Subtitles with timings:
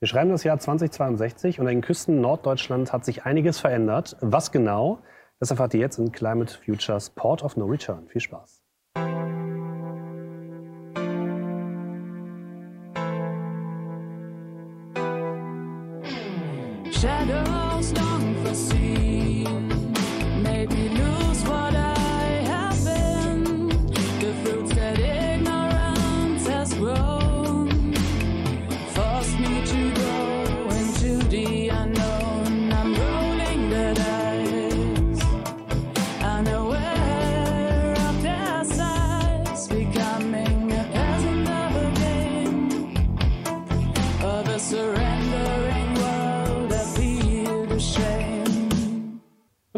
[0.00, 4.16] Wir schreiben das Jahr 2062 und an den Küsten Norddeutschlands hat sich einiges verändert.
[4.20, 5.00] Was genau?
[5.40, 8.06] Das erfahrt ihr jetzt in Climate Futures Port of No Return.
[8.06, 8.62] Viel Spaß.
[16.92, 18.87] Shadows long foreseen.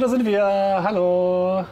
[0.01, 0.43] Und da sind wir.
[0.43, 1.63] Hallo.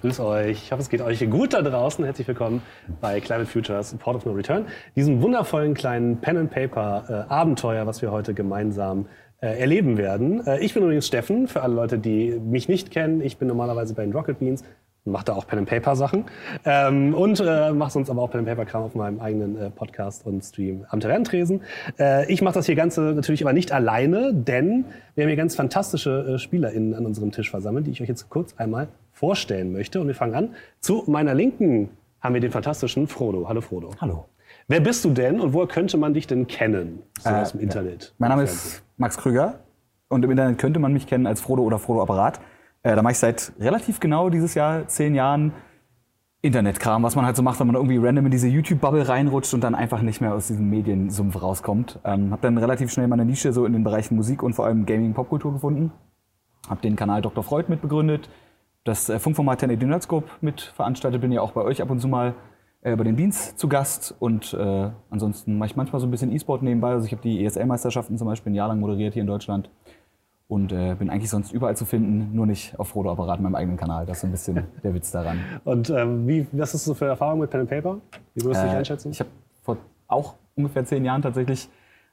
[0.00, 0.62] Grüß euch.
[0.62, 2.04] Ich hoffe, es geht euch gut da draußen.
[2.04, 2.62] Herzlich willkommen
[3.00, 4.66] bei Climate Futures Port of No Return.
[4.94, 9.06] Diesem wundervollen kleinen Pen and Paper äh, Abenteuer, was wir heute gemeinsam
[9.40, 10.46] äh, erleben werden.
[10.46, 13.20] Äh, ich bin übrigens Steffen, für alle Leute, die mich nicht kennen.
[13.20, 14.62] Ich bin normalerweise bei den Rocket Beans
[15.06, 16.24] mache da auch Pen and Paper Sachen
[16.64, 19.70] ähm, und äh, mache sonst aber auch Pen and Paper Kram auf meinem eigenen äh,
[19.70, 21.62] Podcast und Stream am Tavernentresen.
[21.98, 24.84] Äh, ich mache das hier Ganze natürlich aber nicht alleine, denn
[25.14, 28.28] wir haben hier ganz fantastische äh, SpielerInnen an unserem Tisch versammelt, die ich euch jetzt
[28.28, 30.00] kurz einmal vorstellen möchte.
[30.00, 30.54] Und wir fangen an.
[30.80, 31.90] Zu meiner Linken
[32.20, 33.48] haben wir den fantastischen Frodo.
[33.48, 33.90] Hallo Frodo.
[34.00, 34.26] Hallo.
[34.68, 37.02] Wer bist du denn und woher könnte man dich denn kennen?
[37.20, 38.14] So aus dem Internet.
[38.18, 39.60] Mein Name ist Max Krüger
[40.08, 42.40] und im Internet könnte man mich kennen als Frodo oder Frodo Apparat.
[42.86, 45.52] Äh, da mache ich seit relativ genau dieses Jahr, zehn Jahren,
[46.40, 49.64] Internetkram, was man halt so macht, wenn man irgendwie random in diese YouTube-Bubble reinrutscht und
[49.64, 51.98] dann einfach nicht mehr aus diesem Mediensumpf rauskommt.
[52.04, 54.86] Ähm, habe dann relativ schnell meine Nische so in den Bereichen Musik und vor allem
[54.86, 55.90] Gaming, Popkultur gefunden.
[56.68, 57.42] Habe den Kanal Dr.
[57.42, 58.28] Freud mitbegründet,
[58.84, 62.06] das äh, Funkformat 1080 Nerdscope mit veranstaltet, bin ja auch bei euch ab und zu
[62.06, 62.36] mal
[62.82, 66.30] äh, bei den Beans zu Gast und äh, ansonsten mache ich manchmal so ein bisschen
[66.30, 66.90] E-Sport nebenbei.
[66.90, 69.70] Also ich habe die ESL-Meisterschaften zum Beispiel ein Jahr lang moderiert hier in Deutschland
[70.48, 73.76] und äh, bin eigentlich sonst überall zu finden, nur nicht auf Frodo Apparat, meinem eigenen
[73.76, 74.06] Kanal.
[74.06, 75.40] Das ist so ein bisschen der Witz daran.
[75.64, 77.98] Und ähm, wie, was ist so für Erfahrung mit Pen and Paper?
[78.34, 79.10] Wie würdest du dich Äh, einschätzen?
[79.10, 79.30] Ich habe
[79.62, 79.76] vor
[80.08, 81.68] auch ungefähr zehn Jahren tatsächlich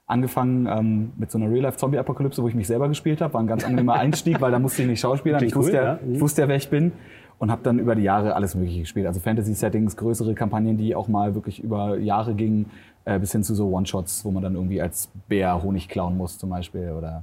[0.06, 3.32] angefangen ähm, mit so einer Real-Life-Zombie-Apokalypse, wo ich mich selber gespielt habe.
[3.34, 5.42] War ein ganz angenehmer Einstieg, weil da musste ich nicht schauspielern.
[5.42, 5.98] Ich wusste, cool, ja, ja.
[6.12, 6.92] Ich wusste ja, wer ich bin.
[7.38, 9.06] Und habe dann über die Jahre alles Mögliche gespielt.
[9.06, 12.66] Also Fantasy-Settings, größere Kampagnen, die auch mal wirklich über Jahre gingen,
[13.06, 16.38] äh, bis hin zu so One-Shots, wo man dann irgendwie als Bär Honig klauen muss
[16.38, 16.92] zum Beispiel.
[16.96, 17.22] Oder,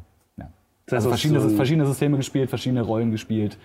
[0.98, 3.58] Also heißt, verschiedene, so verschiedene Systeme gespielt, verschiedene Rollen gespielt.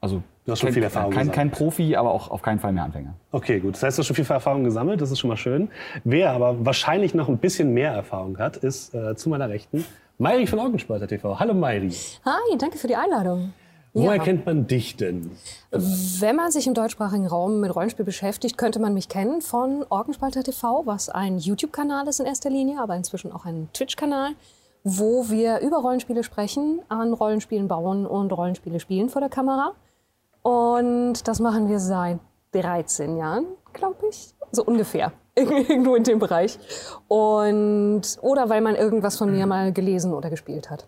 [0.00, 1.34] Also Du hast schon kein, viel Erfahrung kein, gesammelt.
[1.36, 3.14] kein Profi, aber auch auf keinen Fall mehr Anfänger.
[3.30, 3.74] Okay, gut.
[3.74, 5.68] Das heißt, du hast schon viel Erfahrung gesammelt, das ist schon mal schön.
[6.02, 9.84] Wer aber wahrscheinlich noch ein bisschen mehr Erfahrung hat, ist äh, zu meiner Rechten
[10.18, 11.38] Mairi von Augenspalter TV.
[11.38, 11.90] Hallo Mairi.
[12.24, 13.52] Hi, danke für die Einladung.
[13.94, 14.22] Woher Ja.
[14.22, 15.30] kennt man dich denn?
[15.70, 20.42] Wenn man sich im deutschsprachigen Raum mit Rollenspiel beschäftigt, könnte man mich kennen von Orgenspalter
[20.42, 24.30] TV, was ein YouTube-Kanal ist in erster Linie, aber inzwischen auch ein Twitch-Kanal,
[24.84, 29.72] wo wir über Rollenspiele sprechen, an Rollenspielen bauen und Rollenspiele spielen vor der Kamera.
[30.42, 32.18] Und das machen wir seit
[32.52, 34.34] 13 Jahren, glaube ich.
[34.50, 35.12] So ungefähr.
[35.34, 36.58] Irgendwo in dem Bereich.
[37.08, 40.86] Und, oder weil man irgendwas von mir mal gelesen oder gespielt hat.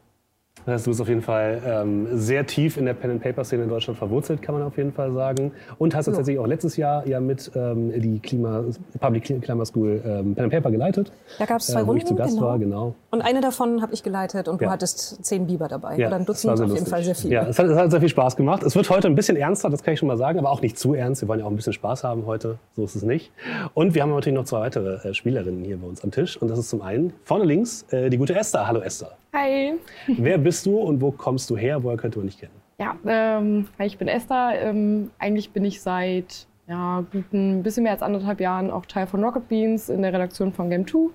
[0.66, 3.98] Das heißt, du bist auf jeden Fall ähm, sehr tief in der Pen-and-Paper-Szene in Deutschland
[3.98, 5.52] verwurzelt, kann man auf jeden Fall sagen.
[5.78, 8.64] Und hast tatsächlich auch letztes Jahr ja mit ähm, die Klima,
[8.98, 11.12] Public Climate School ähm, Pen-and-Paper geleitet.
[11.38, 11.98] Da gab es zwei äh, wo Runden.
[11.98, 12.46] ich zu Gast genau.
[12.46, 12.94] war, genau.
[13.10, 14.68] Und eine davon habe ich geleitet und Ja.
[14.68, 15.96] du hattest zehn Biber dabei.
[15.98, 16.88] Ja, Oder ein Dutzend, auf jeden lustig.
[16.88, 17.34] Fall sehr viele.
[17.34, 18.62] Ja, es hat, es hat sehr viel Spaß gemacht.
[18.62, 20.78] Es wird heute ein bisschen ernster, das kann ich schon mal sagen, aber auch nicht
[20.78, 21.20] zu ernst.
[21.20, 23.32] Wir wollen ja auch ein bisschen Spaß haben heute, so ist es nicht.
[23.74, 26.40] Und wir haben natürlich noch zwei weitere äh, Spielerinnen hier bei uns am Tisch.
[26.40, 28.66] Und das ist zum einen vorne links äh, die gute Esther.
[28.66, 29.10] Hallo Esther.
[29.34, 29.74] Hi.
[30.06, 31.82] Wer bist du und wo kommst du her?
[31.82, 32.52] Woher könnte man dich kennen?
[32.78, 34.52] Ja, ähm, ich bin Esther.
[34.62, 39.24] Ähm, eigentlich bin ich seit ja, guten bisschen mehr als anderthalb Jahren auch Teil von
[39.24, 41.10] Rocket Beans in der Redaktion von Game 2.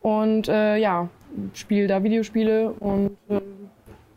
[0.00, 1.10] Und äh, ja,
[1.52, 3.42] spiele da Videospiele und äh,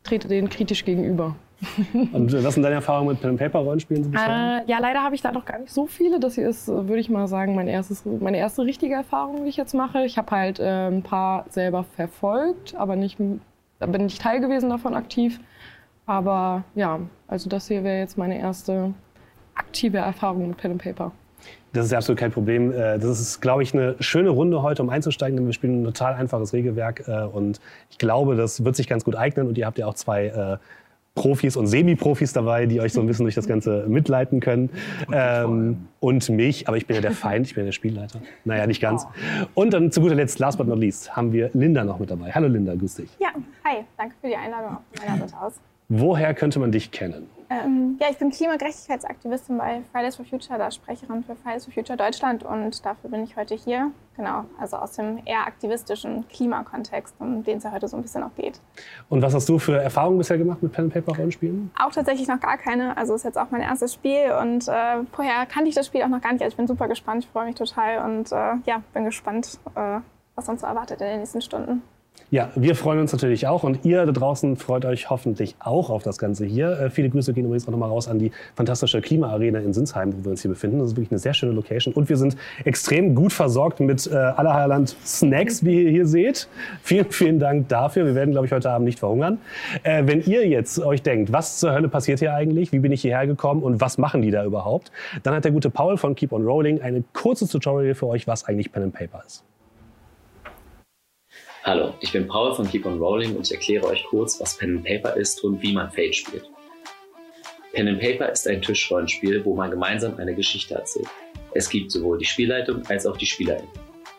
[0.03, 1.35] trete denen kritisch gegenüber.
[2.11, 4.63] Und was sind deine Erfahrungen mit Pen-and-Paper-Rollenspielen bisher?
[4.65, 6.19] Äh, ja, leider habe ich da noch gar nicht so viele.
[6.19, 9.57] Das hier ist, würde ich mal sagen, mein erstes, meine erste richtige Erfahrung, die ich
[9.57, 10.03] jetzt mache.
[10.05, 13.17] Ich habe halt äh, ein paar selber verfolgt, aber nicht,
[13.79, 15.39] da bin ich Teil gewesen davon aktiv.
[16.05, 18.93] Aber ja, also das hier wäre jetzt meine erste
[19.55, 21.11] aktive Erfahrung mit Pen and Paper.
[21.73, 22.71] Das ist ja absolut kein Problem.
[22.71, 25.85] Äh, Das ist, glaube ich, eine schöne Runde heute, um einzusteigen, denn wir spielen ein
[25.85, 27.59] total einfaches Regelwerk äh, und
[27.89, 30.57] ich glaube, das wird sich ganz gut eignen und ihr habt ja auch zwei äh,
[31.15, 34.71] Profis und Semi-Profis dabei, die euch so ein bisschen durch das Ganze mitleiten können.
[35.11, 38.19] Ähm, und mich, aber ich bin ja der Feind, ich bin ja der Spielleiter.
[38.45, 39.05] Naja, nicht ganz.
[39.53, 42.31] Und dann zu guter Letzt, last but not least, haben wir Linda noch mit dabei.
[42.31, 43.09] Hallo Linda, grüß dich.
[43.19, 43.29] Ja,
[43.63, 45.53] hi, danke für die Einladung von meiner Seite aus.
[45.89, 47.27] Woher könnte man dich kennen?
[47.53, 51.97] Ähm, ja, ich bin Klimagerechtigkeitsaktivistin bei Fridays for Future, da Sprecherin für Fridays for Future
[51.97, 53.91] Deutschland und dafür bin ich heute hier.
[54.15, 58.23] Genau, also aus dem eher aktivistischen Klimakontext, um den es ja heute so ein bisschen
[58.23, 58.59] auch geht.
[59.09, 61.71] Und was hast du für Erfahrungen bisher gemacht mit Pen and Paper Rollenspielen?
[61.79, 65.45] Auch tatsächlich noch gar keine, also ist jetzt auch mein erstes Spiel und äh, vorher
[65.45, 66.41] kannte ich das Spiel auch noch gar nicht.
[66.41, 69.99] Also ich bin super gespannt, ich freue mich total und äh, ja, bin gespannt, äh,
[70.35, 71.81] was uns so erwartet in den nächsten Stunden.
[72.33, 76.01] Ja, wir freuen uns natürlich auch und ihr da draußen freut euch hoffentlich auch auf
[76.01, 76.79] das Ganze hier.
[76.79, 80.23] Äh, viele Grüße gehen übrigens auch nochmal raus an die fantastische Klimaarena in Sinsheim, wo
[80.25, 80.79] wir uns hier befinden.
[80.79, 82.35] Das ist wirklich eine sehr schöne Location und wir sind
[82.65, 86.47] extrem gut versorgt mit äh, allerhand Snacks, wie ihr hier seht.
[86.81, 88.03] Vielen, vielen Dank dafür.
[88.07, 89.37] Wir werden, glaube ich, heute Abend nicht verhungern.
[89.83, 93.03] Äh, wenn ihr jetzt euch denkt, was zur Hölle passiert hier eigentlich, wie bin ich
[93.03, 94.91] hierher gekommen und was machen die da überhaupt,
[95.21, 98.45] dann hat der gute Paul von Keep on Rolling eine kurze Tutorial für euch, was
[98.45, 99.43] eigentlich Pen and Paper ist.
[101.65, 104.75] Hallo, ich bin Paul von Keep on Rolling und ich erkläre euch kurz, was Pen
[104.75, 106.43] and Paper ist und wie man Fate spielt.
[107.71, 111.07] Pen and Paper ist ein Tischrollenspiel, wo man gemeinsam eine Geschichte erzählt.
[111.53, 113.69] Es gibt sowohl die Spielleitung als auch die SpielerInnen.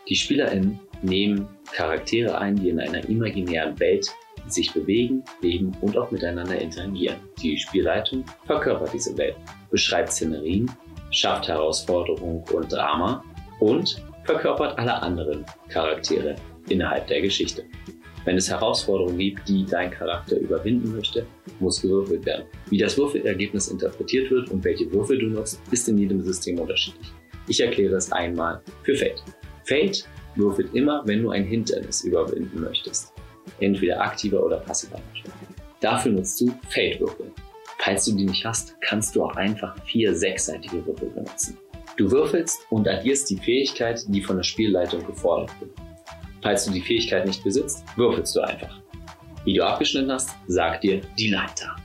[0.09, 4.07] Die SpielerInnen nehmen Charaktere ein, die in einer imaginären Welt
[4.47, 7.17] sich bewegen, leben und auch miteinander interagieren.
[7.43, 9.35] Die Spielleitung verkörpert diese Welt,
[9.69, 10.71] beschreibt Szenerien,
[11.11, 13.23] schafft Herausforderung und Drama
[13.59, 16.35] und verkörpert alle anderen Charaktere
[16.69, 17.65] innerhalb der Geschichte.
[18.25, 21.27] Wenn es Herausforderungen gibt, die dein Charakter überwinden möchte,
[21.59, 22.45] muss gewürfelt werden.
[22.69, 27.07] Wie das Würfelergebnis interpretiert wird und welche Würfel du nutzt, ist in jedem System unterschiedlich.
[27.47, 29.23] Ich erkläre es einmal für Fate.
[29.65, 33.13] Fate würfelt immer, wenn du ein Hindernis überwinden möchtest.
[33.59, 34.99] Entweder aktiver oder passiver.
[35.79, 37.31] Dafür nutzt du Fate-Würfel.
[37.77, 41.57] Falls du die nicht hast, kannst du auch einfach vier sechsseitige Würfel benutzen.
[41.97, 45.71] Du würfelst und addierst die Fähigkeit, die von der Spielleitung gefordert wird.
[46.45, 48.79] Falls du die Fähigkeit nicht besitzt, würfelst du einfach.
[49.45, 51.75] Wie du abgeschnitten hast, sagt dir die Leiter.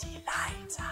[0.00, 0.88] Die Leiter.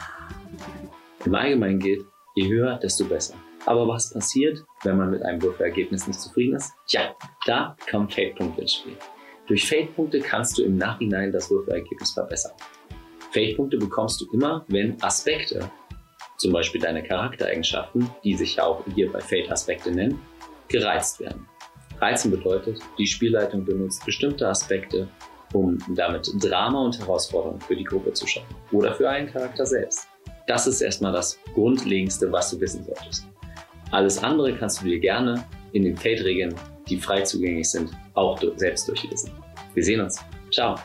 [1.24, 3.36] Im Allgemeinen gilt, je höher, desto besser.
[3.64, 6.72] Aber was passiert, wenn man mit einem Würfelergebnis nicht zufrieden ist?
[6.88, 7.14] Tja,
[7.46, 8.96] da kommen Fate-Punkte ins Spiel.
[9.46, 12.54] Durch Fate-Punkte kannst du im Nachhinein das Würfelergebnis verbessern.
[13.30, 15.70] Fate-Punkte bekommst du immer, wenn Aspekte,
[16.38, 20.20] zum Beispiel deine Charaktereigenschaften, die sich ja auch hier bei Fate-Aspekte nennen,
[20.66, 21.46] gereizt werden.
[22.00, 25.08] Reizen bedeutet, die Spielleitung benutzt bestimmte Aspekte,
[25.52, 30.08] um damit Drama und Herausforderungen für die Gruppe zu schaffen oder für einen Charakter selbst.
[30.46, 33.26] Das ist erstmal das Grundlegendste, was du wissen solltest.
[33.90, 36.54] Alles andere kannst du dir gerne in den Fate-Regeln,
[36.88, 39.30] die frei zugänglich sind, auch selbst durchlesen.
[39.74, 40.20] Wir sehen uns.
[40.52, 40.76] Ciao.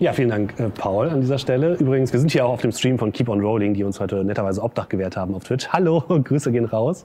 [0.00, 1.74] Ja, vielen Dank, äh, Paul, an dieser Stelle.
[1.74, 4.22] Übrigens, wir sind hier auch auf dem Stream von Keep on Rolling, die uns heute
[4.22, 5.66] netterweise Obdach gewährt haben auf Twitch.
[5.70, 7.04] Hallo, Grüße gehen raus.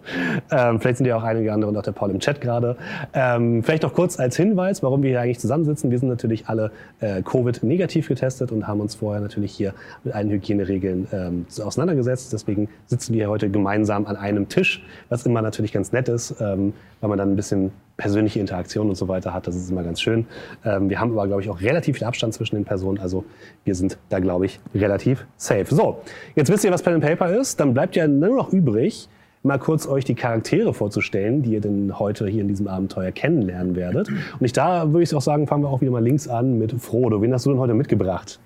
[0.51, 2.77] Ähm, vielleicht sind ja auch einige andere und auch der Paul im Chat gerade.
[3.15, 5.89] Ähm, vielleicht noch kurz als Hinweis, warum wir hier eigentlich zusammensitzen.
[5.89, 6.69] Wir sind natürlich alle
[6.99, 9.73] äh, Covid-negativ getestet und haben uns vorher natürlich hier
[10.03, 12.31] mit allen Hygieneregeln ähm, auseinandergesetzt.
[12.31, 16.73] Deswegen sitzen wir heute gemeinsam an einem Tisch, was immer natürlich ganz nett ist, ähm,
[17.01, 19.47] weil man dann ein bisschen persönliche Interaktion und so weiter hat.
[19.47, 20.25] Das ist immer ganz schön.
[20.65, 22.99] Ähm, wir haben aber, glaube ich, auch relativ viel Abstand zwischen den Personen.
[22.99, 23.23] Also
[23.65, 25.65] wir sind da, glaube ich, relativ safe.
[25.69, 26.01] So,
[26.35, 27.59] jetzt wisst ihr, was Pen and Paper ist.
[27.59, 29.09] Dann bleibt ja nur noch übrig,
[29.43, 33.75] mal kurz euch die Charaktere vorzustellen, die ihr denn heute hier in diesem Abenteuer kennenlernen
[33.75, 34.09] werdet.
[34.09, 36.73] Und ich da würde ich auch sagen, fangen wir auch wieder mal links an mit
[36.81, 37.21] Frodo.
[37.21, 38.39] Wen hast du denn heute mitgebracht?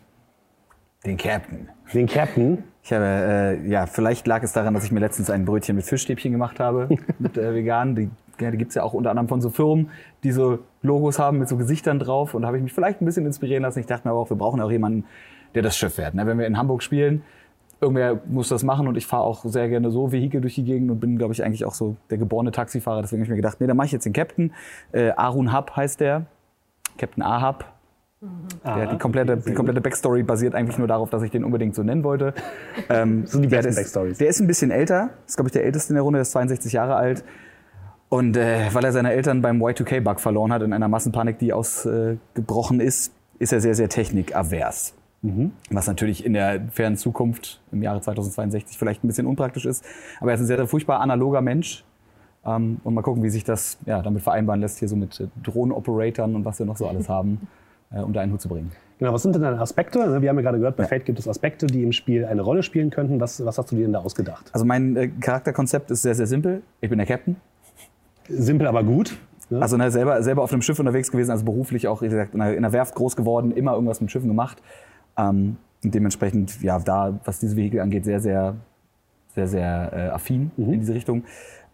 [1.05, 1.69] Den Captain.
[1.93, 2.63] Den Captain.
[2.83, 5.85] Ich habe, äh, ja, vielleicht lag es daran, dass ich mir letztens ein Brötchen mit
[5.85, 6.89] Fischstäbchen gemacht habe,
[7.19, 7.95] mit äh, vegan.
[7.95, 8.09] Die,
[8.39, 9.89] ja, die gibt's ja auch unter anderem von so Firmen,
[10.23, 12.33] die so Logos haben mit so Gesichtern drauf.
[12.33, 13.79] Und da habe ich mich vielleicht ein bisschen inspirieren lassen.
[13.79, 15.05] Ich dachte mir aber auch, wir brauchen auch jemanden,
[15.55, 16.13] der das Schiff fährt.
[16.15, 16.25] Ne?
[16.27, 17.23] Wenn wir in Hamburg spielen,
[17.79, 20.89] irgendwer muss das machen und ich fahre auch sehr gerne so Vehikel durch die Gegend
[20.91, 23.01] und bin, glaube ich, eigentlich auch so der geborene Taxifahrer.
[23.01, 24.53] Deswegen habe ich mir gedacht, nee, dann mache ich jetzt den Captain.
[24.91, 26.25] Äh, Arun Hub heißt der.
[26.97, 27.65] Captain Ahab.
[28.65, 31.83] Der, die, komplette, die komplette Backstory basiert eigentlich nur darauf, dass ich den unbedingt so
[31.83, 32.33] nennen wollte.
[32.89, 34.17] Ähm, sind die besten der ist- Backstories.
[34.17, 35.09] Der ist ein bisschen älter.
[35.27, 36.17] Ist, glaube ich, der älteste in der Runde.
[36.17, 37.23] Der ist 62 Jahre alt.
[38.09, 42.79] Und äh, weil er seine Eltern beim Y2K-Bug verloren hat, in einer Massenpanik, die ausgebrochen
[42.79, 44.93] ist, ist er sehr, sehr technikavers.
[45.71, 49.83] Was natürlich in der fernen Zukunft im Jahre 2062 vielleicht ein bisschen unpraktisch ist.
[50.21, 51.83] Aber er ist ein sehr, sehr furchtbar analoger Mensch.
[52.45, 55.27] Ähm, und mal gucken, wie sich das ja, damit vereinbaren lässt, hier so mit äh,
[55.43, 57.47] Drohnen-Operatoren und was wir noch so alles haben,
[57.91, 58.71] äh, um da einen Hut zu bringen.
[58.99, 59.99] Genau, was sind denn deine Aspekte?
[60.21, 62.63] Wir haben ja gerade gehört, bei Fate gibt es Aspekte, die im Spiel eine Rolle
[62.63, 63.19] spielen könnten.
[63.19, 64.49] Was, was hast du dir denn da ausgedacht?
[64.53, 66.61] Also mein äh, Charakterkonzept ist sehr, sehr simpel.
[66.79, 67.35] Ich bin der Captain.
[68.29, 69.17] Simpel, aber gut.
[69.49, 69.61] Ne?
[69.61, 72.41] Also ne, selber, selber auf einem Schiff unterwegs gewesen, also beruflich auch, wie gesagt, in
[72.41, 74.61] einer Werft groß geworden, immer irgendwas mit Schiffen gemacht.
[75.17, 78.55] Ähm, und dementsprechend, ja, da, was diese Vehikel angeht, sehr, sehr,
[79.35, 81.23] sehr, sehr äh, affin in diese Richtung.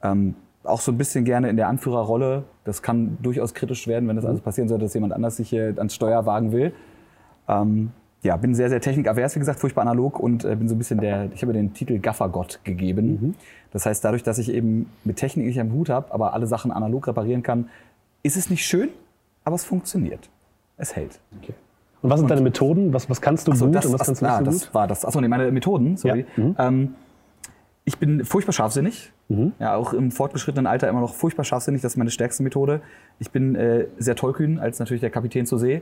[0.03, 2.43] Ähm, auch so ein bisschen gerne in der Anführerrolle.
[2.63, 5.73] Das kann durchaus kritisch werden, wenn das alles passieren sollte, dass jemand anders sich hier
[5.77, 6.73] ans Steuer wagen will.
[7.47, 7.91] Ähm,
[8.23, 10.99] ja, bin sehr, sehr technikavers, wie gesagt, furchtbar analog und äh, bin so ein bisschen
[10.99, 13.35] der, ich habe mir den Titel Gaffergott gegeben.
[13.71, 16.71] Das heißt, dadurch, dass ich eben mit Technik nicht am Hut habe, aber alle Sachen
[16.71, 17.69] analog reparieren kann,
[18.23, 18.89] ist es nicht schön,
[19.43, 20.29] aber es funktioniert.
[20.77, 21.19] Es hält.
[22.01, 22.93] Und was sind deine Methoden?
[22.93, 24.45] Was, was kannst du Ach so, gut das, und was kannst du nicht ah, so
[24.45, 24.73] das gut?
[24.73, 25.05] war das.
[25.05, 26.25] Achso, nee, meine Methoden, sorry.
[26.37, 26.55] Ja, mhm.
[26.57, 26.95] Ähm,
[27.85, 29.11] ich bin furchtbar scharfsinnig.
[29.59, 31.81] Ja, auch im fortgeschrittenen Alter immer noch furchtbar scharfsinnig.
[31.81, 32.81] Das ist meine stärkste Methode.
[33.19, 35.81] Ich bin äh, sehr tollkühn, als natürlich der Kapitän zur See.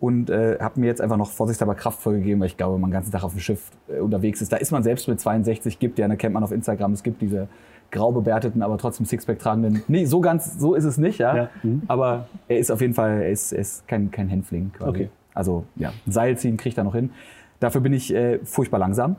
[0.00, 2.90] Und äh, habe mir jetzt einfach noch vorsichtshalber Kraftvoll gegeben, weil ich glaube, wenn man
[2.90, 4.50] den ganzen Tag auf dem Schiff äh, unterwegs ist.
[4.50, 7.20] Da ist man selbst mit 62, gibt ja, da kennt man auf Instagram, es gibt
[7.20, 7.48] diese
[7.90, 9.82] grau bewerteten, aber trotzdem Sixpack tragenden.
[9.88, 11.36] Nee, so ganz, so ist es nicht, ja.
[11.36, 11.82] Ja, mhm.
[11.86, 14.90] Aber er ist auf jeden Fall, er ist, er ist kein, kein Hänfling quasi.
[14.90, 15.10] Okay.
[15.34, 17.10] Also ja, Seil ziehen kriegt er noch hin.
[17.58, 19.16] Dafür bin ich äh, furchtbar langsam.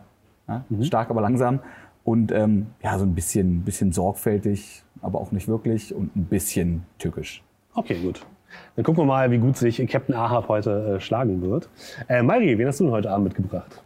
[0.48, 0.66] Ja?
[0.70, 0.84] Mhm.
[0.84, 1.60] Stark, aber langsam.
[2.04, 5.94] Und ähm, ja, so ein bisschen, bisschen sorgfältig, aber auch nicht wirklich.
[5.94, 7.44] Und ein bisschen tückisch.
[7.74, 8.26] Okay, gut.
[8.76, 11.70] Dann gucken wir mal, wie gut sich Captain Ahab heute äh, schlagen wird.
[12.08, 13.82] Äh, Mari, wen hast du denn heute Abend mitgebracht?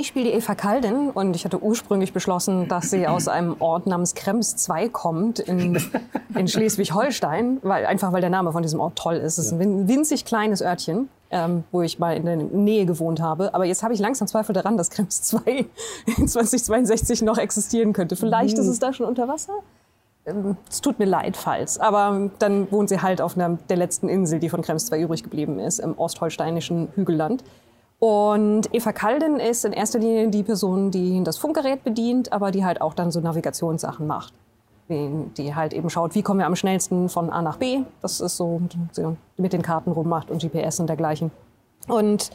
[0.00, 3.88] Ich spiele die Eva Kaldin und ich hatte ursprünglich beschlossen, dass sie aus einem Ort
[3.88, 5.76] namens Krems 2 kommt in,
[6.36, 9.38] in Schleswig-Holstein, weil, einfach weil der Name von diesem Ort toll ist.
[9.38, 13.20] Es ist ein win- winzig kleines Örtchen, ähm, wo ich mal in der Nähe gewohnt
[13.20, 13.52] habe.
[13.54, 15.66] Aber jetzt habe ich langsam Zweifel daran, dass Krems 2
[16.16, 18.14] in 2062 noch existieren könnte.
[18.14, 19.54] Vielleicht ist es da schon unter Wasser?
[20.28, 21.78] Ähm, Es tut mir leid, falls.
[21.78, 25.22] Aber dann wohnt sie halt auf einer der letzten Insel, die von Krems 2 übrig
[25.22, 27.42] geblieben ist, im ostholsteinischen Hügelland.
[27.98, 32.64] Und Eva Kaldin ist in erster Linie die Person, die das Funkgerät bedient, aber die
[32.64, 34.32] halt auch dann so Navigationssachen macht.
[34.88, 37.80] Die, halt eben schaut, wie kommen wir am schnellsten von A nach B.
[38.00, 38.62] Das ist so
[39.36, 41.30] mit den Karten rummacht und GPS und dergleichen.
[41.88, 42.30] Und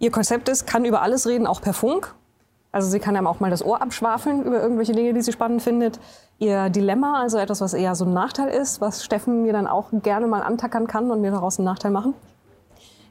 [0.00, 2.12] ihr Konzept ist, kann über alles reden, auch per Funk.
[2.72, 5.62] Also sie kann einem auch mal das Ohr abschwafeln über irgendwelche Dinge, die sie spannend
[5.62, 6.00] findet.
[6.38, 9.90] Ihr Dilemma, also etwas, was eher so ein Nachteil ist, was Steffen mir dann auch
[10.02, 12.14] gerne mal antackern kann und mir daraus einen Nachteil machen,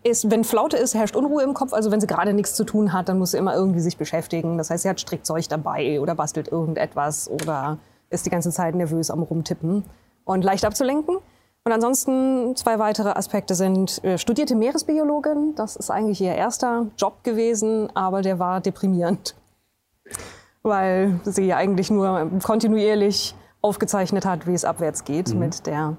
[0.04, 1.74] ist, wenn Flaute ist, herrscht Unruhe im Kopf.
[1.74, 4.58] Also wenn sie gerade nichts zu tun hat, dann muss sie immer irgendwie sich beschäftigen.
[4.58, 7.78] Das heißt, sie hat Strickzeug dabei oder bastelt irgendetwas oder
[8.10, 9.84] ist die ganze Zeit nervös am Rumtippen
[10.26, 11.18] und leicht abzulenken.
[11.64, 15.54] Und ansonsten zwei weitere Aspekte sind äh, studierte Meeresbiologin.
[15.56, 19.36] Das ist eigentlich ihr erster Job gewesen, aber der war deprimierend,
[20.64, 25.98] weil sie eigentlich nur kontinuierlich aufgezeichnet hat, wie es abwärts geht mit der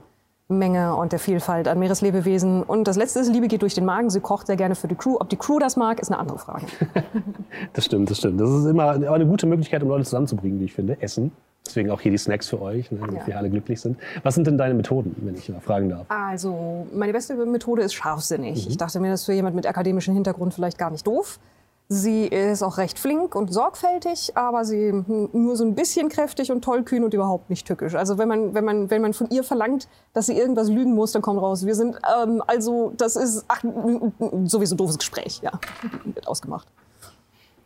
[0.48, 2.62] Menge und der Vielfalt an Meereslebewesen.
[2.62, 4.10] Und das letzte ist, Liebe geht durch den Magen.
[4.10, 5.16] Sie kocht sehr gerne für die Crew.
[5.18, 6.66] Ob die Crew das mag, ist eine andere Frage.
[7.74, 8.40] Das stimmt, das stimmt.
[8.40, 11.00] Das ist immer eine gute Möglichkeit, um Leute zusammenzubringen, wie ich finde.
[11.02, 11.32] Essen.
[11.66, 13.26] Deswegen auch hier die Snacks für euch, ne, damit Ja.
[13.26, 13.98] wir alle glücklich sind.
[14.22, 16.06] Was sind denn deine Methoden, wenn ich mal fragen darf?
[16.08, 18.66] Also, meine beste Methode ist scharfsinnig.
[18.68, 21.38] Ich dachte mir, das ist für jemand mit akademischem Hintergrund vielleicht gar nicht doof.
[21.92, 24.92] Sie ist auch recht flink und sorgfältig, aber sie
[25.32, 27.94] nur so ein bisschen kräftig und tollkühn und überhaupt nicht tückisch.
[27.94, 31.12] Also wenn man, wenn man, wenn man von ihr verlangt, dass sie irgendwas lügen muss,
[31.12, 31.66] dann kommt raus.
[31.66, 33.62] Wir sind, ähm, also das ist ach,
[34.44, 35.52] sowieso ein doofes Gespräch, ja.
[36.04, 36.66] Wird ausgemacht.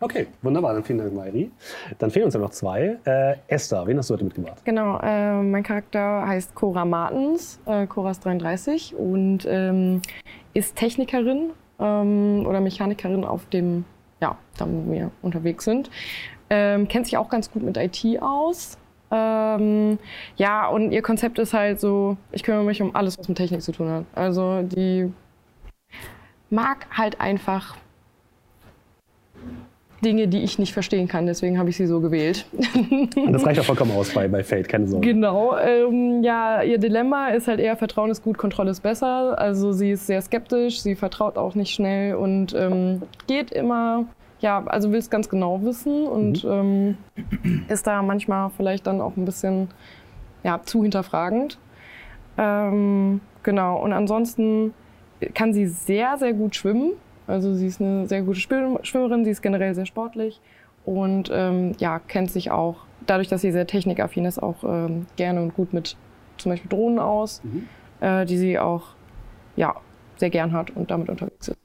[0.01, 0.75] Okay, wunderbar.
[0.75, 1.53] Dann vielen Dank, Mairi.
[1.99, 2.99] Dann fehlen uns ja noch zwei.
[3.05, 4.59] Äh, Esther, wen hast du heute mitgebracht?
[4.65, 10.03] Genau, äh, mein Charakter heißt Cora Martens, äh, Cora ist 33 und ähm,
[10.53, 13.85] ist Technikerin ähm, oder Mechanikerin auf dem,
[14.21, 15.91] ja, da wo wir unterwegs sind.
[16.49, 18.79] Ähm, kennt sich auch ganz gut mit IT aus.
[19.11, 19.99] Ähm,
[20.37, 23.63] ja, und ihr Konzept ist halt so, ich kümmere mich um alles, was mit Technik
[23.63, 24.05] zu tun hat.
[24.15, 25.13] Also die
[26.51, 27.77] mag halt einfach
[30.07, 31.27] Dinge, die ich nicht verstehen kann.
[31.27, 32.47] Deswegen habe ich sie so gewählt.
[33.17, 35.07] Und das reicht auch vollkommen aus bei, bei Fate, keine Sorge.
[35.07, 39.37] Genau, ähm, ja, ihr Dilemma ist halt eher Vertrauen ist gut, Kontrolle ist besser.
[39.37, 44.05] Also sie ist sehr skeptisch, sie vertraut auch nicht schnell und ähm, geht immer,
[44.39, 46.97] ja, also will es ganz genau wissen und ähm,
[47.69, 49.69] ist da manchmal vielleicht dann auch ein bisschen
[50.45, 51.59] ja, zu hinterfragend.
[52.39, 54.73] Ähm, genau, und ansonsten
[55.35, 56.93] kann sie sehr, sehr gut schwimmen.
[57.27, 60.41] Also sie ist eine sehr gute Schwimm- Schwimmerin, sie ist generell sehr sportlich
[60.85, 65.43] und ähm, ja, kennt sich auch, dadurch, dass sie sehr technikaffin ist, auch ähm, gerne
[65.43, 65.97] und gut mit
[66.39, 67.43] zum Beispiel Drohnen aus,
[68.01, 68.89] äh, die sie auch
[69.57, 69.75] ja,
[70.17, 71.59] sehr gern hat und damit unterwegs ist.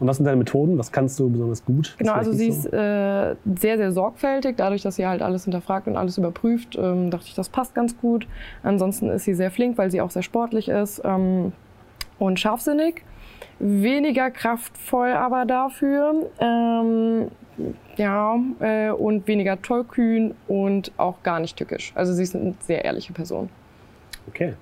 [0.00, 0.76] Und was sind deine Methoden?
[0.76, 1.94] Was kannst du besonders gut?
[1.98, 5.86] Genau, also sie nicht ist äh, sehr, sehr sorgfältig, dadurch, dass sie halt alles hinterfragt
[5.86, 8.26] und alles überprüft, ähm, dachte ich, das passt ganz gut.
[8.62, 11.52] Ansonsten ist sie sehr flink, weil sie auch sehr sportlich ist ähm,
[12.18, 13.04] und scharfsinnig.
[13.58, 16.30] Weniger kraftvoll aber dafür.
[16.38, 17.30] Ähm,
[17.96, 21.92] ja, äh, und weniger tollkühn und auch gar nicht tückisch.
[21.94, 23.48] Also sie ist eine sehr ehrliche Person.
[23.48, 24.28] so?
[24.28, 24.54] Okay.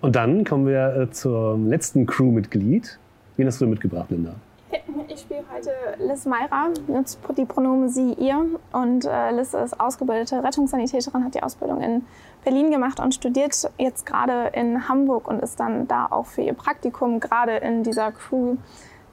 [0.00, 2.98] Und dann kommen wir äh, zum letzten Crewmitglied.
[3.36, 4.34] Wen hast du mitgebracht, Linda?
[5.12, 8.46] Ich spiele heute Liz Meira, nutzt die Pronomen sie, ihr.
[8.72, 12.02] Und äh, Liz ist ausgebildete Rettungssanitäterin, hat die Ausbildung in
[12.44, 16.54] Berlin gemacht und studiert jetzt gerade in Hamburg und ist dann da auch für ihr
[16.54, 18.56] Praktikum gerade in dieser Crew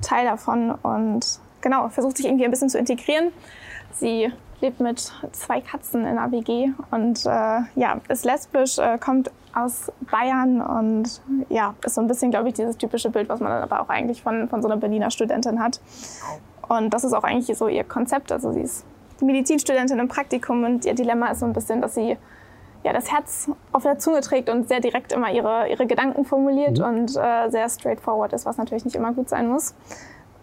[0.01, 3.31] Teil davon und genau, versucht sich irgendwie ein bisschen zu integrieren.
[3.91, 4.31] Sie
[4.62, 9.91] lebt mit zwei Katzen in einer WG und äh, ja, ist lesbisch, äh, kommt aus
[10.12, 13.63] Bayern und ja, ist so ein bisschen, glaube ich, dieses typische Bild, was man dann
[13.63, 15.79] aber auch eigentlich von, von so einer Berliner Studentin hat.
[16.67, 18.31] Und das ist auch eigentlich so ihr Konzept.
[18.31, 18.86] Also sie ist
[19.22, 22.17] Medizinstudentin im Praktikum und ihr Dilemma ist so ein bisschen, dass sie
[22.88, 26.79] ja, das Herz auf der Zunge trägt und sehr direkt immer ihre, ihre Gedanken formuliert
[26.79, 29.75] und äh, sehr straightforward ist, was natürlich nicht immer gut sein muss.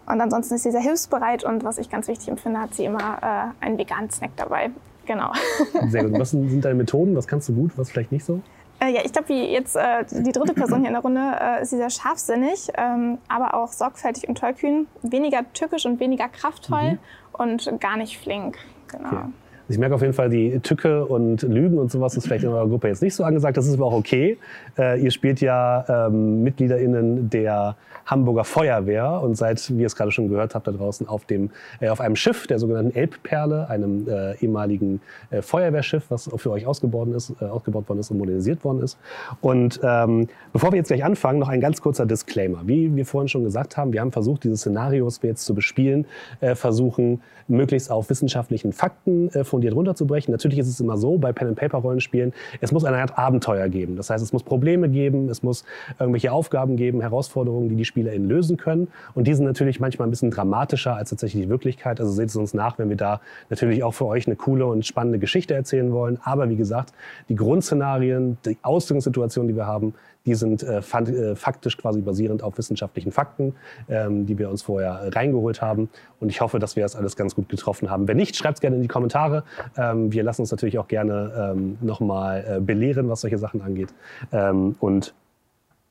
[0.05, 3.53] Und ansonsten ist sie sehr hilfsbereit und was ich ganz wichtig empfinde, hat sie immer
[3.59, 4.69] äh, einen veganen Snack dabei.
[5.07, 5.31] Genau.
[5.87, 6.19] Sehr gut.
[6.19, 7.15] Was sind deine Methoden?
[7.15, 8.41] Was kannst du gut, was vielleicht nicht so?
[8.79, 11.61] Äh, ja, ich glaube, wie jetzt äh, die dritte Person hier in der Runde äh,
[11.61, 14.87] ist sie sehr scharfsinnig, ähm, aber auch sorgfältig und tollkühn.
[15.03, 16.97] Weniger tückisch und weniger kraftvoll
[17.33, 18.57] und gar nicht flink.
[18.87, 19.09] Genau.
[19.09, 19.25] Okay.
[19.67, 22.67] Ich merke auf jeden Fall, die Tücke und Lügen und sowas ist vielleicht in eurer
[22.67, 23.57] Gruppe jetzt nicht so angesagt.
[23.57, 24.37] Das ist aber auch okay.
[24.77, 30.11] Äh, ihr spielt ja ähm, MitgliederInnen der Hamburger Feuerwehr und seid, wie ihr es gerade
[30.11, 34.07] schon gehört habt, da draußen auf, dem, äh, auf einem Schiff, der sogenannten Elbperle, einem
[34.07, 35.01] äh, ehemaligen
[35.31, 38.97] äh, Feuerwehrschiff, was für euch ausgebaut, ist, äh, ausgebaut worden ist und modernisiert worden ist.
[39.41, 42.61] Und ähm, bevor wir jetzt gleich anfangen, noch ein ganz kurzer Disclaimer.
[42.65, 46.05] Wie wir vorhin schon gesagt haben, wir haben versucht, diese Szenarios wir jetzt zu bespielen,
[46.41, 50.31] äh, versuchen, möglichst auf wissenschaftlichen Fakten fundiert runterzubrechen.
[50.31, 53.97] Natürlich ist es immer so, bei Pen-and-Paper-Rollenspielen, es muss eine Art Abenteuer geben.
[53.97, 55.63] Das heißt, es muss Probleme geben, es muss
[55.99, 58.87] irgendwelche Aufgaben geben, Herausforderungen, die die SpielerInnen lösen können.
[59.13, 61.99] Und die sind natürlich manchmal ein bisschen dramatischer als tatsächlich die Wirklichkeit.
[61.99, 64.85] Also seht es uns nach, wenn wir da natürlich auch für euch eine coole und
[64.85, 66.19] spannende Geschichte erzählen wollen.
[66.23, 66.93] Aber wie gesagt,
[67.29, 69.93] die Grundszenarien, die Ausgangssituationen, die wir haben,
[70.25, 73.55] die sind äh, äh, faktisch quasi basierend auf wissenschaftlichen Fakten,
[73.89, 75.89] ähm, die wir uns vorher äh, reingeholt haben.
[76.19, 78.07] Und ich hoffe, dass wir das alles ganz gut getroffen haben.
[78.07, 79.43] Wenn nicht, schreibt es gerne in die Kommentare.
[79.77, 83.93] Ähm, wir lassen uns natürlich auch gerne ähm, nochmal äh, belehren, was solche Sachen angeht.
[84.31, 85.13] Ähm, und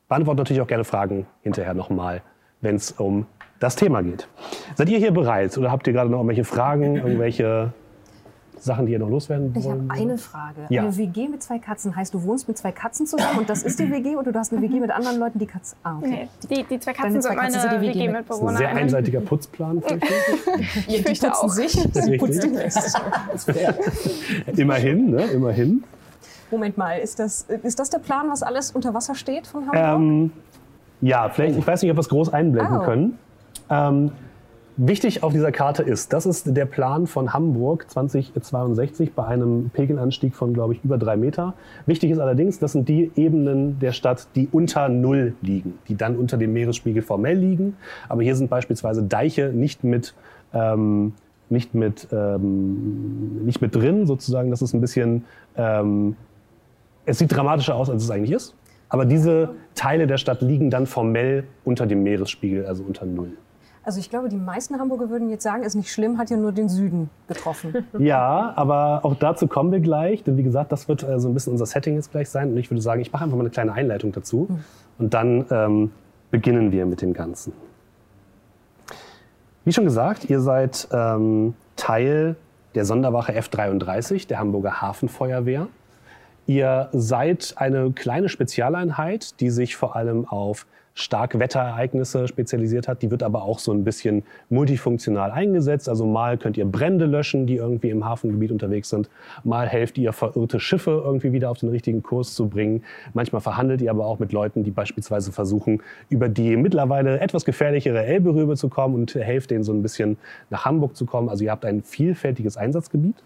[0.07, 2.21] beantworten natürlich auch gerne Fragen hinterher nochmal,
[2.61, 3.25] wenn es um
[3.59, 4.27] das Thema geht.
[4.75, 7.73] Seid ihr hier bereit oder habt ihr gerade noch irgendwelche Fragen, irgendwelche
[8.65, 9.91] Sachen, die ihr noch loswerden Ich habe wollen?
[9.91, 10.61] eine Frage.
[10.69, 10.81] Ja.
[10.81, 13.79] Eine WG mit zwei Katzen heißt, du wohnst mit zwei Katzen zusammen und das ist
[13.79, 15.77] die WG oder du hast eine WG mit anderen Leuten, die Katzen.
[15.83, 16.27] Ah, okay.
[16.49, 18.07] Nee, die, die zwei Deine Katzen zwei sind meine Katzen sind die Das ist ein
[18.09, 18.57] WG-Mitbewohner.
[18.57, 19.83] sehr einseitiger Putzplan.
[20.87, 21.47] Ich fürchte auch.
[21.49, 22.99] sich, sie putzt den Rest.
[24.55, 25.23] Immerhin, ne?
[25.25, 25.83] Immerhin.
[26.51, 29.75] Moment mal, ist das, ist das der Plan, was alles unter Wasser steht von Hamburg?
[30.01, 30.31] Ähm,
[31.01, 32.83] ja, vielleicht, ich weiß nicht, ob wir es groß einblenden Oh.
[32.83, 33.17] können.
[33.69, 34.11] Ähm,
[34.77, 40.35] wichtig auf dieser Karte ist, das ist der Plan von Hamburg 2062 bei einem Pegelanstieg
[40.35, 41.53] von, glaube ich, über drei Meter.
[41.85, 46.15] Wichtig ist allerdings, das sind die Ebenen der Stadt, die unter Null liegen, die dann
[46.15, 47.77] unter dem Meeresspiegel formell liegen.
[48.09, 50.13] Aber hier sind beispielsweise Deiche nicht mit,
[50.53, 51.13] ähm,
[51.49, 54.49] nicht mit, ähm, nicht mit drin, sozusagen.
[54.51, 56.15] Das ist ein bisschen, ähm,
[57.05, 58.55] es sieht dramatischer aus, als es eigentlich ist.
[58.89, 63.31] Aber diese Teile der Stadt liegen dann formell unter dem Meeresspiegel, also unter Null.
[63.85, 66.51] Also ich glaube, die meisten Hamburger würden jetzt sagen, ist nicht schlimm, hat ja nur
[66.51, 67.85] den Süden getroffen.
[67.99, 71.33] Ja, aber auch dazu kommen wir gleich, denn wie gesagt, das wird äh, so ein
[71.35, 72.51] bisschen unser Setting jetzt gleich sein.
[72.51, 74.49] Und ich würde sagen, ich mache einfach mal eine kleine Einleitung dazu
[74.97, 75.91] und dann ähm,
[76.31, 77.53] beginnen wir mit dem Ganzen.
[79.65, 82.35] Wie schon gesagt, ihr seid ähm, Teil
[82.73, 85.67] der Sonderwache F33 der Hamburger Hafenfeuerwehr.
[86.47, 90.65] Ihr seid eine kleine Spezialeinheit, die sich vor allem auf
[90.95, 93.01] Starkwetterereignisse spezialisiert hat.
[93.01, 95.89] Die wird aber auch so ein bisschen multifunktional eingesetzt.
[95.89, 99.09] Also mal könnt ihr Brände löschen, die irgendwie im Hafengebiet unterwegs sind.
[99.43, 102.83] Mal helft ihr, verirrte Schiffe irgendwie wieder auf den richtigen Kurs zu bringen.
[103.13, 108.05] Manchmal verhandelt ihr aber auch mit Leuten, die beispielsweise versuchen, über die mittlerweile etwas gefährlichere
[108.05, 110.17] Elbe rüber zu kommen und helft denen so ein bisschen
[110.49, 111.27] nach Hamburg zu kommen.
[111.27, 113.21] Also ihr habt ein vielfältiges Einsatzgebiet.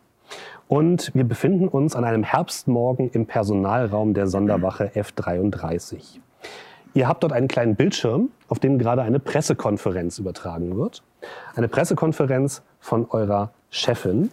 [0.68, 6.20] Und wir befinden uns an einem Herbstmorgen im Personalraum der Sonderwache F33.
[6.93, 11.04] Ihr habt dort einen kleinen Bildschirm, auf dem gerade eine Pressekonferenz übertragen wird.
[11.56, 14.32] Eine Pressekonferenz von eurer Chefin.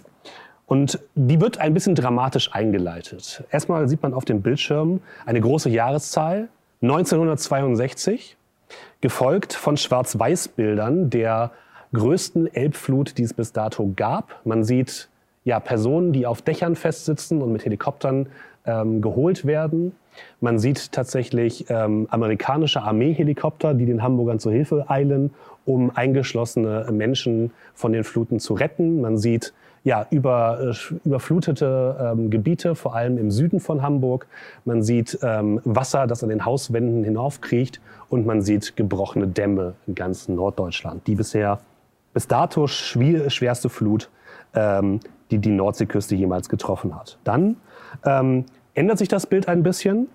[0.67, 3.45] Und die wird ein bisschen dramatisch eingeleitet.
[3.51, 6.49] Erstmal sieht man auf dem Bildschirm eine große Jahreszahl,
[6.83, 8.37] 1962,
[9.01, 11.53] gefolgt von Schwarz-Weiß-Bildern der
[11.93, 14.45] größten Elbflut, die es bis dato gab.
[14.45, 15.09] Man sieht
[15.45, 18.29] ja, Personen, die auf Dächern festsitzen und mit Helikoptern
[18.67, 19.95] ähm, geholt werden.
[20.41, 25.31] Man sieht tatsächlich ähm, amerikanische Armeehelikopter, die den Hamburgern zur Hilfe eilen,
[25.65, 29.01] um eingeschlossene Menschen von den Fluten zu retten.
[29.01, 29.53] Man sieht
[29.87, 34.27] ja, über, äh, überflutete ähm, Gebiete, vor allem im Süden von Hamburg.
[34.65, 39.95] Man sieht ähm, Wasser, das an den Hauswänden hinaufkriecht und man sieht gebrochene Dämme in
[39.95, 41.61] ganz Norddeutschland, die bisher
[42.15, 44.11] bis dato schwerste Flut,
[44.55, 44.99] ähm,
[45.31, 47.19] die die Nordseeküste jemals getroffen hat.
[47.23, 47.57] Dann
[48.05, 50.09] ähm, ändert sich das Bild ein bisschen.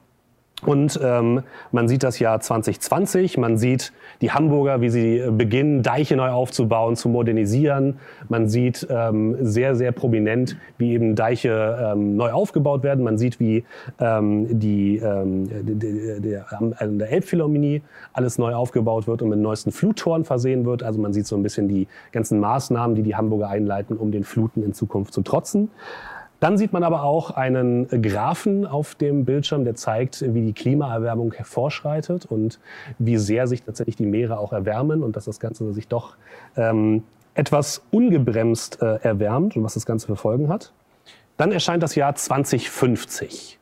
[0.63, 5.81] Und ähm, man sieht das Jahr 2020, man sieht die Hamburger, wie sie äh, beginnen,
[5.81, 7.97] Deiche neu aufzubauen, zu modernisieren.
[8.29, 13.03] Man sieht ähm, sehr, sehr prominent, wie eben Deiche ähm, neu aufgebaut werden.
[13.03, 13.63] Man sieht, wie
[13.99, 17.81] ähm, die, ähm, die, die, an der Elbphilharmonie
[18.13, 20.83] alles neu aufgebaut wird und mit neuesten Fluttoren versehen wird.
[20.83, 24.23] Also man sieht so ein bisschen die ganzen Maßnahmen, die die Hamburger einleiten, um den
[24.23, 25.71] Fluten in Zukunft zu trotzen.
[26.41, 31.33] Dann sieht man aber auch einen Graphen auf dem Bildschirm, der zeigt, wie die Klimaerwärmung
[31.33, 32.59] hervorschreitet und
[32.97, 36.15] wie sehr sich tatsächlich die Meere auch erwärmen und dass das Ganze sich doch
[36.57, 37.03] ähm,
[37.35, 40.73] etwas ungebremst äh, erwärmt und was das Ganze für Folgen hat.
[41.37, 43.59] Dann erscheint das Jahr 2050.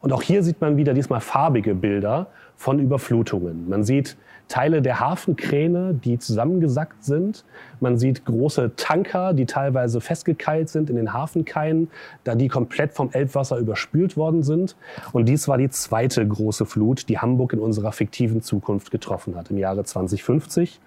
[0.00, 3.68] Und auch hier sieht man wieder diesmal farbige Bilder von Überflutungen.
[3.68, 4.16] Man sieht
[4.48, 7.44] Teile der Hafenkräne, die zusammengesackt sind.
[7.80, 11.90] Man sieht große Tanker, die teilweise festgekeilt sind in den Hafenkaien,
[12.24, 14.76] da die komplett vom Elbwasser überspült worden sind.
[15.12, 19.50] Und dies war die zweite große Flut, die Hamburg in unserer fiktiven Zukunft getroffen hat,
[19.50, 20.80] im Jahre 2050.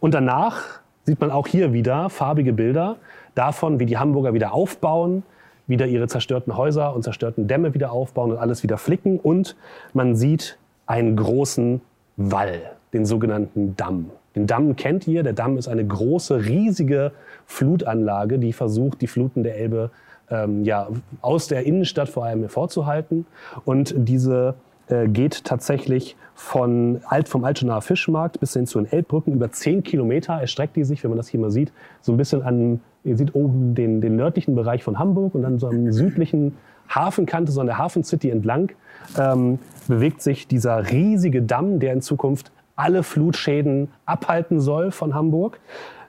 [0.00, 2.96] Und danach sieht man auch hier wieder farbige Bilder
[3.34, 5.22] davon, wie die Hamburger wieder aufbauen,
[5.66, 9.18] wieder ihre zerstörten Häuser und zerstörten Dämme wieder aufbauen und alles wieder flicken.
[9.18, 9.56] Und
[9.94, 11.80] man sieht einen großen
[12.16, 14.10] Wall, den sogenannten Damm.
[14.34, 15.22] Den Damm kennt ihr.
[15.22, 17.12] Der Damm ist eine große, riesige
[17.46, 19.90] Flutanlage, die versucht, die Fluten der Elbe
[20.30, 20.88] ähm, ja,
[21.22, 23.26] aus der Innenstadt vor allem hervorzuhalten.
[23.64, 24.54] Und diese
[24.88, 29.82] äh, geht tatsächlich von Alt, vom Altonaer Fischmarkt bis hin zu den Elbbrücken über 10
[29.82, 31.72] Kilometer erstreckt die sich, wenn man das hier mal sieht,
[32.02, 35.58] so ein bisschen an, ihr seht oben den, den nördlichen Bereich von Hamburg und dann
[35.58, 36.56] so am südlichen
[36.88, 38.70] Hafenkante, so an der Hafencity entlang,
[39.18, 45.58] ähm, bewegt sich dieser riesige Damm, der in Zukunft alle Flutschäden abhalten soll von Hamburg.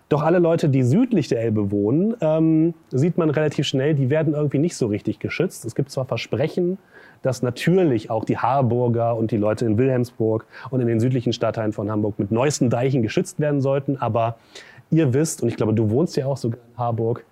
[0.10, 4.36] Doch alle Leute, die südlich der Elbe wohnen, ähm, sieht man relativ schnell, die werden
[4.36, 5.66] irgendwie nicht so richtig geschützt.
[5.66, 6.78] Es gibt zwar Versprechen,
[7.22, 11.74] dass natürlich auch die Harburger und die Leute in Wilhelmsburg und in den südlichen Stadtteilen
[11.74, 14.38] von Hamburg mit neuesten Deichen geschützt werden sollten, aber
[14.92, 17.26] ihr wisst, und ich glaube, du wohnst ja auch sogar in Harburg,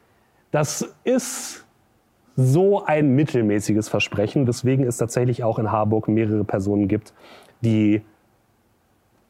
[0.52, 1.65] das ist
[2.36, 7.13] so ein mittelmäßiges Versprechen, weswegen es tatsächlich auch in Harburg mehrere Personen gibt,
[7.62, 8.02] die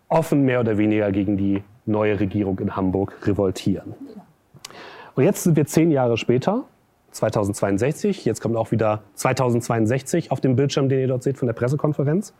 [0.07, 3.93] offen mehr oder weniger gegen die neue Regierung in Hamburg revoltieren.
[5.15, 6.65] Und jetzt sind wir zehn Jahre später,
[7.15, 8.25] 2062.
[8.25, 12.33] Jetzt kommt auch wieder 2062 auf dem Bildschirm, den ihr dort seht von der Pressekonferenz.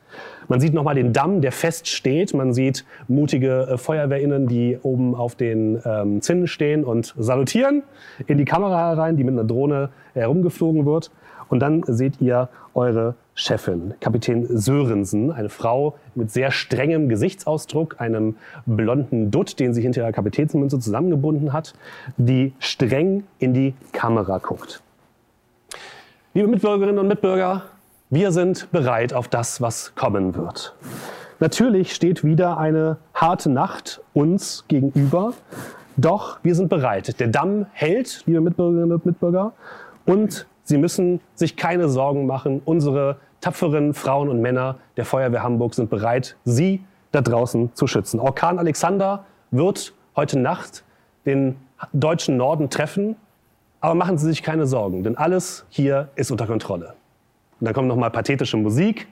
[0.48, 2.34] Man sieht nochmal den Damm, der fest steht.
[2.34, 7.84] Man sieht mutige äh, FeuerwehrInnen, die oben auf den ähm, Zinnen stehen und salutieren
[8.28, 11.12] in die Kamera herein, die mit einer Drohne herumgeflogen wird.
[11.48, 18.38] Und dann seht ihr eure Chefin, Kapitän Sörensen, eine Frau mit sehr strengem Gesichtsausdruck, einem
[18.66, 21.74] blonden Dutt, den sie hinter ihrer Kapitänsmünze zusammengebunden hat,
[22.16, 24.82] die streng in die Kamera guckt.
[26.34, 27.64] Liebe Mitbürgerinnen und Mitbürger,
[28.10, 30.74] wir sind bereit auf das, was kommen wird.
[31.42, 35.34] Natürlich steht wieder eine harte Nacht uns gegenüber,
[35.98, 37.20] doch wir sind bereit.
[37.20, 39.52] Der Damm hält, liebe Mitbürgerinnen und Mitbürger,
[40.06, 42.62] und Sie müssen sich keine Sorgen machen.
[42.66, 48.20] Unsere tapferen Frauen und Männer der Feuerwehr Hamburg sind bereit, Sie da draußen zu schützen.
[48.20, 50.84] Orkan Alexander wird heute Nacht
[51.26, 51.56] den
[51.94, 53.16] deutschen Norden treffen.
[53.80, 56.96] Aber machen Sie sich keine Sorgen, denn alles hier ist unter Kontrolle.
[57.60, 59.08] Und dann kommt nochmal pathetische Musik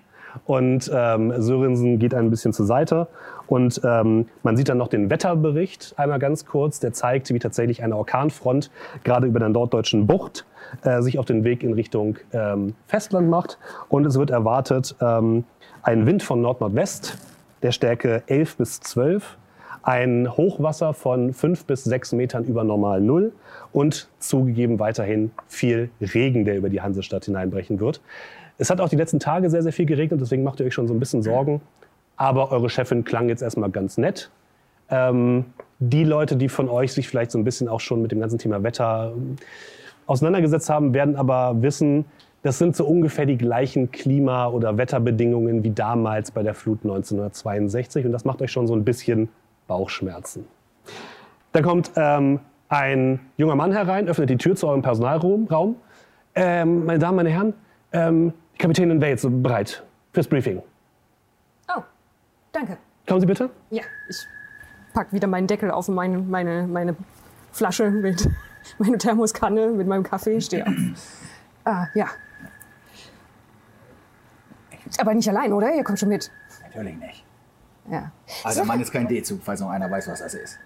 [0.45, 3.07] und ähm, Sörensen geht ein bisschen zur Seite.
[3.45, 7.83] Und ähm, man sieht dann noch den Wetterbericht einmal ganz kurz, der zeigt, wie tatsächlich
[7.83, 8.71] eine Orkanfront
[9.03, 10.45] gerade über der norddeutschen Bucht
[10.83, 13.57] äh, sich auf den Weg in Richtung ähm, Festland macht.
[13.89, 15.43] Und es wird erwartet ähm,
[15.81, 17.17] ein Wind von Nord-Nordwest
[17.61, 19.37] der Stärke 11 bis 12,
[19.83, 23.31] ein Hochwasser von 5 bis 6 Metern über normal Null
[23.71, 28.01] und zugegeben weiterhin viel Regen, der über die Hansestadt hineinbrechen wird.
[28.57, 30.87] Es hat auch die letzten Tage sehr, sehr viel geregnet, deswegen macht ihr euch schon
[30.87, 31.61] so ein bisschen Sorgen.
[32.15, 34.29] Aber eure Chefin klang jetzt erstmal ganz nett.
[34.89, 35.45] Ähm,
[35.79, 38.37] die Leute, die von euch sich vielleicht so ein bisschen auch schon mit dem ganzen
[38.37, 39.13] Thema Wetter
[40.05, 42.05] auseinandergesetzt haben, werden aber wissen,
[42.43, 48.05] das sind so ungefähr die gleichen Klima- oder Wetterbedingungen wie damals bei der Flut 1962.
[48.05, 49.29] Und das macht euch schon so ein bisschen
[49.67, 50.45] Bauchschmerzen.
[51.53, 55.47] Dann kommt ähm, ein junger Mann herein, öffnet die Tür zu eurem Personalraum.
[55.47, 55.75] Raum.
[56.35, 57.53] Ähm, meine Damen, meine Herren,
[57.93, 60.61] ähm, die Kapitänin wäre jetzt bereit fürs Briefing.
[61.73, 61.81] Oh,
[62.51, 62.77] danke.
[63.07, 63.49] Kommen Sie bitte.
[63.69, 64.17] Ja, ich
[64.93, 66.95] pack wieder meinen Deckel auf meine, meine, meine
[67.51, 68.27] Flasche mit
[68.77, 70.73] meine Thermoskanne mit meinem Kaffee, stehe auf.
[71.65, 72.07] Ah, ja.
[74.99, 75.73] Aber nicht allein, oder?
[75.73, 76.29] Ihr kommt schon mit.
[76.61, 77.25] Natürlich nicht.
[77.89, 78.11] Ja.
[78.43, 80.59] Also Mann ist kein D-Zug, falls noch einer weiß, was das ist.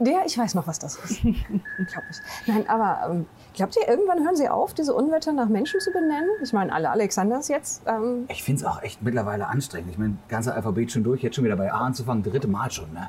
[0.00, 1.22] Ja, ich weiß noch, was das ist.
[1.22, 2.18] Glaub ich.
[2.46, 6.28] Nein, aber ähm, glaubt ihr, irgendwann hören sie auf, diese Unwetter nach Menschen zu benennen?
[6.42, 7.82] Ich meine, alle Alexanders jetzt.
[7.86, 9.90] Ähm, Ich finde es auch echt mittlerweile anstrengend.
[9.92, 12.92] Ich meine, ganze Alphabet schon durch, jetzt schon wieder bei A anzufangen, dritte Mal schon,
[12.92, 13.08] ne?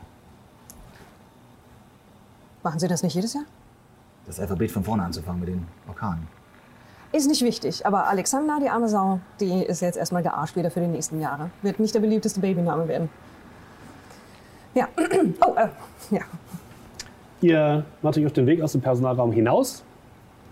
[2.68, 3.46] Machen sie das nicht jedes Jahr?
[4.26, 6.28] Das Alphabet von vorne anzufangen mit den Orkanen.
[7.14, 10.82] Ist nicht wichtig, aber Alexander, die arme Sau, die ist jetzt erstmal gearscht wieder für
[10.82, 11.50] die nächsten Jahre.
[11.62, 13.10] Wird nicht der beliebteste Babyname werden.
[14.76, 14.90] Ja.
[15.46, 15.70] Oh, äh,
[16.14, 16.22] ja.
[17.40, 19.86] Ihr macht euch auf den Weg aus dem Personalraum hinaus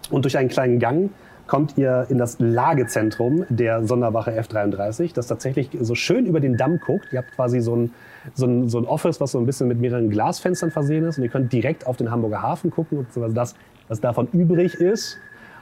[0.09, 1.11] und durch einen kleinen Gang
[1.47, 6.79] kommt ihr in das Lagezentrum der Sonderwache F33, das tatsächlich so schön über den Damm
[6.79, 7.11] guckt.
[7.11, 7.93] Ihr habt quasi so ein,
[8.33, 11.17] so ein, so ein Office, was so ein bisschen mit mehreren Glasfenstern versehen ist.
[11.17, 13.55] Und ihr könnt direkt auf den Hamburger Hafen gucken, beziehungsweise das,
[13.87, 15.17] was davon übrig ist.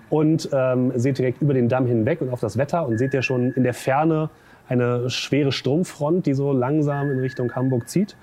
[0.09, 2.87] Und ähm, seht direkt über den Damm hinweg und auf das Wetter.
[2.87, 4.29] Und seht ihr schon in der Ferne
[4.69, 8.15] eine schwere Sturmfront, die so langsam in Richtung Hamburg zieht.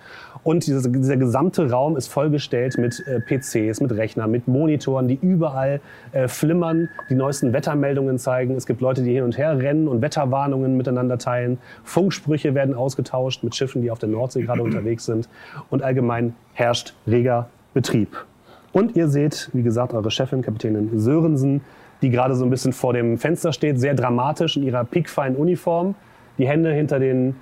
[0.42, 5.18] Und dieser, dieser gesamte Raum ist vollgestellt mit äh, PCs, mit Rechnern, mit Monitoren, die
[5.20, 5.80] überall
[6.12, 8.54] äh, flimmern, die neuesten Wettermeldungen zeigen.
[8.56, 11.58] Es gibt Leute, die hin und her rennen und Wetterwarnungen miteinander teilen.
[11.84, 15.28] Funksprüche werden ausgetauscht mit Schiffen, die auf der Nordsee gerade unterwegs sind.
[15.68, 18.24] Und allgemein herrscht reger Betrieb.
[18.72, 21.60] Und ihr seht, wie gesagt, eure Chefin, Kapitänin Sörensen,
[22.02, 25.94] die gerade so ein bisschen vor dem Fenster steht, sehr dramatisch in ihrer piekfeinen Uniform,
[26.40, 27.36] die Hände hinter, den,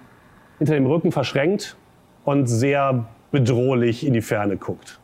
[0.59, 1.77] hinter dem Rücken verschränkt
[2.25, 5.01] und sehr bedrohlich in die Ferne guckt.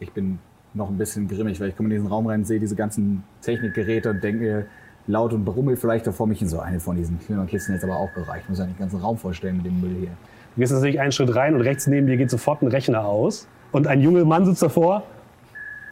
[0.00, 0.38] Ich bin
[0.74, 4.10] noch ein bisschen grimmig, weil ich komme in diesen Raum rein, sehe diese ganzen Technikgeräte
[4.10, 4.66] und denke mir
[5.06, 6.48] laut und brummel vielleicht da vor mich hin.
[6.48, 8.44] So eine von diesen Klimakisten jetzt aber auch gereicht.
[8.44, 10.10] Ich muss ja nicht den ganzen Raum vorstellen mit dem Müll hier.
[10.54, 13.48] Du gehst natürlich einen Schritt rein und rechts neben dir geht sofort ein Rechner aus.
[13.72, 15.02] Und ein junger Mann sitzt davor.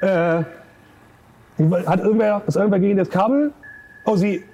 [0.00, 0.44] Äh,
[1.86, 3.52] hat irgendwer, ist irgendwer gegen das Kabel?
[4.04, 4.44] Oh, Sie,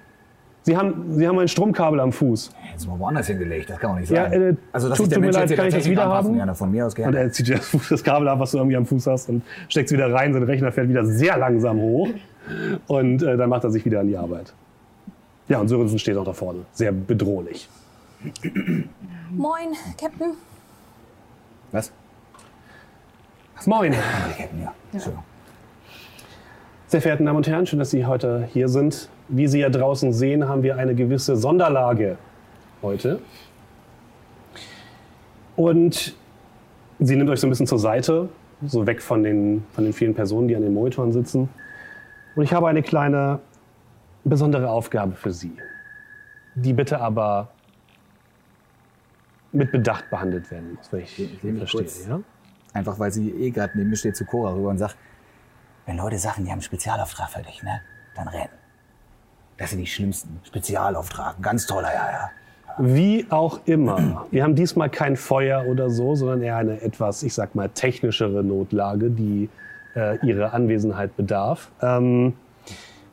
[0.65, 2.53] Sie, haben, Sie haben ein Stromkabel am Fuß.
[2.73, 4.43] Jetzt mal woanders hingelegt, das kann man nicht Ja, sagen.
[4.43, 6.05] äh, also, dass tut- der tut mir Mensch leid, jetzt hier kann ich das wieder
[6.05, 6.49] anpassen, haben?
[6.49, 7.19] Ja, von mir aus Und gerne.
[7.19, 9.93] er zieht das das Kabel ab, was du irgendwie am Fuß hast und steckt es
[9.93, 10.33] wieder rein.
[10.33, 12.09] Sein Rechner fährt wieder sehr langsam hoch.
[12.87, 14.53] Und äh, dann macht er sich wieder an die Arbeit.
[15.49, 16.61] Ja, und Sörensen steht auch da vorne.
[16.73, 17.69] Sehr bedrohlich.
[19.31, 19.69] Moin,
[20.01, 20.35] Captain.
[21.73, 21.93] Was?
[23.67, 23.93] Moin.
[23.93, 24.73] Die Ketten, ja.
[24.99, 25.11] So.
[26.93, 29.09] Sehr verehrten Damen und Herren, schön, dass Sie heute hier sind.
[29.29, 32.19] Wie Sie ja draußen sehen, haben wir eine gewisse Sonderlage
[32.83, 33.19] heute.
[35.57, 36.15] Und
[36.99, 38.29] sie nimmt euch so ein bisschen zur Seite,
[38.67, 41.49] so weg von den, von den vielen Personen, die an den Monitoren sitzen.
[42.37, 43.39] Und ich habe eine kleine
[44.25, 45.57] besondere Aufgabe für Sie,
[46.57, 47.49] die bitte aber
[49.51, 51.87] mit Bedacht behandelt werden muss, wenn ich, Ich mich verstehe.
[52.07, 52.21] Ja?
[52.75, 54.99] Einfach weil sie eh gerade neben mir steht zu Cora rüber und sagt,
[55.87, 57.81] wenn Leute sagen, die haben einen Spezialauftrag für dich, ne,
[58.15, 58.49] dann renn.
[59.59, 60.41] Das sind die schlimmsten.
[60.45, 61.41] Spezialauftrag.
[61.43, 62.31] Ganz toller, ja, ja.
[62.79, 64.27] Wie auch immer.
[64.31, 68.43] Wir haben diesmal kein Feuer oder so, sondern eher eine etwas, ich sag mal, technischere
[68.43, 69.51] Notlage, die
[69.95, 71.71] äh, ihre Anwesenheit bedarf.
[71.83, 72.33] Ähm,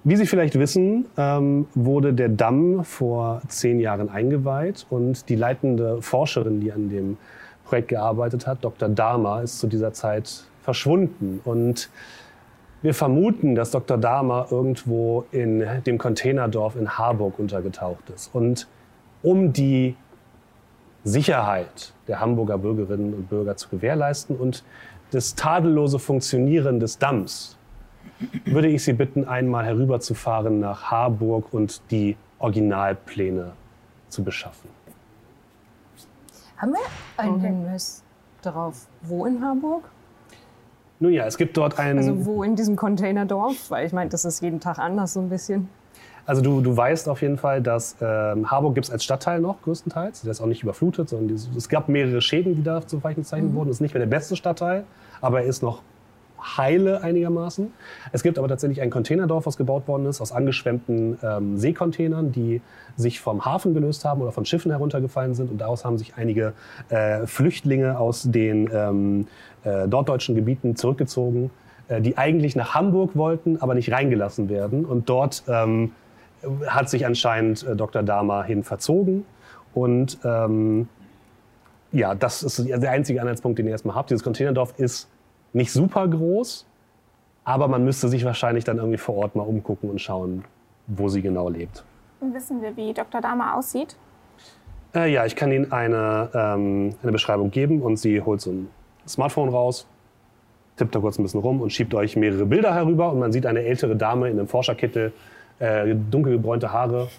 [0.05, 6.01] wie Sie vielleicht wissen, ähm, wurde der Damm vor zehn Jahren eingeweiht und die leitende
[6.01, 7.17] Forscherin, die an dem
[7.65, 8.87] Projekt gearbeitet hat, Dr.
[8.87, 11.41] Dahmer, ist zu dieser Zeit verschwunden.
[11.43, 11.89] Und
[12.81, 13.97] wir vermuten, dass Dr.
[13.97, 18.33] Dahmer irgendwo in dem Containerdorf in Harburg untergetaucht ist.
[18.33, 18.67] Und
[19.21, 19.95] um die
[21.03, 24.63] Sicherheit der Hamburger Bürgerinnen und Bürger zu gewährleisten und
[25.11, 27.57] das tadellose Funktionieren des Damms,
[28.45, 33.51] würde ich Sie bitten, einmal herüberzufahren nach Harburg und die Originalpläne
[34.09, 34.69] zu beschaffen.
[36.57, 36.79] Haben wir
[37.17, 38.03] einen Hinweis
[38.41, 39.83] darauf, wo in Hamburg?
[40.99, 41.99] Nun ja, es gibt dort einen.
[41.99, 43.69] Also wo in diesem Containerdorf?
[43.71, 45.69] Weil ich meine, das ist jeden Tag anders so ein bisschen.
[46.25, 49.61] Also du, du weißt auf jeden Fall, dass ähm, Harburg gibt es als Stadtteil noch
[49.63, 50.21] größtenteils.
[50.21, 53.53] Der ist auch nicht überflutet, sondern dieses, es gab mehrere Schäden, die da zu gezeichnet
[53.53, 53.69] wurden.
[53.69, 54.83] Ist nicht mehr der beste Stadtteil,
[55.21, 55.81] aber er ist noch
[56.41, 57.71] heile einigermaßen.
[58.11, 62.61] Es gibt aber tatsächlich ein Containerdorf, was gebaut worden ist aus angeschwemmten ähm, Seekontainern, die
[62.95, 65.51] sich vom Hafen gelöst haben oder von Schiffen heruntergefallen sind.
[65.51, 66.53] Und daraus haben sich einige
[66.89, 69.27] äh, Flüchtlinge aus den ähm,
[69.65, 71.51] äh, norddeutschen Gebieten zurückgezogen,
[71.87, 74.85] äh, die eigentlich nach Hamburg wollten, aber nicht reingelassen werden.
[74.85, 75.91] Und dort ähm,
[76.67, 78.03] hat sich anscheinend äh, Dr.
[78.03, 79.25] Dahmer hin verzogen.
[79.73, 80.87] Und ähm,
[81.91, 84.09] ja, das ist der einzige Anhaltspunkt, den ihr erstmal habt.
[84.09, 85.09] Dieses Containerdorf ist
[85.53, 86.65] nicht super groß,
[87.43, 90.43] aber man müsste sich wahrscheinlich dann irgendwie vor Ort mal umgucken und schauen,
[90.87, 91.83] wo sie genau lebt.
[92.21, 93.21] Wissen wir, wie Dr.
[93.21, 93.95] Dahmer aussieht?
[94.93, 98.69] Äh, ja, ich kann Ihnen eine, ähm, eine Beschreibung geben und sie holt so ein
[99.07, 99.87] Smartphone raus,
[100.77, 103.45] tippt da kurz ein bisschen rum und schiebt euch mehrere Bilder herüber und man sieht
[103.45, 105.13] eine ältere Dame in einem Forscherkittel,
[105.59, 107.09] äh, dunkelgebräunte Haare,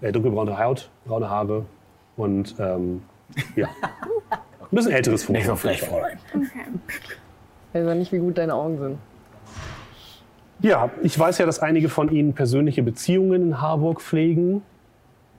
[0.00, 1.66] äh, dunkelbraune Haut, braune Haare
[2.16, 3.02] und ähm,
[3.56, 3.68] ja,
[4.30, 5.38] ein bisschen älteres Foto.
[5.38, 6.18] Nicht so frech, Fräulein.
[6.34, 6.64] Okay.
[7.70, 8.98] Ich weiß ja nicht, wie gut deine Augen sind.
[10.60, 14.62] Ja, ich weiß ja, dass einige von Ihnen persönliche Beziehungen in Harburg pflegen.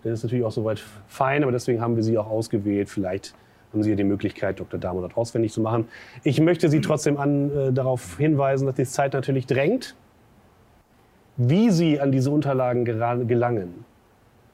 [0.04, 2.90] Das ist natürlich auch soweit fein, aber deswegen haben wir Sie auch ausgewählt.
[2.90, 3.36] Vielleicht
[3.74, 4.80] haben Sie ja die Möglichkeit, Dr.
[4.80, 5.90] Damo dort auswendig zu machen.
[6.24, 9.96] Ich möchte Sie trotzdem an, äh, darauf hinweisen, dass die Zeit natürlich drängt.
[11.36, 13.86] Wie Sie an diese Unterlagen gelangen,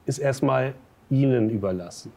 [0.04, 0.74] ist erstmal
[1.10, 2.12] Ihnen überlassen.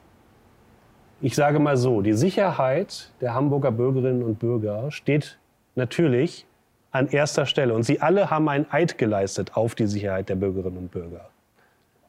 [1.21, 5.37] Ich sage mal so, die Sicherheit der Hamburger Bürgerinnen und Bürger steht
[5.79, 6.45] natürlich
[6.91, 7.73] an erster Stelle.
[7.73, 11.29] Und Sie alle haben einen Eid geleistet auf die Sicherheit der Bürgerinnen und Bürger.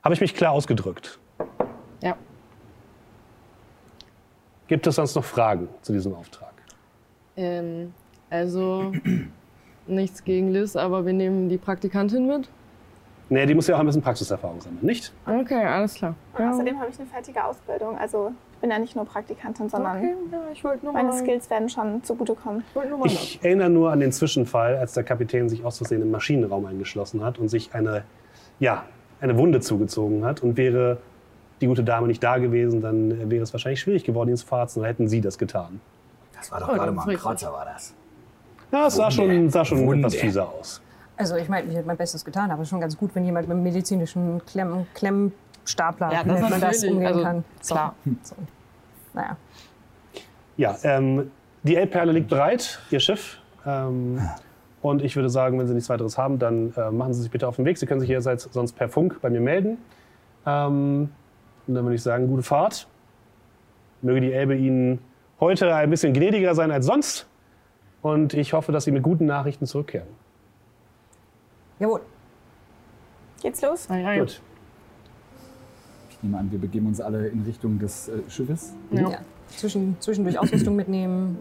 [0.03, 1.19] Habe ich mich klar ausgedrückt?
[2.03, 2.17] Ja.
[4.69, 6.53] Gibt es sonst noch Fragen zu diesem Auftrag?
[7.37, 7.93] Ähm,
[8.31, 8.93] also
[9.87, 12.49] nichts gegen Liz, aber wir nehmen die Praktikantin mit.
[13.29, 15.13] Nee, die muss ja auch ein bisschen Praxiserfahrung sammeln, nicht?
[15.25, 16.15] Okay, alles klar.
[16.37, 17.97] Und außerdem habe ich eine fertige Ausbildung.
[17.97, 21.19] Also bin ja nicht nur Praktikantin, sondern Okay, ja, ich wollte nur meine mal.
[21.19, 22.63] Skills werden schon zugutekommen.
[23.05, 26.67] Ich Ich erinnere nur an den Zwischenfall, als der Kapitän sich aus Versehen im Maschinenraum
[26.67, 28.05] eingeschlossen hat und sich eine,
[28.59, 28.85] ja,
[29.21, 30.43] eine Wunde zugezogen hat.
[30.43, 30.99] Und wäre
[31.61, 34.83] die gute Dame nicht da gewesen, dann wäre es wahrscheinlich schwierig geworden, ihn zu verarzen.
[34.83, 35.81] Dann hätten Sie das getan.
[36.37, 37.17] Das war doch Oh, gerade mal ein.
[37.17, 37.95] Kratzer, war das.
[38.73, 40.07] Ja, es sah schon, sah schon Wunde.
[40.07, 40.81] etwas fieser aus.
[41.17, 43.55] Also ich meine, ich habe mein Bestes getan, aber schon ganz gut, wenn jemand mit
[43.55, 44.87] einem medizinischen Klemm,
[45.75, 47.45] Klemmstapler, Ja, das man das, umgehen Also, kann.
[47.61, 47.75] So.
[47.75, 47.95] klar.
[48.23, 48.37] So.
[49.15, 49.37] Naja.
[50.57, 51.31] Ja, ähm,
[51.63, 53.39] die Elbperle liegt bereit, Ihr Schiff.
[53.67, 54.21] Ähm,
[54.83, 57.47] und ich würde sagen, wenn Sie nichts weiteres haben, dann äh, machen Sie sich bitte
[57.47, 57.79] auf den Weg.
[57.79, 59.79] Sie können sich jederzeit sonst per Funk bei mir melden.
[60.47, 61.11] Ähm,
[61.67, 62.87] und dann würde ich sagen, gute Fahrt.
[64.03, 64.99] Möge die Elbe Ihnen
[65.39, 67.27] heute ein bisschen gnädiger sein als sonst.
[68.03, 70.09] Und ich hoffe, dass Sie mit guten Nachrichten zurückkehren.
[71.79, 72.01] Jawohl.
[73.43, 73.89] Geht's los?
[73.89, 74.21] Nein, nein.
[74.21, 74.41] Gut.
[76.21, 78.75] Ich nehme an, wir begeben uns alle in Richtung des äh, Schiffes.
[78.91, 79.09] Ja.
[79.11, 79.19] Ja.
[79.57, 81.39] Zwischen, zwischendurch Ausrüstung mitnehmen.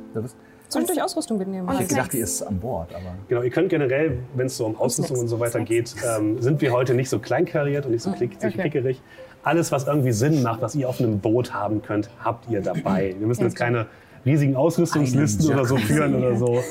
[0.70, 1.68] Zwischendurch Ausrüstung mitnehmen.
[1.74, 3.16] Ich hätte gedacht, die ist an Bord, aber.
[3.28, 6.62] Genau, ihr könnt generell, wenn es so um Ausrüstung und so weiter geht, ähm, sind
[6.62, 8.52] wir heute nicht so kleinkariert und nicht so klick, Okay.
[8.52, 9.02] klickerig.
[9.44, 13.16] Alles, was irgendwie Sinn macht, was ihr auf einem Boot haben könnt, habt ihr dabei.
[13.20, 13.88] Wir müssen jetzt keine
[14.26, 16.64] riesigen Ausrüstungslisten Einen oder so führen oder so.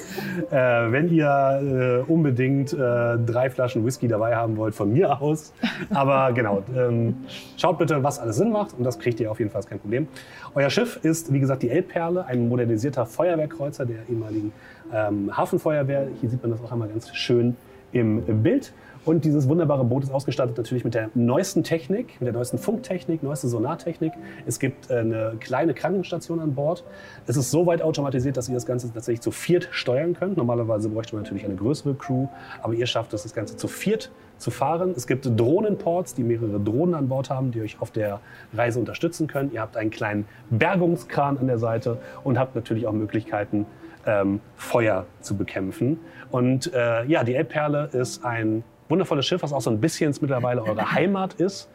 [0.51, 5.53] Äh, wenn ihr äh, unbedingt äh, drei Flaschen Whisky dabei haben wollt, von mir aus.
[5.91, 7.17] Aber genau, ähm,
[7.57, 10.09] schaut bitte, was alles Sinn macht und das kriegt ihr auf jeden Fall kein Problem.
[10.55, 14.53] Euer Schiff ist, wie gesagt, die Elbperle, ein modernisierter Feuerwehrkreuzer der ehemaligen
[14.93, 16.09] ähm, Hafenfeuerwehr.
[16.21, 17.57] Hier sieht man das auch einmal ganz schön
[17.93, 18.73] im Bild.
[19.05, 23.23] Und dieses wunderbare Boot ist ausgestattet natürlich mit der neuesten Technik, mit der neuesten Funktechnik,
[23.23, 24.13] neueste Sonartechnik.
[24.47, 26.85] Es gibt äh, eine kleine Krankenstation an Bord.
[27.27, 30.37] Es ist so weit automatisiert, dass ihr das Ganze tatsächlich zu viert steuern könnt.
[30.37, 32.29] Normalerweise bräuchte man natürlich eine größere Crew,
[32.63, 34.95] aber ihr schafft es, das Ganze zu viert zu fahren.
[34.97, 38.21] Es gibt Drohnenports, die mehrere Drohnen an Bord haben, die euch auf der
[38.55, 39.53] Reise unterstützen können.
[39.53, 43.67] Ihr habt einen kleinen Bergungskran an der Seite und habt natürlich auch Möglichkeiten,
[44.07, 45.99] ähm, Feuer zu bekämpfen.
[46.31, 50.63] Und äh, ja, die Elbperle ist ein wundervolles Schiff, was auch so ein bisschen mittlerweile
[50.63, 51.69] eure Heimat ist.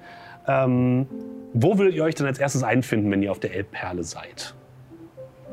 [0.47, 1.07] Ähm,
[1.53, 4.53] wo würdet ihr euch denn als erstes einfinden, wenn ihr auf der Elbperle seid?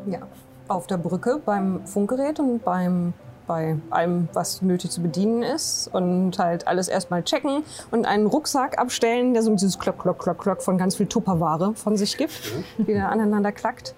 [0.07, 0.21] Ja.
[0.69, 3.13] Auf der Brücke beim Funkgerät und beim,
[3.47, 5.89] bei allem, was nötig zu bedienen ist.
[5.93, 10.39] Und halt alles erstmal checken und einen Rucksack abstellen, der so dieses Klock, Klock, Klock,
[10.39, 13.95] Klock von ganz viel Tupperware von sich gibt, die da aneinander klackt.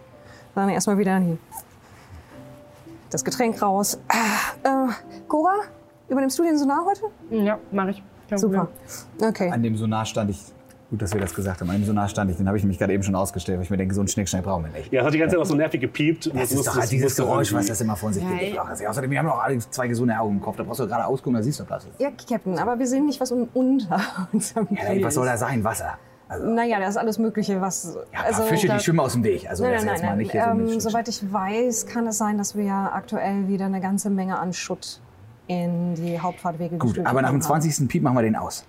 [0.54, 1.20] Dann erstmal wieder
[3.10, 4.00] das Getränk raus.
[4.08, 4.92] Ah, äh,
[5.28, 5.60] Cora,
[6.08, 7.02] übernimmst du den Sonar heute?
[7.30, 8.02] Ja, mache ich.
[8.28, 8.68] Kein Super.
[9.18, 9.28] Problem.
[9.30, 9.50] Okay.
[9.50, 10.40] An dem Sonar stand ich.
[10.90, 11.70] Gut, dass wir das gesagt haben.
[11.70, 12.36] An dem Sonar stand ich.
[12.36, 14.42] Den habe ich nämlich gerade eben schon ausgestellt, weil ich mir denke, so einen Schnickschnack
[14.44, 14.92] brauchen wir nicht.
[14.92, 16.30] Ja, es hat die ganze Zeit auch so nervig gepiept.
[16.34, 18.54] Das ist doch halt dieses Geräusch, was das immer von sich Ja, gibt.
[18.56, 18.62] ja.
[18.62, 20.56] Also, außerdem, wir haben doch alle zwei gesunde Augen im Kopf.
[20.56, 21.86] Da brauchst du gerade ausgucken, da siehst du Platz.
[21.98, 24.00] Ja, Captain, aber wir sehen nicht, was un unter
[24.32, 25.64] unserem Ja, ey, was soll da sein?
[25.64, 25.94] Wasser.
[26.28, 27.96] Also, Naja, da ist alles Mögliche, was.
[28.12, 29.48] ja, paar Fische, da- die schwimmen aus dem Weg.
[29.48, 30.26] Also, Nein, das nein, nein, mal nein.
[30.30, 34.10] so ähm, mit soweit ich weiß, kann es sein, dass wir aktuell wieder eine ganze
[34.10, 35.00] Menge an Schutt
[35.52, 37.62] in die Hauptfahrtwege Gut, aber nach dem bekommen haben.
[37.62, 37.88] 20.
[37.88, 38.64] Piep machen wir den aus.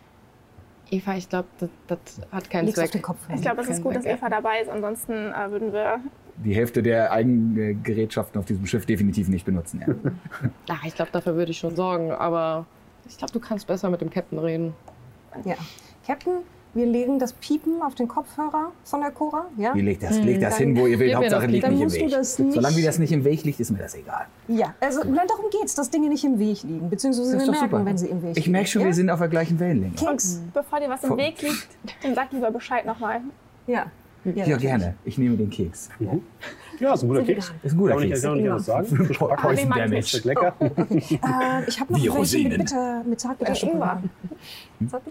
[0.92, 2.00] Eva, ich glaube, das, das
[2.32, 2.92] hat keinen auf Zweck.
[2.92, 3.18] den Kopf.
[3.34, 4.06] Ich glaube, es ist gut, dass.
[4.06, 4.70] Eva dabei ist.
[4.70, 6.00] Ansonsten äh, würden wir
[6.44, 9.82] Die Hälfte der eigenen Gerätschaften auf diesem Schiff definitiv nicht benutzen.
[9.86, 10.12] Ja.
[10.70, 12.12] Ja, ich glaube, dafür würde ich schon sorgen.
[12.12, 12.66] Aber
[13.08, 14.74] ich glaube, du kannst besser mit dem Captain reden.
[15.46, 15.56] Ja.
[16.06, 16.40] Captain,
[16.74, 19.46] wir legen das Piepen auf den Kopfhörer von der Cora.
[19.58, 19.76] Ja?
[19.76, 21.14] Ihr legt das, legt das hin, wo ihr will.
[21.16, 22.10] Hauptsache liegt nicht im Weg.
[22.12, 24.26] das nicht- Solange wie das nicht im Weg liegt, ist mir das egal.
[24.48, 24.74] ja.
[24.80, 26.90] Also, nein, darum geht's, dass Dinge nicht im Weg liegen.
[26.90, 27.86] Beziehungsweise wir merken, super.
[27.86, 28.52] wenn sie im Weg Ich liegen.
[28.52, 28.88] merke schon, ja?
[28.88, 29.96] wir sind auf der gleichen Wellenlänge.
[29.96, 30.42] Keks.
[30.54, 31.68] Bevor dir was im Weg liegt,
[32.02, 33.22] dann sag lieber Bescheid nochmal.
[33.68, 33.86] Ja.
[34.26, 34.96] Ja, gerne.
[35.06, 35.90] Ich nehme den Keks.
[36.80, 37.54] Ja, ist ein guter Sind Keks.
[37.64, 38.22] Ist ein guter Keks.
[38.22, 39.10] kann man nicht anders sagen.
[39.18, 40.22] Po- Poison mag ich Damage.
[40.28, 40.56] Lecker.
[40.60, 42.74] Äh, ich habe noch Wie welche mit,
[43.08, 44.04] mit Zartbitterschokolade.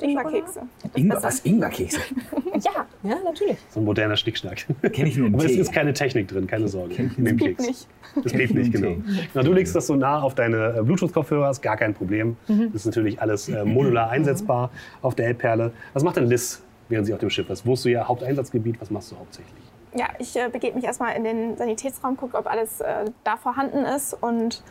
[0.00, 0.60] Ingwerkekse.
[0.94, 1.40] Ingwer, was?
[1.40, 1.98] Ingwerkekse?
[2.54, 3.56] Ja, ja, natürlich.
[3.70, 4.66] So ein moderner Schnickschnack.
[4.92, 6.94] Kenn ich nur im Aber es ist keine Technik drin, keine Sorge.
[6.94, 7.66] Kenn ich Gibt Keks.
[7.66, 7.88] nicht.
[8.22, 8.96] Das ich nur nicht, genau.
[9.34, 12.36] Na, du legst das so nah auf deine äh, Bluetooth-Kopfhörer, ist gar kein Problem.
[12.46, 15.72] Das ist natürlich alles äh, modular einsetzbar auf der Elbperle.
[15.94, 16.62] Was macht denn Liz,
[16.93, 17.66] während sie auf dem Schiff ist?
[17.66, 18.80] Wo ist so ihr Haupteinsatzgebiet?
[18.80, 19.62] Was machst du hauptsächlich?
[19.95, 23.78] Ja, ich äh, begebe mich erstmal in den Sanitätsraum, gucke, ob alles äh, da vorhanden
[23.78, 24.62] ist und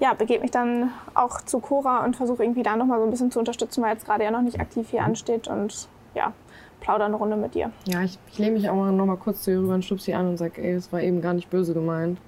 [0.00, 3.30] ja, begebe mich dann auch zu Cora und versuche irgendwie da nochmal so ein bisschen
[3.30, 6.32] zu unterstützen, weil jetzt gerade ja noch nicht aktiv hier ansteht und ja,
[6.80, 7.70] plaudere eine Runde mit dir.
[7.86, 10.06] Ja, ich, ich lehne mich auch mal noch mal kurz zu ihr rüber und stupse
[10.06, 12.18] sie an und sage, ey, das war eben gar nicht böse gemeint.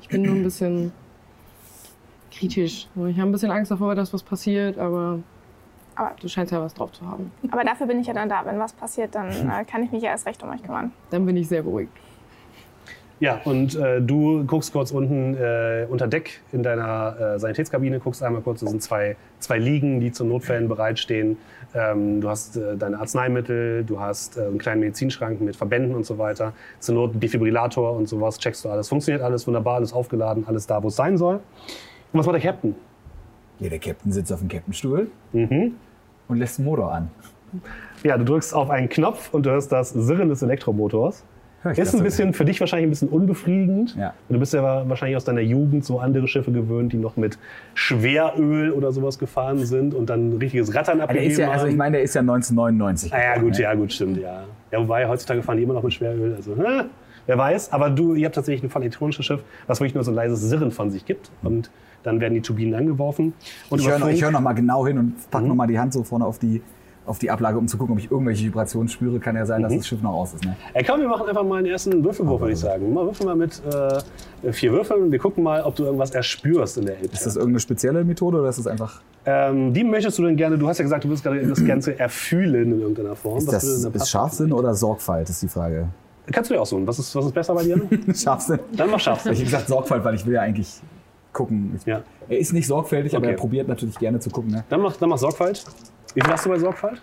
[0.00, 0.92] Ich bin nur ein bisschen
[2.30, 2.88] kritisch.
[2.94, 5.20] Ich habe ein bisschen Angst davor, dass was passiert, aber,
[5.96, 7.30] Aber- du scheinst ja was drauf zu haben.
[7.50, 8.42] Aber dafür bin ich ja dann da.
[8.44, 10.92] Wenn was passiert, dann äh, kann ich mich ja erst recht um euch kümmern.
[11.10, 11.92] Dann bin ich sehr beruhigt.
[13.20, 18.22] Ja, und äh, du guckst kurz unten äh, unter Deck in deiner äh, Sanitätskabine, guckst
[18.24, 21.38] einmal kurz, da sind zwei, zwei Liegen, die zu Notfällen bereitstehen.
[21.74, 26.04] Ähm, du hast äh, deine Arzneimittel, du hast äh, einen kleinen Medizinschrank mit Verbänden und
[26.04, 26.52] so weiter.
[26.80, 28.88] Zur Not ein Defibrillator und sowas, checkst du alles.
[28.88, 31.36] Funktioniert alles wunderbar, alles aufgeladen, alles da, wo es sein soll.
[31.36, 32.74] Und was macht der Captain?
[33.60, 35.76] Ja, der Captain sitzt auf dem Captainstuhl Mhm.
[36.28, 37.10] Und lässt den Motor an.
[38.02, 41.24] Ja, du drückst auf einen Knopf und du hörst das Sirren des Elektromotors.
[41.76, 43.96] Ist ein bisschen für dich wahrscheinlich ein bisschen unbefriedigend.
[43.96, 44.12] Ja.
[44.28, 47.38] Du bist ja wahrscheinlich aus deiner Jugend so andere Schiffe gewöhnt, die noch mit
[47.72, 51.72] Schweröl oder sowas gefahren sind und dann ein richtiges Rattern abgegeben ist ja, also ich
[51.72, 51.78] haben.
[51.78, 53.14] meine, der ist ja 1999.
[53.14, 53.60] Ah, ja, gut, ne?
[53.62, 54.44] ja, gut, stimmt, ja.
[54.70, 56.34] Ja, wobei heutzutage fahren die immer noch mit Schweröl.
[56.34, 56.84] Also, hä,
[57.26, 57.72] wer weiß.
[57.72, 60.42] Aber du, ihr habt tatsächlich ein voll elektronisches Schiff, was wirklich nur so ein leises
[60.42, 61.30] Sirren von sich gibt.
[61.42, 61.70] Und
[62.04, 63.32] dann werden die Turbinen angeworfen.
[63.70, 65.48] Und Ich höre noch, ich hör noch mal genau hin und pack Mhm.
[65.48, 66.62] noch mal die Hand so vorne auf die,
[67.06, 69.18] auf die Ablage, um zu gucken, ob ich irgendwelche Vibrationen spüre.
[69.20, 69.76] Kann ja sein, dass Mhm.
[69.78, 70.44] das Schiff noch aus ist.
[70.44, 70.56] Ne?
[70.72, 72.94] Ey, komm, wir machen einfach mal einen ersten Würfelwurf, würde ich sagen.
[72.94, 73.60] Mal würfel mal mit
[74.42, 77.12] äh, vier Würfeln und wir gucken mal, ob du irgendwas erspürst in der Elbe.
[77.12, 79.02] Ist das irgendeine spezielle Methode oder ist das einfach.
[79.26, 81.98] Ähm, wie möchtest du denn gerne, du hast ja gesagt, du willst gerade das Ganze
[81.98, 83.36] erfühlen in irgendeiner Form.
[83.38, 84.08] Ist das ist?
[84.08, 85.88] Scharfsinn oder Sorgfalt, ist die Frage.
[86.32, 86.86] Kannst du dir aussuchen.
[86.86, 87.78] Was ist, was ist besser bei dir?
[88.14, 88.58] Scharfsinn.
[88.74, 89.32] Dann mach Ich Scharfsinn.
[89.34, 90.80] habe gesagt Sorgfalt, weil ich will ja eigentlich
[91.34, 91.74] gucken.
[91.76, 92.02] Ich, Ja.
[92.28, 93.34] Er ist nicht sorgfältig, aber Okay.
[93.34, 94.50] er probiert natürlich gerne zu gucken.
[94.52, 94.64] Ne?
[94.70, 95.62] Dann mach, dann mach Sorgfalt.
[96.14, 97.02] Wie viel hast du bei Sorgfalt?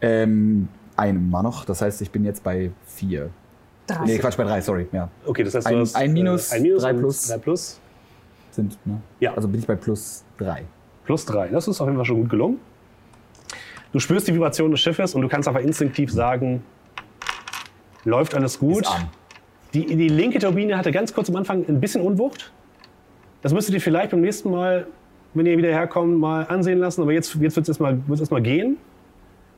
[0.00, 1.64] Ähm, einem mal noch.
[1.64, 3.30] Das heißt, ich bin jetzt bei vier.
[3.86, 4.04] Drei.
[4.04, 4.88] Nee, Quatsch, bei drei, sorry.
[4.92, 5.08] Ja.
[5.26, 7.28] Okay, das heißt, Ein- du hast ein Minus, äh, ein Minus drei plus.
[7.28, 7.80] drei plus.
[8.50, 9.00] Sind, ne?
[9.20, 9.34] Ja.
[9.34, 10.64] Also bin ich bei plus drei.
[11.04, 11.48] Plus drei.
[11.48, 12.58] Das ist auf jeden Fall schon gut gelungen.
[13.92, 16.62] Du spürst die Vibration des Schiffes und du kannst aber instinktiv sagen,
[18.04, 18.82] läuft alles gut.
[18.82, 19.08] Ist an.
[19.74, 22.52] Die, die linke Turbine hatte ganz kurz am Anfang ein bisschen Unwucht.
[23.42, 24.86] Das müsstet ihr vielleicht beim nächsten Mal,
[25.34, 27.02] wenn ihr wieder herkommt, mal ansehen lassen.
[27.02, 28.78] Aber jetzt, jetzt wird es erstmal wird's erstmal gehen.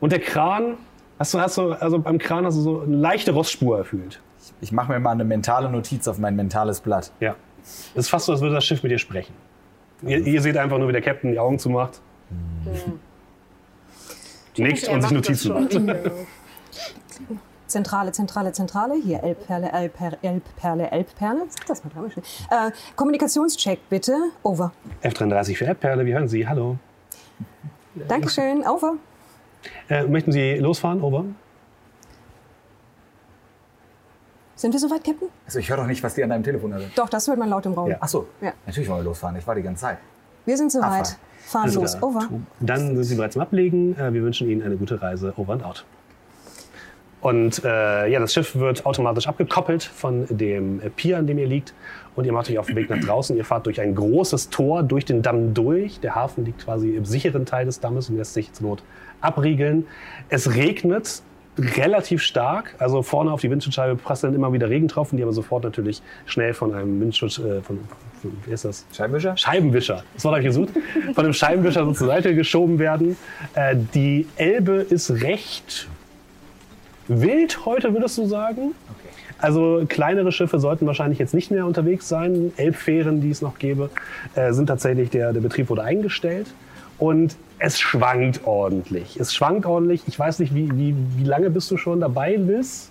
[0.01, 0.77] Und der Kran,
[1.19, 4.21] hast du, hast du, also beim Kran hast du so eine leichte Rostspur erfüllt.
[4.61, 7.13] Ich mache mir mal eine mentale Notiz auf mein mentales Blatt.
[7.21, 7.37] Ja.
[7.95, 9.33] Das ist fast so, als würde das Schiff mit dir sprechen.
[10.03, 12.01] Ihr, ihr seht einfach nur, wie der Captain die Augen zumacht.
[14.57, 15.75] Nickt und sich Notizen macht.
[17.75, 18.95] Zentrale, Zentrale, Zentrale.
[18.95, 21.43] Hier Elbperle, Elbperle, Elbperle, Elbperle.
[21.67, 22.07] Das schnell.
[22.51, 24.17] Äh, Kommunikationscheck bitte.
[24.45, 24.71] Over.
[25.03, 26.47] F33 für Erdperle, wir hören Sie.
[26.47, 26.77] Hallo.
[28.07, 28.65] Dankeschön.
[28.65, 28.95] Over.
[29.89, 31.03] Äh, möchten Sie losfahren?
[31.03, 31.25] Over.
[34.55, 35.29] Sind wir soweit, Captain?
[35.45, 36.85] Also ich höre doch nicht, was die an deinem Telefon haben.
[36.95, 37.91] Doch, das hört man laut im Raum.
[37.91, 37.97] Ja.
[37.99, 38.53] Ach so, Ja.
[38.67, 39.35] natürlich wollen wir losfahren.
[39.37, 39.99] Ich war die ganze Zeit.
[40.45, 41.17] Wir sind soweit.
[41.41, 41.95] Fahren Also los.
[41.99, 42.03] da.
[42.07, 42.29] Over.
[42.61, 43.99] Dann sind Sie bereits im Ablegen.
[43.99, 45.35] Äh, wir wünschen Ihnen eine gute Reise.
[45.37, 45.85] Over and out.
[47.25, 51.73] Und äh, ja, das Schiff wird automatisch abgekoppelt von dem Pier, an dem ihr liegt.
[52.17, 53.35] Und ihr macht euch auf den Weg nach draußen.
[53.35, 56.01] Ihr fahrt durch ein großes Tor durch den Damm durch.
[56.01, 58.83] Der Hafen liegt quasi im sicheren Teil des Dammes und lässt sich zur Not
[59.23, 59.87] abriegeln.
[60.29, 61.23] Es regnet
[61.59, 62.75] relativ stark.
[62.79, 66.75] Also vorne auf die Windschutzscheibe prasseln immer wieder Regentropfen, die aber sofort natürlich schnell von
[66.75, 67.79] einem Windschutz, äh, von,
[68.21, 68.85] von, wie ist das?
[68.95, 69.35] Scheibenwischer?
[69.39, 70.75] Scheibenwischer, das Wort habe ich gesucht,
[71.15, 73.17] von einem Scheibenwischer so zur Seite geschoben werden.
[73.55, 75.89] Äh, die Elbe ist recht
[77.09, 78.75] wild heute, würdest du sagen?
[79.39, 82.53] Also kleinere Schiffe sollten wahrscheinlich jetzt nicht mehr unterwegs sein.
[82.57, 83.91] Elbfähren, die es noch gäbe,
[84.35, 86.47] äh, sind tatsächlich, der, der Betrieb wurde eingestellt.
[86.99, 89.19] Und es schwankt ordentlich.
[89.19, 90.03] Es schwankt ordentlich.
[90.07, 92.91] Ich weiß nicht, wie, wie, wie lange bist du schon dabei, Liz?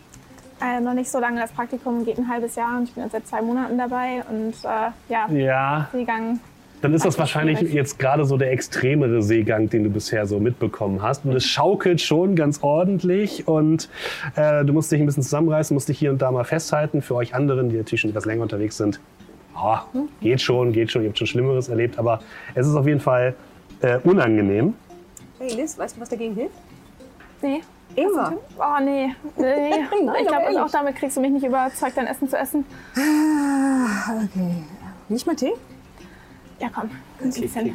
[0.62, 1.40] Äh, noch nicht so lange.
[1.40, 4.24] Das Praktikum geht ein halbes Jahr und ich bin jetzt seit zwei Monaten dabei.
[4.30, 6.40] Und äh, ja, Ja, Seegang.
[6.84, 11.02] Dann ist das wahrscheinlich jetzt gerade so der extremere Seegang, den du bisher so mitbekommen
[11.02, 11.24] hast.
[11.24, 13.88] Und es schaukelt schon ganz ordentlich und
[14.36, 17.02] äh, du musst dich ein bisschen zusammenreißen, musst dich hier und da mal festhalten.
[17.02, 19.00] Für euch anderen, die natürlich schon etwas länger unterwegs sind,
[19.56, 19.84] ah,
[20.20, 22.20] geht schon, geht schon, ihr habt schon Schlimmeres erlebt, aber
[22.54, 23.34] es ist auf jeden Fall
[23.80, 24.74] äh, unangenehm.
[25.40, 26.56] Hey Liz, weißt du, was dagegen hilft?
[27.42, 27.62] Nee.
[27.96, 28.34] Ingwer.
[28.58, 29.16] Oh, nee.
[29.38, 29.70] nee.
[30.04, 32.66] Nein, ich glaube, auch damit kriegst du mich nicht überzeugt, dein Essen zu essen.
[32.94, 34.64] Okay.
[35.08, 35.54] Nicht mal Tee?
[36.60, 36.90] Ja, komm.
[37.22, 37.74] Ein bisschen.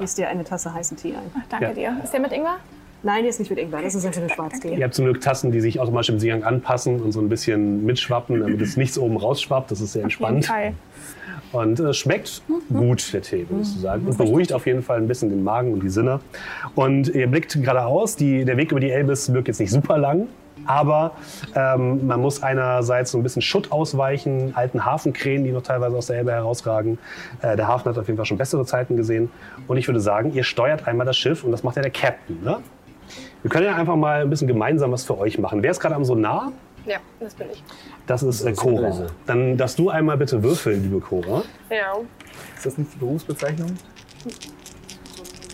[0.00, 1.42] Gieß dir eine Tasse heißen Tee ein.
[1.48, 1.72] Danke Ja.
[1.94, 2.00] dir.
[2.04, 2.56] Ist der mit Ingwer?
[3.02, 4.74] Nein, der ist nicht mit Ingwer, das ist einfach nur Schwarztee.
[4.76, 7.84] Ihr habt zum Glück Tassen, die sich automatisch im Seegang anpassen und so ein bisschen
[7.86, 9.70] mitschwappen, damit es nichts oben rausschwappt.
[9.70, 10.50] Das ist sehr entspannt.
[11.52, 14.06] Und es schmeckt gut, der Tee, würdest du sagen.
[14.06, 16.20] Und beruhigt auf jeden Fall ein bisschen den Magen und die Sinne.
[16.74, 18.16] Und ihr blickt geradeaus.
[18.16, 20.28] Die, der Weg über die Elbe wirkt jetzt nicht super lang.
[20.66, 21.12] Aber
[21.54, 26.06] ähm, man muss einerseits so ein bisschen Schutt ausweichen, alten Hafenkrähen, die noch teilweise aus
[26.06, 26.98] der Elbe herausragen.
[27.42, 29.30] Äh, der Hafen hat auf jeden Fall schon bessere Zeiten gesehen.
[29.66, 32.42] Und ich würde sagen, ihr steuert einmal das Schiff und das macht ja der Captain.
[32.42, 32.58] Ne?
[33.42, 35.62] Wir können ja einfach mal ein bisschen gemeinsam was für euch machen.
[35.62, 36.52] Wer ist gerade am Sonar?
[36.86, 37.62] Ja, das bin ich.
[38.06, 39.06] Das ist äh, Cora.
[39.26, 41.42] Dann darfst du einmal bitte würfeln, liebe Cora.
[41.70, 41.94] Ja.
[42.56, 43.76] Ist das nicht die Berufsbezeichnung?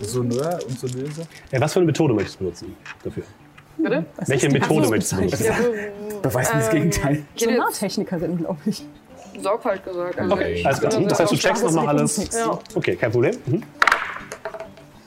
[0.02, 1.26] Soneur und Sonöse?
[1.50, 3.24] Äh, was für eine Methode möchtest du benutzen dafür?
[3.78, 4.04] Bitte?
[4.26, 5.44] Welche Methode möchtest du benutzen?
[5.44, 5.54] Ja,
[6.22, 7.22] Beweist mir das Gegenteil.
[7.34, 8.84] ich hätte jetzt Sonartechnikerin, glaube ich.
[9.40, 10.18] Sorgfalt gesagt.
[10.18, 11.02] Also Okay, alles klar.
[11.08, 12.30] Das heißt, du checkst nochmal alles.
[12.34, 12.58] Ja.
[12.74, 13.34] Okay, kein Problem.
[13.46, 13.62] Mhm.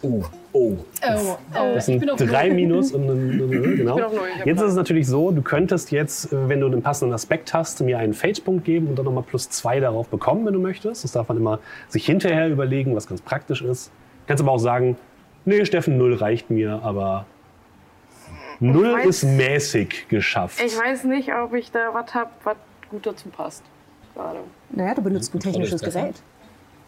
[0.02, 0.78] Oh, oh.
[1.02, 4.00] Oh, Das sind drei Minus und eine, genau.
[4.46, 7.82] Jetzt ist es natürlich so, du könntest jetzt, äh, wenn du einen passenden Aspekt hast,
[7.82, 11.04] mir einen Fate-Punkt geben und dann nochmal plus zwei darauf bekommen, wenn du möchtest.
[11.04, 11.60] Das darf man immer
[11.90, 13.92] sich hinterher überlegen, was ganz praktisch ist.
[14.28, 14.96] Kannst aber auch sagen,
[15.44, 17.26] nee, Steffen, null reicht mir, aber
[18.60, 20.62] null weiß- ist mäßig geschafft.
[20.64, 22.56] Ich weiß nicht, ob ich da was hab, was
[22.90, 23.64] gut dazu passt.
[24.16, 24.40] Gerade.
[24.72, 26.16] Naja, du benutzt ein technisches Gerät.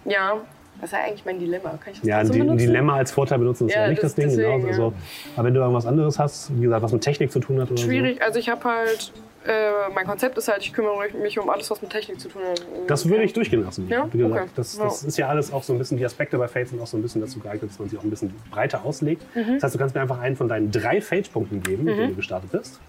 [0.06, 0.34] Ja,
[0.80, 1.70] das ist ja eigentlich mein Dilemma.
[1.84, 2.58] Kann ich das Ja, Di- ein benutzen?
[2.58, 4.36] Dilemma als Vorteil benutzen ist ja, Ja, nicht das, das- Ding.
[4.36, 4.94] Genau, deswegen, also, ja.
[5.36, 7.82] Aber wenn du irgendwas anderes hast, wie gesagt, was mit Technik zu tun hat oder
[7.82, 9.14] Schwierig, also ich habe halt,
[9.46, 12.42] äh, mein Konzept ist halt, ich kümmere mich um alles, was mit Technik zu tun
[12.50, 12.62] hat.
[12.88, 13.88] Das würde ich durchgehen lassen.
[13.90, 14.08] Ja?
[14.12, 14.52] Wie gesagt, Okay.
[14.56, 16.88] das, das ist ja alles auch so ein bisschen, die Aspekte bei Fate sind auch
[16.88, 19.24] so ein bisschen dazu geeignet, dass man sie auch ein bisschen breiter auslegt.
[19.36, 19.56] Mhm.
[19.56, 22.16] Das heißt, du kannst mir einfach einen von deinen drei Fate-Punkten geben, mit denen du
[22.16, 22.80] gestartet bist.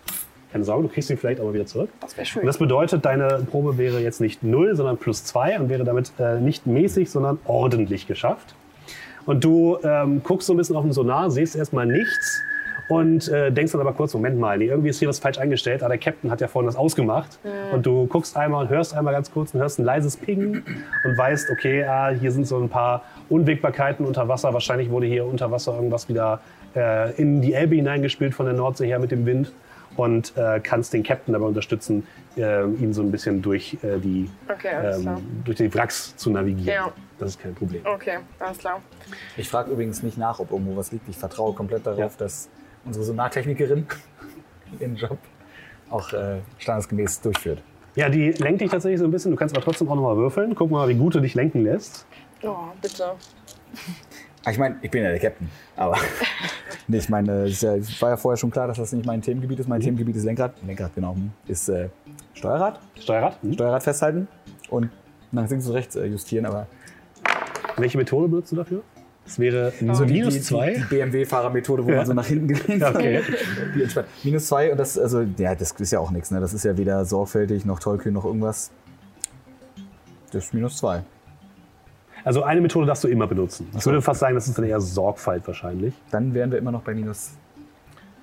[0.52, 1.88] Keine Sorge, du kriegst sie vielleicht aber wieder zurück.
[2.00, 2.46] Das wäre Und schön.
[2.46, 6.38] das bedeutet, deine Probe wäre jetzt nicht 0, sondern plus 2 und wäre damit äh,
[6.40, 8.54] nicht mäßig, sondern ordentlich geschafft.
[9.24, 12.42] Und du ähm, guckst so ein bisschen auf den Sonar, siehst erstmal nichts
[12.88, 15.82] und äh, denkst dann aber kurz, Moment mal, nee, irgendwie ist hier was falsch eingestellt.
[15.82, 17.38] Ah, der Captain hat ja vorhin das ausgemacht.
[17.72, 20.62] Und du guckst einmal und hörst einmal ganz kurz und hörst ein leises Ping
[21.04, 24.52] und weißt, okay, ah, hier sind so ein paar Unwägbarkeiten unter Wasser.
[24.52, 26.40] Wahrscheinlich wurde hier unter Wasser irgendwas wieder
[26.74, 29.52] äh, in die Elbe hineingespielt von der Nordsee her mit dem Wind
[29.96, 32.06] und äh, kannst den Captain dabei unterstützen,
[32.36, 36.74] äh, ihn so ein bisschen durch, äh, die, Okay, ähm, durch die Wracks zu navigieren.
[36.74, 36.92] Ja.
[37.18, 37.82] Das ist kein Problem.
[37.84, 38.80] Okay, alles klar.
[39.36, 41.08] Ich frage übrigens nicht nach, ob irgendwo was liegt.
[41.08, 42.10] Ich vertraue komplett darauf, Ja.
[42.18, 42.48] dass
[42.84, 43.86] unsere Sonartechnikerin
[44.80, 45.18] ihren Job
[45.90, 47.62] auch äh, standesgemäß durchführt.
[47.94, 49.30] Ja, die lenkt dich tatsächlich so ein bisschen.
[49.32, 50.54] Du kannst aber trotzdem auch nochmal würfeln.
[50.54, 52.06] Guck mal, wie gut du dich lenken lässt.
[52.42, 53.12] Oh, bitte.
[54.44, 55.96] Ah, Ich meine, ich bin ja der Captain, aber
[56.88, 59.04] nee, ich meine, es ist ja, es war ja vorher schon klar, dass das nicht
[59.06, 59.68] mein Themengebiet ist.
[59.68, 60.54] Mein Themengebiet ist Lenkrad.
[60.66, 61.16] Lenkrad, genau.
[61.46, 61.90] Ist äh,
[62.34, 62.80] Steuerrad.
[62.98, 63.40] Steuerrad.
[63.42, 63.52] Hm?
[63.52, 64.26] Steuerrad festhalten
[64.70, 64.88] und
[65.30, 66.66] nach links und rechts äh, justieren, aber
[67.76, 68.82] Welche Methode benutzt du dafür?
[69.32, 69.72] Das wäre
[70.06, 70.84] die, minus die.
[70.90, 71.96] BMW-Fahrermethode, wo Ja.
[71.98, 73.22] man so nach hinten gelehnt Okay.
[73.80, 74.08] Entspannt.
[74.24, 76.40] Minus zwei und das, also, ja, das ist ja auch nichts, ne?
[76.40, 78.70] Das ist ja weder sorgfältig noch tollkühn noch irgendwas.
[80.32, 81.02] Das ist minus zwei.
[82.24, 83.68] Also eine Methode darfst du immer benutzen.
[83.76, 85.92] Ich würde fast sagen, das ist dann eher Sorgfalt wahrscheinlich.
[86.10, 87.30] Dann wären wir immer noch bei minus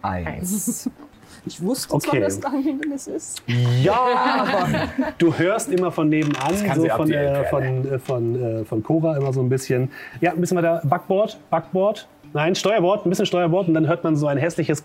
[0.01, 0.89] eins.
[1.46, 2.10] Ich wusste Okay.
[2.10, 3.42] zwar, dass da ein Hindernis ist.
[3.82, 4.68] Ja, aber
[5.18, 9.18] du hörst immer von nebenan, kann so von, äh, von, äh, von, äh, von Cora
[9.18, 9.92] immer so ein bisschen.
[10.22, 12.08] Ja, ein bisschen weiter Backboard, Backboard.
[12.34, 14.84] Nein, Steuerbord, ein bisschen Steuerbord und dann hört man so ein hässliches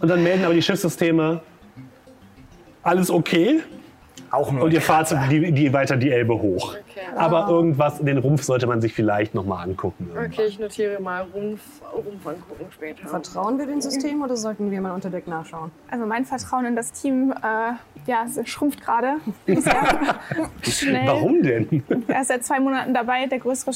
[0.00, 1.40] Und dann melden aber die Schiffssysteme,
[2.82, 3.62] alles okay
[4.32, 4.64] Auch nur.
[4.64, 6.74] und ihr fahrt die, die weiter die Elbe hoch.
[6.74, 7.00] Okay.
[7.16, 10.10] Aber irgendwas, den Rumpf sollte man sich vielleicht nochmal angucken.
[10.16, 11.60] Okay, ich notiere mal Rumpf,
[11.94, 13.06] Rumpf angucken später.
[13.06, 15.70] Vertrauen wir dem System oder sollten wir mal unter Deck nachschauen?
[15.90, 17.74] Also mein Vertrauen in das Team äh,
[18.06, 19.16] ja, es schrumpft gerade.
[19.46, 20.18] Sehr
[20.62, 21.06] schnell.
[21.06, 21.82] Warum denn?
[22.08, 23.72] Er ist seit zwei Monaten dabei, der größere,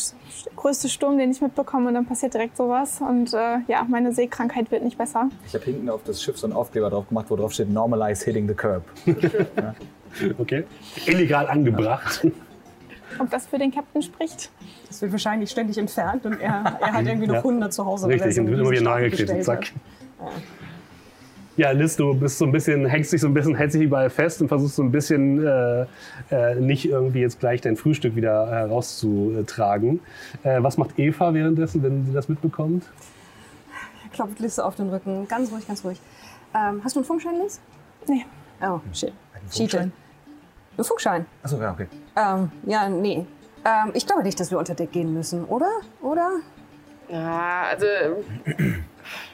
[0.57, 3.01] größte Sturm, den ich mitbekomme, und dann passiert direkt sowas.
[3.01, 5.29] Und äh, ja, meine Seekrankheit wird nicht besser.
[5.47, 8.25] Ich habe hinten auf das Schiff so einen Aufkleber drauf gemacht, wo drauf steht Normalize
[8.25, 8.83] hitting the curb.
[10.39, 10.65] Okay.
[11.07, 12.27] Illegal angebracht.
[13.19, 14.51] Ob das für den Captain spricht?
[14.89, 17.41] Das wird wahrscheinlich ständig entfernt und er, er hat irgendwie noch Ja.
[17.41, 18.07] 100 zu Hause.
[18.09, 19.45] weil er Richtig, und wird immer wieder nageklebt.
[19.45, 19.73] Zack.
[21.57, 24.11] Ja, Liz, du bist so ein bisschen, hängst dich so ein bisschen, hältst dich überall
[24.11, 25.87] fest und versuchst so ein bisschen äh,
[26.31, 30.01] äh, nicht irgendwie jetzt gleich dein Frühstück wieder herauszutragen.
[30.43, 32.85] Äh, was macht Eva währenddessen, wenn sie das mitbekommt?
[34.13, 35.27] Klopft Liste auf den Rücken.
[35.29, 35.99] Ganz ruhig, ganz ruhig.
[36.55, 37.59] Ähm, hast du einen Funkschein, Liz?
[38.07, 38.27] Nee.
[38.61, 39.13] Oh, shit.
[39.51, 39.89] Cheater.
[40.79, 41.27] Ein Funkschein?
[41.43, 41.87] Achso, ja, okay.
[42.17, 43.27] Ähm, ja, nee.
[43.65, 45.71] Ähm, ich glaube nicht, dass wir unter Deck gehen müssen, oder?
[46.03, 46.31] Oder?
[47.09, 47.87] Ja, also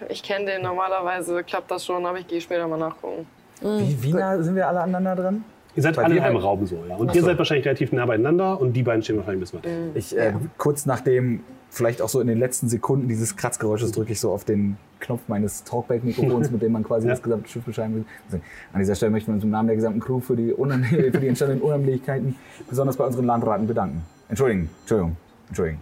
[0.09, 3.27] ich kenne den normalerweise, klappt das schon, aber ich gehe später mal nachgucken.
[3.61, 5.45] Wie, wie nah sind wir alle aneinander dran?
[5.75, 6.97] Ihr seid Bei alle in einem Raum so, ja.
[6.97, 9.99] Und ihr seid wahrscheinlich relativ nah beieinander und die beiden stehen wahrscheinlich ein bisschen weiter.
[9.99, 14.21] Ich, äh, kurz nachdem, vielleicht auch so in den letzten Sekunden dieses Kratzgeräusches, drücke ich
[14.21, 17.13] so auf den Knopf meines Talkback-Mikrofons, mit dem man quasi Ja.
[17.15, 18.05] das gesamte Schiff beschreiben will.
[18.27, 18.43] Also,
[18.73, 21.29] an dieser Stelle möchten wir uns im Namen der gesamten Crew für die, für die
[21.29, 22.37] entstandenen Unannehmlichkeiten
[22.69, 24.03] besonders bei unseren Landraten bedanken.
[24.29, 25.17] Entschuldigen, Entschuldigung,
[25.49, 25.79] Entschuldigen.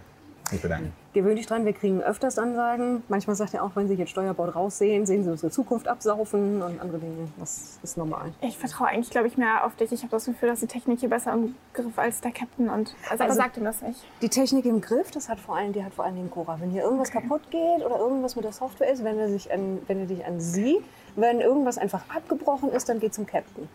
[0.51, 0.91] Nicht bedanken.
[1.13, 3.03] Gewöhn dich dran, wir kriegen öfters Ansagen.
[3.09, 6.79] Manchmal sagt er auch, wenn Sie jetzt Steuerbord raussehen, sehen Sie unsere Zukunft absaufen und
[6.79, 7.27] andere Dinge.
[7.37, 8.31] Das ist normal.
[8.39, 9.91] Ich vertraue eigentlich, glaube ich, mehr auf dich.
[9.91, 12.69] Ich habe das Gefühl, dass die Technik hier besser im Griff als der Captain.
[12.69, 13.99] Und also, aber Also- sagt ihm das nicht.
[14.21, 16.57] Die Technik im Griff, das hat vor allem, die hat vor allen Dingen Cora.
[16.61, 19.79] Wenn hier irgendwas kaputt geht oder irgendwas mit der Software ist, wenn er, sich an,
[19.87, 20.81] wenn er dich an sie,
[21.17, 23.67] wenn irgendwas einfach abgebrochen ist, dann geht zum Captain.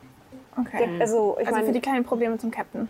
[0.58, 0.88] Okay.
[0.88, 2.88] Der, also, ich also meine, für die kleinen Probleme zum Captain.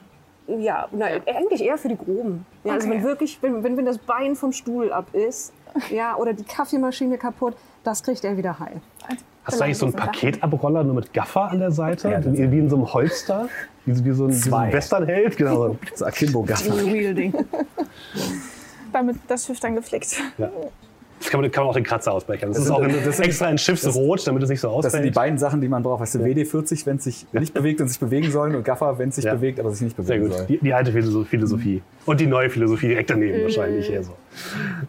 [0.49, 2.47] Ja, na, eigentlich eher für die groben.
[2.65, 2.97] Ja, Also Okay.
[2.99, 5.53] wenn wirklich, wenn, wenn, wenn das Bein vom Stuhl ab ist,
[5.91, 8.81] ja, oder die Kaffeemaschine kaputt, das kriegt er wieder heil.
[9.45, 12.11] Hast du eigentlich so einen Paketabroller nur mit Gaffer an der Seite?
[12.11, 13.49] Ja, wie, wie in so einem Holster?
[13.85, 15.37] Wie, wie so ein, so ein Westernheld?
[15.37, 15.77] Genau.
[15.95, 16.77] So Akimbo-Gaffer.
[16.87, 17.33] Wielding.
[18.93, 20.17] Damit das Schiff dann geflickt.
[20.39, 20.51] Ja.
[21.19, 22.49] Das kann man, kann man auch den Kratzer ausbrechen.
[22.49, 24.85] Das, Das ist sind- auch in, das extra in Schiffsrot, damit es nicht so ausfällt.
[24.85, 26.01] Das sind die beiden Sachen, die man braucht.
[26.03, 29.09] Weißt du, WD-40, wenn es sich nicht bewegt und sich bewegen soll und Gaffer, wenn
[29.09, 29.35] es sich Ja.
[29.35, 30.37] bewegt, aber sich nicht Sehr bewegen gut.
[30.37, 30.47] soll.
[30.47, 31.83] Die, die alte Philosoph- Philosophie.
[32.05, 34.13] Und die neue Philosophie direkt daneben wahrscheinlich eher so.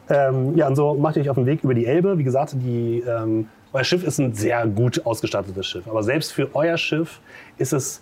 [0.10, 2.18] Ähm, ja, und so macht ihr euch auf den Weg über die Elbe.
[2.18, 5.88] Wie gesagt, die, ähm, euer Schiff ist ein sehr gut ausgestattetes Schiff.
[5.88, 7.20] Aber selbst für euer Schiff
[7.58, 8.02] ist es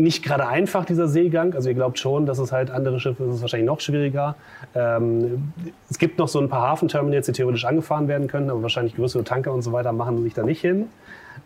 [0.00, 1.54] nicht gerade einfach, dieser Seegang.
[1.54, 4.36] Also ihr glaubt schon, dass es halt andere Schiffe ist es wahrscheinlich noch schwieriger.
[4.74, 5.52] Ähm,
[5.90, 9.24] es gibt noch so ein paar Hafenterminals, die theoretisch angefahren werden können, aber wahrscheinlich größere
[9.24, 10.86] Tanker und so weiter machen sich da nicht hin.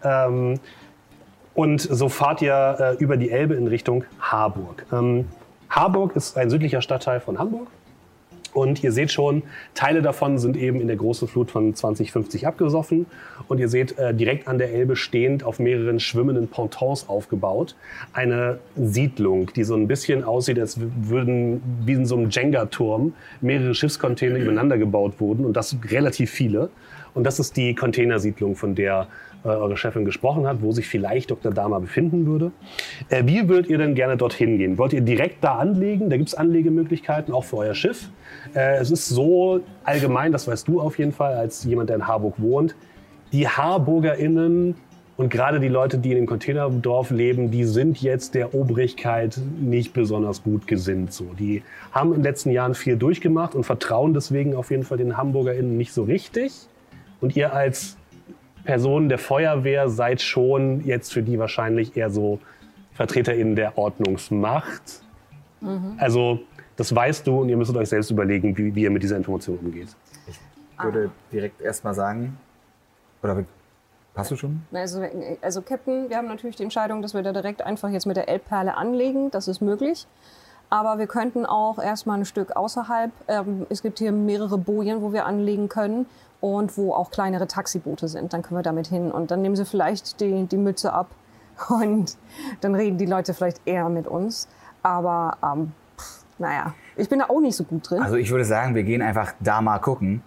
[0.02, 0.58] Ähm,
[1.54, 4.86] und so fahrt ihr äh, über die Elbe in Richtung Harburg.
[4.92, 5.26] Ähm,
[5.68, 7.68] Harburg ist ein südlicher Stadtteil von Hamburg.
[8.52, 9.42] Und ihr seht schon,
[9.74, 13.06] Teile davon sind eben in der großen Flut von 2050 abgesoffen.
[13.48, 17.74] Und ihr seht äh, direkt an der Elbe stehend auf mehreren schwimmenden Pontons aufgebaut
[18.12, 23.74] eine Siedlung, die so ein bisschen aussieht, als würden wie in so einem Jenga-Turm mehrere
[23.74, 25.44] Schiffscontainer übereinander gebaut wurden.
[25.44, 26.70] Und das relativ viele.
[27.14, 29.08] Und das ist die Containersiedlung, von der
[29.44, 31.52] äh, eure Chefin gesprochen hat, wo sich vielleicht Dr.
[31.52, 32.52] Dama befinden würde.
[33.08, 34.78] Äh, wie würdet ihr denn gerne dorthin gehen?
[34.78, 36.10] Wollt ihr direkt da anlegen?
[36.10, 38.08] Da gibt es Anlegemöglichkeiten, auch für euer Schiff.
[38.54, 42.06] Äh, es ist so allgemein, das weißt du auf jeden Fall, als jemand, der in
[42.06, 42.74] Harburg wohnt.
[43.32, 44.74] Die HarburgerInnen
[45.16, 49.92] und gerade die Leute, die in dem Containerdorf leben, die sind jetzt der Obrigkeit nicht
[49.92, 51.12] besonders gut gesinnt.
[51.12, 51.24] So.
[51.38, 51.62] Die
[51.92, 55.76] haben in den letzten Jahren viel durchgemacht und vertrauen deswegen auf jeden Fall den HamburgerInnen
[55.76, 56.52] nicht so richtig.
[57.20, 57.96] Und ihr als
[58.64, 62.38] Personen der Feuerwehr seid schon jetzt für die wahrscheinlich eher so
[62.92, 65.02] VertreterInnen der Ordnungsmacht.
[65.98, 66.40] Also,
[66.76, 69.58] das weißt du und ihr müsst euch selbst überlegen, wie, wie ihr mit dieser Information
[69.58, 69.88] umgeht.
[70.26, 70.38] Ich
[70.82, 72.38] würde direkt erstmal sagen,
[73.22, 73.44] oder
[74.14, 74.62] hast du schon?
[74.72, 75.02] Also,
[75.40, 78.28] also Captain, wir haben natürlich die Entscheidung, dass wir da direkt einfach jetzt mit der
[78.28, 79.30] Elbperle anlegen.
[79.30, 80.06] Das ist möglich.
[80.70, 83.12] Aber wir könnten auch erstmal ein Stück außerhalb.
[83.28, 86.06] Ähm, es gibt hier mehrere Bojen, wo wir anlegen können
[86.40, 88.32] und wo auch kleinere Taxiboote sind.
[88.32, 91.08] Dann können wir damit hin und dann nehmen sie vielleicht die, die Mütze ab
[91.68, 92.16] und
[92.62, 94.48] dann reden die Leute vielleicht eher mit uns.
[94.82, 95.72] Aber ähm,
[96.38, 98.02] naja, ich bin da auch nicht so gut drin.
[98.02, 100.22] Also ich würde sagen, wir gehen einfach da mal gucken.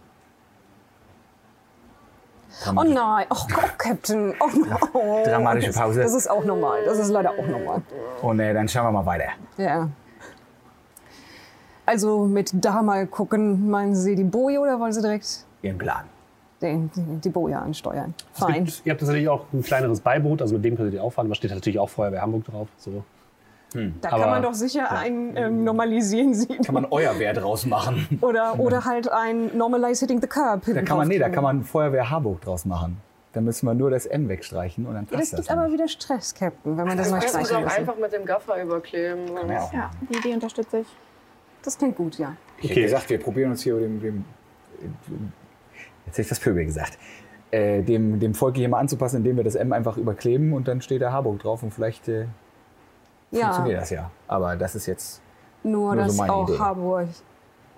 [2.70, 5.24] Oh nein, oh, oh Captain, oh, no.
[5.26, 6.02] Dramatische Pause.
[6.02, 6.86] Das ist auch normal.
[6.86, 7.82] Das ist leider auch normal.
[8.22, 9.30] Und äh, dann schauen wir mal weiter.
[9.58, 9.90] Ja.
[11.86, 16.06] Also mit da mal gucken, meinen Sie die Boje oder wollen Sie direkt Ihren Plan.
[16.62, 16.90] den,
[17.22, 18.14] die, Boje ansteuern?
[18.32, 18.66] Fein.
[18.66, 21.28] Gibt, ihr habt natürlich auch ein kleineres Beiboot, also mit dem könntet ihr auch fahren.
[21.28, 22.70] Da steht natürlich auch Feuerwehr Hamburg drauf.
[22.78, 23.04] So.
[24.02, 26.62] Da aber- kann man doch sicher ein ähm, Normalisieren sehen.
[26.64, 28.08] Kann man euer Wert draus machen.
[28.22, 30.64] Oder, oder halt ein Normalize Hitting the Curb.
[30.66, 32.98] Da kann man, nee, da kann man Feuerwehr Harburg draus machen.
[33.34, 35.48] Dann müssen wir nur das N wegstreichen und dann Ja, passt das das.
[35.48, 37.80] gibt aber wieder Stress, Captain, wenn man das Das mal kannst du streichen doch lassen.
[37.82, 39.20] einfach mit dem Gaffer überkleben.
[39.50, 39.74] Ja, auch.
[39.74, 40.88] Ja, die Idee unterstütze ich.
[41.62, 42.36] Das klingt gut, ja.
[42.62, 44.24] Ich hätte gesagt, wir probieren uns hier dem, dem
[46.06, 46.98] jetzt hätte ich das Pöbel gesagt,
[47.52, 50.82] äh, dem, dem Volk hier mal anzupassen, indem wir das M einfach überkleben und dann
[50.82, 52.26] steht da Harburg drauf und vielleicht äh,
[53.42, 54.12] funktioniert Ja, das ja.
[54.28, 55.22] Aber das ist jetzt,
[55.64, 56.60] nur, nur so dass meine auch Idee.
[56.60, 57.08] Hamburg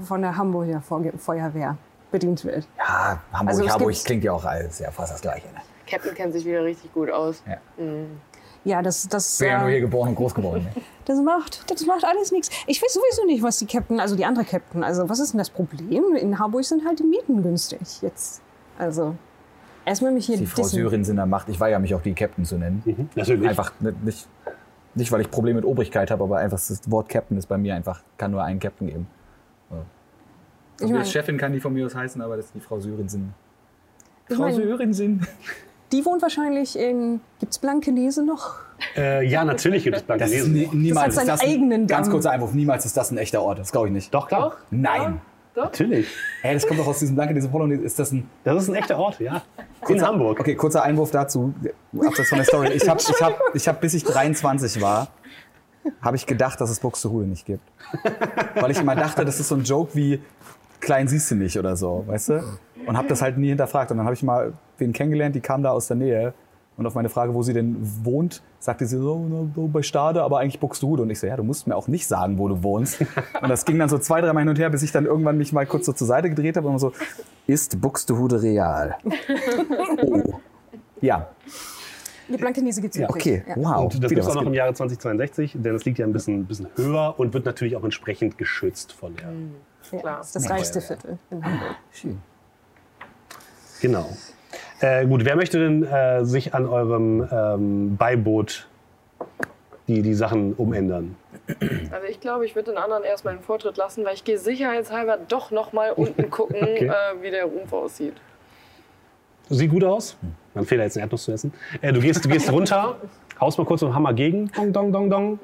[0.02, 1.78] von der Hamburger Feuerwehr
[2.12, 2.68] bedient wird.
[2.78, 5.48] ja, Hamburg, Also gibt- klingt ja auch alles ja fast das Gleiche.
[5.48, 5.62] Ne?
[5.90, 7.42] Captain kennt sich wieder richtig gut aus.
[7.48, 7.58] Ja.
[8.64, 10.64] Ja, das, das, bin ja nur äh, hier geboren und groß geworden.
[10.76, 10.82] Ne?
[11.06, 12.50] Das macht, das macht alles nichts.
[12.66, 15.38] Ich weiß sowieso nicht, was die Captain, also die andere Captain, also was ist denn
[15.38, 16.18] das Problem?
[16.18, 18.42] In Harburg sind halt die Mieten günstig jetzt.
[18.78, 19.16] Also
[19.86, 20.76] erstmal mich hier Die Frau dissen.
[20.76, 21.48] Syrin sind der Macht.
[21.48, 22.82] Ich weigere mich auch die Captain zu nennen.
[22.84, 23.10] Mhm.
[23.16, 23.48] Natürlich.
[23.48, 24.28] Einfach nicht,
[24.98, 27.58] nicht Nicht, weil ich Probleme mit Obrigkeit habe, aber einfach das Wort Captain ist bei
[27.58, 29.08] mir einfach, kann nur einen Captain geben.
[30.80, 32.80] Ich Die mein, Chefin kann die von mir aus heißen, aber das ist die Frau
[32.80, 33.34] Sörensen.
[34.30, 35.26] Ich Frau Sörensen.
[35.92, 37.20] die wohnt wahrscheinlich in.
[37.40, 38.56] Gibt's Blankenese noch?
[38.96, 40.50] Äh, ja, natürlich gibt es Das ist Blankenese.
[40.52, 42.14] nie, niemals Das hat ist das ein, eigenen Ganz Damm.
[42.14, 43.58] kurzer Einwurf, niemals ist das ein echter Ort.
[43.58, 44.14] Das glaube ich nicht.
[44.14, 44.58] Doch, klar.
[44.70, 45.20] Nein.
[45.64, 46.08] Natürlich.
[46.42, 47.82] Hey, das kommt doch aus diesem Blankenese Polonaise.
[47.84, 49.42] Ist das ein Das ist ein echter Ort, ja.
[49.88, 50.40] In Hamburg.
[50.40, 51.54] Okay, kurzer Einwurf dazu,
[52.00, 52.70] abseits von der Story.
[52.74, 55.08] Ich habe, ich hab, ich hab, bis ich 23 war,
[56.02, 57.64] habe ich gedacht, dass es Buxtehude nicht gibt.
[58.56, 60.22] Weil ich immer dachte, das ist so ein Joke wie
[60.80, 62.44] klein siehst du nicht oder so, weißt du?
[62.86, 63.92] Und habe das halt nie hinterfragt.
[63.92, 66.34] Und dann habe ich mal wen kennengelernt, die kam da aus der Nähe.
[66.78, 70.38] Und auf meine Frage, wo sie denn wohnt, sagte sie so, so bei Stade, aber
[70.40, 71.02] eigentlich Buxtehude.
[71.02, 73.02] Und ich so, ja, du musst mir auch nicht sagen, wo du wohnst.
[73.42, 75.52] Und das ging dann so zwei, dreimal hin und her, bis ich dann irgendwann mich
[75.54, 76.94] mal kurz so zur Seite gedreht habe und immer so,
[77.48, 78.96] ist Buxtehude real?
[80.04, 80.34] Oh.
[81.02, 81.28] Ja,
[82.28, 83.08] Die Blankenese wirklich.
[83.10, 83.56] okay, Ja.
[83.58, 83.94] wow.
[83.94, 86.46] Und das gibt es auch noch im Jahre 2062, denn es liegt ja ein bisschen,
[86.46, 89.26] bisschen höher und wird natürlich auch entsprechend geschützt von der.
[89.92, 90.18] Ja, Klar.
[90.18, 91.76] Das ist das reichste Viertel in Hamburg.
[91.92, 92.18] Schön.
[93.82, 94.10] Genau.
[94.80, 98.68] Äh, gut, wer möchte denn äh, sich an eurem ähm, Beiboot
[99.88, 101.16] die, die Sachen umändern?
[101.92, 105.18] Also ich glaube, ich würde den anderen erstmal den Vortritt lassen, weil ich gehe sicherheitshalber
[105.28, 106.86] doch noch mal unten gucken, Okay.
[106.88, 108.14] äh, wie der Rumpf aussieht.
[109.50, 110.18] Sieht gut aus.
[110.54, 111.54] Man Fehler jetzt eine Erdnuss zu essen.
[111.82, 112.98] Äh, du, gehst, du gehst runter,
[113.40, 114.52] haust mal kurz mit dem Hammer gegen.
[114.52, 115.40] Dong, dong, dong, dong.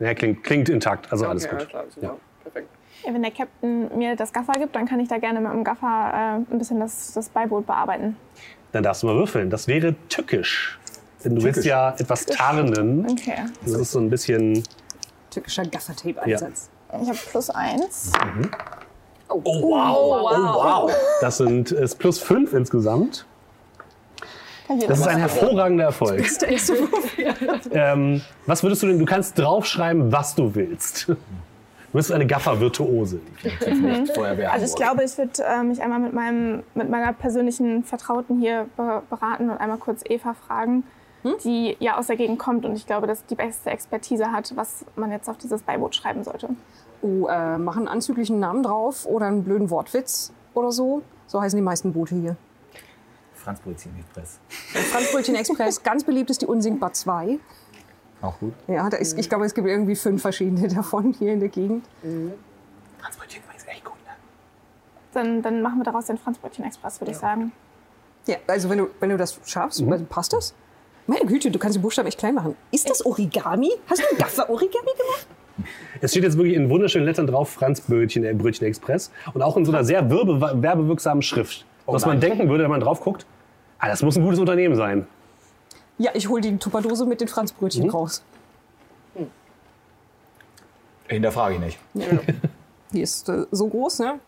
[0.00, 1.68] Ja, klingt, klingt intakt, also alles okay, gut.
[1.68, 2.06] klar, super.
[2.06, 2.16] Ja.
[2.42, 2.68] Perfekt.
[3.04, 5.64] Ja, wenn der Captain mir das Gaffer gibt, dann kann ich da gerne mit dem
[5.64, 8.16] Gaffer äh, ein bisschen das, das Beiboot bearbeiten.
[8.72, 9.50] Dann darfst du mal würfeln.
[9.50, 10.78] Das wäre tückisch.
[11.24, 13.06] Denn du willst ja etwas tarnen.
[13.10, 13.44] Okay.
[13.62, 14.62] Das ist so ein bisschen.
[15.30, 16.68] Türkischer Gaffertape-Einsatz.
[17.00, 18.12] Ich habe plus eins.
[19.28, 19.96] Oh, wow!
[19.96, 20.92] Oh, wow!
[21.20, 23.24] Das sind ist plus fünf insgesamt.
[24.86, 26.24] Das ist ein hervorragender Erfolg.
[27.72, 28.98] Ähm, was würdest du denn?
[28.98, 31.08] Du kannst draufschreiben, was du willst.
[31.92, 33.20] Du bist eine Gaffer-Virtuose.
[34.14, 34.50] Feuerwehr.
[34.50, 38.66] Also ich glaube, ich würde äh, mich einmal mit, meinem, mit meiner persönlichen Vertrauten hier
[38.78, 40.84] be beraten und einmal kurz Eva fragen,
[41.44, 44.86] die ja aus der Gegend kommt und ich glaube, dass die beste Expertise hat, was
[44.96, 46.48] man jetzt auf dieses Beiboot schreiben sollte.
[47.02, 51.02] Oh, äh, mach einen anzüglichen Namen drauf oder einen blöden Wortwitz oder so.
[51.26, 52.36] So heißen die meisten Boote hier.
[53.34, 54.38] Franz Brötchen Express.
[54.48, 57.38] Franzbrötchen Express, ganz beliebt ist die Unsinkbar 2.
[58.22, 58.54] Auch gut.
[58.68, 61.84] Ja, da ist, ich glaube, es gibt irgendwie fünf verschiedene davon hier in der Gegend.
[62.98, 64.12] Franz Brötchen ist echt gut, ne?
[65.12, 67.52] Dann, dann machen wir daraus den Franzbrötchen Express, würde ich sagen.
[68.26, 70.54] Ja, also wenn du, wenn du das schaffst, also passt das?
[71.08, 72.54] Meine Güte, du kannst die Buchstaben echt klein machen.
[72.70, 73.70] Ist das Origami?
[73.90, 75.26] Hast du ein Gaffer-Origami gemacht?
[76.00, 79.10] Es steht jetzt wirklich in wunderschönen Lettern drauf, Franz Brötchen, äh, Brötchen Express.
[79.34, 81.66] Und auch in so einer sehr werbe werbewirksamen Schrift.
[81.86, 83.26] was man denken würde, wenn man drauf guckt,
[83.78, 85.06] ah, das muss ein gutes Unternehmen sein.
[85.98, 88.22] Ja, ich hole die Tupperdose mit den Franzbrötchen raus.
[91.08, 91.78] Hinterfrage ich nicht.
[92.92, 94.20] Die ist äh, so groß, ne?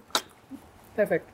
[0.95, 1.27] Perfekt.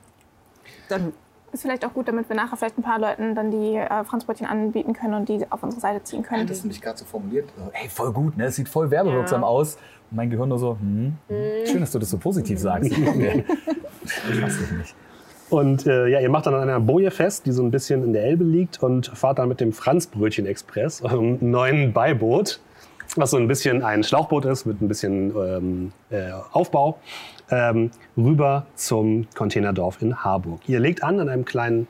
[0.89, 1.13] Dann
[1.51, 4.47] Ist vielleicht auch gut, damit wir nachher vielleicht ein paar Leuten dann die äh, Franzbrötchen
[4.47, 6.47] anbieten können und die auf unsere Seite ziehen können.
[6.47, 7.49] Das ist nämlich gerade so formuliert.
[7.57, 8.45] So, Ey, voll gut, ne?
[8.45, 9.47] Es sieht voll werbewirksam Ja.
[9.47, 9.75] aus.
[10.09, 11.17] Und mein Gehirn nur so, hm,
[11.65, 12.91] schön, dass du das so positiv sagst.
[14.03, 14.95] Ich weiß nicht.
[15.51, 18.13] Und äh, ja, ihr macht dann an einer Boje fest, die so ein bisschen in
[18.13, 22.61] der Elbe liegt und fahrt dann mit dem Franzbrötchen Express, eurem neuen Beiboot,
[23.17, 26.99] was so ein bisschen ein Schlauchboot ist mit ein bisschen ähm, äh, Aufbau,
[27.49, 30.61] ähm, rüber zum Containerdorf in Harburg.
[30.69, 31.87] Ihr legt an an einem kleinen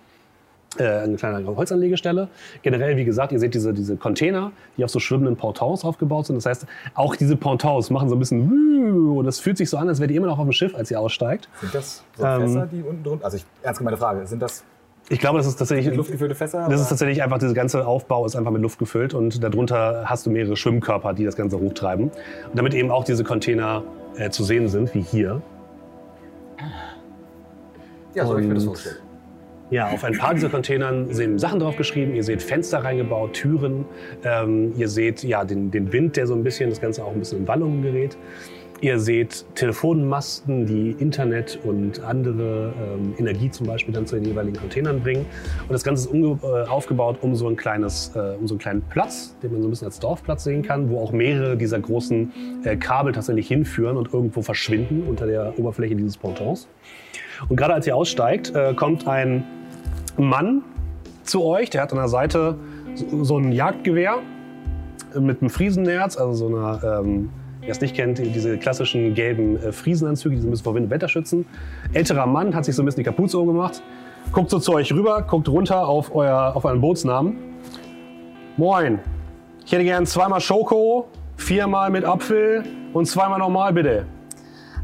[0.79, 2.29] eine kleine Holzanlegestelle.
[2.61, 6.37] Generell, wie gesagt, ihr seht diese, diese Container, die auf so schwimmenden Pontons aufgebaut sind.
[6.37, 9.89] Das heißt, auch diese Pontons machen so ein bisschen und es fühlt sich so an,
[9.89, 11.49] als wärt ihr immer noch auf dem Schiff, als ihr aussteigt.
[11.59, 13.25] Sind das so Ähm, Fässer, die unten drunter.
[13.25, 14.25] Also, ich, ernst gemeine Frage.
[14.25, 14.63] Sind das
[15.09, 16.67] Ich glaube, das ist tatsächlich luftgefüllte Fässer?
[16.69, 20.25] Das ist tatsächlich einfach, dieser ganze Aufbau ist einfach mit Luft gefüllt und darunter hast
[20.25, 22.05] du mehrere Schwimmkörper, die das Ganze hochtreiben.
[22.05, 23.83] Und damit eben auch diese Container
[24.15, 25.41] äh, zu sehen sind, wie hier.
[28.13, 28.97] ja, so hab ich mir das vorstellen.
[29.71, 32.13] Ja, auf ein paar dieser Containern sind Sachen drauf geschrieben.
[32.13, 33.85] Ihr seht Fenster reingebaut, Türen.
[34.21, 37.19] Ähm, ihr seht ja den, den Wind, der so ein bisschen, das Ganze auch ein
[37.19, 38.17] bisschen in Wallungen gerät.
[38.81, 44.57] Ihr seht Telefonmasten, die Internet und andere ähm, Energie zum Beispiel dann zu den jeweiligen
[44.57, 45.25] Containern bringen.
[45.61, 48.81] Und das Ganze ist äh, aufgebaut um so, ein kleines, äh, um so einen kleinen
[48.81, 52.61] Platz, den man so ein bisschen als Dorfplatz sehen kann, wo auch mehrere dieser großen
[52.65, 56.67] äh, Kabel tatsächlich hinführen und irgendwo verschwinden unter der Oberfläche dieses Pontons.
[57.47, 59.45] Und gerade als ihr aussteigt, äh, kommt ein
[60.17, 60.61] Mann
[61.23, 62.55] zu euch, der hat an der Seite
[63.21, 64.17] so, ein Jagdgewehr
[65.19, 67.29] mit einem Friesennerz, also so einer, ähm,
[67.61, 70.75] wer es nicht kennt, die- diese klassischen gelben äh, Friesenanzüge, die so ein bisschen vor
[70.75, 71.45] Wind und Wetter schützen.
[71.93, 73.81] Älterer Mann hat sich so ein bisschen die Kapuze umgemacht,
[74.31, 77.35] guckt so zu euch rüber, guckt runter auf, euer, auf euren Bootsnamen.
[78.57, 78.99] Moin,
[79.65, 81.07] Ich hätte gern zweimal Schoko,
[81.37, 84.05] viermal mit Apfel und zweimal normal, bitte.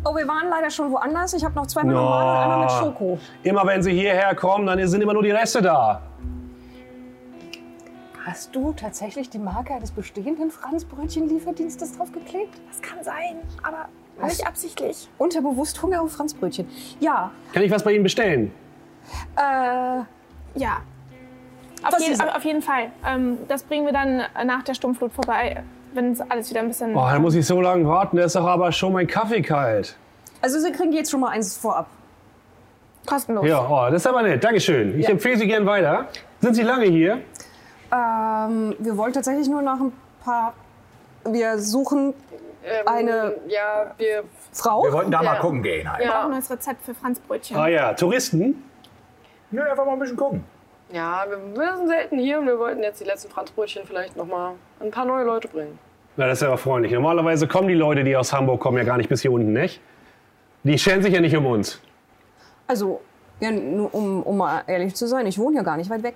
[0.03, 1.33] Oh, wir waren leider schon woanders.
[1.33, 2.01] Ich habe noch zweimal No.
[2.01, 3.19] normal und einmal mit Schoko.
[3.43, 6.01] Immer wenn Sie hierher kommen, dann sind immer nur die Reste da.
[8.25, 12.59] Hast du tatsächlich die Marke eines bestehenden Franzbrötchen-Lieferdienstes draufgeklebt?
[12.67, 13.87] Das kann sein, aber
[14.25, 15.07] nicht absichtlich.
[15.17, 16.67] Unterbewusst Hunger auf Franzbrötchen.
[16.99, 18.51] Ja, Kann ich was bei Ihnen bestellen?
[19.37, 19.41] äh,
[20.59, 20.77] Ja.
[21.83, 22.91] Auf, Das jeden, auf jeden Fall.
[23.05, 25.63] Ähm, das bringen wir dann nach der Sturmflut vorbei,
[25.97, 26.93] wenn es alles wieder ein bisschen.
[26.93, 29.97] Boah, dann muss ich so lange warten, da ist doch aber schon mein Kaffee kalt.
[30.41, 31.87] also Sie kriegen jetzt schon mal eins vorab.
[33.05, 33.45] kostenlos.
[33.45, 34.43] Ja, oh, das ist aber nett.
[34.43, 34.97] Dankeschön.
[34.99, 35.11] Ich Ja.
[35.11, 36.07] empfehle Sie gern weiter.
[36.41, 37.21] Sind Sie lange hier?
[37.91, 39.93] Ähm, wir wollen tatsächlich nur nach ein
[40.23, 40.53] paar.
[41.25, 42.13] Wir suchen
[42.85, 44.23] eine Ja, wir.
[44.51, 44.83] Frau.
[44.83, 45.39] Wir wollten da mal Ja.
[45.39, 45.99] gucken gehen halt.
[46.01, 47.55] Wir brauchen Ja, ein neues Rezept für Franzbrötchen.
[47.57, 48.61] Ah ja, Touristen?
[49.51, 50.43] Nö, einfach mal ein bisschen gucken.
[50.91, 54.25] ja, wir, wir sind selten hier und wir wollten jetzt die letzten Franzbrötchen vielleicht noch
[54.27, 55.79] mal ein paar neue Leute bringen.
[56.17, 56.91] Na, das ist ja aber freundlich.
[56.91, 59.79] Normalerweise kommen die Leute, die aus Hamburg kommen, ja gar nicht bis hier unten, nicht?
[60.63, 61.79] Die scheren sich ja nicht um uns.
[62.65, 63.01] Also,
[63.39, 66.15] ja, nur um, um mal ehrlich zu sein, ich wohne ja gar nicht weit weg.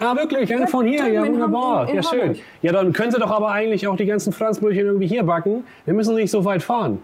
[0.00, 0.48] Ah, wirklich?
[0.48, 1.08] Ja, von hier?
[1.08, 1.92] Ja, wunderbar.
[1.92, 2.38] Ja, schön.
[2.62, 5.64] Ja, dann können Sie doch aber eigentlich auch die ganzen Franzbrötchen irgendwie hier backen.
[5.86, 7.02] Wir müssen nicht so weit fahren.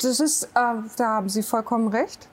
[0.00, 0.48] Das ist, äh,
[0.96, 2.28] da haben Sie vollkommen recht.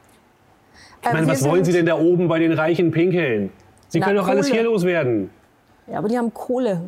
[1.02, 3.52] Ich meine, was wollen Sie denn da oben bei den reichen Pinkeln?
[3.88, 4.62] Sie Na, können doch alles Kohle.
[4.62, 5.30] hier loswerden.
[5.88, 6.82] Ja, aber die haben Kohle.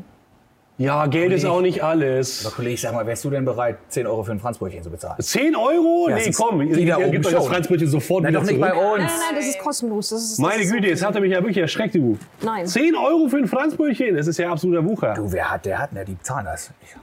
[0.80, 1.51] Ja, Geld ist Kollege.
[1.51, 2.45] auch nicht alles.
[2.45, 5.15] Aber Kollege, sag mal, wärst du denn bereit, 10 Euro für ein Franzbrötchen zu bezahlen?
[5.19, 6.07] 10 Euro?
[6.09, 7.47] Ja, nee, ist komm, ihr, wieder ihr oben gebt euch das.
[7.47, 8.71] Franzbrötchen sofort Nein, wieder doch nicht zurück.
[8.75, 8.97] bei uns.
[9.03, 10.09] Nein, nein, das ist kostenlos.
[10.09, 12.19] Das ist, das Meine ist Güte, jetzt habt ihr mich ja wirklich erschreckt, du.
[12.43, 12.67] Nein.
[12.67, 15.15] 10 Euro für ein Franzbrötchen, das ist ja absoluter Wucher.
[15.15, 16.05] Du, wer hat, der hat, ne?
[16.05, 16.69] Die bezahlen das.
[16.84, 16.95] Ich-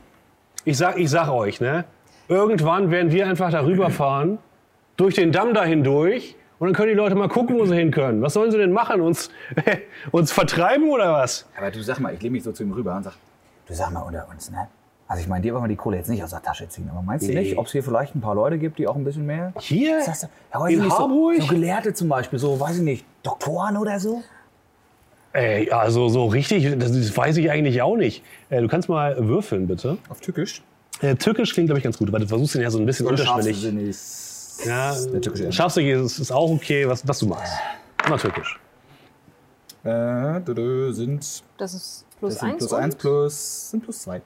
[0.67, 1.85] Ich sag, ich sag euch, ne?
[2.29, 4.39] Irgendwann werden wir einfach darüber fahren,
[4.97, 7.91] durch den Damm da hindurch, und dann können die Leute mal gucken, wo sie hin
[7.91, 8.23] können.
[8.23, 9.01] Was sollen sie denn machen?
[9.01, 9.31] Uns,
[10.13, 11.45] uns vertreiben oder was?
[11.59, 13.15] Aber du sag mal, ich lehne mich so zu ihm rüber und sag,
[13.67, 14.69] du sag mal unter uns, ne?
[15.07, 17.03] Also ich meine, dir wollen wir die Kohle jetzt nicht aus der Tasche ziehen, aber
[17.03, 17.41] meinst du Nee.
[17.41, 19.53] nicht, ob es hier vielleicht ein paar Leute gibt, die auch ein bisschen mehr?
[19.59, 20.01] Hier?
[20.01, 20.11] Du?
[20.59, 21.37] Ja, In Harburg?
[21.37, 24.23] So, so Gelehrte zum Beispiel, so, weiß ich nicht, Doktoren oder so?
[25.35, 28.23] Ey, also so richtig, das, das weiß ich eigentlich auch nicht.
[28.49, 29.99] Äh, du kannst mal würfeln, bitte.
[30.09, 30.63] Auf Tückisch?
[31.03, 33.07] Äh, Türkisch klingt, glaube ich, ganz gut, weil du versuchst den ja so ein bisschen
[33.07, 33.63] unterschwellig.
[34.65, 35.53] Ja, türkische.
[35.53, 37.53] Scharfsinnig ist, ist auch okay, was, was du machst.
[38.09, 38.59] Mal Türkisch.
[39.83, 42.59] Äh, du, du, sind Das ist plus das sind eins.
[42.59, 44.23] plus und- eins plus, sind plus zwei.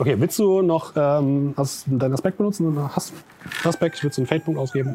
[0.00, 1.54] Okay, willst du noch ähm,
[1.86, 2.68] deinen Aspekt benutzen?
[2.72, 3.12] Oder Hast
[3.64, 4.00] Aspekt?
[4.04, 4.94] Willst du einen Feldpunkt ausgeben?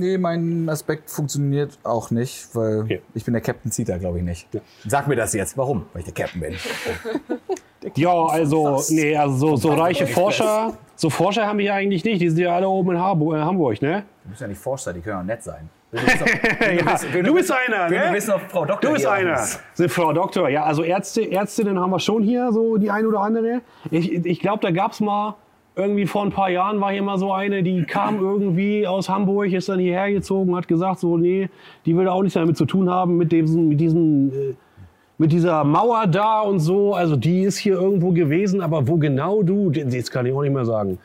[0.00, 3.00] Nee, mein Aspekt funktioniert auch nicht, weil Okay.
[3.14, 4.48] ich bin der Captain Zeta, glaube ich nicht.
[4.88, 5.56] Sag mir das jetzt.
[5.56, 5.84] Warum?
[5.92, 6.54] Weil ich der Captain bin.
[7.94, 12.20] Ja, also, nee, also so, so reiche Forscher, so Forscher haben wir ja eigentlich nicht.
[12.20, 14.04] Die sind ja alle oben in Harburg, äh, Hamburg, ne?
[14.24, 15.70] Du bist ja nicht Forscher, die können auch nett sein.
[15.92, 18.08] Du Ja, bist wissen- einer, ne?
[18.08, 19.34] du wissen, ob Frau Doktor Du bist einer.
[19.34, 19.60] ist.
[19.74, 20.48] Sind Frau Doktor.
[20.48, 23.60] Ja, also Ärzte, Ärztinnen haben wir schon hier, so die eine oder andere.
[23.90, 25.34] Ich, ich glaube, da gab es mal
[25.76, 29.52] irgendwie vor ein paar Jahren war hier mal so eine, die kam irgendwie aus Hamburg,
[29.52, 31.48] ist dann hierher gezogen, hat gesagt, so, nee,
[31.86, 34.54] die will auch nichts damit zu tun haben mit diesem, mit diesem, äh,
[35.18, 36.94] mit dieser Mauer da und so.
[36.94, 40.52] Also die ist hier irgendwo gewesen, aber wo genau du, das kann ich auch nicht
[40.54, 40.98] mehr sagen.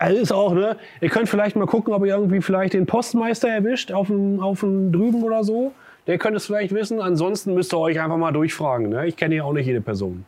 [0.00, 0.76] Also ist auch, ne?
[1.02, 4.60] Ihr könnt vielleicht mal gucken, ob ihr irgendwie vielleicht den Postmeister erwischt auf dem, auf
[4.60, 5.72] dem drüben oder so.
[6.06, 7.02] Der könnte es vielleicht wissen.
[7.02, 8.88] Ansonsten müsst ihr euch einfach mal durchfragen.
[8.88, 9.06] Ne?
[9.06, 10.24] Ich kenne ja auch nicht jede Person.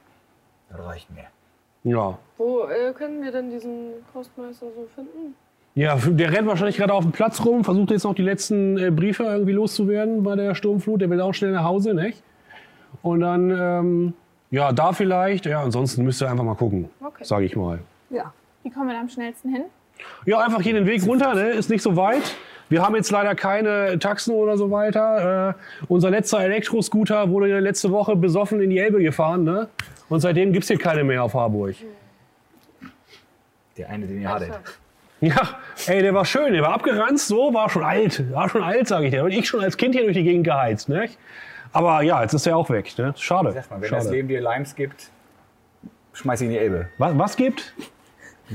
[0.70, 1.24] Das reicht mir.
[1.90, 2.18] Ja.
[2.36, 5.34] Wo äh, können wir denn diesen Postmeister so finden?
[5.74, 8.90] Ja, der rennt wahrscheinlich gerade auf dem Platz rum, versucht jetzt noch die letzten äh,
[8.90, 11.00] Briefe irgendwie loszuwerden bei der Sturmflut.
[11.00, 12.22] Der will auch schnell nach Hause, nicht?
[13.00, 14.12] Und dann, ähm,
[14.50, 15.46] ja, da vielleicht.
[15.46, 17.24] Ja, ansonsten müsst ihr einfach mal gucken, Okay.
[17.24, 17.78] sage ich mal.
[18.10, 18.34] Ja.
[18.62, 19.64] Wie kommen wir da am schnellsten hin?
[20.26, 21.50] Ja, einfach hier den Weg runter, ne?
[21.50, 22.22] ist nicht so weit.
[22.68, 25.50] Wir haben jetzt leider keine Taxen oder so weiter.
[25.50, 25.54] Äh,
[25.88, 29.44] unser letzter Elektroscooter wurde letzte Woche besoffen in die Elbe gefahren.
[29.44, 29.68] Ne?
[30.08, 31.74] Und seitdem gibt es hier keine mehr auf Harburg.
[33.76, 34.52] Der eine, den ihr hattet.
[35.20, 38.32] Ja, ey, der war schön, der war abgeranzt, so, war schon alt.
[38.32, 39.22] War schon alt, sage ich dir.
[39.22, 40.88] Und ich schon als Kind hier durch die Gegend geheizt.
[40.88, 41.08] Ne?
[41.72, 42.92] Aber ja, jetzt ist er auch weg.
[42.98, 43.14] Ne?
[43.16, 43.52] Schade.
[43.52, 44.16] Sag mal, wenn das Schade.
[44.16, 45.10] Leben dir Limes gibt,
[46.12, 46.88] schmeiß ihn in die Elbe.
[46.98, 47.72] Was, was gibt?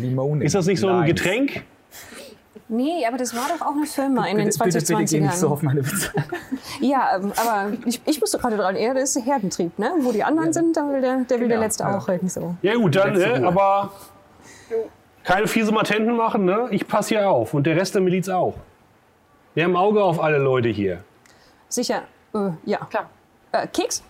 [0.01, 0.43] Limone.
[0.43, 1.21] Ist das nicht so ein Limes.
[1.21, 1.63] Getränk?
[2.69, 5.19] Nee, aber das war doch auch eine Firma in den Bitte, bitte, bitte 2020ern.
[5.21, 6.11] nicht so auf meine Witze.
[6.81, 9.91] Ja, ähm, aber ich, ich musste gerade dran, das ist Herdentrieb, ne?
[10.01, 11.97] Wo die anderen sind, da will der, der, will der Genau, Letzte ja.
[11.97, 12.27] auch reden.
[12.27, 12.55] So.
[12.61, 13.47] Ja gut, dann, ne?
[13.47, 13.93] Aber
[15.23, 16.45] keine fiese Matenten machen.
[16.45, 16.67] Ne?
[16.71, 18.55] Ich passe hier auf und der Rest der Miliz auch.
[19.53, 21.03] Wir haben ein Auge auf alle Leute hier.
[21.69, 22.77] Sicher, äh, ja.
[22.89, 23.09] Klar.
[23.51, 24.03] Äh, Keks?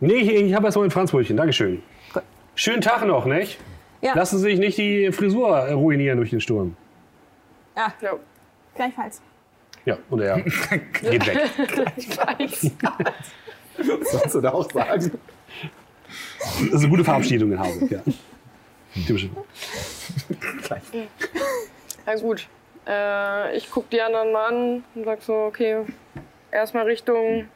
[0.00, 1.36] Nee, ich, ich habe erst mal ein Franzbrötchen.
[1.36, 1.82] Dankeschön.
[2.12, 2.22] Gut.
[2.54, 3.58] Schönen Tag noch, nicht?
[4.00, 4.14] Ja.
[4.14, 6.76] Lassen Sie sich nicht die Frisur ruinieren durch den Sturm.
[7.76, 7.92] Ja.
[8.00, 8.12] Ja.
[8.74, 9.20] Gleichfalls.
[9.84, 10.40] Ja, und er
[11.00, 11.50] geht weg.
[13.78, 15.12] Was sollst du da auch sagen?
[16.06, 18.00] Das ist eine gute Verabschiedung in Hamburg, ja.
[19.06, 19.28] Typisch.
[22.06, 22.48] Ja gut.
[22.86, 25.84] Äh, ich guck die anderen mal an und sag so, okay,
[26.50, 27.48] erstmal Richtung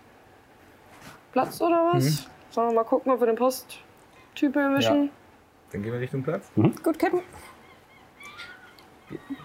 [1.32, 2.28] Platz oder was?
[2.50, 5.10] Sollen wir mal gucken, ob wir den Posttyp erwischen?
[5.72, 6.50] Dann gehen wir Richtung Platz.
[6.54, 7.20] Gut, Captain.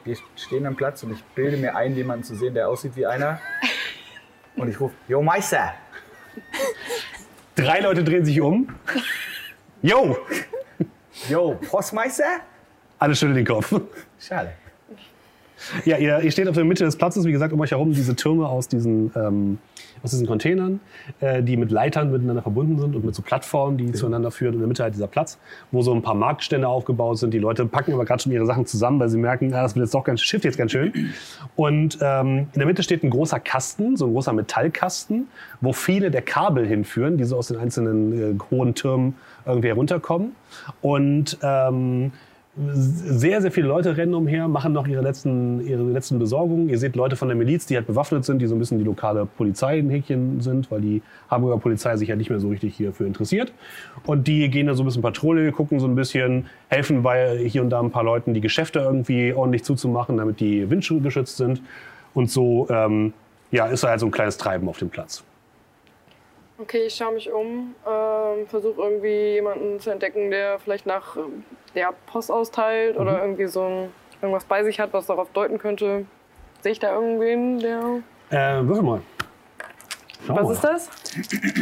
[0.04, 3.06] Wir stehen am Platz und ich bilde mir ein, jemanden zu sehen, der aussieht wie
[3.06, 3.40] einer.
[4.56, 5.74] Und ich rufe, Jo Meister!
[7.56, 8.68] Drei Leute drehen sich um.
[9.82, 10.18] Yo!
[11.30, 12.42] Jo, Postmeister?
[13.00, 13.74] Alle schütteln den Kopf.
[14.20, 14.54] Schade.
[15.86, 18.16] Ja, ihr, ihr steht auf der Mitte des Platzes, wie gesagt, um euch herum diese
[18.16, 19.60] Türme aus diesen, ähm,
[20.06, 20.80] aus diesen Containern,
[21.20, 24.50] äh, die mit Leitern miteinander verbunden sind und mit so Plattformen, die zueinander führen.
[24.50, 25.38] Und in der Mitte halt dieser Platz,
[25.72, 27.34] wo so ein paar Marktstände aufgebaut sind.
[27.34, 29.86] Die Leute packen aber gerade schon ihre Sachen zusammen, weil sie merken, ah, das wird
[29.86, 30.94] jetzt doch ganz, Schiff jetzt ganz schön.
[31.56, 35.28] Und ähm, in der Mitte steht ein großer Kasten, so ein großer Metallkasten,
[35.62, 40.36] wo viele der Kabel hinführen, die so aus den einzelnen äh, hohen Türmen irgendwie herunterkommen.
[40.82, 42.12] Und ähm,
[42.58, 46.70] sehr, sehr viele Leute rennen umher, machen noch ihre letzten, ihre letzten Besorgungen.
[46.70, 48.86] Ihr seht Leute von der Miliz, die halt bewaffnet sind, die so ein bisschen die
[48.86, 52.76] lokale Polizei in Häkchen sind, weil die Hamburger Polizei sich ja nicht mehr so richtig
[52.76, 53.52] hierfür interessiert.
[54.06, 57.62] Und die gehen da so ein bisschen Patrouille, gucken so ein bisschen, helfen bei hier
[57.62, 61.62] und da ein paar Leuten, die Geschäfte irgendwie ordentlich zuzumachen, damit die Windschuhe geschützt sind.
[62.14, 63.12] Und so ähm,
[63.52, 65.26] ja, ist da halt so ein kleines Treiben auf dem Platz.
[66.58, 71.44] Okay, ich schaue mich um, ähm, versuche irgendwie jemanden zu entdecken, der vielleicht nach ähm,
[71.76, 73.92] der Post austeilt oder irgendwie so ein,
[74.22, 76.06] irgendwas bei sich hat, was darauf deuten könnte.
[76.62, 78.02] Sehe ich da irgendwen, der.
[78.30, 79.02] Äh, würfel mal.
[80.26, 80.52] Schau Was mal.
[80.54, 80.90] ist das?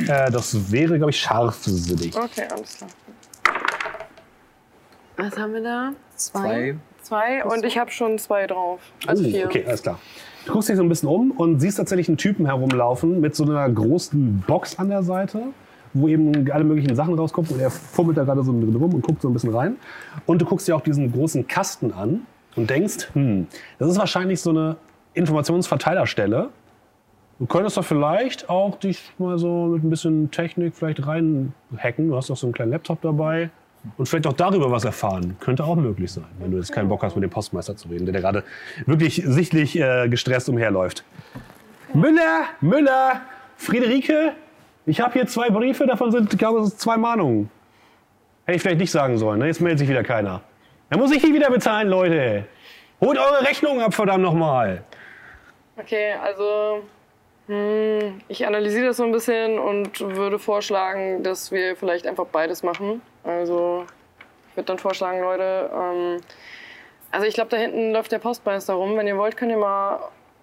[0.09, 2.15] Äh, das wäre, glaube ich, scharfsinnig.
[2.15, 2.89] Okay, alles klar.
[5.17, 5.93] Was haben wir da?
[6.15, 6.75] Zwei.
[7.01, 8.79] Zwei und ich habe schon zwei drauf.
[9.07, 9.45] Also Oh, vier.
[9.45, 9.99] Okay, alles klar.
[10.45, 13.45] Du guckst dich so ein bisschen um und siehst tatsächlich einen Typen herumlaufen mit so
[13.45, 15.41] einer großen Box an der Seite,
[15.93, 17.49] wo eben alle möglichen Sachen rauskommen.
[17.51, 19.77] Und er fummelt da gerade so drin rum und guckt so ein bisschen rein.
[20.25, 22.25] Und du guckst dir auch diesen großen Kasten an
[22.57, 23.47] und denkst, hm,
[23.79, 24.75] das ist wahrscheinlich so eine
[25.13, 26.49] Informationsverteilerstelle.
[27.39, 32.09] Du könntest doch vielleicht auch dich mal so mit ein bisschen Technik vielleicht reinhacken.
[32.09, 33.49] Du hast doch so einen kleinen Laptop dabei.
[33.97, 35.35] Und vielleicht auch darüber was erfahren.
[35.39, 38.05] Könnte auch möglich sein, wenn du jetzt keinen Bock hast, mit dem Postmeister zu reden,
[38.05, 38.43] der gerade
[38.85, 41.03] wirklich sichtlich äh, gestresst umherläuft.
[41.93, 43.21] Müller, Müller,
[43.57, 44.33] Friederike,
[44.85, 47.49] ich habe hier zwei Briefe, davon sind, ich glaube, sind zwei Mahnungen.
[48.45, 49.47] Hätte ich vielleicht nicht sagen sollen, ne?
[49.47, 50.41] jetzt meldet sich wieder keiner.
[50.89, 52.45] Dann muss ich die wieder bezahlen, Leute.
[52.99, 54.83] Holt eure Rechnung ab, verdammt nochmal.
[55.77, 56.83] Okay, also
[57.47, 62.63] hm, ich analysiere das so ein bisschen und würde vorschlagen, dass wir vielleicht einfach beides
[62.63, 63.01] machen.
[63.23, 63.85] Also
[64.49, 66.21] ich würde dann vorschlagen, Leute, ähm,
[67.11, 68.97] also ich glaube, da hinten läuft der Postmeister rum.
[68.97, 69.99] Wenn ihr wollt, könnt ihr mal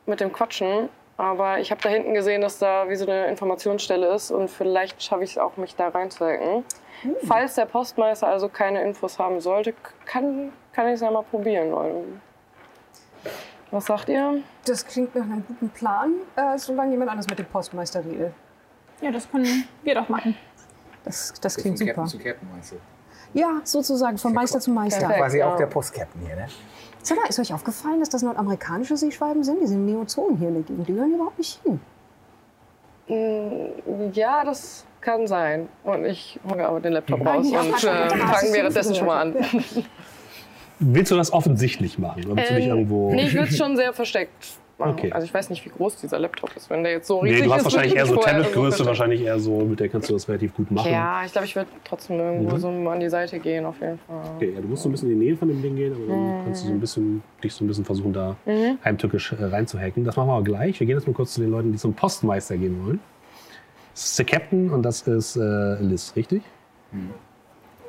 [0.06, 0.88] mit dem quatschen.
[1.16, 5.02] Aber ich habe da hinten gesehen, dass da wie so eine Informationsstelle ist und vielleicht
[5.02, 6.64] schaffe ich es auch, mich da reinzuhacken.
[7.26, 9.74] Falls der Postmeister also keine Infos haben sollte,
[10.06, 12.04] kann, kann ich es ja mal probieren, Leute.
[13.70, 14.42] Was sagt ihr?
[14.64, 18.32] Das klingt nach einem guten Plan, äh, solange jemand anders mit dem Postmeister redet.
[19.00, 20.36] Ja, das können wir doch machen.
[21.04, 22.02] Das, das klingt Von super.
[22.02, 22.76] Captain zu Captain, meinst du?
[23.32, 25.00] Ja, sozusagen, von Meister zu Meister.
[25.00, 25.20] Perfekt.
[25.20, 25.52] Quasi ja.
[25.52, 26.46] auch der Post-Captain hier, ne?
[27.02, 29.62] Sag mal, ist euch aufgefallen, dass das nordamerikanische Seeschwalben sind?
[29.62, 30.88] Die sind Neozonen hier in der Gegend.
[30.88, 31.80] Die gehören hier überhaupt nicht hin.
[33.08, 35.68] Mm, Ja, das kann sein.
[35.84, 39.20] Und ich hole aber den Laptop Ja, raus ja, und äh, fange währenddessen schon mal
[39.20, 39.34] an.
[40.78, 42.24] Willst du das offensichtlich machen?
[42.24, 43.10] Oder willst du dich irgendwo...
[43.10, 44.32] Ähm, nee, ich würde es schon sehr versteckt
[44.80, 44.92] machen.
[44.98, 45.12] Okay.
[45.12, 46.68] Also ich weiß nicht, wie groß dieser Laptop ist.
[46.70, 49.38] Wenn der jetzt so Nee, riesig du hast ist, wahrscheinlich eher so Tablet-Größe, wahrscheinlich eher
[49.38, 50.90] so, mit der kannst du das relativ gut machen.
[50.90, 52.58] Ja, ich glaube, ich würde trotzdem irgendwo Mhm.
[52.60, 54.16] so mal an die Seite gehen, auf jeden Fall.
[54.36, 56.02] Okay, ja, du musst so ein bisschen in die Nähe von dem Ding gehen, aber
[56.02, 56.08] Mhm.
[56.08, 58.34] dann kannst du so ein bisschen, dich so ein bisschen versuchen, da
[58.84, 60.04] heimtückisch äh, reinzuhacken.
[60.04, 60.80] Das machen wir aber gleich.
[60.80, 62.98] Wir gehen jetzt mal kurz zu den Leuten, die zum Postmeister gehen wollen.
[63.94, 66.42] Das ist der Captain und das ist äh, Liz, richtig?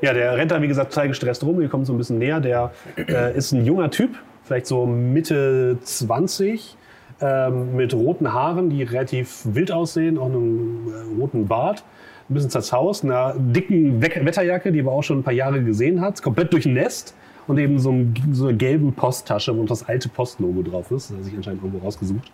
[0.02, 1.60] Ja, der rennt da, wie gesagt, total gestresst rum.
[1.60, 2.40] Wir kommen so ein bisschen näher.
[2.40, 6.76] Der äh, ist ein junger Typ, vielleicht so Mitte 20,
[7.22, 11.84] ähm, mit roten Haaren, die relativ wild aussehen, auch einem äh, roten Bart,
[12.30, 16.02] ein bisschen zerzaust, einer dicken We Wetterjacke, die man auch schon ein paar Jahre gesehen
[16.02, 17.14] hat, komplett durchnässt
[17.48, 21.10] und eben so, ein, so eine gelbe Posttasche, wo das alte Postlogo drauf ist.
[21.10, 22.32] Das hat sich anscheinend irgendwo rausgesucht.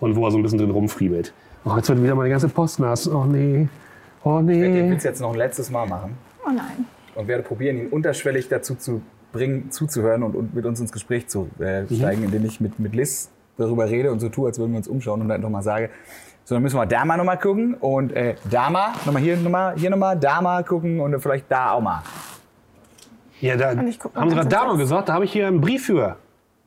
[0.00, 1.32] Und wo er so ein bisschen drin rumfriemelt.
[1.64, 3.08] Oh, jetzt wird wieder meine ganze Post nass.
[3.08, 3.68] Oh nee.
[4.24, 4.94] Oh Ich werde den nee.
[4.94, 6.86] Witz jetzt noch ein letztes Mal machen Oh nein.
[7.14, 9.02] und werde probieren, ihn unterschwellig dazu zu
[9.32, 12.94] bringen, zuzuhören und, und mit uns ins Gespräch zu äh, steigen, indem ich mit, mit
[12.94, 15.90] Liz darüber rede und so tue, als würden wir uns umschauen und dann nochmal sage,
[16.44, 19.76] so, dann müssen wir da mal nochmal gucken und äh, da mal, nochmal hier nochmal,
[19.76, 22.02] hier nochmal, da mal gucken und vielleicht da auch mal.
[23.40, 25.86] Ja, da guck mal haben Sie gerade Dama gesagt, da habe ich hier einen Brief
[25.86, 26.16] für.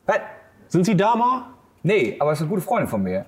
[0.06, 0.20] Was?
[0.68, 1.54] Sind Sie Dama?
[1.84, 3.26] Nee, aber es ist eine gute Freundin von mir.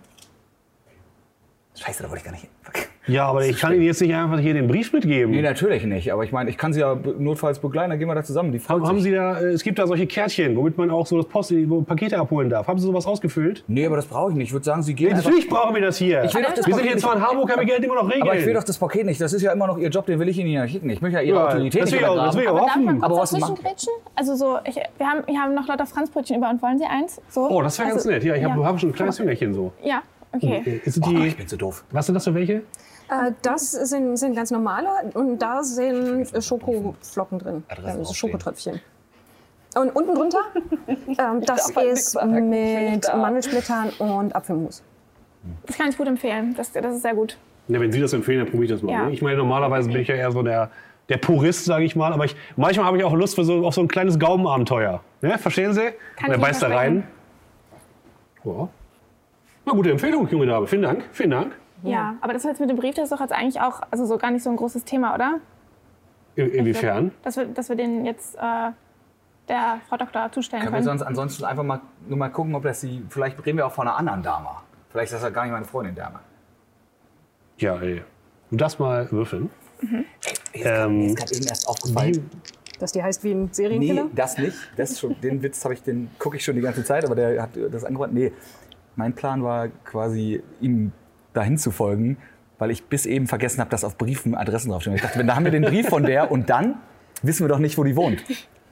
[1.75, 2.86] Scheiße, da wollte ich gar nicht hin.
[3.07, 5.31] Ja, aber ich kann Ihnen jetzt nicht einfach hier den Brief mitgeben.
[5.31, 6.11] Nee, natürlich nicht.
[6.11, 8.51] Aber ich meine, ich kann sie ja notfalls begleiten, dann gehen wir da zusammen.
[8.51, 9.03] Die Haben sich.
[9.03, 11.81] Sie da, äh, es gibt da solche Kärtchen, womit man auch so das Post, wo
[11.81, 12.67] Pakete abholen darf.
[12.67, 13.63] Haben Sie sowas ausgefüllt?
[13.67, 14.47] Nee, aber das brauche ich nicht.
[14.47, 15.25] Ich würde sagen, sie gehen einfach.
[15.25, 16.23] Natürlich brauchen wir das hier.
[16.23, 17.95] Ich will doch das wir sind Paket hier zwar in Hamburg, haben wir Geld immer
[17.95, 18.23] noch regeln.
[18.23, 19.21] Aber ich will doch das Paket nicht.
[19.21, 20.89] Das ist ja immer noch Ihr Job, den will ich Ihnen ja schicken.
[20.89, 22.59] Ich möchte ja Ihre Ja, Autorität das nicht will ich auch, das will ich auch
[22.61, 23.03] hoffen.
[23.03, 23.57] Aber was machen-?
[24.15, 27.21] Also so, ich, wir, haben, wir haben noch lauter Franzbrötchen über und wollen Sie eins?
[27.29, 27.49] So?
[27.49, 28.23] Oh, das wäre ganz Also, nett.
[28.23, 28.65] Ja, ich habe ja.
[28.67, 29.71] hab schon ein kleines Hüngerchen so.
[29.83, 30.01] Ja,
[30.33, 30.81] okay.
[30.83, 31.83] Ist Oh, ich bin so doof.
[31.91, 32.63] was sind das für welche?
[33.09, 38.13] Äh, das sind, sind ganz normale und da sind Schokoflocken drin, also.
[38.13, 38.81] Schokotröpfchen.
[39.75, 40.39] Und unten drunter,
[40.87, 43.07] ähm, das ist mit.
[43.13, 44.83] Mandelsplittern und Apfelmus.
[45.65, 46.53] Das kann ich gut empfehlen.
[46.55, 47.37] Das, das ist sehr gut.
[47.67, 48.91] Ja, wenn Sie das empfehlen, dann probiere ich das mal.
[48.91, 49.05] Ja.
[49.05, 49.13] ne?
[49.13, 50.71] Ich meine, normalerweise bin ich ja eher so der,
[51.09, 52.13] der Purist, sage ich mal.
[52.13, 55.01] Aber ich, manchmal habe ich auch Lust für so, auf so ein kleines Gaumenabenteuer.
[55.21, 55.37] Ne?
[55.37, 55.81] Verstehen Sie?
[56.15, 57.03] Kann Und er beißt da rein.
[58.43, 58.69] Ja.
[59.65, 60.67] Na, gute Empfehlung, junge Dame.
[60.67, 61.03] Vielen Dank.
[61.11, 61.51] Vielen Dank.
[61.83, 64.17] Ja, aber das jetzt mit dem Brief, das ist doch jetzt eigentlich auch also so
[64.17, 65.39] gar nicht so ein großes Thema, oder?
[66.35, 67.11] In, inwiefern?
[67.23, 68.71] Dass wir, dass wir den jetzt äh,
[69.47, 70.85] der Frau Doktor zustellen Können wir können.
[70.99, 73.03] sonst ansonsten einfach mal nur mal gucken, ob das sie.
[73.09, 74.49] Vielleicht reden wir auch von einer anderen Dame.
[74.89, 76.19] Vielleicht ist das ja gar nicht meine Freundin Dame.
[77.57, 78.03] Ja, ey.
[78.49, 79.49] Du darfst mal würfeln.
[79.81, 80.05] Mhm.
[80.53, 82.29] Ähm, Mir ist gerade eben erst aufgefallen.
[82.79, 84.05] Dass die heißt wie ein Nee, Serienkiller?
[84.13, 84.55] das nicht.
[84.75, 87.41] Das schon, den Witz habe ich, den gucke ich schon die ganze Zeit, aber der
[87.41, 88.13] hat das angewandt.
[88.13, 88.31] Nee,
[88.95, 90.91] mein Plan war quasi ihm
[91.37, 92.17] dahin zu folgen,
[92.59, 94.95] weil ich bis eben vergessen habe, dass auf Briefen Adressen draufstehen.
[94.95, 96.75] Ich dachte, wenn da haben wir den Brief von der und dann
[97.21, 98.23] wissen wir doch nicht, wo die wohnt,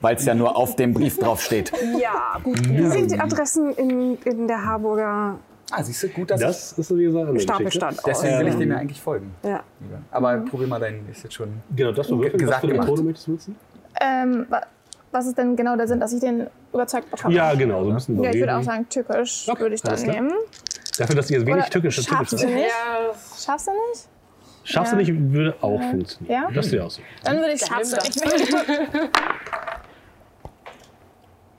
[0.01, 1.72] weil es ja nur auf dem Brief draufsteht.
[2.01, 2.68] Ja, gut.
[2.68, 5.38] Wie sind die Adressen in, in der Harburger
[5.72, 6.95] Ah, siehst du, gut, dass das ist so.
[7.39, 8.03] Stapelstadt aus?
[8.05, 9.34] Deswegen will ich dem ja eigentlich folgen.
[9.41, 9.63] Ja.
[10.11, 11.49] Aber probier mal deinen, ist jetzt schon.
[11.76, 12.20] Genau, das du.
[12.20, 12.88] Gesagt Was gemacht.
[12.88, 13.55] Methode möchtest du nutzen?
[13.99, 14.61] Ähm, wa-
[15.11, 17.34] was ist denn genau der Sinn, dass ich den überzeugt bekomme?
[17.34, 17.84] Ja, genau.
[17.84, 19.97] So ein bisschen Ja, ich würde auch sagen, türkisch Okay, würde ich klar.
[19.99, 20.32] nehmen.
[20.98, 22.58] Dafür, dass ihr jetzt wenig Oder tückisch tückisch schaffst du nicht?
[22.68, 23.14] Ja,
[23.46, 24.08] Schaffst du nicht?
[24.64, 25.02] Schaffst du Ja.
[25.02, 26.43] nicht, würde auch funktionieren.
[26.43, 26.50] Ja?
[26.52, 27.02] Das ist ja auch so.
[27.24, 28.56] Dann würde ich schaffst du nicht.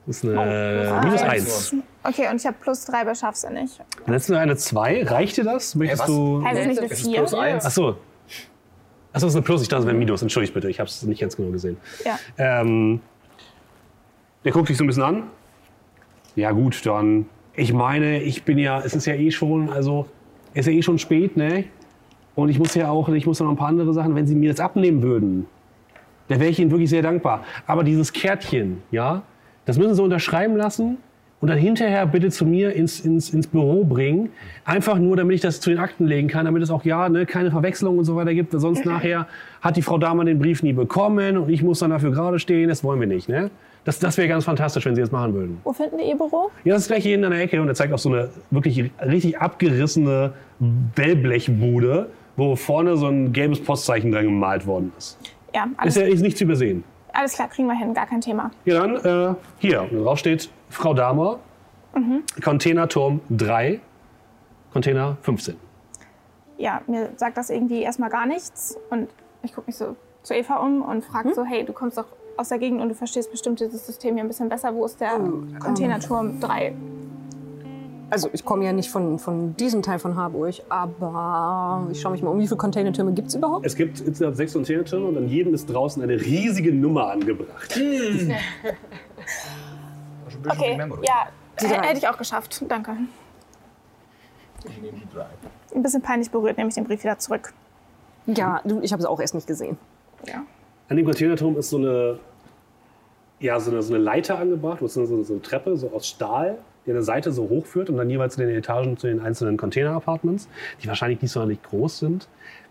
[0.06, 1.72] Das ist eine minus eins.
[1.72, 1.74] eins.
[2.04, 3.80] Okay, und ich habe plus drei bei schaffst du nicht.
[4.04, 5.02] Dann hättest du eine zwei.
[5.02, 5.74] Reicht dir das?
[5.74, 6.06] Möchtest was?
[6.06, 6.44] du.
[6.44, 7.18] Heißt es nicht eine Es ist vier?
[7.18, 7.64] plus eins.
[7.66, 7.96] Ach so.
[9.12, 9.62] Ach so, das ist eine Plus.
[9.62, 10.22] Ich dachte, es wäre ein Minus.
[10.22, 10.70] Entschuldigt bitte.
[10.70, 11.76] Ich habe es nicht ganz genau gesehen.
[12.04, 12.20] Ja.
[12.38, 13.00] Ähm,
[14.44, 15.24] der guckt dich so ein bisschen an.
[16.36, 17.28] Ja, gut, dann.
[17.58, 20.06] Ich meine, ich bin ja, es ist ja eh schon, also,
[20.52, 21.64] es ist ja eh schon spät, ne?
[22.34, 24.34] Und ich muss ja auch, ich muss ja noch ein paar andere Sachen, wenn Sie
[24.34, 25.46] mir das abnehmen würden,
[26.28, 27.44] da wäre ich Ihnen wirklich sehr dankbar.
[27.66, 29.22] Aber dieses Kärtchen, ja,
[29.64, 30.98] das müssen Sie unterschreiben lassen
[31.40, 34.28] und dann hinterher bitte zu mir ins, ins, ins Büro bringen.
[34.66, 37.24] Einfach nur, damit ich das zu den Akten legen kann, damit es auch, ja, ne,
[37.24, 38.52] keine Verwechslung und so weiter gibt.
[38.52, 39.28] Sonst nachher
[39.62, 42.68] hat die Frau Dahmann den Brief nie bekommen und ich muss dann dafür gerade stehen.
[42.68, 43.50] Das wollen wir nicht, ne?
[43.86, 45.60] Das, das wäre ganz fantastisch, wenn Sie das machen würden.
[45.62, 46.50] Wo finden wir Ihr Büro?
[46.64, 48.90] Ja, das ist gleich hier in der Ecke und er zeigt auch so eine wirklich
[49.00, 50.32] richtig abgerissene
[50.96, 55.18] Wellblechbude, wo vorne so ein gelbes Postzeichen dran gemalt worden ist.
[55.54, 56.82] Ja, alles, Ist ja ist nicht zu übersehen.
[57.12, 58.50] alles klar, kriegen wir hin, gar kein Thema.
[58.64, 61.38] Ja, dann äh, hier, und drauf steht Frau Dahmer,
[62.42, 63.80] Containerturm 3,
[64.72, 65.56] Container 15.
[66.58, 68.76] Ja, mir sagt das irgendwie erstmal gar nichts.
[68.90, 69.08] Und
[69.42, 72.06] ich gucke mich so zu Eva um und frage so, hey, du kommst doch
[72.36, 74.74] aus der Gegend und du verstehst bestimmt dieses System hier ein bisschen besser.
[74.74, 75.20] Wo ist der
[75.60, 76.74] Containerturm 3?
[78.08, 82.22] Also ich komme ja nicht von, von diesem Teil von Harburg, aber ich schaue mich
[82.22, 83.66] mal um, wie viele Containertürme gibt es überhaupt?
[83.66, 87.76] Es gibt insgesamt sechs Containertürme und an jedem ist draußen eine riesige Nummer angebracht.
[90.48, 91.28] Okay, ja,
[91.82, 92.64] hätte ich auch geschafft.
[92.68, 92.96] Danke.
[95.74, 97.52] Ein bisschen peinlich berührt, nehme ich den Brief wieder zurück.
[98.26, 99.78] Ja, du, ich habe es auch erst nicht gesehen.
[100.26, 100.44] Ja.
[100.88, 102.18] An dem Containerturm ist so eine,
[103.40, 106.58] ja, so eine, so eine Leiter angebracht, so eine, so eine Treppe so aus Stahl,
[106.84, 109.56] die an der Seite so hochführt und dann jeweils in den Etagen zu den einzelnen
[109.56, 110.48] Container-Apartments,
[110.82, 112.28] die wahrscheinlich nicht sonderlich groß sind.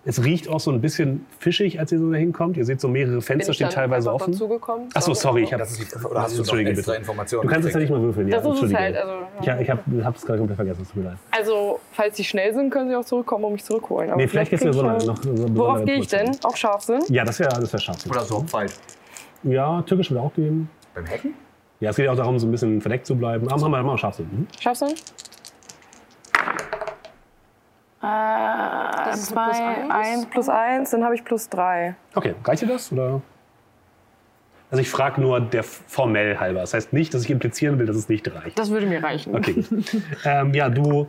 [0.08, 2.58] Es riecht auch so ein bisschen fischig, als ihr so da hinkommt.
[2.58, 4.34] Ihr seht so mehrere Fenster, stehen teilweise offen.
[4.34, 4.88] dazugekommen.
[4.94, 7.00] Achso, sorry, ich habe Das ist oder hast du noch extra bitte.
[7.00, 7.42] Informationen?
[7.42, 8.28] Du kannst es ja nicht mal würfeln.
[8.28, 8.96] Ja, Das ist es halt.
[8.98, 9.82] Also, Ich, ich habe
[10.16, 11.18] es gerade komplett vergessen, es tut mir leid.
[11.32, 14.10] also, falls sie schnell sind, können sie auch zurückkommen und mich zurückholen.
[14.12, 15.18] Aber Nee, vielleicht geht's mir so lange noch.
[15.24, 16.32] so eine Worauf gehe ich denn?
[16.44, 17.00] Auch Scharfsinn?
[17.10, 17.98] Ja, das wäre das wär scharf.
[18.08, 18.74] Oder Sorgfalt.
[19.42, 20.70] Ja, Türkisch würde auch gehen.
[20.94, 21.34] Beim Hacken?
[21.80, 23.48] Ja, es geht auch darum, so ein bisschen verdeckt zu bleiben.
[23.50, 24.28] Aber haben wir mal Scharfsinn.
[24.32, 24.48] Mhm.
[24.60, 24.94] Scharfsinn?
[28.06, 29.92] Äh, Das ist ein plus zwei, eins?
[29.92, 31.96] eins plus eins, dann habe ich plus drei.
[32.14, 32.92] Okay, reicht dir das?
[32.92, 33.22] Oder?
[34.72, 36.62] Also ich frage nur der formell halber.
[36.62, 38.58] Das heißt nicht, dass ich implizieren will, dass es nicht reicht.
[38.58, 39.36] Das würde mir reichen.
[39.36, 39.96] Okay, gut.
[40.26, 41.08] ähm, ja, du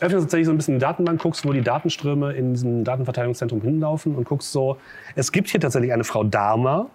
[0.00, 4.16] öffnest tatsächlich so ein bisschen die Datenbank, guckst, wo die Datenströme in diesem Datenverteilungszentrum hinlaufen
[4.16, 4.78] und guckst so,
[5.14, 6.86] es gibt hier tatsächlich eine Frau Dahmer,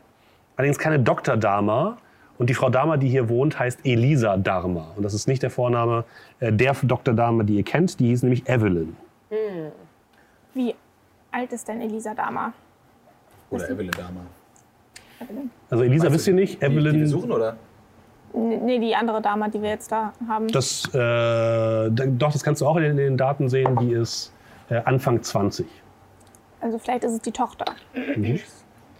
[0.57, 1.37] allerdings keine Dr.
[1.37, 1.97] Dahmer.
[2.37, 4.91] Und die Frau Dahmer, die hier wohnt, heißt Elisa Dahmer.
[4.95, 6.03] Und das ist nicht der Vorname
[6.39, 7.15] äh, der Dr.
[7.15, 7.99] Dahmer, die ihr kennt.
[7.99, 8.95] Die hieß nämlich Evelyn.
[10.53, 10.75] Wie?
[11.31, 12.53] alt ist denn Elisa Dahmer?
[13.49, 14.21] Oder Evelyn Dahmer.
[15.69, 17.57] Also Elisa wisst ihr nicht, Die, die Evelyn, wir suchen, oder?
[18.33, 20.47] Nee, die andere Dame, die wir jetzt da haben.
[20.49, 24.33] das, äh, da- doch, das kannst du auch in den, Daten sehen, die ist
[24.69, 25.65] äh, Anfang 20.
[26.61, 27.65] Also vielleicht ist es die Tochter.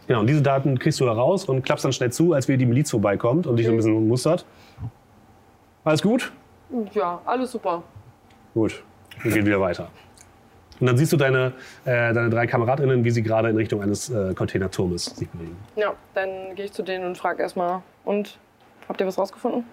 [0.07, 2.65] Genau, und diese Daten kriegst du heraus und klappst dann schnell zu, als wieder die
[2.65, 4.45] Miliz vorbeikommt und dich so ein bisschen mustert.
[5.83, 6.31] Alles gut?
[6.93, 7.83] Ja, alles super.
[8.53, 8.83] Gut,
[9.23, 9.89] wir gehen wieder weiter.
[10.79, 11.53] Und dann siehst du deine,
[11.85, 15.57] äh, deine drei Kameradinnen, wie sie gerade in Richtung eines äh, Containerturmes sich bewegen.
[15.75, 18.37] Ja, dann gehe ich zu denen und frage erstmal, und
[18.87, 19.65] habt ihr was rausgefunden?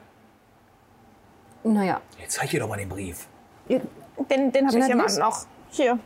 [1.62, 3.26] Naja, Jetzt zeig ihr doch mal den Brief.
[3.68, 5.46] Den, den habe ich mal noch.
[5.70, 5.98] Hier.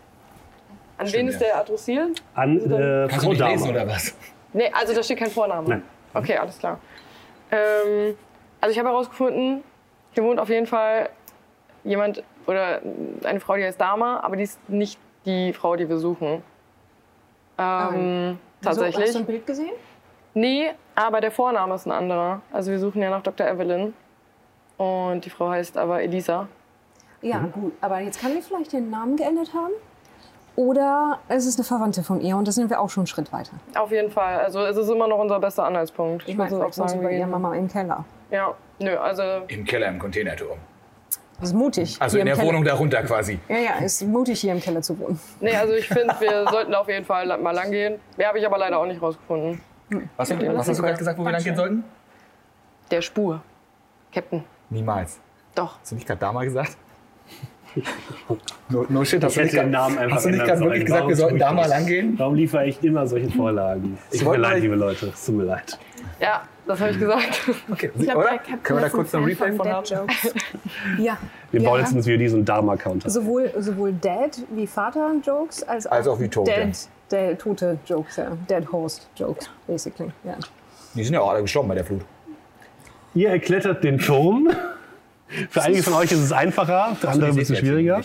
[0.99, 2.23] An wen ist der adressiert?
[2.35, 4.15] An äh, Kannst Frau du lesen, oder was?
[4.53, 5.69] Nee, also da steht kein Vorname.
[5.69, 5.83] Nein.
[6.15, 6.81] Okay, alles klar.
[7.51, 8.17] Ähm,
[8.61, 9.63] also ich habe herausgefunden,
[10.13, 11.11] hier wohnt auf jeden Fall
[11.85, 12.81] jemand oder
[13.25, 16.43] eine Frau, die heißt Dama, aber die ist nicht die Frau, die wir suchen.
[17.59, 19.13] Ähm, So, hast tatsächlich.
[19.13, 19.73] du ein Bild gesehen?
[20.35, 22.41] Nee, aber der Vorname ist ein anderer.
[22.53, 23.47] Also wir suchen ja nach Dr.
[23.47, 23.93] Evelyn.
[24.77, 26.49] Und die Frau heißt aber Elisa.
[27.21, 27.73] Ja, gut.
[27.81, 29.73] Aber jetzt kann die vielleicht den Namen geändert haben.
[30.55, 33.33] Oder es ist eine Verwandte von ihr und da sind wir auch schon einen Schritt
[33.33, 33.53] weiter.
[33.77, 34.41] Auf jeden Fall.
[34.41, 36.29] Also es ist immer noch unser bester Anhaltspunkt.
[36.29, 38.05] Ich meine, muss vielleicht muss sie bei wir ihrer Mama im Keller.
[38.31, 40.59] Ja, nö, also Im Keller im Containerturm.
[41.41, 41.97] Das ist mutig.
[42.01, 42.49] Also in der Keller.
[42.49, 43.39] Wohnung darunter quasi.
[43.49, 45.21] Ja, ja, ist mutig hier im Keller zu wohnen.
[45.41, 48.01] Nee, also ich finde, wir sollten auf jeden Fall mal lang gehen.
[48.17, 49.61] Mehr habe ich aber leider auch nicht rausgefunden.
[50.17, 51.85] Was, was hast du gerade gesagt, wo wir lang gehen sollten?
[52.91, 53.41] Der Spur.
[54.13, 54.43] Captain.
[54.71, 55.21] Niemals.
[55.55, 55.79] Doch.
[55.81, 56.77] Hast du nicht gerade Dama gesagt?
[58.71, 60.61] No, no shit, hast du hätte nicht den grad- Namen einfach Hast du nicht gerade
[60.61, 61.71] wirklich gesagt, Warum wir sollten da mal das?
[61.71, 62.15] lang gehen?
[62.19, 63.97] Warum liefere ich immer solche Vorlagen?
[64.09, 65.07] Es Ich tut mir leid, mal- liebe Leute.
[65.15, 65.79] Es tut mir leid.
[66.21, 67.41] Ja, das habe ich gesagt.
[67.71, 68.39] Okay, Ich glaub, oder?
[68.39, 69.85] Können wir da kurz ein noch ein Fan Replay von haben?
[69.85, 70.35] Dead Jokes.
[70.99, 71.19] Ja.
[71.51, 71.69] Wir ja.
[71.69, 73.09] bauen jetzt wie diesen Dharma-Counter.
[73.09, 76.51] Sowohl, sowohl Dad wie Vater-Jokes als auch, Als auch wie Tote.
[76.53, 76.77] Dead,
[77.11, 78.37] der tote Jokes, ja.
[78.49, 80.11] Dead Host-Jokes, basically.
[80.25, 80.37] Ja.
[80.95, 82.03] Die sind ja auch alle gestorben bei der Flut.
[83.15, 84.51] Ihr erklettert den Turm.
[85.51, 88.01] Für einige von euch ist es einfacher, für andere ein bisschen schwieriger.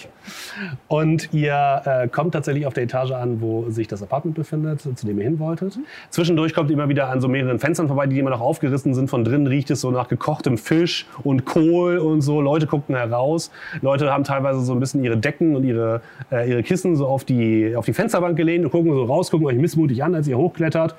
[0.87, 5.05] Und ihr äh, kommt tatsächlich auf der Etage an, wo sich das Apartment befindet, zu
[5.05, 5.79] dem ihr hin wolltet.
[6.09, 9.09] Zwischendurch kommt ihr immer wieder an so mehreren Fenstern vorbei, die immer noch aufgerissen sind.
[9.09, 12.41] Von drinnen riecht es so nach gekochtem Fisch und Kohl und so.
[12.41, 13.51] Leute gucken heraus.
[13.81, 17.23] Leute haben teilweise so ein bisschen ihre Decken und ihre, äh, ihre Kissen so auf
[17.23, 20.37] die, auf die Fensterbank gelehnt und gucken so raus, gucken euch missmutig an, als ihr
[20.37, 20.95] hochklettert.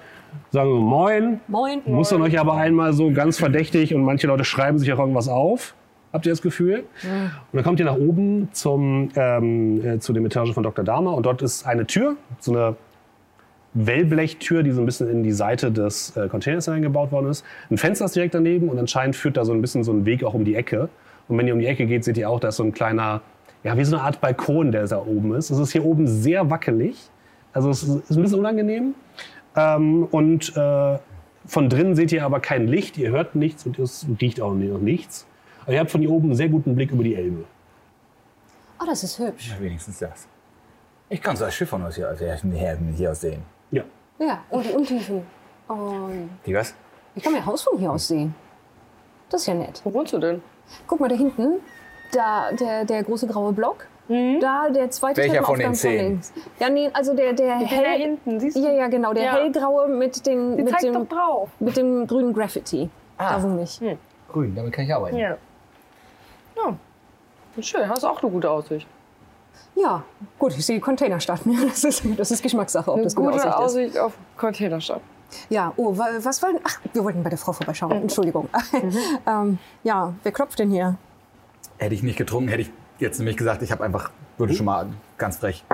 [0.51, 1.41] Sagen so Moin.
[1.49, 1.83] Moin.
[1.85, 5.75] Mustern euch aber einmal so ganz verdächtig und manche Leute schreiben sich auch irgendwas auf.
[6.15, 6.85] Habt ihr das Gefühl?
[7.03, 10.85] Und dann kommt ihr nach oben zum, ähm, äh, zu dem Etage von Dr.
[10.85, 12.77] Dahmer und dort ist eine Tür, so eine
[13.73, 17.45] Wellblechtür, die so ein bisschen in die Seite des äh, Containers eingebaut worden ist.
[17.69, 20.23] Ein Fenster ist direkt daneben und anscheinend führt da so ein bisschen so ein Weg
[20.23, 20.89] auch um die Ecke.
[21.27, 23.21] Und wenn ihr um die Ecke geht, seht ihr auch, da ist so ein kleiner,
[23.65, 25.51] ja, wie so eine Art Balkon, der da oben ist.
[25.51, 26.97] Es ist hier oben sehr wackelig.
[27.53, 28.95] Also es ist ein bisschen unangenehm.
[29.57, 30.99] Ähm, und äh,
[31.45, 34.79] von drinnen seht ihr aber kein Licht, ihr hört nichts und es riecht auch noch
[34.79, 35.27] nichts.
[35.65, 37.45] Aber ihr habt von hier oben einen sehr guten Blick über die Elbe.
[38.81, 39.51] Oh, das ist hübsch.
[39.51, 40.27] Ja, wenigstens das.
[41.09, 43.43] Ich kann so als Schiff von uns hier, also hier, hier aus sehen.
[43.71, 43.85] Ja.
[44.19, 45.23] Ja, und die Untiefen.
[45.69, 46.75] Und Die was?
[47.15, 48.35] ich kann mein Haus von hier aus sehen.
[49.31, 49.81] Das ist ja nett.
[49.85, 50.43] Wo wohnst du denn?
[50.87, 51.61] Guck mal, da hinten,
[52.13, 53.87] da der, der große graue Block.
[54.07, 56.09] Da der zweite Welcher von den zehn?
[56.11, 56.33] links.
[56.61, 57.99] Ja, nee, also der, der Da hell...
[57.99, 58.61] hinten, siehst du?
[58.61, 59.33] Ja, ja, genau, der Ja.
[59.37, 61.07] hellgraue mit, den, mit, dem,
[61.61, 62.91] mit dem grünen Graffiti.
[63.17, 63.37] Ah.
[63.39, 63.81] Da wohne ich.
[64.31, 65.17] Grün, damit kann ich arbeiten.
[65.17, 65.39] Ja.
[66.57, 66.77] Ja.
[67.63, 68.87] Schön, hast auch eine gute Aussicht.
[69.77, 70.03] Ja,
[70.39, 71.41] gut, ich sehe Containerstadt.
[71.67, 73.99] Das ist, das ist Geschmackssache, ob Eine das gute gute Aussicht, ist.
[73.99, 75.01] Aussicht auf Containerstadt.
[75.49, 76.61] Ja, oh, wa- was denn?
[76.63, 77.93] Ach, wir wollten bei der Frau vorbeischauen.
[77.93, 78.49] Entschuldigung.
[79.27, 80.97] ähm, ja, wer klopft denn hier?
[81.79, 84.87] Hätte ich nicht getrunken, hätte ich jetzt nämlich gesagt, ich habe einfach, würde schon mal
[85.19, 85.65] ganz frech.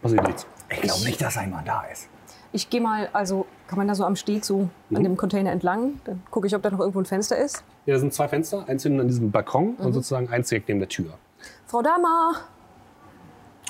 [0.00, 0.46] Passiert nichts.
[0.70, 2.08] Ich glaube nicht, dass ein Mann da ist.
[2.52, 6.00] Ich gehe mal, also kann man da so am Steg so an dem Container entlang?
[6.04, 7.64] Dann gucke ich, ob da noch irgendwo ein Fenster ist.
[7.86, 10.80] Ja, da sind zwei Fenster, eins hinten an diesem Balkon und sozusagen eins direkt neben
[10.80, 11.14] der Tür.
[11.66, 12.34] Frau Dama!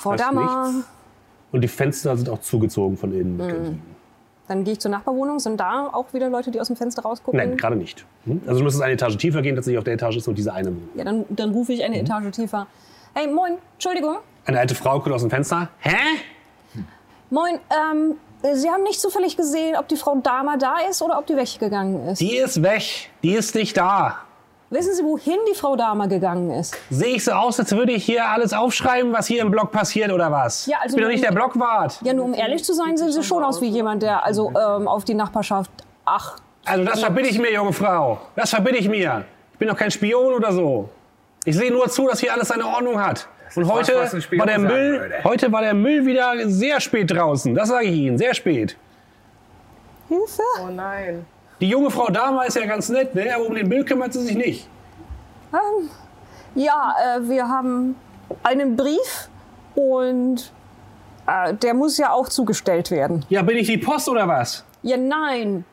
[0.01, 0.73] Frau Dama!
[1.53, 3.83] Und die Fenster sind auch zugezogen von innen mit Gardinen.
[4.49, 5.39] Dann gehe ich zur Nachbarwohnung.
[5.39, 7.39] Sind da auch wieder Leute, die aus dem Fenster rausgucken?
[7.39, 8.05] Nein, gerade nicht.
[8.25, 8.43] Hm?
[8.47, 10.69] Also du müsstest eine Etage tiefer gehen, tatsächlich auf der Etage ist nur diese eine
[10.69, 10.89] Wohnung.
[10.97, 12.67] Ja, dann, dann rufe ich eine Etage tiefer.
[13.15, 14.17] Hey, moin, Entschuldigung.
[14.45, 15.69] Eine alte Frau guckt aus dem Fenster.
[15.79, 15.97] Hä?
[17.31, 18.17] Moin, ähm,
[18.55, 22.09] Sie haben nicht zufällig gesehen, ob die Frau Dama da ist oder ob die weggegangen
[22.09, 22.21] ist.
[22.21, 22.83] Die ist weg.
[23.23, 24.17] Die ist nicht da.
[24.71, 26.75] Wissen Sie, wohin die Frau Dama gegangen ist?
[26.91, 30.11] Sehe ich so aus, als würde ich hier alles aufschreiben, was hier im Blog passiert
[30.11, 30.67] oder was?
[30.67, 32.01] Ja, also ich bin doch nicht der Blockwart.
[32.03, 34.89] Ja, nur um ehrlich zu sein, sehen Sie schon aus wie jemand, der also ähm,
[34.89, 35.71] auf die Nachbarschaft.
[36.07, 38.19] Ach, Also das verbitte ich mir, junge Frau.
[38.35, 39.25] Das verbitte ich mir.
[39.53, 40.89] Ich bin doch kein Spion oder so.
[41.45, 43.29] Ich sehe nur zu, dass hier alles seine Ordnung hat.
[43.55, 43.95] Und heute
[44.39, 47.55] war der Müll, heute war der Müll wieder sehr spät draußen.
[47.55, 48.77] Das sage ich Ihnen, sehr spät.
[50.09, 50.43] Hilfe!
[50.63, 51.25] Oh nein.
[51.61, 53.35] Die junge Frau Dama ist ja ganz nett, ne?
[53.35, 54.69] aber um den Müll kümmert sie sich nicht.
[55.53, 55.89] Ähm,
[56.55, 57.95] ja, äh, wir haben
[58.43, 59.29] einen Brief
[59.75, 60.53] und
[61.27, 63.25] äh, der muss ja auch zugestellt werden.
[63.29, 64.65] Ja, bin ich die Post oder was?
[64.83, 65.65] Ja, nein.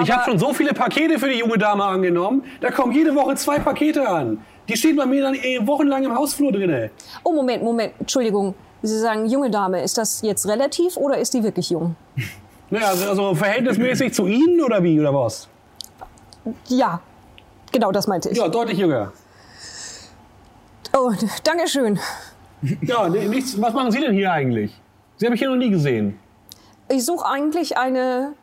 [0.00, 2.44] ich habe schon so viele Pakete für die junge Dame angenommen.
[2.60, 4.44] Da kommen jede Woche zwei Pakete an.
[4.68, 6.90] Die stehen bei mir dann eh wochenlang im Hausflur drinne.
[7.24, 8.54] Oh, Moment, Moment, Entschuldigung.
[8.82, 11.96] Sie sagen, junge Dame, ist das jetzt relativ oder ist die wirklich jung?
[12.70, 15.46] Naja, also, also verhältnismäßig zu Ihnen oder wie, oder was?
[16.68, 17.02] Ja,
[17.70, 18.38] genau das meinte ich.
[18.38, 19.12] Ja, deutlich jünger.
[20.96, 21.12] Oh,
[21.44, 21.98] danke schön.
[22.80, 23.60] Ja, nichts.
[23.60, 24.72] Was machen Sie denn hier eigentlich?
[25.16, 26.18] Sie habe ich hier noch nie gesehen.
[26.88, 28.34] Ich suche eigentlich eine.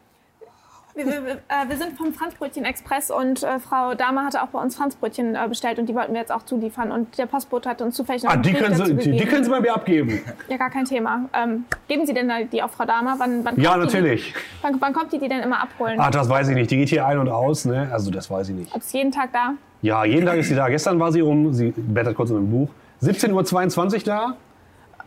[1.00, 4.48] Wir, wir, wir, äh, wir sind vom Franzbrötchen Express und äh, Frau Dahmer hatte auch
[4.50, 6.92] bei uns Franzbrötchen äh, bestellt und die wollten wir jetzt auch zuliefern.
[6.92, 9.62] Und der Postbote hat uns zufällig noch Ah, die können, Sie, die, können Sie bei
[9.62, 10.22] mir abgeben.
[10.50, 11.30] Ja, gar kein Thema.
[11.34, 13.16] Ähm, geben Sie denn die auf Frau Dahmer?
[13.18, 14.34] Wann, wann Ja, kommt die- natürlich.
[14.62, 15.96] Wann, wann kommt die die denn immer abholen?
[16.02, 16.70] Ach, das weiß ich nicht.
[16.70, 17.88] Die geht hier ein und aus, ne?
[17.94, 18.76] Also, das weiß ich nicht.
[18.76, 19.54] Ist jeden Tag da?
[19.82, 20.68] Ja, jeden Tag ist sie da.
[20.68, 22.70] Gestern war sie um, sie blättert kurz in einem Buch,
[23.02, 24.36] 17.22 Uhr da.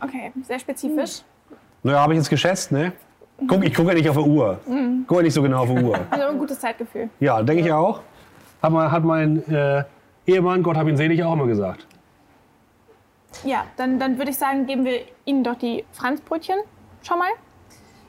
[0.01, 1.21] Okay, sehr spezifisch.
[1.83, 2.93] Naja, habe ich jetzt geschätzt, ne?
[3.47, 4.59] Guck, ich gucke ja nicht auf die Uhr.
[5.07, 5.99] Gucke ja nicht so genau auf die Uhr.
[6.09, 7.09] Also ein gutes Zeitgefühl.
[7.19, 8.01] Ja, denke ich auch.
[8.61, 9.83] Hat mein, hat mein äh,
[10.25, 11.85] Ehemann, Gott hab ihn selig, auch immer gesagt.
[13.43, 16.57] Ja, dann, dann würde ich sagen, geben wir Ihnen doch die Franzbrötchen
[17.01, 17.29] schon mal.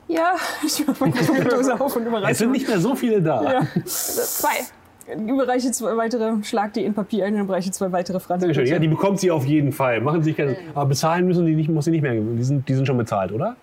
[0.06, 0.34] Ja,
[0.64, 3.38] ich mache meine Dose auf und Es überreiche, sind nicht mehr so viele da.
[3.38, 5.14] Also zwei.
[5.16, 8.42] überreiche zwei weitere, schlag die in Papier ein und überreiche zwei weitere Franz.
[8.42, 8.66] Dankeschön.
[8.66, 10.00] Ja, die bekommt sie auf jeden Fall.
[10.00, 12.14] Machen Sie sich keine Aber bezahlen müssen die nicht, muss sie nicht mehr.
[12.14, 13.56] Die sind, die sind schon bezahlt, oder?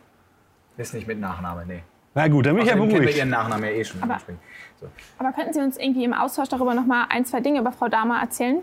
[0.78, 1.84] Ist nicht mit Nachname, nee.
[2.14, 3.18] Na gut, dann bin ich ja kennen wir beruhigt.
[3.18, 4.04] ihren Nachnamen ja eh schon.
[4.04, 4.20] Aber-.
[4.80, 4.88] So.
[5.18, 7.88] Aber könnten Sie uns irgendwie im Austausch darüber noch mal ein, zwei Dinge über Frau
[7.88, 8.60] Dahmer erzählen?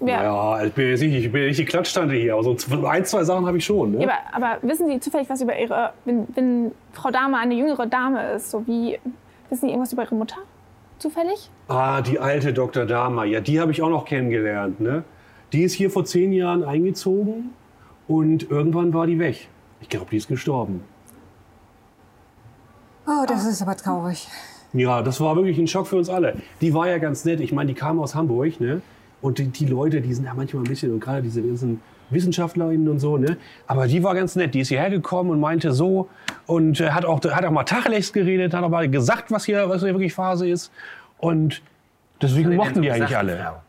[0.00, 0.22] Ja.
[0.22, 2.50] Ja, ich bin jetzt nicht, ich bin ja nicht die Klatschtante hier, aber so
[2.86, 3.92] ein, zwei Sachen habe ich schon.
[3.92, 4.02] Ne?
[4.02, 7.86] Ja, aber, aber wissen Sie zufällig was über Ihre, wenn, wenn Frau Dahmer eine jüngere
[7.86, 8.98] Dame ist, so wie,
[9.48, 10.36] wissen Sie irgendwas über Ihre Mutter?
[10.98, 11.50] Zufällig?
[11.68, 12.84] Ah, die alte Dr.
[12.84, 14.80] Dahmer, ja, die habe ich auch noch kennengelernt.
[14.80, 15.02] Ne?
[15.52, 17.54] Die ist hier vor zehn Jahren eingezogen
[18.06, 19.48] und irgendwann war die weg.
[19.80, 20.84] Ich glaube, die ist gestorben.
[23.06, 24.26] Oh, das ist aber traurig.
[24.72, 26.36] Ja, das war wirklich ein Schock für uns alle.
[26.60, 27.40] Die war ja ganz nett.
[27.40, 28.82] Ich meine, die kam aus Hamburg, ne?
[29.22, 31.80] Und die, die Leute, die sind ja manchmal ein bisschen, und gerade diese ganzen
[32.10, 33.36] WissenschaftlerInnen und so, ne?
[33.66, 34.54] Aber die war ganz nett.
[34.54, 36.08] Die ist hierher gekommen und meinte so
[36.46, 39.68] und äh, hat, auch, hat auch mal Tacheles geredet, hat auch mal gesagt, was hier,
[39.68, 40.70] was hier wirklich Phase ist.
[41.18, 41.62] Und
[42.20, 43.60] deswegen mochten die eigentlich alle.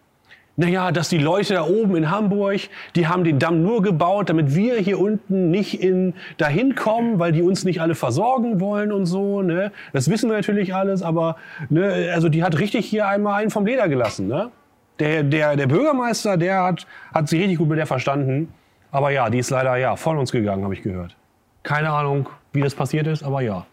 [0.60, 2.62] Naja, dass die Leute da oben in Hamburg,
[2.96, 7.32] die haben den Damm nur gebaut, damit wir hier unten nicht in, dahin kommen, weil
[7.32, 9.44] die uns nicht alle versorgen wollen und so.
[9.44, 9.72] Ne?
[9.94, 11.36] Das wissen wir natürlich alles, aber
[11.70, 14.28] ne, also die hat richtig hier einmal einen vom Leder gelassen.
[14.28, 14.50] Ne?
[14.98, 18.52] Der, der, der Bürgermeister, der hat, hat sich richtig gut mit der verstanden.
[18.90, 21.16] Aber ja, die ist leider ja von uns gegangen, habe ich gehört.
[21.62, 23.68] Keine Ahnung, wie das passiert ist, aber ja.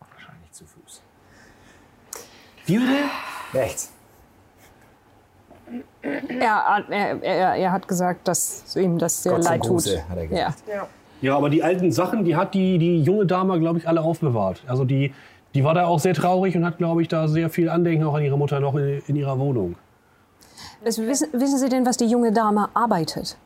[0.00, 1.00] Wahrscheinlich zu Fuß.
[2.66, 3.04] Wie bitte?
[3.54, 3.92] Rechts.
[6.02, 9.86] Er, er, er, er hat gesagt, dass ihm das sehr Gott leid tut.
[9.86, 10.46] Er ja.
[10.48, 10.62] gesagt.
[11.20, 14.62] Ja, aber die alten Sachen, die hat die, die junge Dame, glaube ich, alle aufbewahrt.
[14.68, 15.12] Also die,
[15.54, 18.14] die war da auch sehr traurig und hat, glaube ich, da sehr viel Andenken auch
[18.14, 19.74] an ihre Mutter noch in, in ihrer Wohnung.
[20.84, 23.36] Das, wissen, wissen Sie denn, was die junge Dame arbeitet?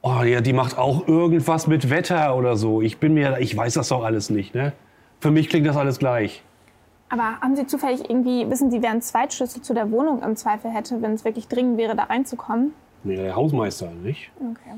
[0.00, 2.80] Oh ja, die macht auch irgendwas mit Wetter oder so.
[2.80, 4.72] Ich bin mir, ich weiß das doch alles nicht, ne?
[5.20, 6.44] Für mich klingt das alles gleich.
[7.10, 10.70] Aber haben Sie zufällig irgendwie, wissen Sie, wer einen Zweitschlüssel zu der Wohnung im Zweifel
[10.70, 12.74] hätte, wenn es wirklich dringend wäre, da reinzukommen?
[13.04, 14.30] Nee, der Hausmeister, nicht?
[14.38, 14.74] Okay.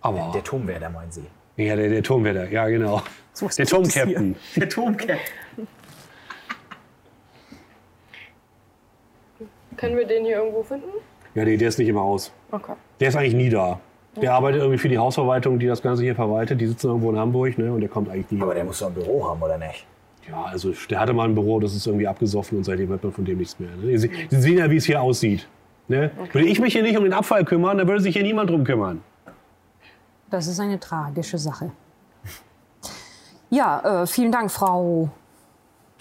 [0.00, 1.24] Aber Der Turmwärter, meinen Sie?
[1.56, 3.02] ja, der, der Turmwärter, ja genau.
[3.40, 4.36] was Der Turmcaptain.
[4.56, 5.18] Der Turmcaptain.
[9.76, 10.88] Können wir den hier irgendwo finden?
[11.34, 12.32] Ja, nee, der ist nicht im Haus.
[12.50, 12.72] Okay.
[12.98, 13.78] Der ist eigentlich nie da.
[14.16, 16.58] Der arbeitet irgendwie für die Hausverwaltung, die das Ganze hier verwaltet.
[16.58, 17.70] Die sitzen irgendwo in Hamburg, ne?
[17.70, 18.40] Und der kommt eigentlich nie.
[18.40, 19.86] Aber der muss doch ein Büro haben, oder nicht?
[20.28, 23.12] Ja, also der hatte mal ein Büro, das ist irgendwie abgesoffen und seitdem hört man
[23.12, 23.70] von dem nichts mehr.
[23.76, 23.96] Ne?
[23.98, 25.46] Sie, Sie sehen ja, wie es hier aussieht.
[25.88, 26.10] Ne?
[26.32, 28.64] Würde ich mich hier nicht um den Abfall kümmern, dann würde sich hier niemand drum
[28.64, 29.00] kümmern.
[30.30, 31.70] Das ist eine tragische Sache.
[33.50, 35.08] Ja, äh, vielen Dank, Frau,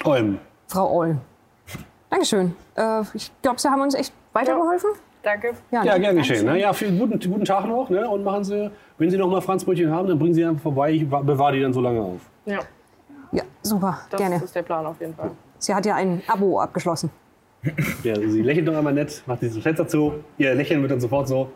[0.03, 0.39] Olm.
[0.67, 1.17] Frau Oll.
[2.09, 2.55] Dankeschön.
[2.75, 4.89] Äh, ich glaube, Sie haben uns echt weitergeholfen.
[5.21, 5.53] Danke.
[5.71, 5.99] Ja, ne?
[5.99, 6.45] gern geschehen.
[6.45, 6.59] Ne?
[6.59, 7.89] Ja, viel, guten, guten Tag noch.
[7.89, 8.07] Ne?
[8.09, 10.91] Und machen Sie, wenn Sie noch mal Franzbrötchen haben, dann bringen Sie einfach vorbei.
[10.91, 12.21] Ich wa- bewahre die dann so lange auf.
[12.45, 12.59] Ja,
[13.35, 14.35] Ja, super, das gerne.
[14.43, 15.31] ist der Plan auf jeden Fall.
[15.59, 17.09] Sie hat ja ein Abo abgeschlossen.
[18.03, 20.23] Ja, Sie lächelt doch einmal nett, macht dieses Fenster zu.
[20.37, 21.49] Ihr Lächeln wird dann sofort so.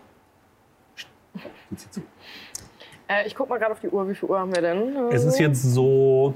[3.07, 4.07] Äh, ich guck mal gerade auf die Uhr.
[4.09, 4.95] Wie viel Uhr haben wir denn?
[5.11, 6.33] Es ist jetzt so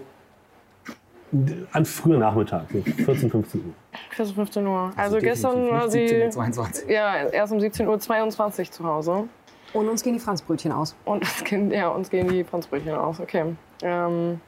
[1.72, 3.74] An früher Nachmittag, so 14, 15 Uhr.
[4.12, 4.92] 14, 15 Uhr.
[4.96, 6.88] Also, gestern war sie 22.
[6.90, 9.24] ja, erst um 17.22 Uhr zu Hause.
[9.74, 10.96] Und uns gehen die Franzbrötchen aus.
[11.06, 13.20] Und uns gehen, ja, uns gehen die Franzbrötchen aus.
[13.20, 13.56] Okay.
[13.82, 14.40] Ähm,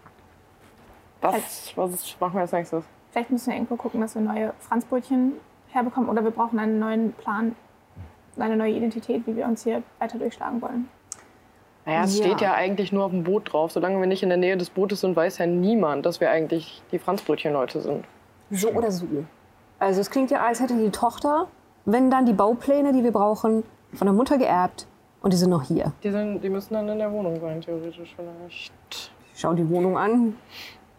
[1.34, 2.84] was, was ist, machen wir als nächstes?
[3.11, 5.34] Vielleicht müssen wir irgendwo gucken, dass wir neue Franzbrötchen
[5.69, 6.10] herbekommen.
[6.10, 7.56] Oder wir brauchen einen neuen Plan,
[8.38, 10.89] eine neue Identität, wie wir uns hier weiter durchschlagen wollen.
[11.85, 12.26] Naja, es Ja.
[12.26, 13.72] steht ja eigentlich nur auf dem Boot drauf.
[13.72, 16.81] Solange wir nicht in der Nähe des Bootes sind, weiß ja niemand, dass wir eigentlich
[16.91, 18.06] die Franzbrötchen-Leute sind.
[18.49, 19.06] So oder so.
[19.80, 21.47] Also es klingt ja, als hätte die Tochter,
[21.85, 24.88] wenn dann die Baupläne, die wir brauchen, von der Mutter geerbt
[25.22, 25.93] und die sind noch hier.
[26.03, 29.11] Die, sind, die müssen dann in der Wohnung sein, theoretisch vielleicht.
[29.35, 30.35] Schau die Wohnung an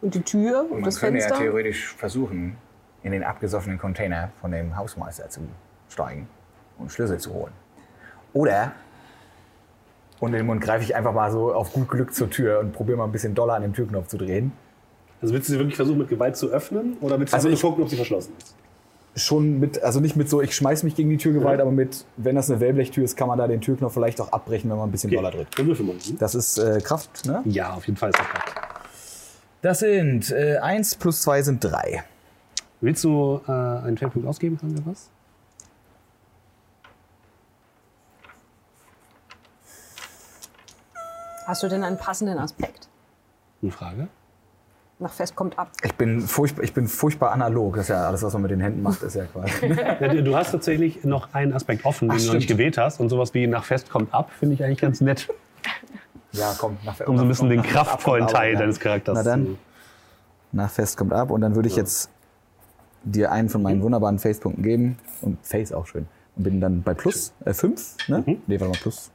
[0.07, 1.35] und die Tür und, Man das könnte Fenster.
[1.37, 2.57] ja theoretisch versuchen,
[3.03, 5.41] in den abgesoffenen Container von dem Hausmeister zu
[5.89, 6.29] steigen
[6.79, 7.53] und Schlüssel zu holen.
[8.33, 8.73] Oder
[10.21, 12.73] und in den Mund greife ich einfach mal so auf gut Glück zur Tür und
[12.73, 14.53] probiere mal ein bisschen doller an dem Türknopf zu drehen.
[15.21, 16.97] Also willst du sie wirklich versuchen, mit Gewalt zu öffnen?
[17.01, 18.55] Oder willst du Also ich- gucken, ob sie verschlossen ist?
[19.19, 22.37] Schon mit, also nicht mit so, ich schmeiß mich gegen die Türgewalt, aber mit, wenn
[22.37, 24.93] das eine Wellblechtür ist, kann man da den Türknopf vielleicht auch abbrechen, wenn man ein
[24.93, 25.57] bisschen drückt.
[25.67, 25.95] Würfel mal.
[25.95, 26.19] Hm?
[26.19, 27.41] Das ist äh, Kraft, ne?
[27.47, 28.66] Ja, auf jeden Fall ist das Kraft.
[29.67, 32.05] Das sind äh, 1 plus 2 sind 3.
[32.81, 35.11] Willst du äh, einen Feldpunkt ausgeben, haben wir was?
[41.49, 42.87] Hast du denn einen passenden Aspekt?
[43.61, 44.07] Eine Frage.
[45.01, 45.73] Nach Fest kommt ab.
[45.83, 47.75] Ich bin, furchtbar, ich bin furchtbar analog.
[47.75, 50.23] Das ist ja alles, was man mit den Händen macht, ist ja quasi.
[50.23, 53.01] Du- hast tatsächlich noch einen Aspekt offen, den Ach, du noch nicht gewählt hast.
[53.01, 55.29] Und sowas wie nach Fest kommt ab, finde ich eigentlich ganz nett.
[56.33, 58.61] Ja, komm, nach, Um so ein bisschen den kraftvollen Teil ja.
[58.61, 59.59] deines Charakters Na dann.
[60.53, 62.11] Nach Fest kommt ab und dann würde ich jetzt
[63.03, 64.99] dir einen von meinen wunderbaren Face-Punkten geben.
[65.23, 66.07] Und Face auch schön.
[66.37, 68.23] Und bin dann bei plus 5, ne?
[68.27, 69.11] Nee, warte mal, plus.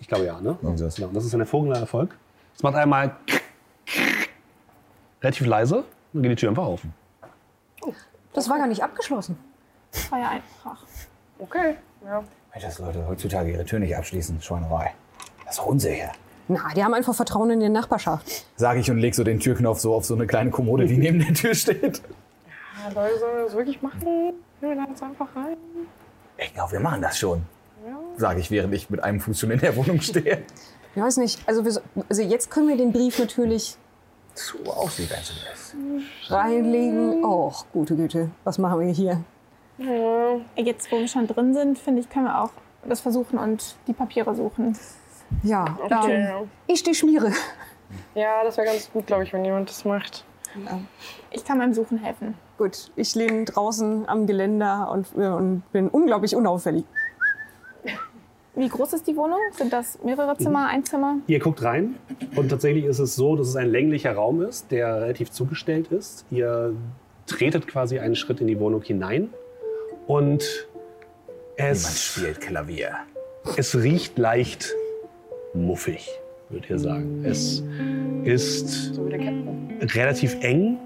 [0.00, 0.56] Ich glaube ja, ne?
[0.60, 2.16] Genau, das ist ein hervorragender Erfolg.
[2.54, 3.16] Es macht einmal
[5.22, 6.82] relativ leise und geht die Tür einfach auf.
[8.32, 9.38] Das war gar nicht abgeschlossen.
[9.92, 10.84] Das war ja einfach.
[11.38, 11.76] Okay.
[12.04, 12.22] Ja.
[12.52, 14.94] Mensch, dass Leute heutzutage ihre Tür nicht abschließen, Schweinerei.
[15.46, 16.12] Das ist doch unsicher.
[16.48, 18.46] Na, die haben einfach Vertrauen in die Nachbarschaft.
[18.56, 21.18] Sage ich und leg so den Türknopf so auf so eine kleine Kommode, die neben
[21.18, 22.02] der Tür steht.
[22.84, 24.34] Ja, Leute, sollen wir das wirklich machen?
[24.60, 25.56] Wir da jetzt einfach rein?
[26.38, 27.42] Ich glaube, wir machen das schon.
[28.16, 30.42] Sage ich, während ich mit einem Fuß schon in der Wohnung stehe.
[30.94, 31.40] Ich weiß nicht.
[31.48, 33.76] Also, wir, so- also jetzt können wir den Brief natürlich
[34.34, 37.24] So aussieht, als es reinlegen.
[37.24, 38.30] Och, gute Güte.
[38.44, 39.22] Was machen wir hier?
[40.56, 42.50] Jetzt, wo wir schon drin sind, finde ich, können wir auch
[42.88, 44.76] das versuchen und die Papiere suchen.
[45.42, 45.88] Ja, Okay.
[45.90, 47.32] dann ich die Schmiere.
[48.14, 50.24] Ja, das wäre ganz gut, glaube ich, wenn jemand das macht.
[51.30, 52.34] Ich kann beim Suchen helfen.
[52.58, 56.84] Gut, ich lehne draußen am Geländer und, äh, und bin unglaublich unauffällig.
[58.54, 59.38] Wie groß ist die Wohnung?
[59.52, 61.16] Sind das mehrere Zimmer, ein Zimmer?
[61.26, 61.96] Ihr guckt rein
[62.36, 66.24] und tatsächlich ist es so, dass es ein länglicher Raum ist, der relativ zugestellt ist.
[66.30, 66.74] Ihr
[67.26, 69.28] tretet quasi einen Schritt in die Wohnung hinein
[70.06, 70.42] und
[71.58, 72.94] Jemand es, spielt Klavier.
[73.58, 74.72] es riecht leicht
[75.56, 76.08] muffig,
[76.50, 77.24] würde ihr sagen.
[77.24, 77.62] Es
[78.24, 79.78] ist So der Captain.
[79.94, 80.78] relativ eng,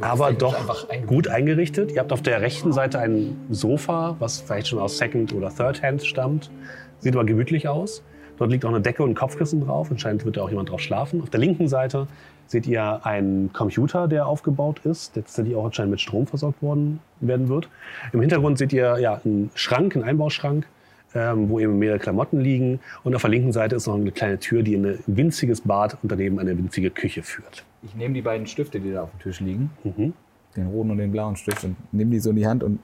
[0.00, 1.92] aber doch gut eingerichtet.
[1.92, 5.82] Ihr habt auf der rechten Seite ein Sofa, was vielleicht schon aus Second oder Third
[5.82, 6.50] Hand stammt.
[6.98, 8.02] Sieht aber gemütlich aus.
[8.36, 9.88] Dort liegt auch eine Decke und ein Kopfkissen drauf.
[9.90, 11.22] Anscheinend wird da auch jemand drauf schlafen.
[11.22, 12.08] Auf der linken Seite
[12.46, 17.00] seht ihr einen Computer, der aufgebaut ist, der tatsächlich auch anscheinend mit Strom versorgt worden
[17.20, 17.68] werden wird.
[18.12, 20.66] Im Hintergrund seht ihr ja, einen Schrank, einen Einbauschrank,
[21.14, 22.80] ähm, wo eben mehrere Klamotten liegen.
[23.04, 25.96] Und auf der linken Seite ist noch eine kleine Tür, die in ein winziges Bad
[26.02, 27.64] und daneben eine winzige Küche führt.
[27.82, 30.12] Ich nehme die beiden Stifte, die da auf dem Tisch liegen, Mhm.
[30.56, 32.80] den roten und den blauen Stift, und nehme die so in die Hand und.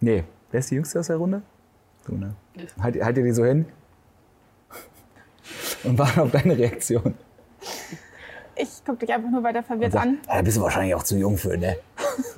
[0.00, 1.42] Nee, wer ist die Jüngste aus der Runde?
[2.06, 2.34] Du, ne?
[2.80, 3.64] Halt, halt dir die so hin.
[5.82, 7.14] Und warte auf deine Reaktion.
[8.56, 10.18] Ich gucke dich einfach nur weiter verwirrt Sag, an.
[10.26, 11.76] Da bist du wahrscheinlich auch zu jung für, ne?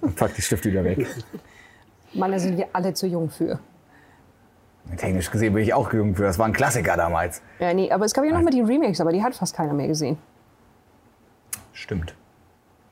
[0.00, 1.06] Und pack die Stifte wieder weg.
[2.14, 3.58] Mann, da sind wir alle zu jung für.
[4.96, 6.22] Technisch gesehen bin ich auch jung für.
[6.22, 7.42] Das war ein Klassiker damals.
[7.58, 9.72] Ja, nee, aber es gab ja noch mal die Remakes, aber die hat fast keiner
[9.74, 10.16] mehr gesehen.
[11.72, 12.14] Stimmt.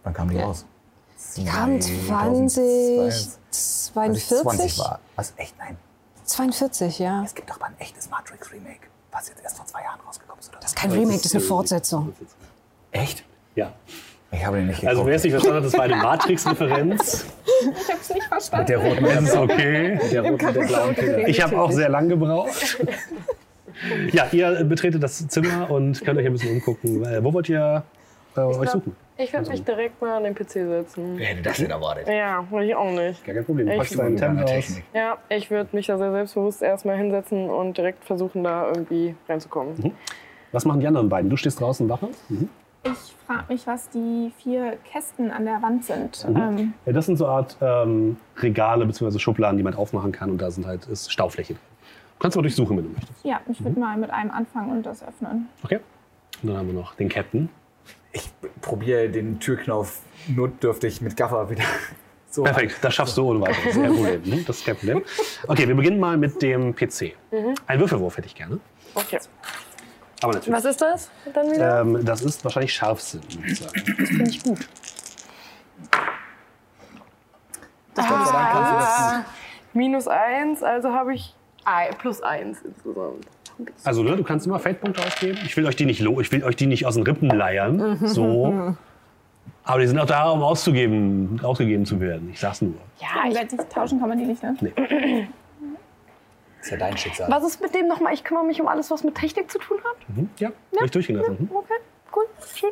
[0.02, 0.44] Wann kam die Ja.
[0.44, 0.66] raus?
[1.36, 4.78] Die kam 20, 20 42?
[4.78, 5.00] war.
[5.16, 5.32] Was?
[5.36, 5.56] Echt?
[5.58, 5.76] Nein.
[6.24, 7.22] 42, ja.
[7.24, 10.50] Es gibt doch mal ein echtes Matrix-Remake, was jetzt erst vor zwei Jahren rausgekommen ist.
[10.50, 12.12] Oder Das ist kein Remake, das ist eine Fortsetzung.
[12.90, 13.24] Echt?
[13.54, 13.72] Ja.
[14.34, 14.88] Ich habe den nicht geguckt.
[14.90, 17.26] Also wer es nicht verstanden hat, das war eine Matrix-Referenz.
[17.60, 18.60] Ich habe es nicht verstanden.
[18.62, 19.98] Mit der roten Das ist okay.
[20.12, 21.28] der roten und der blauen Pille.
[21.28, 22.78] Ich habe auch sehr lang gebraucht.
[24.12, 27.04] Ja, ihr betretet das Zimmer und könnt euch ein bisschen umgucken.
[27.04, 27.82] Äh, Wo wollt ihr
[28.36, 28.94] äh, euch suchen?
[29.16, 31.14] Ich werde mich direkt mal an den PC setzen.
[31.16, 32.08] Wer hätte das denn erwartet?
[32.08, 33.24] Ja, will ich auch nicht.
[33.24, 33.68] Gar kein Problem.
[33.68, 33.78] Echt?
[33.78, 34.50] Packst deinen Tent aus.
[34.50, 34.84] Technik.
[34.92, 39.92] Ja, ich würde mich da sehr selbstbewusst erstmal hinsetzen und direkt versuchen, da irgendwie reinzukommen.
[40.52, 41.30] Was machen die anderen beiden?
[41.30, 42.08] Du stehst draußen Wache.
[42.28, 42.48] Mhm.
[42.84, 46.28] Ich frage mich, was die vier Kästen an der Wand sind.
[46.28, 46.36] Mhm.
[46.36, 49.18] Ähm, Ja, das sind so eine Art ähm, Regale bzw.
[49.18, 51.62] Schubladen, die man aufmachen kann und da sind halt ist Staufläche drin.
[52.16, 53.24] Du kannst mal durchsuchen, wenn du möchtest.
[53.24, 53.64] ja, ich Mhm.
[53.64, 55.48] würde mal mit einem anfangen und das öffnen.
[55.62, 55.80] Okay.
[56.42, 57.48] Und dann haben wir noch den Captain.
[58.12, 58.30] Ich
[58.60, 61.64] probiere den Türknopf notdürftig mit Gaffer wieder
[62.30, 62.42] so.
[62.44, 63.74] Perfekt, das schaffst du ohne weiteres.
[63.74, 64.22] Kein Problem.
[64.24, 64.44] ne?
[64.46, 65.02] Das ist kein Problem.
[65.48, 67.14] Okay, wir beginnen mal mit dem PC.
[67.66, 68.60] Ein Würfelwurf hätte ich gerne.
[68.94, 69.18] Okay.
[70.24, 70.56] Aber natürlich.
[70.56, 71.80] Was ist das dann wieder?
[71.82, 73.80] Ähm, das ist wahrscheinlich Scharfsinn, würde ich sagen.
[74.06, 74.58] Finde ich gut.
[77.94, 79.24] Das Ah,
[79.74, 81.34] minus eins, also habe ich
[81.66, 83.26] ein, plus eins insgesamt.
[83.84, 85.38] Also, ne, du kannst immer Feldpunkte ausgeben.
[85.44, 87.98] Ich will euch die nicht, lo ich will euch die nicht aus den Rippen leiern.
[88.02, 88.74] So.
[89.62, 92.30] Aber die sind auch da, um auszugeben, ausgegeben zu werden.
[92.32, 92.74] Ich sag's nur.
[92.98, 94.56] Ja, ich, Gegenseitig tauschen kann man die nicht, ne?
[96.64, 97.30] Ist ja dein Schicksal.
[97.30, 98.14] was ist mit dem nochmal?
[98.14, 100.16] Ich kümmere mich um alles, was mit Technik zu tun hat.
[100.16, 100.28] Mhm.
[100.38, 101.36] Ja, soll ich durchgehen lassen.
[101.50, 101.56] Mhm.
[101.56, 101.74] Okay,
[102.16, 102.24] cool,
[102.54, 102.70] schön.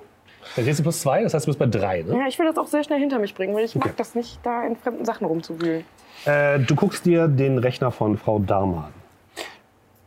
[0.56, 2.02] Dann kriegst du plus zwei, das heißt, du bist bei drei.
[2.02, 2.18] Ne?
[2.18, 3.88] Ja, ich will das auch sehr schnell hinter mich bringen, weil ich Okay.
[3.88, 5.84] mag das nicht, da in fremden Sachen rumzuwühlen.
[6.24, 8.92] Äh, du guckst dir den Rechner von Frau Dharma an.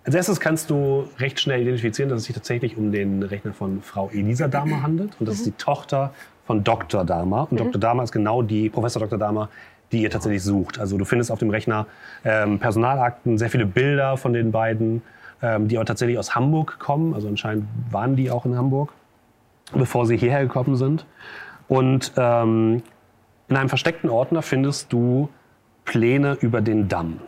[0.05, 3.81] Als erstes kannst du recht schnell identifizieren, dass es sich tatsächlich um den Rechner von
[3.81, 5.13] Frau Elisa Dharma handelt.
[5.19, 6.13] Und das ist die Tochter
[6.45, 7.03] von Dr.
[7.03, 7.47] Dharma.
[7.49, 7.79] Und Dr.
[7.79, 9.17] Dharma ist genau die, Professor Dr.
[9.17, 9.49] Dharma,
[9.91, 10.79] die ihr tatsächlich sucht.
[10.79, 11.87] Also du findest auf dem Rechner
[12.23, 15.01] ähm, Personalakten, sehr viele Bilder von den beiden,
[15.41, 17.13] ähm, die aber tatsächlich aus Hamburg kommen.
[17.13, 18.93] Also anscheinend waren die auch in Hamburg,
[19.73, 21.05] bevor sie hierher gekommen sind.
[21.67, 22.83] Und ähm,
[23.47, 25.29] in einem versteckten Ordner findest du
[25.83, 27.19] Pläne über den Damm.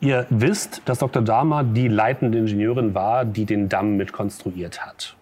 [0.00, 1.22] Ihr wisst, dass Dr.
[1.22, 5.16] Dahmer die leitende Ingenieurin war, die den Damm mit konstruiert hat.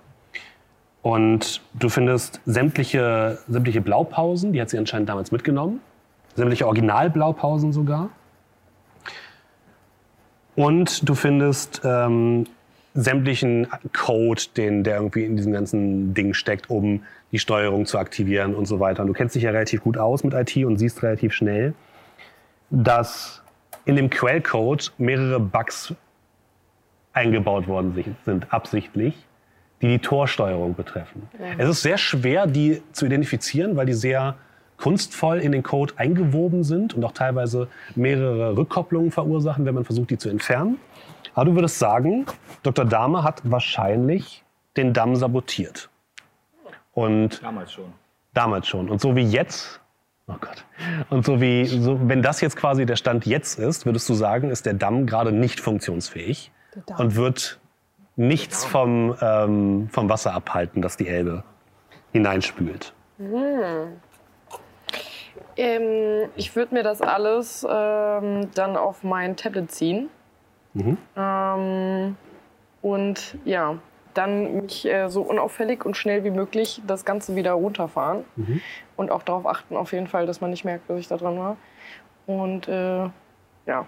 [1.02, 5.80] Und du findest sämtliche, sämtliche Blaupausen, die hat sie anscheinend damals mitgenommen.
[6.34, 8.10] Sämtliche Originalblaupausen sogar.
[10.56, 12.46] Und du findest ähm,
[12.94, 17.02] sämtlichen Code, den, der irgendwie in diesem ganzen Ding steckt, um
[17.32, 19.02] die Steuerung zu aktivieren und so weiter.
[19.02, 21.74] Und du kennst dich ja relativ gut aus mit IT und siehst relativ schnell,
[22.70, 23.42] dass
[23.84, 25.92] in dem Quellcode mehrere Bugs
[27.12, 29.14] eingebaut worden si- sind, absichtlich,
[29.82, 31.28] die die Torsteuerung betreffen.
[31.58, 34.36] Es ist sehr schwer, die zu identifizieren, weil die sehr
[34.78, 40.10] kunstvoll in den Code eingewoben sind und auch teilweise mehrere Rückkopplungen verursachen, wenn man versucht,
[40.10, 40.78] die zu entfernen.
[41.34, 42.26] Aber du würdest sagen,
[42.62, 42.84] Dr.
[42.84, 44.44] Dahmer hat wahrscheinlich
[44.76, 45.90] den Damm sabotiert.
[46.92, 47.92] Und Damals schon.
[48.32, 48.88] Damals schon.
[48.88, 49.80] Und so wie jetzt,
[50.26, 50.64] oh Gott,
[51.10, 54.50] und so wie, so, wenn das jetzt quasi der Stand jetzt ist, würdest du sagen,
[54.50, 56.52] ist der Damm gerade nicht funktionsfähig
[56.98, 57.58] und wird
[58.16, 61.42] nichts vom, ähm, vom Wasser abhalten, das die Elbe
[62.12, 62.92] hineinspült.
[65.56, 70.08] Ähm, ich würde mir das alles ähm, dann auf mein Tablet ziehen.
[70.74, 70.98] Mhm.
[71.16, 72.16] Ähm,
[72.82, 73.78] und ja,
[74.14, 78.24] dann mich äh, so unauffällig und schnell wie möglich das Ganze wieder runterfahren.
[78.36, 78.60] Mhm.
[78.96, 81.38] Und auch darauf achten, auf jeden Fall, dass man nicht merkt, dass ich da dran
[81.38, 81.56] war.
[82.26, 83.08] Und äh,
[83.66, 83.86] ja,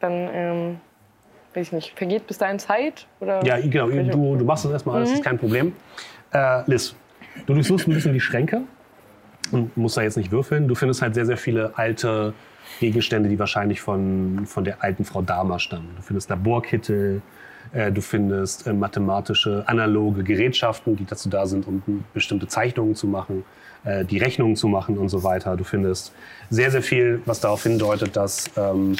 [0.00, 0.80] dann, ähm,
[1.54, 3.06] weiß ich nicht, vergeht bis dahin Zeit?
[3.20, 3.88] Oder Ja, genau.
[3.88, 5.74] Du, du machst das erstmal, alles ist kein Problem.
[6.32, 6.94] Äh, Liz,
[7.46, 8.62] du durchsuchst ein bisschen die Schränke
[9.52, 10.68] und musst da jetzt nicht würfeln.
[10.68, 12.34] Du findest halt sehr, sehr viele alte
[12.80, 15.88] Gegenstände, die wahrscheinlich von, von der alten Frau Dahmer stammen.
[15.96, 17.22] Du findest Laborkittel,
[17.72, 23.06] äh, du findest äh, mathematische, analoge Gerätschaften, die dazu da sind, um bestimmte Zeichnungen zu
[23.06, 23.44] machen,
[23.84, 25.56] äh, die Rechnungen zu machen und so weiter.
[25.56, 26.12] Du findest
[26.50, 28.96] sehr, sehr viel, was darauf hindeutet, dass ähm,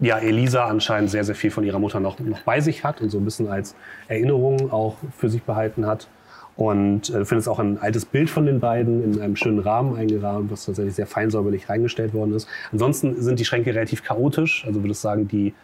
[0.00, 3.10] ja, Elisa anscheinend sehr, sehr viel von ihrer Mutter noch, noch bei sich hat und
[3.10, 3.74] so ein bisschen als
[4.08, 6.08] Erinnerung auch für sich behalten hat.
[6.56, 9.96] Und äh, du findest auch ein altes Bild von den beiden in einem schönen Rahmen
[9.96, 12.48] eingerahmt, was tatsächlich sehr feinsäuberlich reingestellt worden ist.
[12.72, 14.64] Ansonsten sind die Schränke relativ chaotisch.
[14.66, 15.54] Also würdest sagen, die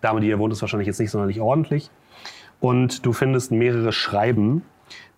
[0.00, 1.90] Dame, die hier wohnt, ist wahrscheinlich jetzt nicht sonderlich ordentlich.
[2.60, 4.62] Und du findest mehrere Schreiben,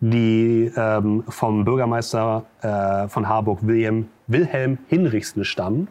[0.01, 5.89] die ähm, vom Bürgermeister äh, von Harburg, William, Wilhelm Hinrichsen, stammen.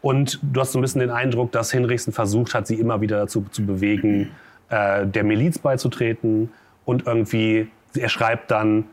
[0.00, 3.18] Und du hast so ein bisschen den Eindruck, dass Hinrichsen versucht hat, sie immer wieder
[3.18, 4.30] dazu zu bewegen,
[4.68, 6.50] äh, der Miliz beizutreten.
[6.84, 8.84] Und irgendwie, er schreibt dann,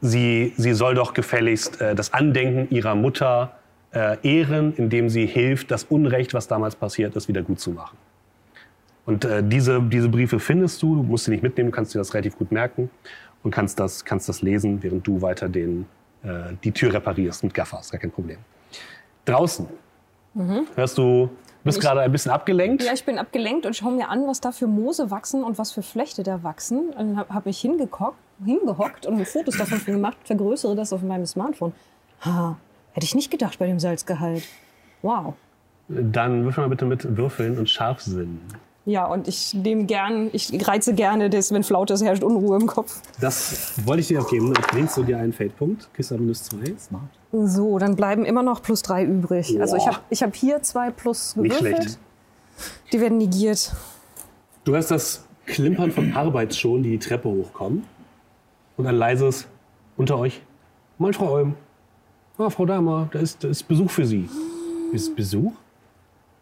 [0.00, 3.56] sie, sie soll doch gefälligst äh, das Andenken ihrer Mutter
[3.92, 7.96] äh, ehren, indem sie hilft, das Unrecht, was damals passiert ist, wieder gut zu machen.
[9.04, 11.98] Und äh, diese, diese Briefe findest du, du musst sie nicht mitnehmen, du kannst dir
[11.98, 12.90] das relativ gut merken
[13.42, 15.86] und kannst das, kannst das lesen, während du weiter den,
[16.22, 18.38] äh, die Tür reparierst mit Gaffers, gar kein Problem.
[19.24, 19.66] Draußen
[20.74, 21.30] hörst du,
[21.64, 22.82] bist Ich- gerade ein bisschen abgelenkt.
[22.82, 25.72] Ja, ich bin abgelenkt und schaue mir an, was da für Moose wachsen und was
[25.72, 26.88] für Flechte da wachsen.
[26.90, 31.72] Und dann habe hab ich hingehockt und Fotos davon gemacht, vergrößere das auf meinem Smartphone.
[32.24, 32.56] Ha,
[32.92, 34.44] hätte ich nicht gedacht bei dem Salzgehalt.
[35.02, 35.34] Wow.
[35.88, 38.40] Dann würfel mal bitte mit Würfeln und Scharfsinn.
[38.84, 42.66] Ja, und ich nehme gern, ich reize gerne das, wenn Flaute ist, herrscht Unruhe im
[42.66, 43.00] Kopf.
[43.20, 44.52] Das wollte ich dir auch geben.
[44.52, 46.74] Dann lehnst du dir einen Fade-Punkt, aber minus zwei.
[46.78, 47.02] Smart.
[47.32, 49.58] So, dann bleiben immer noch plus drei übrig.
[49.60, 49.92] Also ich Boah.
[49.94, 51.82] habe ich hab hier zwei plus Nicht gewürfelt.
[51.82, 51.98] schlecht.
[52.92, 53.72] Die werden negiert.
[54.64, 57.84] Du hast das Klimpern von Arbeitsschuhen, die die Treppe hochkommen.
[58.76, 59.46] Und ein leises
[59.96, 60.42] unter euch.
[60.98, 61.54] Moin, Frau Olm.
[62.38, 64.28] Ah, Frau Dahmer, da ist, da ist Besuch für Sie.
[64.92, 65.52] Ist Besuch?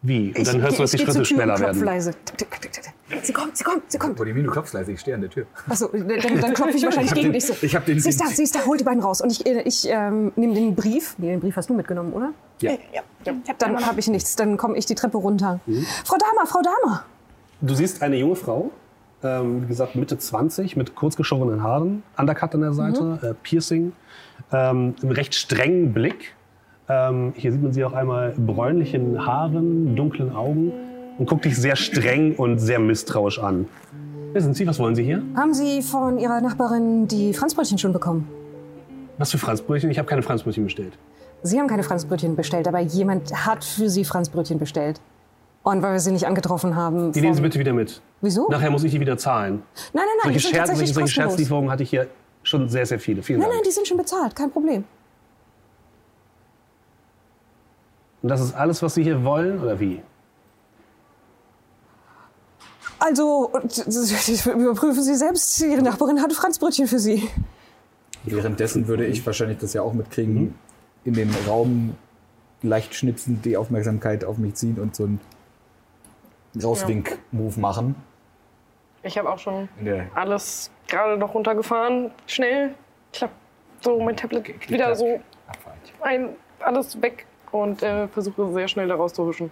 [0.01, 0.33] Wie?
[0.35, 1.83] Und dann hörst du, dass die ich Schritte schneller werden.
[1.83, 2.13] leise.
[2.37, 2.93] Tick, tick, tick.
[3.23, 4.15] Sie kommt, sie kommt, sie kommt.
[4.15, 5.45] Bodimino, du klopfst leise, ich stehe an der Tür.
[5.69, 7.53] Achso, dann, dann klopfe ich wahrscheinlich hab gegen den- dich so.
[7.61, 9.21] ich hab den- Sie ist da, sie ist da, hol die beiden raus.
[9.21, 11.15] Und ich, äh, ich ähm, nehme den Brief.
[11.17, 12.31] Nee, den Brief hast du mitgenommen, oder?
[12.59, 12.71] Ja.
[12.93, 13.01] Ja,
[13.43, 14.35] ich hab Dann habe ich nichts.
[14.35, 15.59] Dann komme ich die Treppe runter.
[16.05, 17.03] Frau Dahmer, Frau Dahmer.
[17.61, 18.71] Du siehst eine junge Frau,
[19.23, 23.93] ähm, wie gesagt Mitte 20, mit kurz geschorenen Haaren, Undercut an der Seite, äh, Piercing,
[24.51, 26.33] ähm, einem recht strengen Blick.
[26.89, 30.73] Ähm, hier sieht man sie auch einmal bräunlichen Haaren, dunklen Augen
[31.17, 33.67] und guckt dich sehr streng und sehr misstrauisch an.
[34.33, 34.65] Wer sind Sie?
[34.65, 35.21] Was wollen Sie hier?
[35.35, 38.27] Haben Sie von Ihrer Nachbarin die Franzbrötchen schon bekommen?
[39.17, 39.91] Was für Franzbrötchen?
[39.91, 40.97] Ich habe keine Franzbrötchen bestellt.
[41.43, 45.01] Sie haben keine Franzbrötchen bestellt, aber jemand hat für Sie Franzbrötchen bestellt.
[45.63, 47.11] Und weil wir sie nicht angetroffen haben.
[47.11, 48.01] Die nehmen Sie bitte wieder mit.
[48.21, 48.47] Wieso?
[48.49, 49.61] Nachher muss ich die wieder zahlen.
[49.93, 51.13] Nein, nein, nein, Solche, Scherz, solche, solche.
[51.13, 52.07] Scherzlieferungen hatte ich hier
[52.41, 53.21] schon sehr, sehr viele.
[53.21, 53.59] Vielen Nein, Dank.
[53.59, 54.83] nein, die sind schon bezahlt, kein Problem.
[58.23, 60.01] Und das ist alles, was Sie hier wollen, oder wie?
[63.03, 63.77] Also, und-
[64.45, 67.27] überprüfen Sie selbst, Ihre Nachbarin hatte Franzbrötchen für Sie.
[68.23, 70.53] Währenddessen würde ich wahrscheinlich das ja auch mitkriegen,
[71.03, 71.95] in den Raum
[72.61, 75.19] leicht schnipsend die Aufmerksamkeit auf mich ziehen und so einen
[76.61, 77.95] Rauswink-Move machen.
[79.01, 82.11] Ich habe auch schon der alles gerade noch runtergefahren.
[82.27, 82.75] Schnell.
[83.13, 83.31] Ich habe
[83.81, 85.19] so mein Tablet wieder so
[86.01, 86.29] ein,
[86.59, 89.49] alles weg und äh, versuche sehr schnell da rauszuhuschen.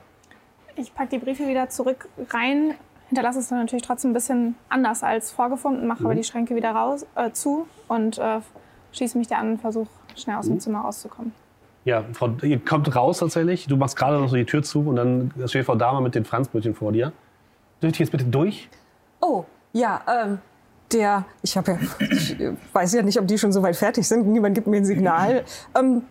[0.76, 2.76] Ich packe die Briefe wieder zurück rein,
[3.10, 6.72] hinterlasse es dann natürlich trotzdem ein bisschen anders als vorgefunden, mache aber die Schränke wieder
[6.72, 8.40] raus, äh, zu und äh,
[8.92, 11.34] schließe mich da an und versuche schnell aus dem Zimmer rauszukommen.
[11.86, 13.68] Ja, Frau, ihr kommt raus tatsächlich.
[13.68, 16.26] Du machst gerade noch so die Tür zu und dann steht Frau Dahmer mit den
[16.26, 17.12] Franzbrötchen vor dir.
[17.82, 18.70] Dürft ihr jetzt bitte durch?
[19.22, 20.40] Oh, ja, ähm,
[20.92, 22.36] der, ich habe ja, ich
[22.74, 25.44] weiß ja nicht, ob die schon so weit fertig sind, niemand gibt mir ein Signal.
[25.76, 26.04] Ähm,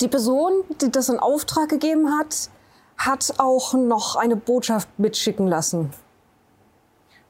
[0.00, 2.50] die Person, die das in Auftrag gegeben hat,
[2.98, 5.90] hat auch noch eine Botschaft mitschicken lassen.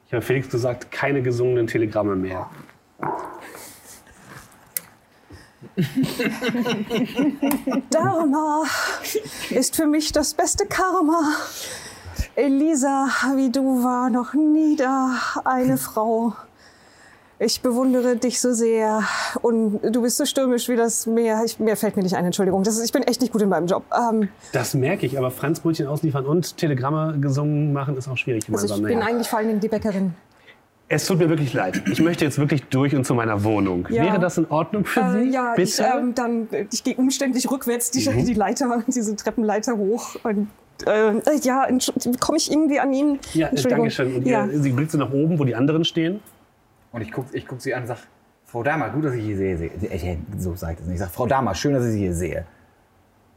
[0.07, 2.49] Ich habe Felix gesagt, keine gesungenen Telegramme mehr.
[7.89, 8.63] Dharma
[9.49, 11.33] ist für mich das beste Karma.
[12.35, 16.33] Elisa, wie du war noch nie da eine Frau.
[17.37, 19.03] Ich bewundere dich so sehr
[19.41, 21.41] und du bist so stürmisch wie das Meer.
[21.45, 22.63] Ich, mehr fällt mir nicht ein, Entschuldigung.
[22.63, 23.83] Das ist, ich bin echt nicht gut in meinem Job.
[23.93, 28.53] Ähm, Das merke ich, aber Franzbrötchen ausliefern und Telegramme gesungen machen ist auch schwierig also
[28.67, 28.77] gemeinsam.
[28.79, 29.09] ich bin Naja.
[29.11, 30.13] eigentlich vor allen Dingen die Bäckerin.
[30.87, 31.81] Es tut mir wirklich leid.
[31.91, 33.85] Ich möchte jetzt wirklich durch und zu meiner Wohnung.
[33.89, 34.03] Ja.
[34.03, 35.29] Wäre das in Ordnung für Äh, Sie?
[35.31, 35.61] ja, bitte?
[35.63, 40.15] ich, ähm, dann, ich gehe umständlich rückwärts die, die Leiter, diese Treppenleiter hoch.
[40.23, 40.47] Und,
[40.85, 41.67] äh, ja,
[42.21, 43.19] komme ich irgendwie an ihn?
[43.33, 44.15] ja, äh, danke schön.
[44.15, 44.47] Und Ja.
[44.47, 46.21] Sie blickt so nach oben, wo die anderen stehen.
[46.95, 47.99] Und ich gucke ich guck sie an und sage,
[48.45, 49.57] Frau Dahmer, gut, dass ich Sie sehe.
[49.57, 49.69] sehe.
[49.91, 50.93] Ich, so sage ich das nicht.
[50.93, 52.45] Ich sage, Frau Dahmer, schön, dass ich Sie hier sehe.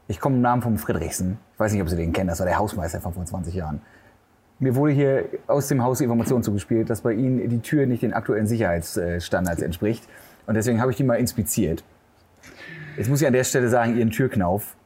[0.07, 1.37] Ich komme im Namen von Friedrichsen.
[1.55, 2.29] Ich weiß nicht, ob Sie den kennen.
[2.29, 3.81] Das war der Hausmeister von vor 20 Jahren.
[4.59, 8.13] Mir wurde hier aus dem Haus Information zugespielt, dass bei Ihnen die Tür nicht den
[8.13, 10.07] aktuellen Sicherheitsstandards entspricht.
[10.47, 11.83] Und deswegen habe ich die mal inspiziert.
[12.95, 14.77] Jetzt muss ich an der Stelle sagen, Ihren Türknauf,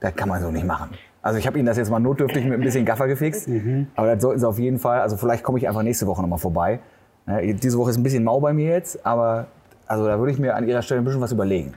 [0.00, 0.90] das kann man so nicht machen.
[1.22, 3.48] Also ich habe Ihnen das jetzt mal notdürftig mit ein bisschen Gaffer gefixt.
[3.94, 6.38] Aber das sollten Sie auf jeden Fall, also vielleicht komme ich einfach nächste Woche nochmal
[6.38, 6.80] vorbei.
[7.28, 9.46] Ja, diese Woche ist ein bisschen mau bei mir jetzt, aber
[9.86, 11.74] also da würde ich mir an Ihrer Stelle ein bisschen was überlegen.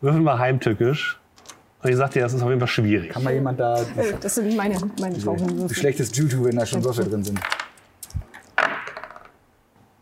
[0.00, 1.20] Würfeln wir heimtückisch.
[1.82, 3.10] Und ich sagte, das ist auf jeden Fall schwierig.
[3.10, 5.76] Kann mal jemand da Äh, Das sind meine, meine Taubenwürfel.
[5.76, 7.38] schlechtes Juju, wenn da schon Würfel drin sind?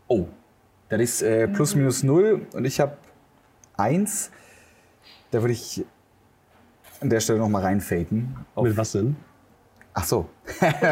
[0.07, 0.25] Oh,
[0.89, 2.95] das ist äh, plus minus null und ich habe
[3.75, 4.31] eins.
[5.31, 5.83] Da würde ich
[7.01, 8.35] an der Stelle noch mal reinfaden.
[8.55, 9.15] Auf- Mit was denn?
[9.93, 10.29] Ach so,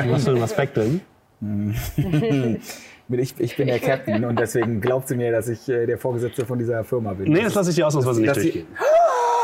[0.10, 1.02] Was für ein Aspekt denn?
[3.08, 5.98] Mit ich, ich bin der Captain und deswegen glaubt sie mir, dass ich äh, der
[5.98, 7.32] Vorgesetzte von dieser Firma bin.
[7.32, 8.68] Nee, das lasse ich dir ausnahmsweise nicht durchgehen.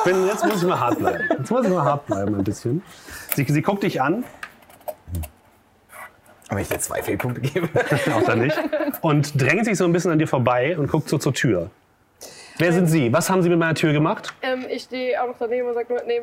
[0.06, 1.24] Bin, jetzt muss ich mal hart bleiben.
[1.38, 2.82] Jetzt muss ich mal hart bleiben ein bisschen.
[3.36, 4.24] Sie, sie guckt dich an,
[6.48, 7.68] Aber ich dir zwei Fehlpunkte gebe.
[8.16, 8.58] auch da nicht,
[9.02, 11.70] und drängt sich so ein bisschen an dir vorbei und guckt so zur Tür.
[12.60, 13.12] Wer sind Sie?
[13.14, 14.34] Was haben Sie mit meiner Tür gemacht?
[14.42, 16.22] Ähm, ich stehe auch noch daneben und sage nur, nee,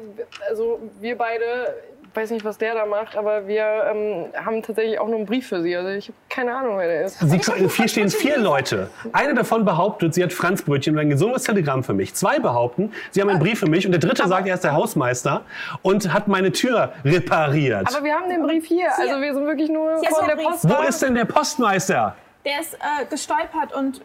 [0.50, 1.74] also wir beide
[2.16, 5.48] weiß nicht, was der da macht, aber wir ähm, haben tatsächlich auch nur einen Brief
[5.48, 5.76] für sie.
[5.76, 7.18] Also ich habe keine Ahnung, wer der ist.
[7.20, 8.88] Sie, hier stehen vier Leute.
[9.12, 12.14] Eine davon behauptet, sie hat Franzbrötchen und ein gesundes Telegramm für mich.
[12.14, 13.86] Zwei behaupten, sie haben einen Brief für mich.
[13.86, 15.42] Und der dritte sagt, er ist der Hausmeister
[15.82, 17.94] und hat meine Tür repariert.
[17.94, 18.88] Aber wir haben den Brief hier.
[18.98, 20.36] Also wir sind wirklich nur von der.
[20.36, 20.68] Post.
[20.68, 22.16] Wo ist denn der Postmeister?
[22.46, 24.00] Der ist äh, gestolpert und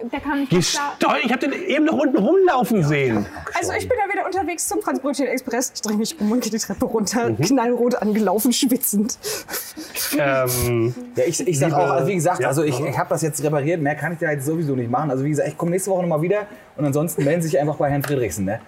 [0.00, 1.16] der kam nicht klar.
[1.24, 3.26] Ich habe den eben noch unten rumlaufen sehen.
[3.58, 5.72] Also ich bin da wieder unterwegs zum Franzbrötchen Express.
[5.74, 7.38] Ich drehe mich um und gehe die Treppe runter, Mhm.
[7.38, 9.18] knallrot angelaufen, schwitzend.
[10.16, 12.48] Ähm, Ja, ich, ich sag auch, also wie gesagt, Ja.
[12.48, 15.10] also ich, ich habe das jetzt repariert, mehr kann ich da jetzt sowieso nicht machen.
[15.10, 16.46] Also wie gesagt, ich komme nächste Woche nochmal wieder
[16.76, 18.60] und ansonsten melden Sie sich einfach bei Herrn Friedrichsen, ne?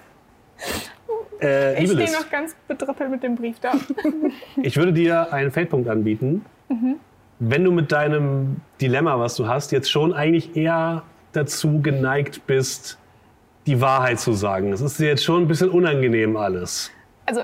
[1.41, 3.73] äh, Ich stehe noch ganz bedrüppelt mit dem Brief da.
[4.63, 6.45] ich würde dir einen Feldpunkt anbieten,
[7.39, 11.03] wenn du mit deinem Dilemma, was du hast, jetzt schon eigentlich eher
[11.33, 12.99] dazu geneigt bist,
[13.67, 14.73] die Wahrheit zu sagen.
[14.73, 16.91] Es ist dir jetzt schon ein bisschen unangenehm alles.
[17.27, 17.43] Also,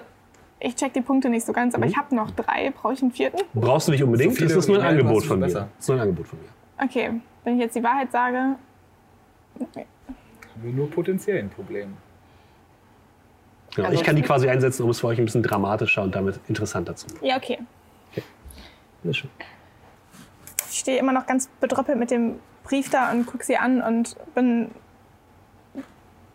[0.61, 1.83] ich check die Punkte nicht so ganz, Mhm.
[1.83, 2.71] aber ich habe noch drei.
[2.71, 3.39] Brauche ich einen vierten?
[3.55, 5.47] Brauchst du nicht unbedingt, So es ist nur ein Angebot von mir.
[5.47, 5.69] besser.
[5.79, 6.85] Es ist nur ein Angebot von mir.
[6.85, 7.11] Okay,
[7.45, 8.37] wenn ich jetzt die Wahrheit sage,
[9.59, 9.87] Haben
[10.63, 11.97] wir nur potenziell ein Problem.
[13.75, 16.41] Genau, ich kann die quasi einsetzen, um es für euch ein bisschen dramatischer und damit
[16.49, 17.25] interessanter zu machen.
[17.25, 17.59] ja, okay.
[19.03, 19.31] Sehr schön.
[20.71, 24.17] Ich stehe immer noch ganz bedrüppelt mit dem Brief da und gucke sie an und
[24.35, 24.71] bin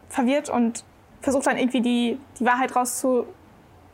[0.09, 0.83] verwirrt und
[1.21, 3.25] versuche dann irgendwie die, die Wahrheit rauszu,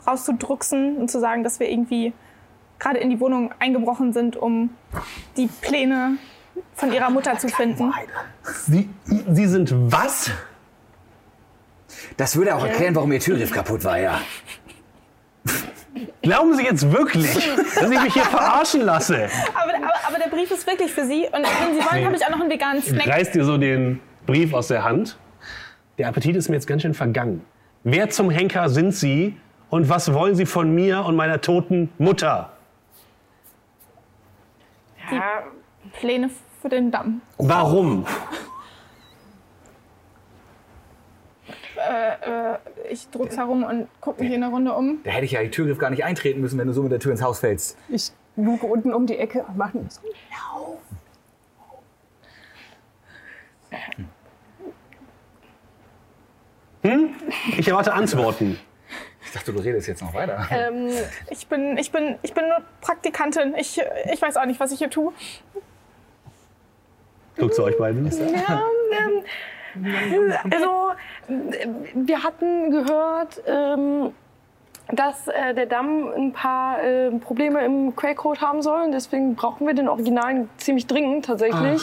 [0.05, 2.13] rauszudrucksen und zu sagen, dass wir irgendwie
[2.79, 4.71] gerade in die Wohnung eingebrochen sind, um
[5.37, 6.17] die Pläne
[6.73, 7.93] von ihrer Mutter zu finden.
[8.43, 10.31] Sie, Sie sind was?
[12.17, 14.19] Das würde auch erklären, warum Ihr Türgriff kaputt war, ja.
[16.21, 17.33] Glauben Sie jetzt wirklich,
[17.75, 19.29] dass ich mich hier verarschen lasse?
[19.53, 22.25] Aber, aber, aber der Brief ist wirklich für Sie und wenn Sie wollen, habe ich
[22.25, 23.07] auch noch einen veganen Snack.
[23.07, 25.17] Reißt dir so den Brief aus der Hand.
[25.97, 27.45] Der Appetit ist mir jetzt ganz schön vergangen.
[27.83, 29.35] Wer zum Henker sind Sie
[29.69, 32.51] und was wollen Sie von mir und meiner toten Mutter?
[35.11, 35.43] Ja,
[35.99, 36.29] Pläne
[36.61, 37.21] für den Damm.
[37.37, 38.05] Warum?
[41.89, 42.57] Äh, äh,
[42.89, 44.99] ich druck's herum und gucke mich in der Runde um.
[45.03, 46.99] Da hätte ich ja die Türgriff gar nicht eintreten müssen, wenn du so mit der
[46.99, 47.77] Tür ins Haus fällst.
[47.89, 50.01] Ich luge unten um die Ecke und mache so.
[57.57, 58.59] Ich erwarte Antworten.
[59.23, 60.45] Ich dachte, du redest jetzt noch weiter.
[60.51, 60.89] ähm,
[61.29, 63.55] Ich bin, ich bin, ich bin nur Praktikantin.
[63.55, 63.79] Ich,
[64.11, 65.13] ich weiß auch nicht, was ich hier tue.
[67.37, 68.05] Guckt zu euch beiden.
[68.05, 69.23] ja, ähm,
[70.49, 70.91] also
[71.93, 74.11] wir hatten gehört, ähm,
[74.93, 78.81] dass äh, der Damm ein paar äh, Probleme im Quellcode haben soll.
[78.81, 81.81] Und deswegen brauchen wir den Originalen ziemlich dringend tatsächlich.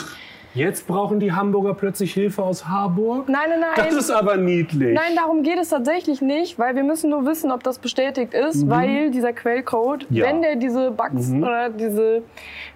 [0.55, 3.29] Jetzt brauchen die Hamburger plötzlich Hilfe aus Harburg?
[3.29, 3.71] Nein, nein, nein.
[3.75, 4.95] Das ist aber niedlich.
[4.95, 8.67] Nein, darum geht es tatsächlich nicht, weil wir müssen nur wissen, ob das bestätigt ist,
[8.67, 10.15] weil dieser Quellcode, Mhm.
[10.17, 10.25] Ja.
[10.25, 10.29] Mhm.
[10.29, 12.23] wenn der diese Bugs oder diese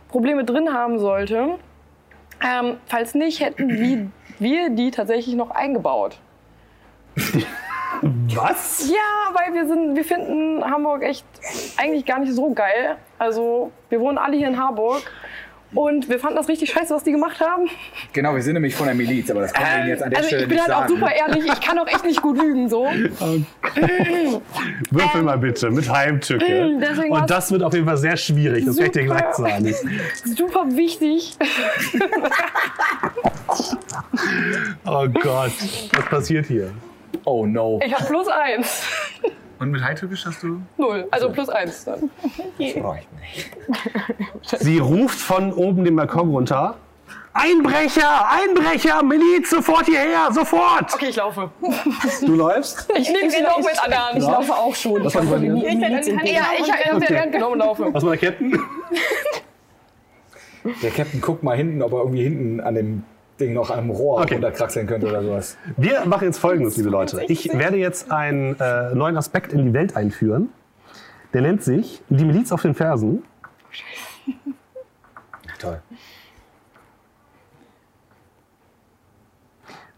[0.07, 1.55] Probleme drin haben sollte,
[2.45, 4.07] ähm, falls nicht, hätten wir,
[4.39, 6.17] wir die tatsächlich noch eingebaut.
[8.35, 8.89] Was?
[8.89, 11.25] Ja, weil wir sind, wir finden Hamburg echt
[11.77, 12.97] eigentlich gar nicht so geil.
[13.17, 15.03] Also wir wohnen alle hier in Harburg
[15.75, 17.69] und wir fanden das richtig scheiße, was die gemacht haben.
[18.13, 20.19] Genau, wir sind nämlich von der Miliz, aber das können wir Ihnen jetzt an der
[20.19, 20.99] Also Stelle ich bin nicht halt auch sagen.
[20.99, 22.87] super ehrlich, ich kann auch echt nicht gut lügen so.
[24.91, 26.45] Würfel mal bitte mit Heimtücke.
[26.45, 29.15] Ähm, Und das wird auf jeden Fall sehr schwierig, das kann ich dir Super.
[29.19, 29.75] gleich sagen.
[30.35, 31.35] Super wichtig.
[34.85, 35.51] Oh Gott,
[35.93, 36.71] was passiert hier?
[37.25, 37.79] Oh no.
[37.85, 38.83] Ich habe plus eins.
[39.63, 40.61] Und mit Heimtückisch hast du?
[40.77, 41.07] Null.
[41.09, 42.11] Also plus eins dann.
[42.59, 44.59] Reicht nicht.
[44.59, 46.75] Sie ruft von oben den Balkon runter.
[47.31, 48.29] Einbrecher!
[48.29, 49.01] Einbrecher!
[49.03, 50.27] Miliz, sofort hierher!
[50.33, 50.93] Sofort!
[50.93, 51.49] Okay, ich laufe.
[52.25, 52.91] Du läufst?
[52.93, 54.17] Ich nehme sie noch mit an.
[54.17, 55.01] Ich laufe auch schon.
[55.05, 55.55] Was war bei dir?
[55.55, 57.93] Ich Ja, ich habe Hand genommen und laufe.
[57.93, 58.59] Was war der Captain?
[60.81, 63.03] Der Captain guckt mal hinten, ob er irgendwie hinten an dem
[63.39, 64.35] Ding noch an einem Rohr Okay.
[64.35, 65.57] runterkraxeln könnte oder sowas.
[65.77, 67.23] Wir machen jetzt folgendes, liebe Leute.
[67.27, 70.49] Ich werde jetzt einen äh, neuen Aspekt in die Welt einführen.
[71.33, 73.23] Der nennt sich die Miliz auf den Fersen.
[75.59, 75.81] Toll.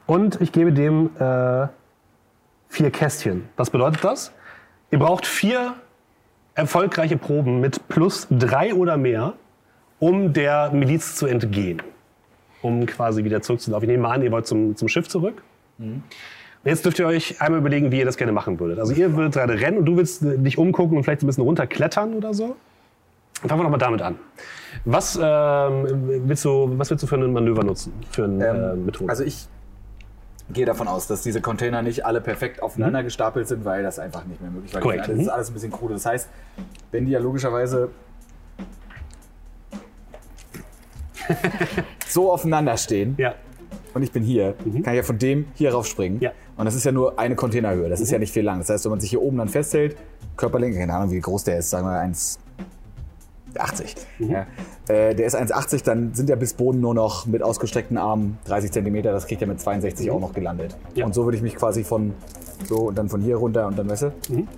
[0.06, 1.68] Und ich gebe dem äh,
[2.70, 3.50] vier Kästchen.
[3.58, 4.32] Was bedeutet das?
[4.92, 5.74] Ihr braucht vier
[6.54, 9.34] erfolgreiche Proben mit plus drei oder mehr,
[10.00, 11.82] um der Miliz zu entgehen.
[12.66, 13.88] Um quasi wieder zurückzulaufen.
[13.88, 15.44] Ich nehme mal an, ihr wollt zum, zum Schiff zurück.
[15.78, 16.04] Und
[16.64, 18.80] jetzt dürft ihr euch einmal überlegen, wie ihr das gerne machen würdet.
[18.80, 21.44] Also ihr würdet gerade rennen und du willst äh, dich umgucken und vielleicht ein bisschen
[21.44, 22.56] runterklettern oder so.
[23.46, 24.16] Fangen wir doch mal damit an.
[24.86, 25.86] Was, ähm,
[26.28, 27.94] willst du, was willst du für ein Manöver nutzen?
[28.10, 29.10] Für eine äh, Ähm, Methode?
[29.10, 29.48] Also ich
[30.52, 34.26] gehe davon aus, dass diese Container nicht alle perfekt aufeinander gestapelt sind, weil das einfach
[34.26, 34.82] nicht mehr möglich war.
[34.82, 35.08] Korrekt.
[35.08, 35.30] Das ist Mhm.
[35.30, 35.94] alles ein bisschen krude.
[35.96, 36.30] Das heißt,
[36.92, 37.90] wenn die ja logischerweise
[42.08, 43.36] so aufeinander stehen Ja.
[43.94, 44.54] und ich bin hier,
[44.84, 46.20] kann ich ja von dem hier raufspringen.
[46.22, 46.32] Ja.
[46.58, 47.90] Und das ist ja nur eine Containerhöhe.
[47.90, 48.60] Das ist ja nicht viel lang.
[48.60, 49.98] Das heißt, wenn man sich hier oben dann festhält,
[50.38, 52.02] Körperlänge, keine Ahnung, wie groß der ist, sagen wir
[53.56, 53.96] 1,80.
[54.20, 54.46] Ja.
[54.88, 58.72] Äh, der ist 1,80, dann sind ja bis Boden nur noch mit ausgestreckten Armen 30
[58.72, 59.12] Zentimeter.
[59.12, 60.76] Das kriegt er mit 62 auch noch gelandet.
[60.94, 61.06] Ja.
[61.06, 62.14] Und so würde ich mich quasi von
[62.68, 64.14] so und dann von hier runter und dann, weißt du?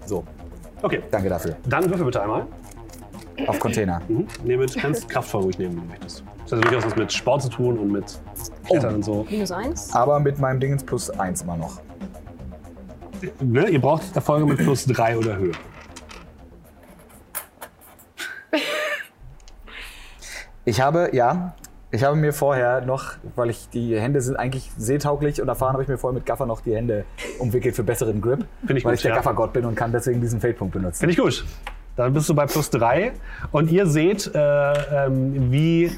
[0.06, 0.24] So,
[0.84, 1.56] Okay, danke dafür.
[1.68, 2.46] dann würfel bitte einmal.
[3.48, 4.02] Auf Container.
[4.08, 4.28] Mhm.
[4.44, 6.24] Nee, ganz kraftvoll ruhig nehmen, wenn du möchtest.
[6.50, 8.20] Das hat durchaus was mit Sport zu tun und mit
[8.66, 9.28] Klettern und so.
[9.30, 9.94] Minus eins.
[9.94, 11.82] Aber mit meinem Dingens plus 1 immer noch.
[13.42, 13.68] Ne?
[13.70, 15.56] Ihr braucht Erfolge mit plus drei oder höher.
[20.64, 21.56] Ich habe, ja,
[21.92, 25.84] ich habe mir vorher noch, weil ich die Hände sind eigentlich seetauglich und erfahren, habe
[25.84, 27.06] ich mir vorher mit Gaffer noch die Hände
[27.40, 28.46] umwickelt für besseren Grip.
[28.60, 29.18] Finde ich weil gut, ich der ja.
[29.18, 31.00] Gaffergott bin und kann deswegen diesen Feldpunkt benutzen.
[31.00, 31.46] Finde ich gut.
[31.98, 33.14] Dann bist du bei plus drei
[33.52, 35.92] und ihr seht, äh, ähm, wie,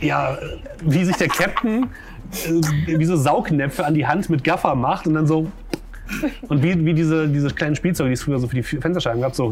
[0.00, 0.38] ja,
[0.82, 1.88] wie sich der Captain
[2.32, 5.48] äh, wie so Saugnäpfe an die Hand mit Gaffer macht und dann so.
[6.48, 9.34] Und wie, wie diese, diese kleinen Spielzeuge, die es früher so für die Fensterscheiben gab,
[9.34, 9.50] so,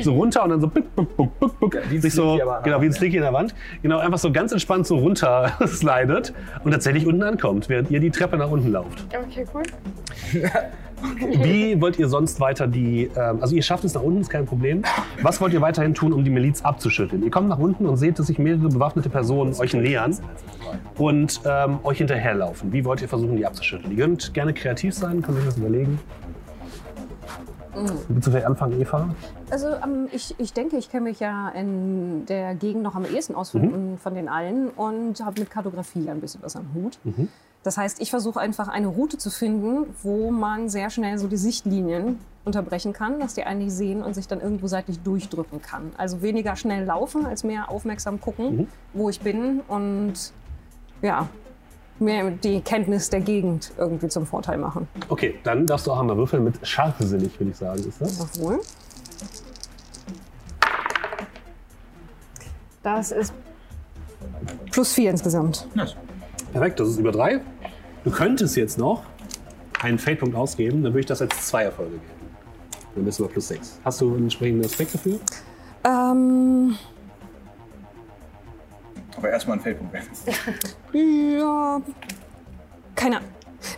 [0.00, 2.80] so runter und dann so buck, buck, buck, buck, buck, wie ein sich so, genau,
[2.80, 6.32] wie ein Wand, Slinky in der Wand, genau, einfach so ganz entspannt so runter slidet
[6.64, 9.04] und tatsächlich unten ankommt, während ihr die Treppe nach unten lauft.
[9.08, 9.62] Okay, cool.
[11.42, 14.46] Wie wollt ihr sonst weiter die, ähm, also ihr schafft es nach unten, ist kein
[14.46, 14.82] Problem.
[15.22, 17.22] Was wollt ihr weiterhin tun, um die Miliz abzuschütteln?
[17.22, 20.16] Ihr kommt nach unten und seht, dass sich mehrere bewaffnete Personen euch nähern
[20.98, 22.72] und ähm, euch hinterherlaufen.
[22.72, 23.92] Wie wollt ihr versuchen, die abzuschütteln?
[23.92, 25.98] Ihr könnt gerne kreativ sein, könnt euch das überlegen.
[28.08, 29.14] Willst du vielleicht anfangen, Eva?
[29.50, 33.34] Also ähm, ich, ich denke, ich kenne mich ja in der Gegend noch am ehesten
[33.34, 36.98] aus von, von den allen und habe mit Kartografie ein bisschen was am Hut.
[37.62, 41.36] Das heißt, ich versuche einfach eine Route zu finden, wo man sehr schnell so die
[41.36, 45.92] Sichtlinien unterbrechen kann, dass die einen nicht sehen und sich dann irgendwo seitlich durchdrücken kann.
[45.98, 50.14] Also weniger schnell laufen, als mehr aufmerksam gucken, wo ich bin und
[51.02, 51.28] ja,
[51.98, 54.88] mir die Kenntnis der Gegend irgendwie zum Vorteil machen.
[55.10, 57.84] Okay, dann darfst du auch einmal würfeln mit scharfsinnig, würde ich sagen.
[57.86, 58.36] Ist das?
[58.36, 58.60] Jawohl.
[62.82, 63.34] Das ist
[64.72, 65.68] plus vier insgesamt.
[66.52, 67.40] Perfekt, das ist über drei.
[68.04, 69.04] Du könntest jetzt noch
[69.80, 72.04] einen Feldpunkt ausgeben, dann würde ich das als zwei Erfolge geben.
[72.94, 73.78] Dann bist du bei plus sechs.
[73.84, 75.18] Hast du einen entsprechenden Aspekt dafür?
[75.84, 76.74] Ähm,
[79.16, 79.94] Aber erstmal ein Feldpunkt.
[80.92, 81.80] ja.
[82.96, 83.28] Keine Ahnung.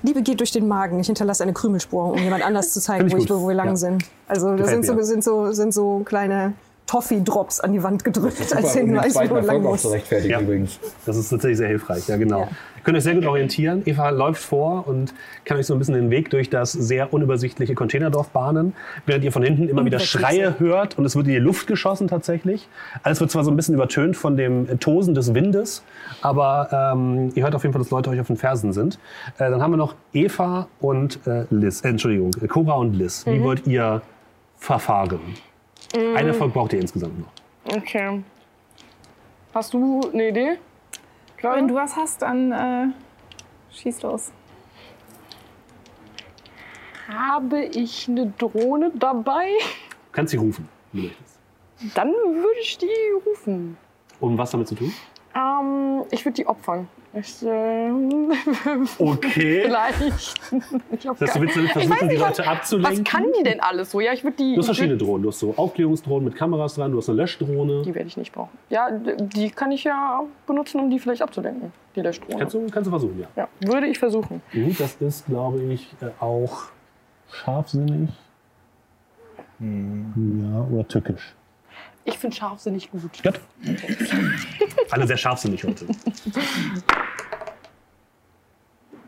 [0.03, 1.01] Liebe geht durch den Magen.
[1.01, 3.77] Ich hinterlasse eine Krümelspur, um jemand anders zu zeigen, wo, ich wo wir lang Ja.
[3.77, 4.05] sind.
[4.29, 6.55] Also da Gefällt sind so, sind, so, sind so kleine
[6.93, 9.81] Toffee-Drops an die Wand gedrückt, als den Hinweis, wo lang Erfolg auch muss.
[9.83, 10.41] zu Ja.
[10.41, 10.79] übrigens.
[11.07, 12.41] Das ist tatsächlich sehr hilfreich, ja genau.
[12.41, 12.49] Ja.
[12.49, 13.81] Ihr könnt euch sehr gut orientieren.
[13.87, 15.15] Eva läuft vor und
[15.47, 18.75] kann euch so ein bisschen den Weg durch das sehr unübersichtliche Containerdorf bahnen,
[19.07, 22.09] während ihr von hinten immer wieder Schreie hört und es wird in die Luft geschossen
[22.09, 22.69] tatsächlich.
[23.03, 25.83] Alles wird zwar so ein bisschen übertönt von dem Tosen des Windes,
[26.21, 28.99] aber ähm, ihr hört auf jeden Fall, dass Leute euch auf den Fersen sind.
[29.39, 33.25] Äh, dann haben wir noch Eva und äh, Liz, äh, Entschuldigung, Cora und Liz.
[33.25, 34.03] Wie wollt ihr
[34.59, 35.21] verfahren?
[35.95, 37.77] Ein Erfolg braucht ihr insgesamt noch.
[37.77, 38.23] Okay.
[39.55, 40.59] Hast du eine Idee?
[41.37, 41.57] Clara?
[41.57, 42.87] Wenn du was hast, dann äh,
[43.71, 44.33] schieß los.
[47.09, 49.49] Habe ich eine Drohne dabei?
[49.59, 51.39] Du kannst sie rufen, wenn du möchtest.
[51.95, 52.87] Dann würde ich die
[53.27, 53.77] rufen.
[54.21, 54.93] Um was damit zu tun?
[55.35, 56.89] Ähm, ich würde die opfern.
[57.15, 57.43] Ich,
[58.99, 59.63] Okay.
[59.67, 60.01] vielleicht.
[60.01, 60.35] Ich,
[61.03, 63.05] Das heißt, du willst versuchen, die nicht, was- Leute abzulenken?
[63.05, 64.01] Was kann die denn alles so?
[64.01, 64.55] Ja, ich würde die.
[64.55, 65.23] Du hast verschiedene Drohnen.
[65.23, 67.83] Du hast so Aufklärungsdrohnen mit Kameras dran, du hast eine Löschdrohne.
[67.83, 68.57] Die werde ich nicht brauchen.
[68.71, 71.73] Ja, die kann ich ja benutzen, um die vielleicht abzulenken.
[71.95, 72.39] Die Löschdrohne.
[72.39, 73.27] Kannst du, kannst du versuchen, ja.
[73.37, 74.41] Ja, würde ich versuchen.
[74.53, 76.63] Mhm, Das ist, glaube ich, äh, auch
[77.31, 78.09] scharfsinnig.
[79.61, 81.35] Ja, oder tückisch.
[82.05, 83.03] Ich finde scharfsinnig gut.
[83.23, 83.41] Gut.
[84.91, 85.87] Alle sehr scharfsinnig heute.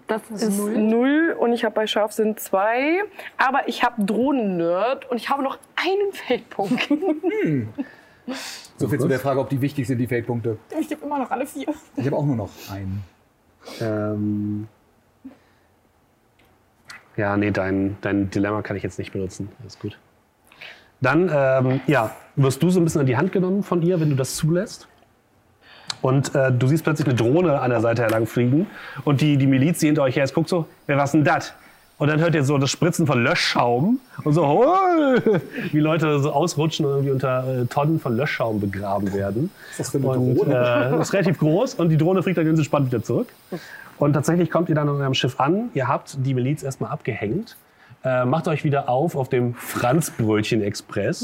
[0.07, 1.37] Das ist null.
[1.39, 3.03] und ich habe bei Scharfsinn zwei.
[3.37, 6.89] Aber ich habe Drohnen-Nerd und ich habe noch einen Feldpunkt.
[8.77, 10.57] So viel zu der Frage, ob die wichtig sind, die Feldpunkte.
[10.81, 11.67] Ich habe immer noch alle vier.
[11.95, 13.05] Ich habe auch nur noch einen.
[13.81, 14.67] Ähm
[17.17, 19.51] ja, nee, dein, dein Dilemma kann ich jetzt nicht benutzen.
[19.61, 19.99] Alles gut.
[21.05, 24.11] Dann, ähm, ja, wirst du so ein bisschen an die Hand genommen von ihr, wenn
[24.11, 24.89] du das zulässt.
[26.03, 28.67] Und äh, du siehst plötzlich eine Drohne an der Seite entlang fliegen.
[29.05, 31.55] Und die, die Miliz, die hinter euch her ist, guckt so, wer was denn das?
[31.97, 34.67] Und dann hört ihr so das Spritzen von Löschschaum und so, oh,
[35.71, 39.51] wie Leute so ausrutschen und irgendwie unter äh, Tonnen von Löschschaum begraben werden.
[39.79, 40.55] Was ist das für eine Und Drohne?
[40.55, 43.29] äh, das ist relativ groß und die Drohne fliegt dann ganz entspannt wieder zurück.
[43.99, 45.71] Und tatsächlich kommt ihr dann an eurem Schiff an.
[45.75, 47.57] Ihr habt die Miliz erstmal abgehängt.
[48.05, 51.23] Äh, macht euch wieder auf auf dem Franzbrötchen-Express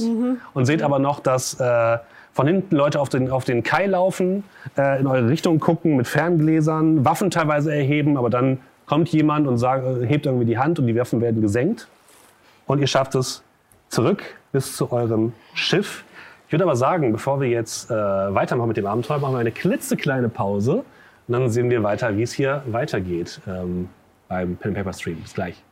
[0.54, 1.98] und seht aber noch, dass äh,
[2.32, 4.44] von hinten Leute auf den, auf den Kai laufen,
[4.78, 9.58] äh, in eure Richtung gucken mit Ferngläsern, Waffen teilweise erheben, aber dann kommt jemand und
[9.58, 11.88] sagt, äh, hebt irgendwie die Hand und die Waffen werden gesenkt.
[12.66, 13.42] Und ihr schafft es
[13.88, 16.04] zurück bis zu eurem Schiff.
[16.46, 19.52] Ich würde aber sagen, bevor wir jetzt äh, weitermachen mit dem Abenteuer, machen wir eine
[19.52, 20.84] klitzekleine Pause.
[21.28, 23.88] Und dann sehen wir weiter, wie es hier weitergeht ähm,
[24.28, 25.20] beim Pen Paper Stream.
[25.20, 25.62] Bis gleich.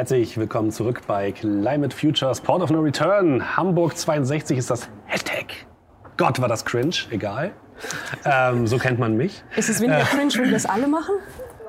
[0.00, 3.54] Herzlich willkommen zurück bei Climate Futures Port of No Return.
[3.58, 5.44] Hamburg 62 ist das Hashtag.
[6.16, 7.50] Gott, war das cringe, egal.
[8.24, 9.44] Ähm, so kennt man mich.
[9.56, 11.16] Ist es weniger cringe, wenn wir das alle machen?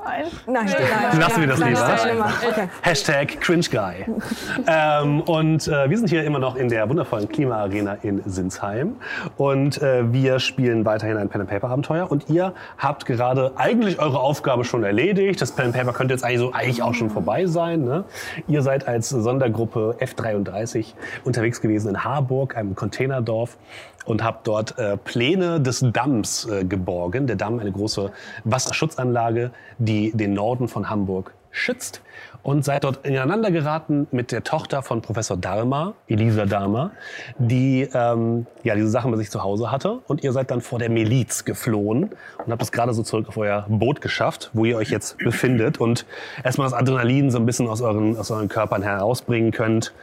[0.03, 0.25] Nein.
[0.47, 1.19] Nein, nein.
[1.19, 2.31] Lassen wir das Nein, lieber.
[2.47, 2.67] Okay.
[2.81, 4.05] Hashtag Cringe Guy.
[4.67, 8.95] ähm, und äh, wir sind hier immer noch in der wundervollen Klimaarena in Sinsheim.
[9.37, 12.09] Und äh, wir spielen weiterhin ein Pen and Paper Abenteuer.
[12.09, 15.41] Und ihr habt gerade eigentlich eure Aufgabe schon erledigt.
[15.41, 17.83] Das Pen and Paper könnte jetzt eigentlich, so, eigentlich auch schon vorbei sein.
[17.83, 18.03] Ne?
[18.47, 23.57] Ihr seid als Sondergruppe F33 unterwegs gewesen in Harburg, einem Containerdorf.
[24.05, 27.27] Und habt dort äh, Pläne des Damms äh, geborgen.
[27.27, 28.11] Der Damm, eine große
[28.43, 32.01] Wasserschutzanlage, die den Norden von Hamburg schützt.
[32.43, 36.89] Und seid dort ineinander geraten mit der Tochter von Professor Dharma, Elisa Dharma,
[37.37, 39.99] die ähm, ja, diese Sachen bei sich zu Hause hatte.
[40.07, 42.09] Und ihr seid dann vor der Miliz geflohen
[42.43, 45.79] und habt es gerade so zurück auf euer Boot geschafft, wo ihr euch jetzt befindet.
[45.79, 46.07] Und
[46.43, 49.93] erstmal das Adrenalin so ein bisschen aus euren, aus euren Körpern herausbringen könnt.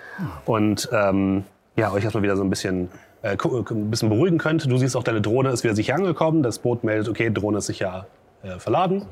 [0.45, 1.45] Und ähm,
[1.75, 2.89] ja, euch erstmal wieder so ein bisschen,
[3.23, 4.71] äh, gu- ein bisschen beruhigen könnt.
[4.71, 6.43] Du siehst auch, deine Drohne ist wieder sicher angekommen.
[6.43, 8.07] Das Boot meldet, okay, Drohne ist sicher
[8.43, 9.03] äh, verladen.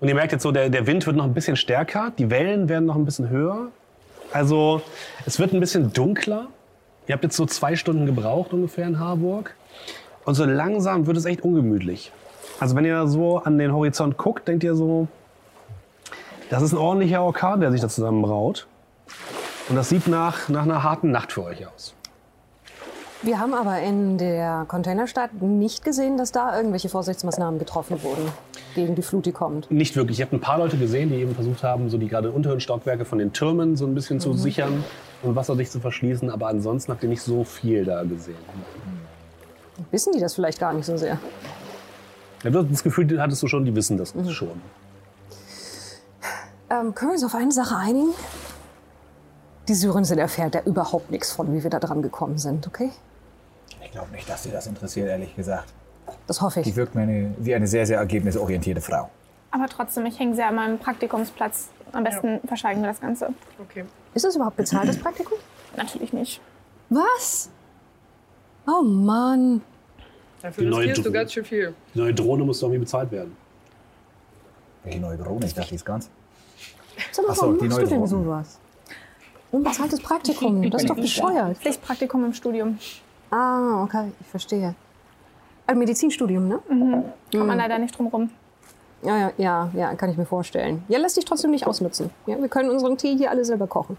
[0.00, 2.68] Und ihr merkt jetzt so, der, der Wind wird noch ein bisschen stärker, die Wellen
[2.68, 3.68] werden noch ein bisschen höher.
[4.32, 4.82] Also
[5.26, 6.48] es wird ein bisschen dunkler.
[7.06, 9.54] Ihr habt jetzt so zwei Stunden gebraucht ungefähr in Harburg.
[10.24, 12.12] Und so langsam wird es echt ungemütlich.
[12.60, 15.08] Also wenn ihr so an den Horizont guckt, denkt ihr so,
[16.50, 18.66] das ist ein ordentlicher Orkan, der sich da zusammenbraut.
[19.68, 21.94] Und das sieht nach, nach einer harten Nacht für euch aus.
[23.24, 28.32] Wir haben aber in der Containerstadt nicht gesehen, dass da irgendwelche Vorsichtsmaßnahmen getroffen wurden
[28.74, 29.70] gegen die Flut, die kommt.
[29.70, 30.18] Nicht wirklich.
[30.18, 33.04] Ich habe ein paar Leute gesehen, die eben versucht haben, so die gerade unteren Stockwerke
[33.04, 34.82] von den Türmen so ein bisschen zu sichern
[35.22, 36.30] und wasserdicht zu verschließen.
[36.30, 38.34] Aber ansonsten habt ihr nicht so viel da gesehen.
[39.92, 41.16] Wissen die das vielleicht gar nicht so sehr?
[42.42, 44.60] Ja, das Gefühl, hattest du schon, die wissen das schon.
[46.70, 48.14] Ähm, können wir uns auf eine Sache einigen?
[49.68, 52.90] Die Syrerin erfährt da überhaupt nichts von, wie wir da dran gekommen sind, okay?
[53.92, 55.66] Ich glaube nicht, dass sie das interessiert, ehrlich gesagt.
[56.26, 56.76] Das hoffe Die ich.
[56.76, 59.10] wirkt mir eine, wie eine sehr, sehr ergebnisorientierte Frau.
[59.50, 61.68] Aber trotzdem, ich hänge sehr an meinem Praktikumsplatz.
[61.92, 63.28] Am besten verschweigen wir das Ganze.
[63.60, 63.84] Okay.
[64.14, 65.36] Ist das überhaupt bezahltes Praktikum?
[65.76, 66.40] Natürlich nicht.
[66.88, 67.50] Was?
[68.66, 69.60] Oh Mann.
[70.40, 71.18] Dafür Die neue riskierst du Drohne.
[71.18, 71.74] ganz schön viel.
[71.94, 73.36] Die neue Drohne muss doch irgendwie bezahlt werden.
[74.84, 75.44] Welche neue Drohne?
[75.44, 76.08] Ich dachte, die ist ganz.
[77.10, 78.08] Sag mal, so, warum die machst du neue denn Drohne.
[78.24, 78.58] sowas?
[79.50, 81.58] Unbezahltes Praktikum, das ist doch bescheuert.
[81.58, 82.78] Pflichtpraktikum im Studium.
[83.32, 84.74] Ah, okay, ich verstehe.
[85.66, 86.60] Ein Medizinstudium, ne?
[86.68, 88.30] Kommt man leider nicht drum rum.
[89.02, 90.84] Ja, ja, ja, ja, kann ich mir vorstellen.
[90.88, 92.10] Ja, lass dich trotzdem nicht ausnutzen.
[92.26, 93.96] Ja, wir können unseren Tee hier alle selber kochen.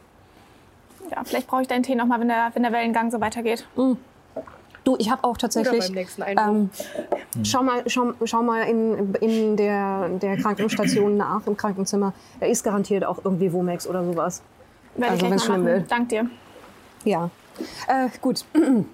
[1.11, 3.67] Ja, vielleicht brauche ich deinen Tee nochmal, wenn der, wenn der Wellengang so weitergeht.
[3.75, 5.85] Du, ich habe auch Oder tatsächlich.
[5.87, 6.45] beim nächsten Einbruch.
[6.45, 6.69] Ähm,
[7.43, 12.13] schau mal, schau, schau mal in, in der, der Krankenstation nach, im Krankenzimmer.
[12.39, 14.41] Da ist garantiert auch irgendwie Womex oder sowas.
[14.95, 15.73] Werde Also, ich gleich mal schlimm machen.
[15.79, 15.91] wird.
[15.91, 16.29] Dank dir.
[17.03, 17.29] Ja.
[17.87, 18.45] Äh, gut.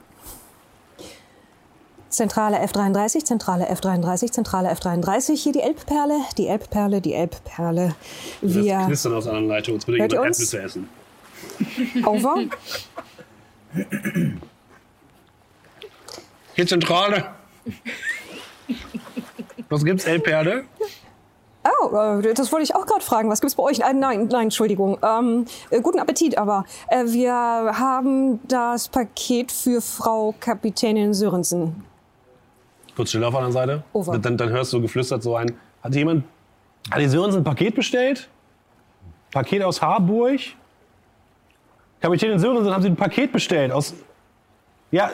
[2.20, 5.38] Zentrale F33, Zentrale F33, Zentrale F33.
[5.38, 7.96] Hier die Elbperle, die Elbperle, die Elbperle.
[8.42, 8.80] Das Wir.
[8.80, 9.80] knistern aus anderen Leitungen.
[9.80, 10.14] Jetzt bitte jemand?
[10.14, 10.90] Erdnüsse essen.
[12.06, 12.36] Over.
[16.56, 17.24] Hier Zentrale.
[19.70, 20.66] Was gibt's, Elbperde?
[21.64, 23.30] Oh, äh, das wollte ich auch gerade fragen.
[23.30, 23.80] Was gibt's bei euch?
[23.80, 24.98] Äh, nein, nein, Entschuldigung.
[25.02, 31.86] Ähm, äh, guten Appetit, aber äh, wir haben das Paket für Frau Kapitänin Sörensen.
[33.00, 33.84] Kurz still auf der anderen Seite.
[33.94, 34.20] Over.
[34.20, 35.54] Dann, dann hörst du geflüstert so ein.
[35.82, 36.26] Hat jemand.
[36.92, 38.28] Hat die Sörensen ein Paket bestellt?
[39.32, 40.42] Paket aus Harburg?
[42.02, 43.72] Kapitänin Sörensen, haben Sie ein Paket bestellt?
[43.72, 43.94] Aus.
[44.92, 45.12] Ja,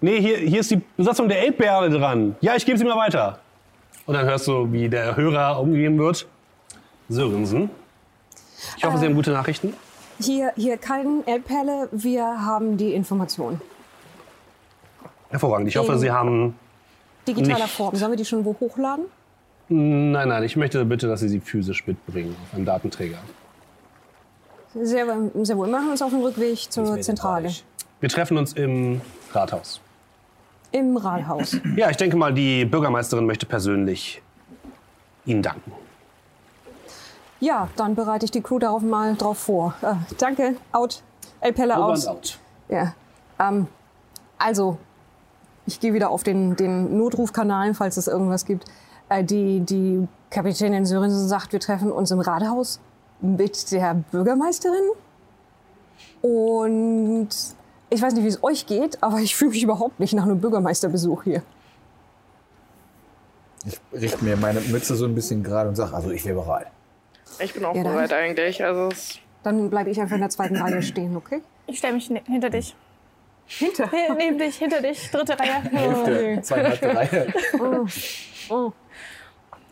[0.00, 2.36] nee, hier, hier ist die Besatzung der Elbbeere dran.
[2.40, 3.38] Ja, ich gebe sie mal weiter.
[4.06, 6.26] Und dann hörst du, wie der Hörer umgegeben wird.
[7.10, 7.68] Sörensen.
[8.78, 9.74] Ich hoffe, Sie haben gute Nachrichten.
[10.18, 11.90] Hier, hier kein Elbperle.
[11.92, 13.60] Wir haben die Information.
[15.28, 15.68] Hervorragend.
[15.68, 16.54] Ich hoffe, Sie haben.
[17.26, 17.74] Digitaler Nicht.
[17.74, 17.94] Form.
[17.96, 19.06] Sollen wir die schon wo hochladen?
[19.68, 23.18] Nein, nein, ich möchte bitte, dass Sie sie physisch mitbringen auf einem Datenträger.
[24.74, 25.06] Sehr,
[25.42, 25.66] sehr wohl.
[25.66, 27.50] Wir machen uns auf den Rückweg zur Zentrale.
[28.00, 29.00] Wir treffen uns im
[29.32, 29.80] Rathaus.
[30.72, 31.56] Im Rathaus.
[31.76, 34.22] Ja, ich denke mal, die Bürgermeisterin möchte persönlich
[35.24, 35.72] Ihnen danken.
[37.40, 39.74] Ja, dann bereite ich die Crew darauf mal drauf vor.
[39.82, 41.02] Äh, danke, out.
[41.40, 42.06] El Pelle Over aus.
[42.06, 42.38] out.
[42.68, 42.94] Ja.
[43.38, 43.66] Ähm,
[44.38, 44.78] also,
[45.66, 48.64] ich gehe wieder auf den, den Notrufkanal, falls es irgendwas gibt.
[49.08, 52.80] Äh, die, die Kapitänin Sörensen sagt, wir treffen uns im Rathaus
[53.20, 54.90] mit der Bürgermeisterin.
[56.22, 57.28] Und
[57.90, 60.40] ich weiß nicht, wie es euch geht, aber ich fühle mich überhaupt nicht nach einem
[60.40, 61.42] Bürgermeisterbesuch hier.
[63.64, 66.68] Ich richte mir meine Mütze so ein bisschen gerade und sage, also ich wäre bereit.
[67.38, 68.64] Ich bin auch Ja, bereit eigentlich.
[68.64, 68.88] Also
[69.42, 71.42] Dann bleibe ich einfach in der zweiten Reihe stehen, okay?
[71.66, 72.76] Ich stelle mich hinter dich.
[73.46, 73.88] Hinter.
[74.16, 75.62] Neben dich, hinter dich, dritte Reihe.
[75.70, 77.26] Hälfte, zweieinhalb Reihe.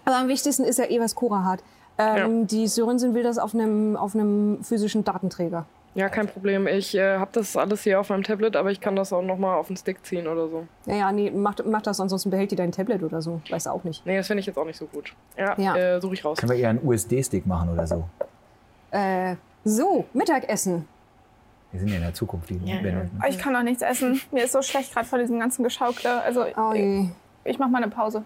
[0.06, 1.60] Aber am wichtigsten ist ja eh, was Cora hat.
[1.98, 5.64] Ähm, Die Sörensen will das auf einem, auf einem physischen Datenträger.
[5.94, 6.66] ja, kein Problem.
[6.66, 9.38] Ich äh, habe das alles hier auf meinem Tablet, aber ich kann das auch noch
[9.38, 10.66] mal auf den Stick ziehen oder so.
[10.86, 13.40] Naja, nee, mach, mach das, ansonsten behält die dein Tablet oder so.
[13.48, 14.04] Weiß auch nicht.
[14.04, 15.14] Nee, das finde ich jetzt auch nicht so gut.
[15.38, 15.76] Ja, Ja.
[15.76, 16.38] Äh, suche ich raus.
[16.38, 18.04] Können wir eher einen USD-Stick machen oder so?
[18.90, 20.86] Äh, so, Mittagessen.
[21.74, 22.76] Wir sind ja in der Zukunft, die Ja.
[23.20, 24.20] Oh, Ich kann noch nichts essen.
[24.30, 26.22] Mir ist so schlecht gerade von diesem ganzen Geschaukle.
[26.22, 27.08] Also Oh je.
[27.42, 28.22] ich mache mal eine Pause.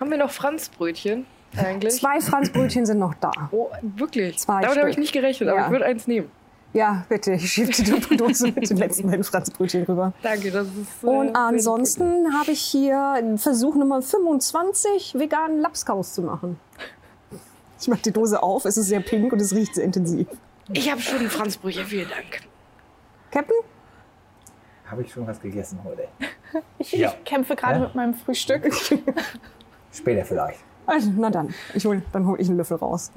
[0.00, 1.26] Haben wir noch Franzbrötchen
[1.58, 1.92] eigentlich?
[2.00, 3.30] Zwei Franzbrötchen sind noch da.
[3.50, 4.38] Oh, wirklich?
[4.38, 5.64] Zwei Damit habe ich nicht gerechnet, aber Ja.
[5.66, 6.30] ich würde eins nehmen.
[6.72, 10.14] Ja, bitte, ich schiebe die Tupperdose mit den letzten beiden Franzbrötchen rüber.
[10.22, 11.04] Danke, das ist.
[11.04, 16.58] äh, Und ansonsten habe ich hier Versuch Nummer 25, veganen Lapskaus zu machen.
[17.78, 20.26] Ich mache die Dose auf, es ist sehr pink und es riecht sehr intensiv.
[20.72, 22.40] Ich habe schon Franzbrötchen, vielen Dank.
[23.36, 23.56] Captain?
[24.86, 26.08] Habe ich schon was gegessen heute?
[26.78, 27.10] Ich, Ja.
[27.12, 27.84] ich kämpfe gerade Ja?
[27.84, 28.72] mit meinem Frühstück.
[29.92, 30.60] Später vielleicht.
[30.86, 33.10] Also, na dann, ich hol, dann hole ich einen Löffel raus.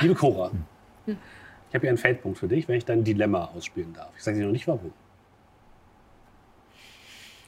[0.00, 0.50] Liebe Cora,
[1.06, 1.14] ich
[1.74, 4.10] habe hier einen Feldpunkt für dich, wenn ich dein Dilemma ausspielen darf.
[4.18, 4.92] Ich sage dir noch nicht warum.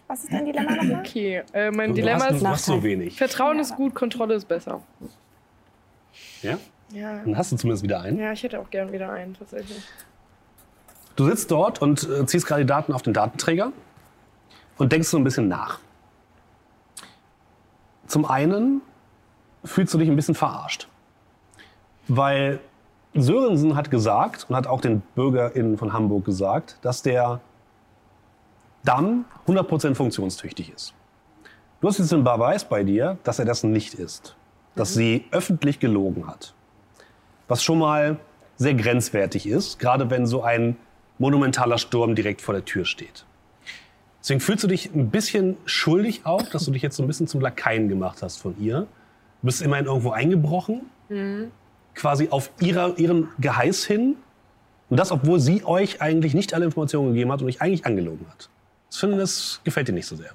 [0.07, 1.01] Was ist dein Dilemma nochmal?
[1.01, 3.17] Okay, äh, mein Du, Dilemma du hast, ist: so wenig.
[3.19, 4.81] Vertrauen ist gut, Kontrolle ist besser.
[6.43, 6.57] Ja?
[6.93, 8.19] Ja, Dann hast du zumindest wieder einen.
[8.19, 9.83] ja ich hätte auch gern wieder einen, tatsächlich.
[11.21, 13.73] Du sitzt dort und äh, ziehst gerade die Daten auf den Datenträger
[14.79, 15.79] und denkst so ein bisschen nach.
[18.07, 18.81] Zum einen
[19.63, 20.89] fühlst du dich ein bisschen verarscht.
[22.09, 22.59] Weil
[23.13, 27.43] Sörensen hat gesagt und hat auch den BürgerInnen von Hamburg gesagt, dass der
[28.83, 30.95] Damm 100% funktionstüchtig ist.
[31.83, 34.37] Du hast jetzt den Beweis bei dir, dass er das nicht ist.
[34.75, 36.55] Dass sie öffentlich gelogen hat.
[37.47, 38.17] Was schon mal
[38.57, 40.79] sehr grenzwertig ist, gerade wenn so ein
[41.21, 43.25] monumentaler Sturm direkt vor der Tür steht.
[44.21, 47.29] Deswegen fühlst du dich ein bisschen schuldig auch, dass du dich jetzt so ein bisschen
[47.29, 48.81] zum Lakaien gemacht hast von ihr.
[48.81, 50.83] Du bist immerhin irgendwo eingebrochen,
[51.95, 54.17] quasi auf ihrer, ihren Geheiß hin.
[54.89, 58.27] Und das, obwohl sie euch eigentlich nicht alle Informationen gegeben hat und euch eigentlich angelogen
[58.29, 58.51] hat.
[58.89, 60.33] Das finde das gefällt dir nicht so sehr.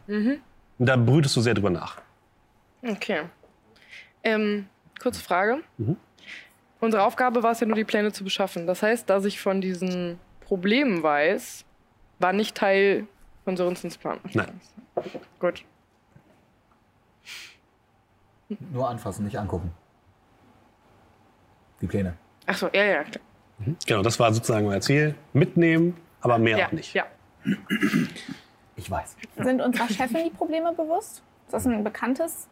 [0.80, 2.02] Und da brütest du sehr drüber nach.
[2.82, 3.24] Okay.
[4.24, 4.68] Ähm,
[5.02, 5.60] kurze Frage.
[5.78, 5.98] Mhm.
[6.80, 8.66] Unsere Aufgabe war es ja nur, die Pläne zu beschaffen.
[8.66, 11.65] Das heißt, dass ich von diesen Problemen weiß,
[12.19, 13.07] war nicht Teil
[13.43, 14.19] von Sörensens Plan.
[14.34, 14.59] Nein.
[15.39, 15.63] Gut.
[18.72, 19.72] Nur anfassen, nicht angucken.
[21.81, 22.15] Die Pläne.
[22.45, 23.23] Achso, ja, ja, klar.
[23.85, 25.15] Genau, das war sozusagen mein Ziel.
[25.34, 26.93] Mitnehmen, aber mehr Ja, auch nicht.
[26.93, 27.05] ja.
[28.76, 29.15] Ich weiß.
[29.38, 31.23] Sind unserer Chefin die Probleme bewusst?
[31.45, 32.47] Ist das ein bekanntes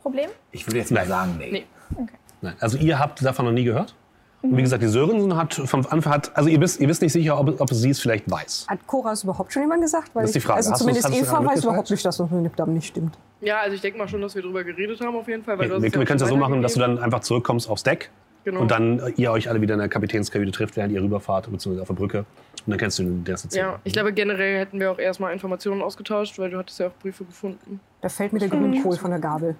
[0.00, 0.30] Problem?
[0.50, 1.50] Ich würde jetzt mal sagen, nee.
[1.50, 2.08] Nee.
[2.40, 3.94] Nein, also ihr habt davon noch nie gehört.
[4.42, 7.12] Und wie gesagt, die Sörensen hat vom Anfang hat, also ihr wisst, ihr wisst nicht
[7.12, 8.66] sicher, ob, ob sie es vielleicht weiß.
[8.68, 10.10] Hat Cora es überhaupt schon jemand gesagt?
[10.14, 10.56] Weil Das ist die ich- Frage.
[10.56, 13.16] Also Hast zumindest Eva weiß überhaupt nicht, dass das mit dem nicht stimmt.
[13.40, 15.58] Ja, also ich denke mal schon, dass wir darüber geredet haben auf jeden Fall.
[15.58, 17.68] Weil hast wir, ja wir können es ja so machen, dass du dann einfach zurückkommst
[17.70, 18.10] aufs Deck
[18.44, 18.60] Genau.
[18.62, 21.82] und dann äh, ihr euch alle wieder in der Kapitänskabine trifft, während ihr rüberfahrt, beziehungsweise
[21.82, 22.18] auf der Brücke.
[22.18, 22.26] Und
[22.70, 23.54] dann kennst du den der Szene.
[23.56, 26.92] Ja, ich glaube, generell hätten wir auch erstmal Informationen ausgetauscht, weil du hattest ja auch
[27.00, 27.78] Briefe gefunden.
[28.00, 29.54] Da fällt mir der Grünkohl von der Gabel.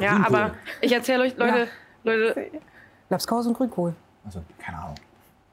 [0.00, 1.68] Ja, aber ich erzähle euch, Leute,
[2.04, 2.50] Leute,
[3.10, 3.94] Lapskaus und Grünkohl.
[4.24, 4.94] Also, keine Ahnung.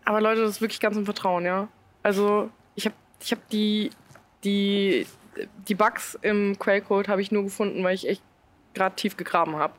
[0.03, 1.67] aber Leute, das ist wirklich ganz im Vertrauen, ja.
[2.03, 3.89] Also, ich habe ich hab die,
[4.43, 5.07] die,
[5.67, 8.21] die Bugs im Quellcode habe ich nur gefunden, weil ich echt
[8.73, 9.73] gerade tief gegraben habe.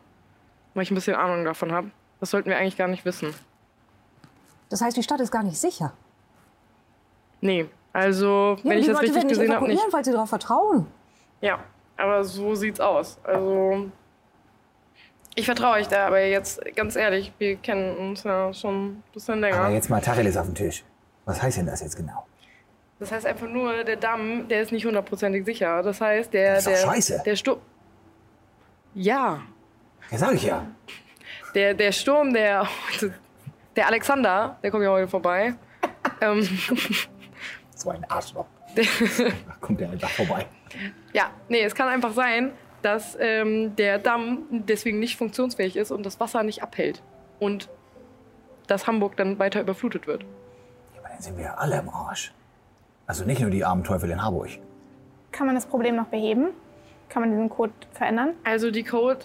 [0.75, 1.91] Weil ich ein bisschen Ahnung davon habe.
[2.21, 3.35] Das sollten wir eigentlich gar nicht wissen.
[4.71, 5.93] Das heißt, die Stadt ist gar nicht sicher.
[7.41, 9.83] Nee, also, wenn Ja, ich die das Leute richtig gesehen habe, nicht.
[9.93, 10.87] weil sie darauf vertrauen.
[11.41, 11.61] Ja,
[11.97, 13.19] aber so sieht's aus.
[13.25, 13.91] Also,
[15.37, 19.41] ich vertraue euch da, aber jetzt ganz ehrlich, wir kennen uns ja schon ein bisschen
[19.41, 19.59] länger.
[19.59, 20.83] Aber jetzt mal Tacheles auf den Tisch.
[21.25, 22.27] Was heißt denn das jetzt genau?
[22.99, 25.83] Das heißt einfach nur, der Damm, der ist nicht hundertprozentig sicher.
[25.83, 26.55] Das heißt, der.
[26.55, 27.23] Das ist doch der, scheiße.
[27.25, 27.61] Der Sturm.
[28.95, 29.43] Ja.
[30.11, 30.67] Ja, sag ich ja.
[31.55, 32.67] Der, der Sturm, der
[33.77, 35.55] der Alexander, der kommt ja heute vorbei.
[36.21, 36.43] ähm,
[37.75, 38.47] So ein Arschloch.
[38.75, 38.83] Da
[39.61, 40.47] kommt der einfach vorbei.
[41.13, 42.53] ja, nee, es kann einfach sein,
[42.87, 47.03] dass ähm, der Damm deswegen nicht funktionsfähig ist und das Wasser nicht abhält.
[47.41, 47.69] Und
[48.69, 50.25] dass Hamburg dann weiter überflutet wird.
[50.97, 52.33] Aber dann sind wir alle im Arsch.
[53.09, 54.51] Also nicht nur die armen Teufel in Harburg.
[55.33, 56.51] Kann man das Problem noch beheben?
[57.09, 58.35] Kann man diesen Code verändern?
[58.45, 59.19] Also die Code,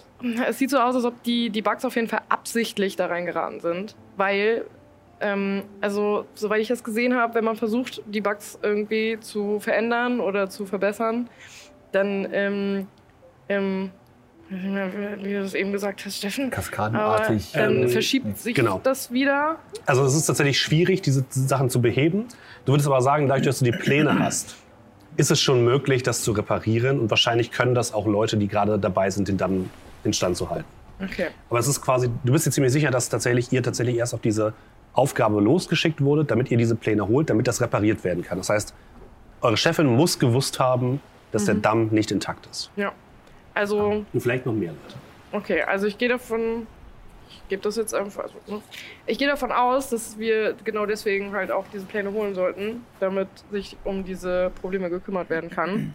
[0.48, 3.60] es sieht so aus, als ob die, die Bugs auf jeden Fall absichtlich da reingeraten
[3.60, 3.94] sind.
[4.16, 4.64] Weil,
[5.20, 10.18] ähm, also soweit ich das gesehen habe, wenn man versucht, die Bugs irgendwie zu verändern
[10.18, 11.28] oder zu verbessern,
[11.92, 12.88] dann, ähm,
[13.56, 13.90] ähm,
[14.48, 16.50] ich weiß nicht mehr, wie du das eben gesagt hast, Steffen.
[16.50, 17.50] Kaskadenartig.
[17.54, 18.80] Aber dann Ähm, verschiebt sich genau.
[18.82, 19.56] das wieder.
[19.86, 22.26] Also es ist tatsächlich schwierig, diese Sachen zu beheben.
[22.64, 24.56] Du würdest aber sagen, dadurch, dass du die Pläne hast,
[25.16, 27.00] ist es schon möglich, das zu reparieren.
[27.00, 29.70] Und wahrscheinlich können das auch Leute, die gerade dabei sind, den Damm
[30.04, 30.68] instand zu halten.
[31.02, 31.28] Okay.
[31.48, 34.20] Aber es ist quasi, du bist dir ziemlich sicher, dass tatsächlich ihr tatsächlich erst auf
[34.20, 34.52] diese
[34.92, 38.38] Aufgabe losgeschickt wurdet, damit ihr diese Pläne holt, damit das repariert werden kann.
[38.38, 38.74] Das heißt,
[39.40, 41.00] eure Chefin muss gewusst haben,
[41.32, 42.70] dass der Damm nicht intakt ist.
[42.76, 42.92] Ja.
[43.54, 44.96] Also, Und vielleicht noch mehr Leute.
[45.32, 46.66] Okay, also ich gehe davon,
[47.28, 48.62] ich gebe das jetzt einfach, also, ne?
[49.06, 53.28] ich gehe davon aus, dass wir genau deswegen halt auch diese Pläne holen sollten, damit
[53.50, 55.94] sich um diese Probleme gekümmert werden kann.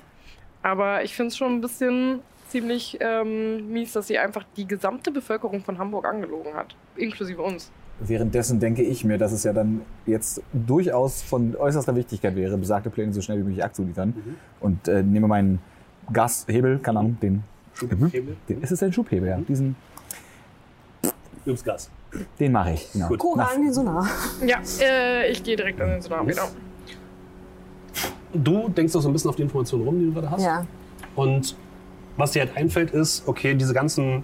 [0.64, 2.20] Aber ich finde es schon ein bisschen
[2.50, 7.72] ziemlich ähm, mies, dass sie einfach die gesamte Bevölkerung von Hamburg angelogen hat, inklusive uns.
[8.00, 12.90] Währenddessen denke ich mir, dass es ja dann jetzt durchaus von äußerster Wichtigkeit wäre, besagte
[12.90, 14.14] Pläne so schnell wie möglich abzuliefern.
[14.60, 15.60] Und äh, nehme meinen
[16.12, 17.44] Gashebel, keine Ahnung, den.
[17.74, 18.36] Schubhebel?
[18.50, 19.38] den ist es ein Schubhebel, ja.
[19.38, 19.76] Diesen,
[21.46, 21.90] Übs Gas.
[22.40, 22.92] den mache ich.
[22.92, 23.08] Genau.
[23.08, 23.20] Gut.
[23.20, 24.08] Cora an den Sonar.
[24.46, 26.48] Ja, äh, ich gehe direkt an den Sonar, genau.
[28.34, 30.44] Du denkst doch so ein bisschen auf die Informationen rum, die du gerade hast.
[30.44, 30.66] Ja.
[31.16, 31.56] Und
[32.18, 34.24] was dir halt einfällt, ist, okay, diese ganzen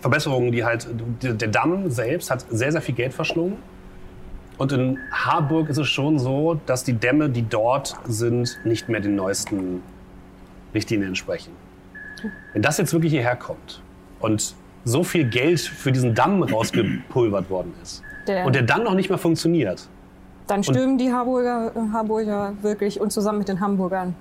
[0.00, 0.86] Verbesserungen, die halt,
[1.22, 3.56] der Damm selbst hat sehr, sehr viel Geld verschlungen.
[4.56, 9.00] Und in Harburg ist es schon so, dass die Dämme, die dort sind, nicht mehr
[9.00, 9.82] den neuesten
[10.74, 11.52] Richtlinien entsprechen.
[12.52, 13.80] Wenn das jetzt wirklich hierher kommt
[14.20, 14.54] und
[14.84, 19.08] so viel Geld für diesen Damm rausgepulvert worden ist Der, und der dann noch nicht
[19.08, 19.88] mehr funktioniert,
[20.46, 24.14] dann stürmen die Harburger, äh, Harburger wirklich und zusammen mit den Hamburgern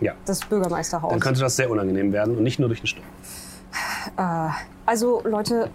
[0.00, 1.10] ja, das Bürgermeisterhaus.
[1.10, 3.04] dann könnte das sehr unangenehm werden und nicht nur durch den Sturm.
[4.16, 4.48] Äh,
[4.86, 5.70] also Leute,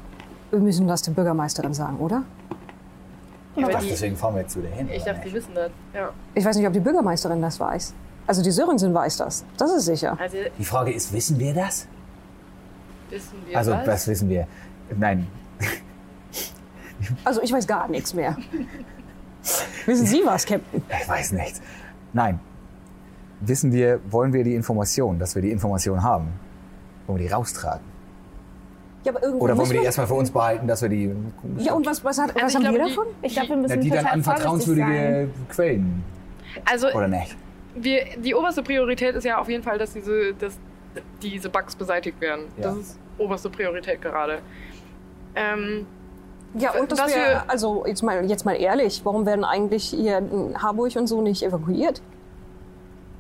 [0.52, 2.24] wir müssen das der Bürgermeisterin sagen, oder?
[3.56, 4.90] Ja, Ach, die, deswegen fahren wir jetzt wieder hin.
[4.92, 5.72] ich dachte, die wissen das.
[5.94, 6.10] Ja.
[6.34, 7.94] Ich weiß nicht, ob die Bürgermeisterin das weiß.
[8.28, 9.44] Also die Sörensen weiß das.
[9.58, 10.18] Das ist sicher.
[10.20, 11.88] Also, Die Frage ist, wissen wir das?
[13.10, 13.88] wissen wir Also, was?
[13.88, 14.48] was wissen wir?
[14.98, 15.28] Nein,
[17.26, 18.38] Also ich weiß gar nichts mehr.
[19.86, 20.82] Wissen Sie was, Captain?
[21.02, 21.62] ich weiß nicht.
[22.14, 22.40] Nein.
[23.42, 26.30] Wissen wir, wollen wir die Information, dass wir die Information haben?
[27.08, 27.82] Wollen wir die raustragen?
[29.04, 31.14] Ja, aber irgendwo Oder wollen wir die wir- erstmal für uns behalten, dass wir die.
[31.58, 33.06] Ja, und was, was, hat, was ich haben wir glaube, die- davon?
[33.22, 35.32] Ich glaube, wir müssen Ja, die dann an vertrauenswürdige sein.
[35.50, 36.04] Quellen,
[36.64, 37.36] also oder nicht?
[37.76, 40.58] Wir, die oberste Priorität ist ja auf jeden Fall, dass diese, dass
[41.22, 42.46] diese Bugs beseitigt werden.
[42.58, 42.64] Ja.
[42.64, 44.40] Das ist oberste Priorität gerade.
[45.36, 45.86] Ähm,
[46.56, 50.20] Ja, und das wär, wir- also jetzt mal, jetzt mal ehrlich, warum werden eigentlich hier
[50.20, 52.02] in Harburg und so nicht evakuiert?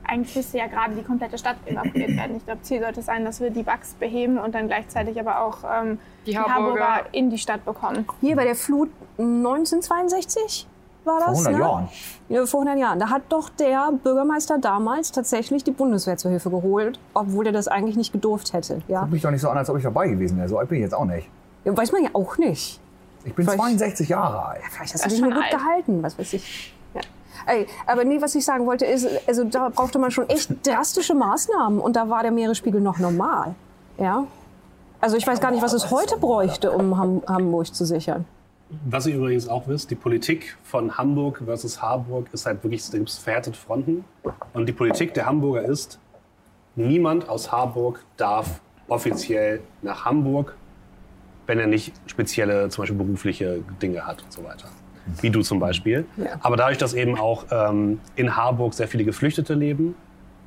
[0.05, 2.35] Eigentlich müsste ja gerade die komplette Stadt evakuiert werden.
[2.37, 5.59] Ich glaube, Ziel sollte sein, dass wir die Bugs beheben und dann gleichzeitig aber auch
[5.63, 5.97] ähm,
[6.27, 6.53] Die die, Harburger-
[6.87, 8.05] Harburger in die Stadt bekommen.
[8.21, 10.67] Hier bei der Flut 1962
[11.05, 11.41] war das?
[11.41, 11.59] Vor 100 ne?
[11.59, 11.89] Jahren.
[12.29, 12.99] Ja, vor 100 Jahren.
[12.99, 17.67] Da hat doch der Bürgermeister damals tatsächlich die Bundeswehr zur Hilfe geholt, obwohl er das
[17.67, 18.81] eigentlich nicht gedurft hätte.
[18.87, 19.01] Ja?
[19.01, 20.47] Guck mich doch nicht so an, als ob ich dabei gewesen wäre.
[20.49, 21.29] So alt bin ich jetzt auch nicht.
[21.65, 22.79] Ja, Weiß man ja auch nicht.
[23.25, 24.61] Ich bin Vielleicht- 62 Jahre alt.
[24.71, 25.51] Vielleicht hast du dich nur gut alt.
[25.51, 26.73] gehalten, was weiß ich.
[26.93, 27.01] Ja.
[27.47, 31.13] Ey, aber nee, was ich sagen wollte ist, also da brauchte man schon echt drastische
[31.13, 33.55] Maßnahmen und da war der Meeresspiegel noch normal.
[33.97, 34.25] Ja?
[34.99, 38.25] Also ich weiß gar nicht, was es heute bräuchte, um Ham Hamburg zu sichern.
[38.85, 42.97] Was ihr übrigens auch wisst, die Politik von Hamburg versus Harburg ist halt wirklich, da
[42.97, 43.17] gibt es
[43.57, 44.05] Fronten.
[44.53, 45.99] Und die Politik der Hamburger ist,
[46.75, 50.55] niemand aus Harburg darf offiziell nach Hamburg,
[51.47, 54.69] wenn er nicht spezielle, zum Beispiel berufliche Dinge hat und so weiter.
[55.21, 56.05] Wie du zum Beispiel.
[56.15, 56.37] Ja.
[56.41, 59.95] Aber dadurch, dass eben auch ähm, in Harburg sehr viele Geflüchtete leben,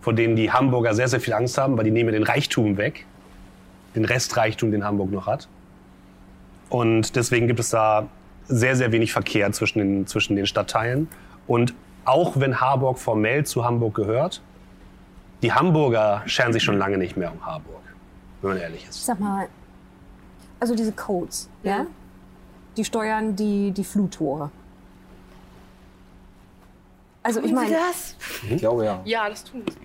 [0.01, 3.05] von denen die Hamburger sehr, sehr viel Angst haben, weil die nehmen den Reichtum weg,
[3.95, 5.49] den Restreichtum, den Hamburg noch hat.
[6.69, 8.09] Und deswegen gibt es da
[8.49, 11.09] sehr, sehr wenig Verkehr zwischen den, zwischen den Stadtteilen.
[11.47, 11.75] Und
[12.05, 14.43] auch wenn Harburg formell zu Hamburg gehört,
[15.43, 17.83] die Hamburger scheren sich schon lange nicht mehr um Harburg,
[18.41, 19.05] wenn man ehrlich ist.
[19.05, 19.49] Sag mal,
[20.61, 21.87] also diese Codes, ja?
[22.77, 24.51] Die steuern die, die Fluttore.
[27.23, 28.15] Also ich meine, das?
[28.49, 29.01] Ich glaube ja.
[29.05, 29.79] Ja, das tun sie.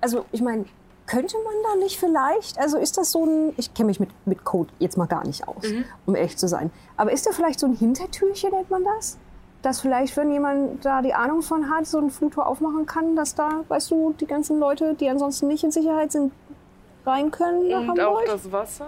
[0.00, 0.64] also ich meine,
[1.08, 4.44] könnte man da nicht vielleicht, also ist das so ein, ich kenne mich mit, mit
[4.44, 5.64] Code jetzt mal gar nicht aus,
[6.06, 9.18] um ehrlich zu sein, aber ist da vielleicht so ein Hintertürchen, nennt man das?
[9.62, 13.34] Dass vielleicht, wenn jemand da die Ahnung von hat, so ein Flugtor aufmachen kann, dass
[13.34, 16.32] da, weißt du, die ganzen Leute, die ansonsten nicht in Sicherheit sind,
[17.04, 18.86] rein können nach Und auch das Wasser.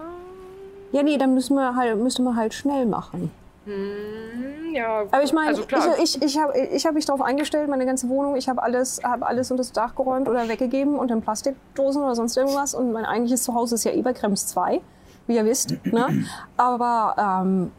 [0.92, 3.32] Ja, nee, dann müssen wir halt, müsste man halt schnell machen.
[3.66, 5.96] Hm, Ja, Aber ich meine, also klar.
[6.02, 9.00] ich, ich, ich habe ich hab mich darauf eingestellt, meine ganze Wohnung, ich habe alles,
[9.02, 12.74] hab alles unter das Dach geräumt oder weggegeben und in Plastikdosen oder sonst irgendwas.
[12.74, 14.80] Und mein eigentliches Zuhause ist ja Eberkrems 2,
[15.26, 15.74] wie ihr wisst.
[15.84, 16.24] Ne?
[16.56, 17.70] Aber ähm,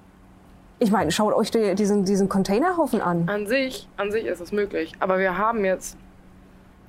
[0.80, 3.28] ich meine, schaut euch die, diesen, diesen Containerhaufen an.
[3.30, 4.94] An sich, an sich ist es möglich.
[5.00, 5.98] Aber wir haben jetzt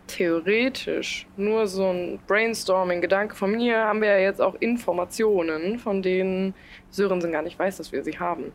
[0.06, 6.54] theoretisch nur so ein Brainstorming-Gedanke von mir, haben wir ja jetzt auch Informationen, von denen
[6.92, 8.52] Sörensen gar nicht weiß, dass wir sie haben.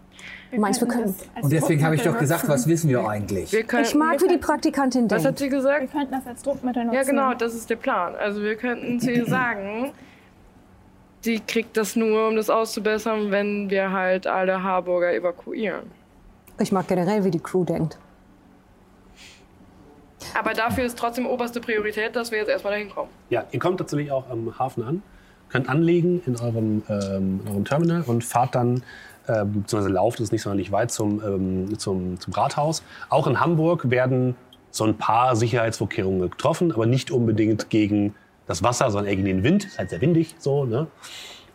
[0.51, 1.13] Du meinst, wir können.
[1.41, 3.51] Und deswegen habe ich doch gesagt, was wissen wir eigentlich?
[3.51, 5.39] Wir können, Ich mag, wie die Praktikantin was hat denkt.
[5.39, 5.81] sie gesagt?
[5.81, 6.95] Wir könnten das als Druckmittel nutzen.
[6.95, 8.15] Ja, genau, das ist der Plan.
[8.15, 9.91] Also wir könnten zu ihr sagen,
[11.25, 15.91] die kriegt das nur, um das auszubessern, wenn wir halt alle Harburger evakuieren.
[16.59, 17.97] Ich mag generell, wie die Crew denkt.
[20.37, 23.09] Aber dafür ist trotzdem oberste Priorität, dass wir jetzt erstmal dahin kommen.
[23.29, 25.01] Ja, ihr kommt tatsächlich auch am Hafen an,
[25.49, 28.83] könnt anlegen in eurem, ähm, in eurem Terminal und fahrt dann,
[29.27, 32.83] äh, beziehungsweise lauft es nicht sonderlich weit zum, ähm, zum, zum Rathaus.
[33.09, 34.35] Auch in Hamburg werden
[34.71, 38.15] so ein paar Sicherheitsvorkehrungen getroffen, aber nicht unbedingt gegen
[38.45, 39.65] das Wasser, sondern eher gegen den Wind.
[39.65, 40.87] Ist halt sehr windig so, ne?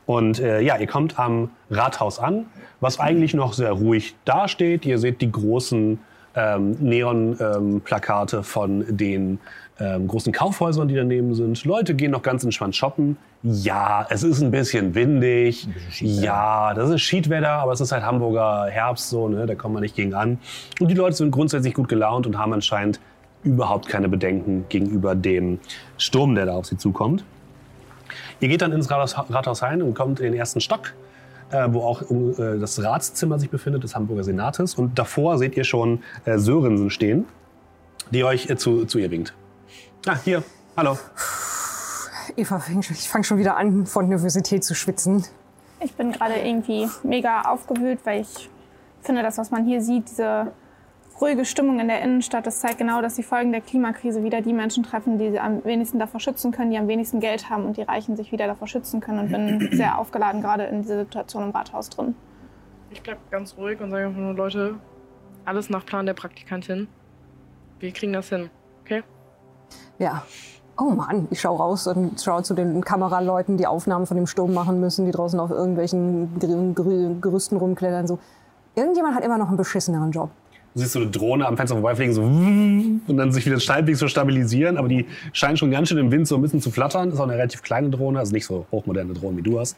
[0.04, 2.46] Und äh, ja, ihr kommt am Rathaus an,
[2.80, 4.84] was eigentlich noch sehr ruhig dasteht.
[4.84, 6.00] Ihr seht die großen
[6.34, 9.38] ähm, Neon-Plakate von den
[9.80, 11.64] ähm, großen Kaufhäusern, die daneben sind.
[11.64, 13.16] Leute gehen noch ganz entspannt shoppen.
[13.42, 15.66] Ja, es ist ein bisschen windig.
[15.98, 19.46] ja, das ist Schiedwetter, aber es ist halt Hamburger Herbst so, ne?
[19.46, 20.38] da kommt man nicht gegen an.
[20.78, 23.00] Und die Leute sind grundsätzlich gut gelaunt und haben anscheinend
[23.44, 25.58] überhaupt keine Bedenken gegenüber dem
[25.96, 27.24] Sturm, der da auf sie zukommt.
[28.40, 30.92] Ihr geht dann ins Rathaus, Rathaus rein und kommt in den ersten Stock,
[31.50, 34.74] äh, wo auch äh, das Ratszimmer sich befindet, des Hamburger Senates.
[34.74, 37.24] Und davor seht ihr schon äh, Sörensen stehen,
[38.10, 39.34] die euch äh, zu, zu ihr winkt.
[40.04, 40.42] Ah, hier,
[40.76, 40.98] hallo.
[42.36, 45.24] Eva, ich fange schon wieder an, von Nervosität zu schwitzen.
[45.78, 48.50] Ich bin gerade irgendwie mega aufgewühlt, weil ich
[49.00, 50.50] finde, das, was man hier sieht, diese
[51.20, 54.52] ruhige Stimmung in der Innenstadt, das zeigt genau, dass die Folgen der Klimakrise wieder die
[54.52, 57.76] Menschen treffen, die sie am wenigsten davor schützen können, die am wenigsten Geld haben und
[57.76, 59.20] die Reichen sich wieder davor schützen können.
[59.20, 62.16] Und bin sehr aufgeladen gerade in dieser Situation im Rathaus drin.
[62.90, 64.74] Ich bleib ganz ruhig und sage einfach nur, Leute,
[65.44, 66.88] alles nach Plan der Praktikantin.
[67.78, 68.50] Wir kriegen das hin,
[68.80, 69.04] okay?
[70.02, 70.24] Ja.
[70.76, 74.52] Oh Mann, ich schaue raus und schaue zu den Kameraleuten, die Aufnahmen von dem Sturm
[74.52, 78.08] machen müssen, die draußen auf irgendwelchen Gr- Gr- Gerüsten rumklettern.
[78.08, 78.18] So.
[78.74, 80.30] Irgendjemand hat immer noch einen beschisseneren Job.
[80.74, 84.08] Du siehst so eine Drohne am Fenster vorbeifliegen, so und dann sich wieder steinweg so
[84.08, 87.12] stabilisieren, aber die scheinen schon ganz schön im Wind so ein bisschen zu flattern.
[87.12, 89.76] Ist auch eine relativ kleine Drohne, also nicht so hochmoderne Drohne wie du hast.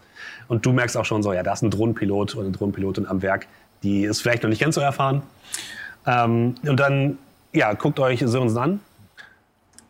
[0.48, 3.20] Und du merkst auch schon so, ja, da ist ein Drohnenpilot oder eine Drohnenpilotin am
[3.20, 3.46] Werk,
[3.82, 5.22] die ist vielleicht noch nicht ganz so erfahren.
[6.06, 7.18] Ähm, und dann,
[7.52, 8.80] ja, guckt euch Sörensen an.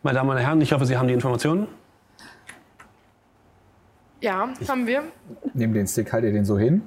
[0.05, 1.65] Meine Damen und Herren, ich hoffe, Sie haben die Informationen.
[4.21, 5.01] Ja, haben wir.
[5.55, 6.83] Nehmt den Stick, haltet den so hin.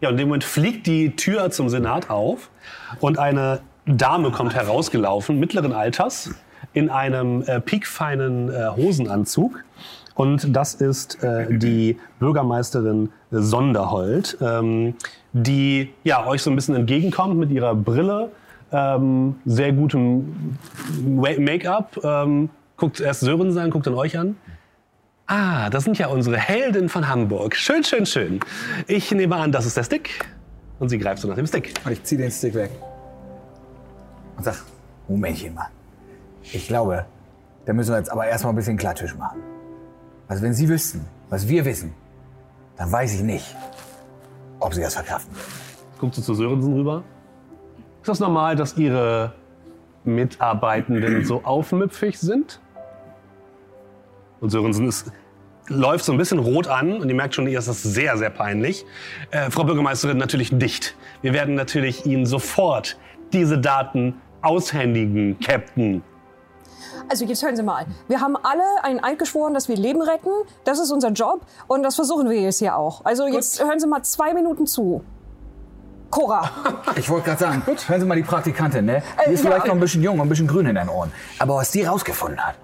[0.00, 2.48] Ja, und in dem Moment fliegt die Tür zum Senat auf
[3.00, 6.30] und eine Dame kommt herausgelaufen, mittleren Alters,
[6.72, 9.64] in einem äh, piekfeinen äh, Hosenanzug.
[10.14, 14.94] Und das ist äh, die Bürgermeisterin Sonderhold, ähm,
[15.32, 18.30] die ja, euch so ein bisschen entgegenkommt mit ihrer Brille,
[18.72, 20.56] ähm, sehr gutem
[21.04, 21.98] Make-up.
[22.02, 24.36] Ähm, guckt erst Sörensen an, guckt dann euch an.
[25.26, 27.54] Ah, das sind ja unsere Helden von Hamburg.
[27.54, 28.40] Schön, schön, schön.
[28.86, 30.26] Ich nehme an, das ist der Stick.
[30.78, 31.74] Und sie greift so nach dem Stick.
[31.84, 32.70] Und ich ziehe den Stick weg.
[34.36, 34.56] Und sag,
[35.08, 35.68] Momentchen mal.
[36.42, 37.06] Ich glaube,
[37.64, 39.40] da müssen wir jetzt aber erstmal ein bisschen Klartisch machen.
[40.26, 41.94] Also wenn Sie wüssten, was wir wissen,
[42.76, 43.54] dann weiß ich nicht,
[44.58, 45.36] ob Sie das verkraften.
[45.98, 47.04] Guckt so zu Sörensen rüber.
[48.02, 49.32] Ist das normal, dass Ihre
[50.02, 52.60] Mitarbeitenden so aufmüpfig sind?
[54.40, 55.12] Und Sörensen ist,
[55.68, 58.30] läuft so ein bisschen rot an und ihr merkt schon, ihr ist das sehr, sehr
[58.30, 58.84] peinlich.
[59.30, 60.96] Äh, Frau Bürgermeisterin, natürlich nicht.
[61.20, 62.98] Wir werden natürlich Ihnen sofort
[63.32, 66.02] diese Daten aushändigen, Captain.
[67.08, 67.86] Also jetzt hören Sie mal.
[68.08, 70.30] Wir haben alle einen Eid geschworen, dass wir Leben retten.
[70.64, 73.04] Das ist unser Job und das versuchen wir jetzt hier auch.
[73.04, 75.04] Also jetzt hören Sie mal zwei Minuten zu.
[76.12, 76.50] Cora,
[76.96, 79.02] Ich wollte gerade sagen, hören Sie mal die Praktikantin, ne?
[79.26, 81.10] Die ist ja, vielleicht noch ein bisschen jung und ein bisschen grün in den Ohren.
[81.38, 82.54] Aber was die rausgefunden hat,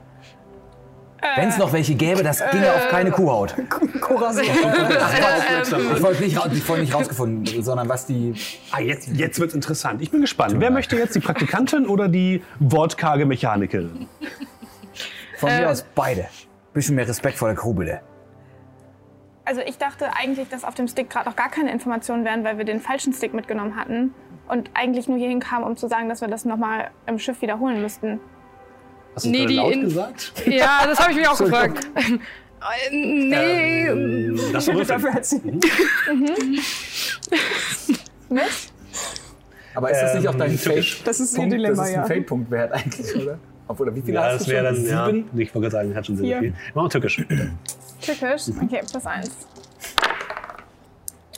[1.34, 3.54] wenn es noch welche gäbe, das ginge auf keine Kuhhaut.
[4.02, 4.42] Cora, so.
[4.42, 8.34] Ich wollte nicht, ich wollte nicht rausgefunden, sondern was die
[8.70, 10.02] Ah, jetzt, jetzt wird's interessant.
[10.02, 10.54] Ich bin gespannt.
[10.58, 14.08] Wer möchte jetzt die Praktikantin oder die wortkarge Mechanikerin?
[15.38, 16.26] Von mir aus beide.
[16.74, 18.00] Bisschen mehr Respekt vor der bitte.
[19.48, 22.58] Also ich dachte eigentlich, dass auf dem Stick gerade noch gar keine Informationen wären, weil
[22.58, 24.12] wir den falschen Stick mitgenommen hatten
[24.46, 27.80] und eigentlich nur hier hinkamen, um zu sagen, dass wir das nochmal im Schiff wiederholen
[27.80, 28.20] müssten.
[29.14, 30.34] Hast du Nee, die laut in- gesagt?
[30.46, 31.88] Ja, das habe ich mich auch gefragt.
[32.90, 35.40] Nee, Ähm, das Dafür hat sie.
[39.74, 41.02] Aber ist das nicht auch dein Ähm, typisch.
[41.04, 41.52] Das ist ihr Punkt?
[41.52, 42.06] Dilemma, Das ist ein ja.
[42.06, 43.38] Fade-Punkt wert eigentlich, oder?
[43.68, 44.84] Obwohl, wie viele Ja, hast das du wäre schon?
[44.84, 45.38] dann, ja, Sieben?
[45.40, 46.52] ich wollte gerade sagen, hat schon sehr, sehr Vier.
[46.52, 46.60] viel.
[46.74, 47.16] Machen wir türkisch.
[48.00, 48.42] Türkisch?
[48.62, 49.30] Okay, plus eins.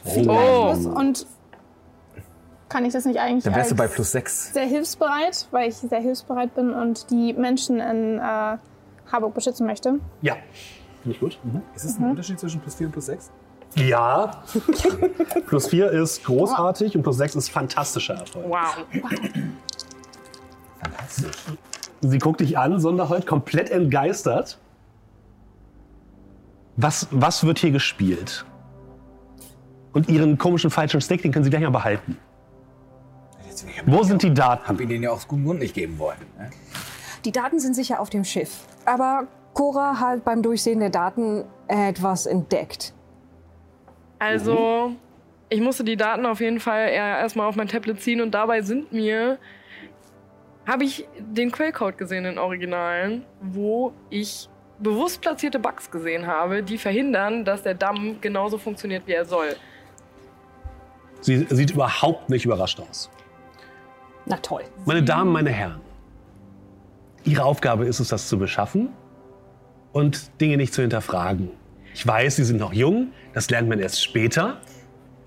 [0.04, 0.72] Oh.
[0.72, 1.26] Plus und
[2.68, 4.52] kann ich das nicht eigentlich Dann wärst du bei plus sechs.
[4.54, 8.56] sehr hilfsbereit, weil ich sehr hilfsbereit bin und die Menschen in äh,
[9.10, 9.98] Harburg beschützen möchte.
[10.22, 10.34] Ja,
[11.02, 11.38] finde ich gut.
[11.42, 11.62] Mhm.
[11.74, 13.30] Ist es ein Unterschied zwischen plus 4 und plus 6?
[13.74, 14.42] Ja.
[15.48, 18.46] plus 4 ist großartig und plus 6 ist fantastischer Erfolg.
[18.48, 18.76] wow.
[22.00, 24.58] Sie guckt dich an, Sonderhold, komplett entgeistert.
[26.76, 28.44] Was, was wird hier gespielt?
[29.92, 32.16] Und ihren komischen falschen Stick, den können Sie gleich mal behalten.
[33.86, 34.66] Wo sind die Daten?
[34.66, 36.18] Hab ihn den ja auch aus gutem Grund nicht geben wollen.
[36.38, 36.50] Ne?
[37.24, 38.64] Die Daten sind sicher auf dem Schiff.
[38.86, 42.94] Aber Cora hat beim Durchsehen der Daten etwas entdeckt.
[44.18, 44.92] Also,
[45.48, 48.92] ich musste die Daten auf jeden Fall erstmal auf mein Tablet ziehen und dabei sind
[48.92, 49.38] mir.
[50.66, 56.78] Habe ich den Quellcode gesehen, den Originalen, wo ich bewusst platzierte Bugs gesehen habe, die
[56.78, 59.56] verhindern, dass der Damm genauso funktioniert, wie er soll.
[61.20, 63.10] Sie sieht überhaupt nicht überrascht aus.
[64.26, 64.62] Na toll.
[64.86, 65.80] Meine Damen, meine Herren,
[67.24, 68.90] Ihre Aufgabe ist es, das zu beschaffen
[69.92, 71.50] und Dinge nicht zu hinterfragen.
[71.94, 74.60] Ich weiß, Sie sind noch jung, das lernt man erst später.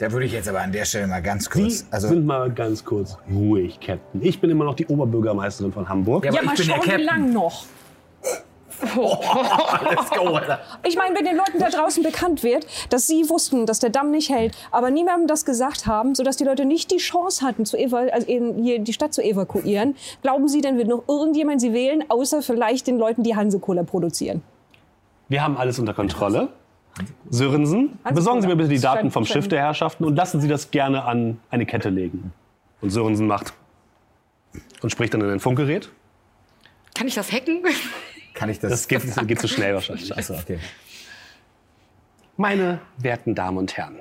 [0.03, 1.85] Da würde ich jetzt aber an der Stelle mal ganz Sie kurz.
[1.89, 4.21] Also, sind mal ganz kurz ruhig, Captain.
[4.21, 6.25] Ich bin immer noch die Oberbürgermeisterin von Hamburg.
[6.25, 7.05] Ja, aber Ja, mal ich bin schauen, wie Captain.
[7.05, 7.63] lang noch.
[8.81, 10.59] let's go, Alter.
[10.85, 14.11] Ich meine, wenn den Leuten da draußen bekannt wird, dass sie wussten, dass der Damm
[14.11, 17.77] nicht hält, aber niemandem das gesagt haben, sodass die Leute nicht die Chance hatten, zu
[17.77, 22.03] also eben hier die Stadt zu evakuieren, glauben Sie, dann wird noch irgendjemand sie wählen,
[22.09, 24.41] außer vielleicht den Leuten, die Hanse-Cola produzieren?
[25.29, 26.49] Wir haben alles unter Kontrolle.
[27.29, 30.71] Sörensen, besorgen Sie mir bitte die Daten vom Schiff der Herrschaften und lassen Sie das
[30.71, 32.31] gerne an eine Kette legen.
[32.81, 33.53] Und Sörensen macht
[34.81, 35.89] und spricht dann in ein Funkgerät.
[36.93, 37.63] Kann ich das hacken?
[38.33, 38.71] Kann ich das?
[38.71, 40.07] Das geht, geht zu schnell wahrscheinlich.
[40.07, 40.59] Scheiße, okay.
[42.37, 43.99] Meine werten Damen und Herren,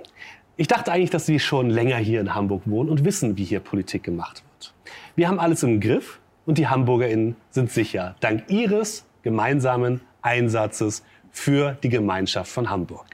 [0.56, 3.60] ich dachte eigentlich, dass Sie schon länger hier in Hamburg wohnen und wissen, wie hier
[3.60, 4.74] Politik gemacht wird.
[5.16, 11.02] Wir haben alles im Griff und die HamburgerInnen sind sicher, dank Ihres gemeinsamen Einsatzes
[11.32, 13.06] für die Gemeinschaft von Hamburg.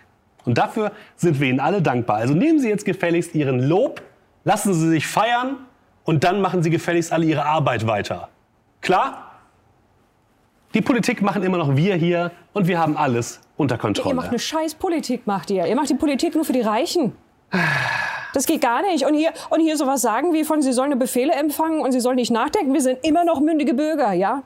[0.45, 2.17] Und dafür sind wir Ihnen alle dankbar.
[2.17, 4.03] Also nehmen Sie jetzt gefälligst Ihren Lob,
[4.45, 5.57] lassen Sie sich feiern
[6.05, 8.29] und dann machen Sie gefälligst alle Ihre Arbeit weiter.
[8.81, 9.33] Klar?
[10.75, 14.15] Die Politik machen immer noch wir hier und wir haben alles unter Ihr Kontrolle.
[14.15, 15.67] macht eine scheiß Politik, macht ihr.
[15.67, 17.13] Ihr macht die Politik nur für die Reichen.
[18.35, 19.07] Das geht gar nicht.
[19.07, 22.01] Und hier, und hier sowas sagen wie von, sie sollen eine Befehle empfangen und sie
[22.01, 22.75] sollen nicht nachdenken.
[22.75, 24.43] Wir sind immer noch mündige Bürger, ja?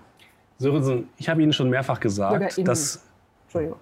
[0.58, 3.02] Sörensen, ich habe Ihnen schon mehrfach gesagt, dass
[3.52, 3.78] Entschuldigung.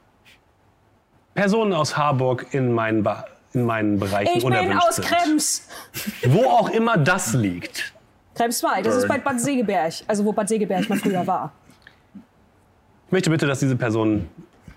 [1.34, 5.06] Personen aus Harburg in meinen, Be in meinen Bereichen Ich bin unerwünscht aus sind.
[5.06, 5.68] Krems.
[6.26, 7.94] Wo auch immer das liegt.
[8.34, 9.92] Krems 2, das ist bei Bad Segeberg.
[10.08, 11.52] Also wo Bad Segeberg mal früher war.
[13.06, 14.28] Ich möchte bitte, dass diese Person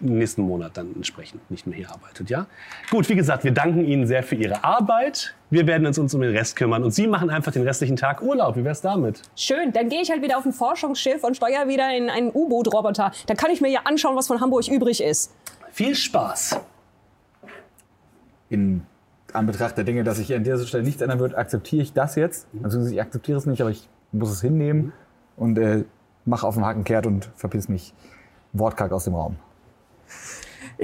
[0.05, 2.47] nächsten Monat dann entsprechend nicht mehr hier arbeitet, ja?
[2.89, 5.35] Gut, wie gesagt, wir danken Ihnen sehr für Ihre Arbeit.
[5.49, 8.21] Wir werden uns, uns um den Rest kümmern und Sie machen einfach den restlichen Tag
[8.21, 8.55] Urlaub.
[8.55, 9.21] Wie wär's damit?
[9.35, 13.11] Schön, dann gehe ich halt wieder auf ein Forschungsschiff und steuere wieder in einen U-Boot-Roboter.
[13.27, 15.33] Dann kann ich mir ja anschauen, was von Hamburg übrig ist.
[15.71, 16.59] Viel Spaß.
[18.49, 18.83] In
[19.33, 22.47] Anbetracht der Dinge, dass sich an dieser Stelle nichts ändern wird, akzeptiere ich das jetzt.
[22.61, 24.93] Also ich akzeptiere es nicht, aber ich muss es hinnehmen
[25.35, 25.85] und äh,
[26.25, 27.93] mache auf den Haken kehrt und verpiss mich
[28.53, 29.37] wortkarg aus dem Raum.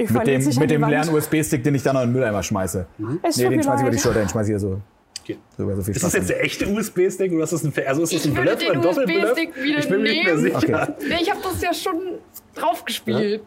[0.00, 2.86] Ich Mit dem, mit dem leeren USB-Stick, den ich dann noch in den Mülleimer schmeiße.
[3.22, 3.98] Es Nee, den schmeiße ich über die.
[3.98, 4.80] Schulter, den schmeiße ich hier so.
[5.20, 5.36] Okay.
[5.56, 8.02] so, über so viel Ist das jetzt der echte USB-Stick oder ist das ein, also
[8.02, 9.36] ist das ein Bluff oder ein Doppelbluff?
[9.36, 10.56] Ich bin mir nicht mehr sicher.
[10.56, 11.06] Okay.
[11.06, 12.18] Nee, ich habe das ja schon
[12.54, 13.42] drauf gespielt.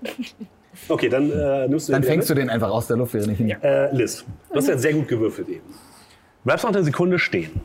[0.90, 3.32] Okay, dann äh, nimmst du Dann den fängst du den einfach aus der Luft, während
[3.34, 3.48] ich ihn.
[3.48, 3.64] mit.
[3.64, 5.66] Äh, Liz, du hast ja sehr gut gewürfelt eben.
[5.68, 7.62] Du bleibst noch eine Sekunde stehen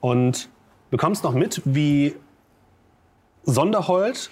[0.00, 0.48] und
[0.90, 2.14] bekommst noch mit, wie
[3.44, 4.30] Sonderhold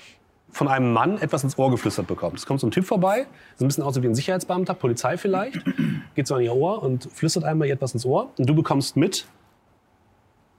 [0.56, 2.38] von einem Mann etwas ins Ohr geflüstert bekommt.
[2.38, 3.26] Es kommt so ein Typ vorbei,
[3.56, 5.62] so ein bisschen aus wie ein Sicherheitsbeamter, Polizei vielleicht,
[6.14, 8.30] geht so an ihr Ohr und flüstert einmal ihr etwas ins Ohr.
[8.38, 9.26] Und du bekommst mit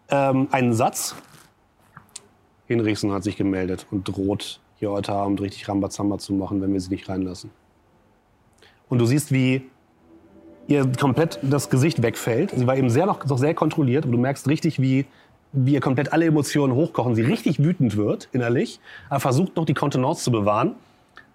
[0.09, 1.15] ähm, einen Satz.
[2.67, 6.79] Hinrichsen hat sich gemeldet und droht, hier heute Abend richtig Rambazamba zu machen, wenn wir
[6.79, 7.49] sie nicht reinlassen.
[8.89, 9.67] Und du siehst, wie
[10.67, 12.51] ihr komplett das Gesicht wegfällt.
[12.51, 15.05] Sie war eben sehr noch, noch sehr kontrolliert, aber du merkst richtig, wie,
[15.65, 17.15] wie ihr komplett alle Emotionen hochkochen.
[17.15, 18.79] Sie richtig wütend wird innerlich,
[19.09, 20.75] aber versucht noch die Kontenance zu bewahren.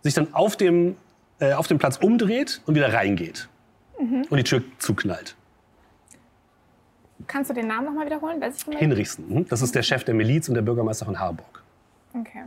[0.02, 0.96] sich dann auf dem,
[1.38, 3.48] äh, auf dem Platz umdreht und wieder reingeht.
[3.98, 5.36] Und die Tür zuknallt.
[7.28, 8.40] Kannst du den Namen nochmal wiederholen?
[8.40, 8.78] Weiß ich?
[8.78, 9.48] Hinrichsen, mhm.
[9.48, 11.62] das ist der Chef der Miliz und der Bürgermeister von Harburg.
[12.18, 12.44] Okay.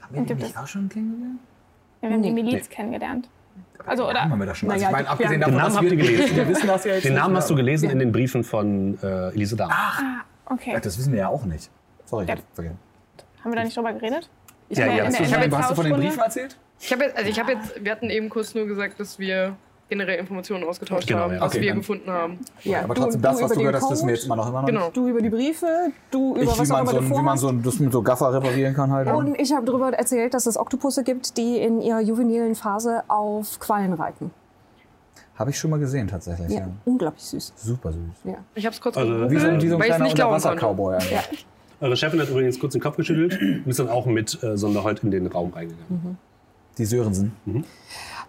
[0.00, 1.40] Haben wir den nicht auch schon kennengelernt?
[2.00, 2.42] Ja, wir haben die Nee.
[2.42, 3.28] Miliz kennengelernt.
[3.86, 4.22] Also, oder?
[4.22, 4.70] Haben wir das schon.
[4.70, 5.10] Also ich meine, ja.
[5.10, 6.36] abgesehen Den davon, Namen dass wir, ihr gelesen.
[6.36, 9.28] wir wissen das ja jetzt Den Namen hast du gelesen in den Briefen von äh,
[9.30, 9.70] Elise Dahm.
[10.46, 10.72] Okay.
[10.72, 11.70] Ja, Das wissen wir ja auch nicht.
[12.04, 12.36] Sorry, ich Ja.
[13.44, 14.28] Haben wir da nicht drüber geredet?
[14.68, 15.96] ja, ja, der Hast du, hast du von den?
[15.96, 16.56] Briefen erzählt?
[16.80, 19.56] Ich habe jetzt, also ich habe jetzt, wir hatten eben kurz nur gesagt, dass wir
[19.92, 21.40] generell Informationen ausgetauscht Genau, haben, ja.
[21.40, 22.38] was Okay, wir dann- gefunden haben.
[22.64, 24.36] Ja, aber du- trotzdem, du das, was über du gehört hast, wissen wir jetzt immer
[24.36, 24.84] noch immer noch Genau.
[24.86, 24.96] nicht.
[24.96, 25.66] Du über die Briefe,
[26.10, 27.62] du über Ich, was wie auch man, immer so, du ein- wie man so, ein-
[27.62, 29.08] das mit so Gaffer reparieren kann halt.
[29.12, 33.60] Und ich habe darüber erzählt, dass es Oktopusse gibt, die in ihrer juvenilen Phase auf
[33.60, 34.30] Quallen reiten.
[35.36, 36.50] Habe ich schon mal gesehen tatsächlich.
[36.50, 36.68] Ja, Ja.
[36.84, 37.52] unglaublich süß.
[37.56, 38.00] Super süß.
[38.24, 38.34] Ja.
[38.54, 40.08] Ich habe es kurz Also, Wie so, wie so ein es kleiner.
[40.10, 40.94] Unterwasser-Cowboy.
[40.94, 41.46] eigentlich.
[41.80, 45.02] Eure Chefin hat übrigens kurz den Kopf geschüttelt und ist dann auch mit äh, Sonderhold
[45.02, 46.16] in den Raum reingegangen.
[46.78, 47.32] Die Sörensen.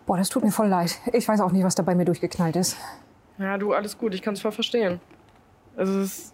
[0.05, 0.97] Boah, das tut mir voll leid.
[1.13, 2.77] Ich weiß auch nicht, was da bei mir durchgeknallt ist.
[3.38, 4.99] Ja, du, alles gut, ich kann es voll verstehen.
[5.75, 6.34] Also es ist,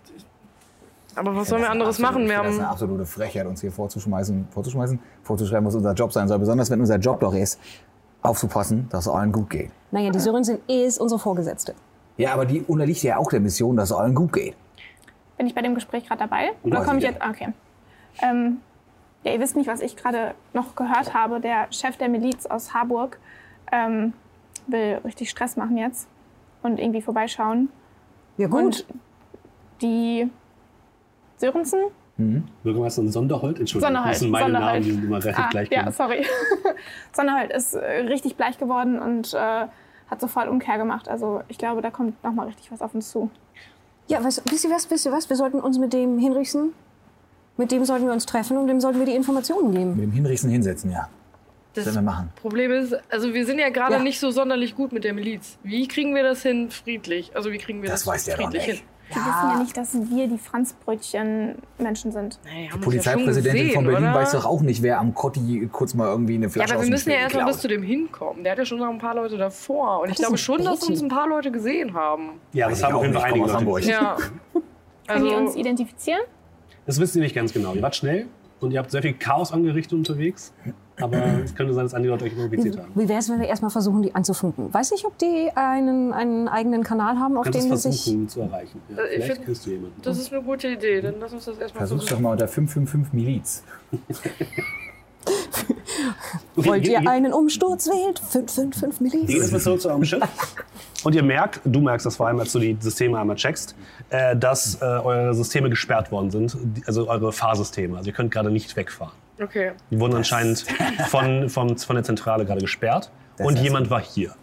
[1.15, 2.27] aber was sollen wir anderes machen?
[2.27, 6.11] Wir Das ist eine haben, absolute Frechheit, uns hier vorzuschmeißen, vorzuschmeißen, vorzuschreiben, was unser Job
[6.13, 6.39] sein soll.
[6.39, 7.59] Besonders wenn unser Job doch ist,
[8.21, 9.71] aufzupassen, dass es allen gut geht.
[9.91, 11.73] Naja, die Sörensen ist unsere Vorgesetzte.
[12.17, 14.55] Ja, aber die unterliegt ja auch der Mission, dass es allen gut geht.
[15.37, 16.51] Bin ich bei dem Gespräch gerade dabei?
[16.63, 17.21] Oder komme ich ich jetzt?
[17.21, 17.53] ah, Okay.
[18.21, 18.57] Ähm,
[19.23, 21.39] ja, ihr wisst nicht, was ich gerade noch gehört habe.
[21.39, 23.19] Der Chef der Miliz aus Harburg
[23.71, 24.13] ähm,
[24.67, 26.07] will richtig Stress machen jetzt
[26.63, 27.69] und irgendwie vorbeischauen.
[28.37, 28.61] Ja gut.
[28.63, 28.85] Und
[29.81, 30.29] die
[31.37, 31.79] Sörensen?
[32.63, 34.73] Bürgermeister Sonderhold, Entschuldigung, Sonderhold, das sind meine Sonderhold.
[34.73, 35.69] Namen, die sind immer relativ Ah, gleich.
[35.71, 36.25] ja, sorry.
[37.13, 41.07] Sonderhold ist äh, richtig bleich geworden und äh, hat sofort Umkehr gemacht.
[41.07, 43.29] Also ich glaube, da kommt noch mal richtig was auf uns zu.
[44.09, 45.29] ja, weißt, wisst ihr was, wisst ihr was?
[45.29, 46.73] Wir sollten uns mit dem Hinrichsen,
[47.55, 49.91] mit dem sollten wir uns treffen und dem sollten wir die Informationen geben.
[49.95, 51.07] Mit dem Hinrichsen hinsetzen, ja.
[51.73, 52.31] Das wir machen.
[52.35, 53.99] Problem ist, also wir sind ja gerade Ja.
[53.99, 55.57] nicht so sonderlich gut mit der Miliz.
[55.63, 57.31] Wie kriegen wir das hin friedlich?
[57.35, 58.77] Also wie kriegen wir Das das, weiß der doch friedlich nicht.
[58.79, 58.87] hin?
[59.11, 62.39] Die wissen ja nicht, dass wir die Franzbrötchen-Menschen sind.
[62.45, 64.13] Naja, Die ja Polizeipräsidentin gesehen, von Berlin oder?
[64.13, 66.85] weiß doch auch nicht, wer am Kotti kurz mal irgendwie eine Ja, Flasche aber aus
[66.85, 68.43] wir müssen ja Spiel erstmal bis zu dem hinkommen.
[68.43, 70.01] Der hat ja schon noch ein paar Leute davor.
[70.01, 72.39] Und ich glaube schon, dass uns ein paar Leute gesehen haben.
[72.53, 73.57] Ja, das haben auch auf jeden nicht, Fall ich einige aus.
[73.59, 73.83] Hamburg.
[73.85, 74.15] Ja.
[74.15, 74.63] Können
[75.07, 76.21] die Also, uns identifizieren?
[76.85, 77.73] Das wisst ihr nicht ganz genau.
[77.73, 78.27] Ihr wart schnell
[78.59, 80.53] und ihr habt sehr viel Chaos angerichtet unterwegs.
[81.01, 82.91] Aber es könnte sein, dass andere Leute euch infiziert haben.
[82.95, 84.73] Wie wäre es, wenn wir erstmal versuchen, die anzufunken?
[84.73, 87.69] Weiß ich, ob die einen, einen eigenen Kanal haben, auf es sie sich.
[88.03, 88.81] versuchen zu erreichen.
[88.89, 90.01] Ja, Äh, ich vielleicht find- kriegst du jemanden.
[90.01, 91.01] das ist eine gute Idee.
[91.01, 93.63] Dann lass uns das erstmal Versuch's doch mal unter 555 Miliz.
[96.55, 98.19] Wollt ihr einen Umsturz wählt?
[98.19, 99.41] 555 Geht Millis.
[99.41, 100.23] erstmal zurück zu eurem Schiff.
[101.03, 103.73] Und ihr merkt, du merkst das vor allem, als du die Systeme einmal checkst,
[104.09, 106.57] äh, dass äh, eure Systeme gesperrt worden sind.
[106.61, 107.97] Die- Also eure Fahrsysteme.
[107.97, 109.13] Also ihr könnt gerade nicht wegfahren.
[109.41, 109.71] Okay.
[109.89, 110.65] Die wurden anscheinend
[111.07, 113.11] von, von, von der Zentrale gerade gesperrt.
[113.37, 114.35] Das Und jemand war hier.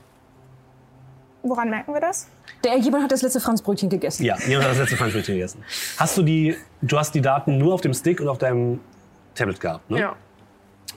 [1.42, 2.28] Woran merken wir das?
[2.64, 4.24] Der jemand hat das letzte Franzbrötchen gegessen.
[4.24, 5.62] Ja, jemand hat das letzte Franzbrötchen gegessen.
[5.98, 8.80] Hast du die, du hast die Daten nur auf dem Stick und auf deinem
[9.34, 10.00] Tablet gehabt, ne?
[10.00, 10.16] Ja.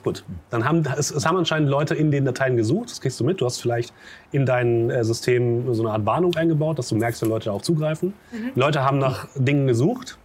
[0.02, 2.90] Gut, dann haben es, es haben anscheinend Leute in den Dateien gesucht.
[2.90, 3.40] Das kriegst du mit.
[3.40, 3.92] Du hast vielleicht
[4.32, 7.62] in dein äh, System so eine Art Warnung eingebaut, dass du merkst, wenn Leute darauf
[7.62, 8.14] zugreifen.
[8.54, 10.16] Leute haben nach Dingen gesucht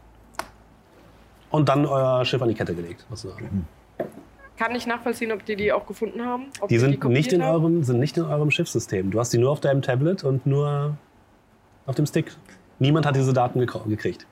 [1.55, 3.05] und dann euer Schiff an die Kette gelegt.
[3.09, 3.67] sozusagen.
[4.57, 6.45] Kann ich nachvollziehen, ob die die auch gefunden haben?
[6.69, 7.55] Die sind kopiert nicht, in haben?
[7.55, 9.11] eurem, sind nicht in eurem Schiffssystem.
[9.11, 10.95] Du hast die nur auf deinem Tablet und nur
[11.85, 12.31] auf dem Stick.
[12.79, 14.25] Niemand hat diese Daten gekriegt.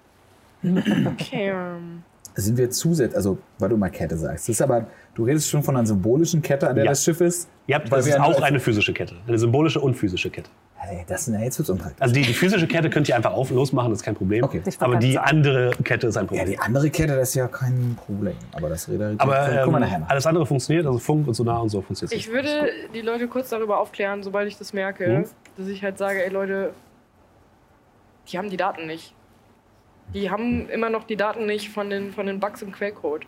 [0.64, 1.50] Okay.
[1.50, 2.04] ähm,
[2.36, 4.50] Sind wir zusätzlich, also weil du mal Kette sagst.
[4.50, 6.92] Das ist aber, du redest schon von einer symbolischen Kette, an der Ja.
[6.92, 7.48] das Schiff ist.
[7.68, 9.16] Weil das wir ist ja auch eine physische Kette.
[9.28, 10.50] Eine symbolische und physische Kette.
[11.08, 12.02] Das ist, jetzt wird's unpraktisch.
[12.02, 14.44] Also die, die physische Kette könnt ihr einfach auf, losmachen, das ist kein Problem.
[14.44, 14.62] Okay.
[14.80, 15.28] Aber die sagen.
[15.30, 16.46] andere Kette ist ein Ja, Problem.
[16.48, 18.36] die andere Kette, das ist ja kein Problem.
[18.52, 19.14] Aber das Räder.
[19.18, 22.68] Aber ähm, nachher alles andere funktioniert, also Funk und Sonar und so funktioniert Ich würde
[22.94, 25.26] die Leute kurz darüber aufklären, sobald ich das merke, Mhm.
[25.56, 26.72] dass ich halt sage, ey Leute,
[28.28, 29.14] die haben die Daten nicht.
[30.14, 33.26] Die haben immer noch die Daten nicht von den, von den Bugs im Quellcode.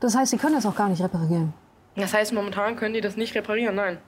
[0.00, 1.52] Das heißt, sie können das auch gar nicht reparieren.
[1.94, 3.98] Das heißt, momentan können die das nicht reparieren, nein.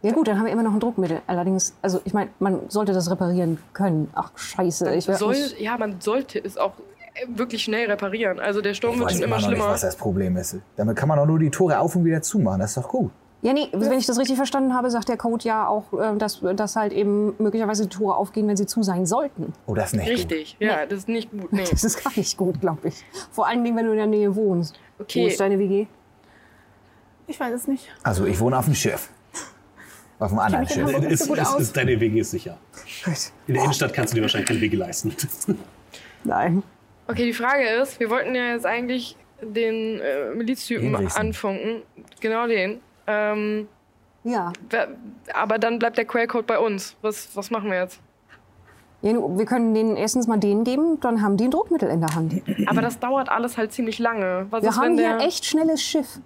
[0.00, 1.20] Ja gut, dann haben wir immer noch ein Druckmittel.
[1.26, 4.08] Allerdings, also ich meine, man sollte das reparieren können.
[4.14, 6.74] Ach scheiße, ich werd Soll, ja, man sollte es auch
[7.14, 8.38] äh, wirklich schnell reparieren.
[8.38, 9.72] Also der Sturm ich wird weiß schon immer immer noch nicht, schlimmer.
[9.72, 10.56] was das Problem ist.
[10.76, 12.60] Damit kann man doch nur die Tore auf und wieder zumachen.
[12.60, 13.10] Das ist doch gut.
[13.40, 16.40] Ja, nee, wenn ich das richtig verstanden habe, sagt der Code ja auch, äh, dass,
[16.56, 19.52] dass halt eben möglicherweise die Tore aufgehen, wenn sie zu sein sollten.
[19.66, 20.12] Oh, das ist nicht gut.
[20.18, 21.52] Richtig, ja, das ist nicht gut.
[21.52, 21.64] Nee.
[21.70, 23.04] Das ist gar nicht gut, glaube ich.
[23.30, 24.78] Vor allen Dingen, wenn du in der Nähe wohnst.
[24.96, 25.86] Wo Okay, ist deine WG?
[27.28, 27.86] Ich weiß es nicht.
[28.02, 29.10] Also, ich wohne auf dem Schiff.
[30.18, 30.88] Auf dem anderen Schiff.
[31.04, 32.58] Ist, so gut ist, ist deine WG ist sicher.
[33.46, 35.14] In der Innenstadt kannst du dir wahrscheinlich keine Wege leisten.
[36.24, 36.64] Nein.
[37.06, 41.82] okay, die Frage ist, wir wollten ja jetzt eigentlich den äh, Miliztypen anfunken.
[42.20, 42.80] Genau den.
[43.08, 43.66] Ähm,
[44.24, 44.52] Ja.
[45.34, 46.94] aber dann bleibt der Quellcode bei uns.
[47.02, 48.00] Was, was machen wir jetzt?
[49.00, 52.14] ja wir können denen erstens mal den geben, dann haben die ein Druckmittel in der
[52.14, 52.42] Hand.
[52.66, 54.46] Aber das dauert alles halt ziemlich lange.
[54.50, 56.18] Was Wir ist, haben wenn hier ein echt schnelles Schiff.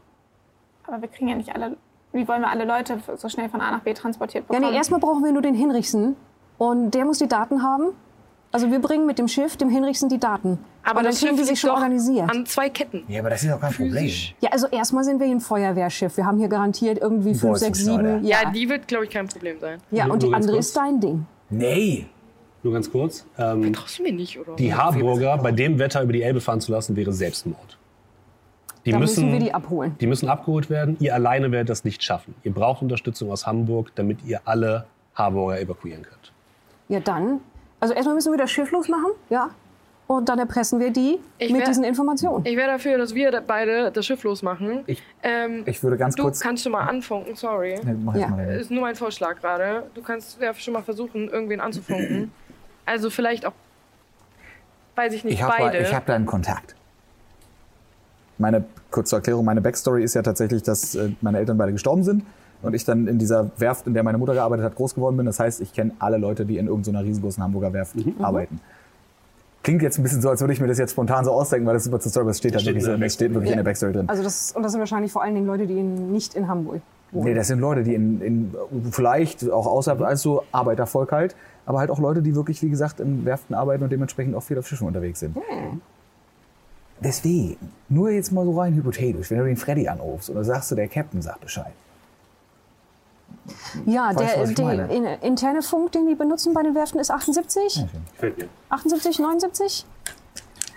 [0.86, 1.76] Aber wir kriegen ja nicht alle.
[2.12, 4.70] Wie wollen wir alle Leute so schnell von A nach B transportiert Ja, bekommen?
[4.72, 6.16] nee, erstmal brauchen wir nur den Hinrichsen.
[6.58, 7.92] Und der muss die Daten haben.
[8.52, 10.58] Also wir bringen mit dem Schiff dem Hinrichsen die Daten.
[10.82, 12.30] aber und dann das kriegen Schiff die sich schon doch organisiert.
[12.30, 13.02] an zwei Ketten.
[13.08, 14.10] Ja, aber das ist doch kein Problem.
[14.40, 16.16] Ja, also erstmal sind wir hier ein Feuerwehrschiff.
[16.18, 18.14] Wir haben hier garantiert irgendwie fünf, sechs, Bolzenschneider.
[18.18, 18.26] sieben.
[18.26, 19.78] Ja, Ja, die wird, glaube ich, kein Problem sein.
[19.90, 20.66] ja Nur und die andere kurz.
[20.66, 21.26] ist dein Ding.
[21.50, 22.06] Nee.
[22.62, 23.26] Nur ganz kurz.
[23.38, 24.54] Ähm, Traust du mir nicht, oder?
[24.54, 27.78] die Harburger bei dem Wetter über die Elbe fahren zu lassen, wäre Selbstmord.
[28.84, 29.96] Die Da müssen, müssen wir die abholen.
[30.00, 30.96] die müssen abgeholt werden.
[31.00, 32.34] Ihr alleine werdet das nicht schaffen.
[32.44, 34.84] Ihr braucht Unterstützung aus Hamburg, damit ihr alle
[35.14, 36.32] Harburger evakuieren könnt.
[36.88, 37.40] Ja, dann.
[37.82, 39.50] Also erstmal müssen wir das Schiff losmachen, ja.
[40.06, 42.46] Und dann erpressen wir die Ich mit wär- diesen Informationen.
[42.46, 44.84] Ich wäre dafür, dass wir da beide das Schiff losmachen.
[44.86, 46.38] Ich- ähm, Ich würde ganz du kurz.
[46.38, 47.80] kannst schon mal anfunken, sorry.
[47.82, 48.28] Nee, mach Ja.
[48.28, 48.44] mal.
[48.54, 49.82] Ist nur mein Vorschlag gerade.
[49.94, 52.30] Du kannst ja schon mal versuchen, irgendwen anzufunken.
[52.86, 53.52] Also vielleicht auch,
[54.94, 55.78] weiß ich nicht, Ich habe beide.
[55.78, 56.76] ich hab da einen Kontakt.
[58.38, 62.24] Meine kurze Erklärung, meine Backstory ist ja tatsächlich, dass äh, meine Eltern beide gestorben sind
[62.62, 65.26] und ich dann in dieser Werft, in der meine Mutter gearbeitet hat, groß geworden bin.
[65.26, 68.60] Das heißt, ich kenne alle Leute, die in irgendeiner riesengroßen Hamburger Werft arbeiten.
[69.62, 71.74] Klingt jetzt ein bisschen so, als würde ich mir das jetzt spontan so ausdenken, weil
[71.74, 73.52] das super zur Story, aber es steht da Steht wirklich, in der so, steht wirklich
[73.52, 74.08] in der Backstory drin.
[74.08, 76.80] Also das, und das sind wahrscheinlich vor allen Dingen Leute, die in, nicht in Hamburg
[77.12, 77.26] wohnen.
[77.26, 78.54] Nee, das sind Leute, die in, in
[78.90, 82.98] vielleicht auch außerhalb als so Arbeitervolk halt, aber halt auch Leute, die wirklich, wie gesagt,
[82.98, 85.36] in Werften arbeiten und dementsprechend auch viel auf Schiffen unterwegs sind.
[87.00, 87.56] Deswegen,
[87.88, 90.88] nur jetzt mal so rein hypothetisch, wenn du den Freddy anrufst oder sagst du, der
[90.88, 91.72] Captain sagt Bescheid.
[93.86, 98.38] Ja, Weißt der, der interne Funk, den die benutzen bei den Werften, ist 78, Gefällt
[98.38, 98.48] mir.
[98.68, 99.84] 78, 79.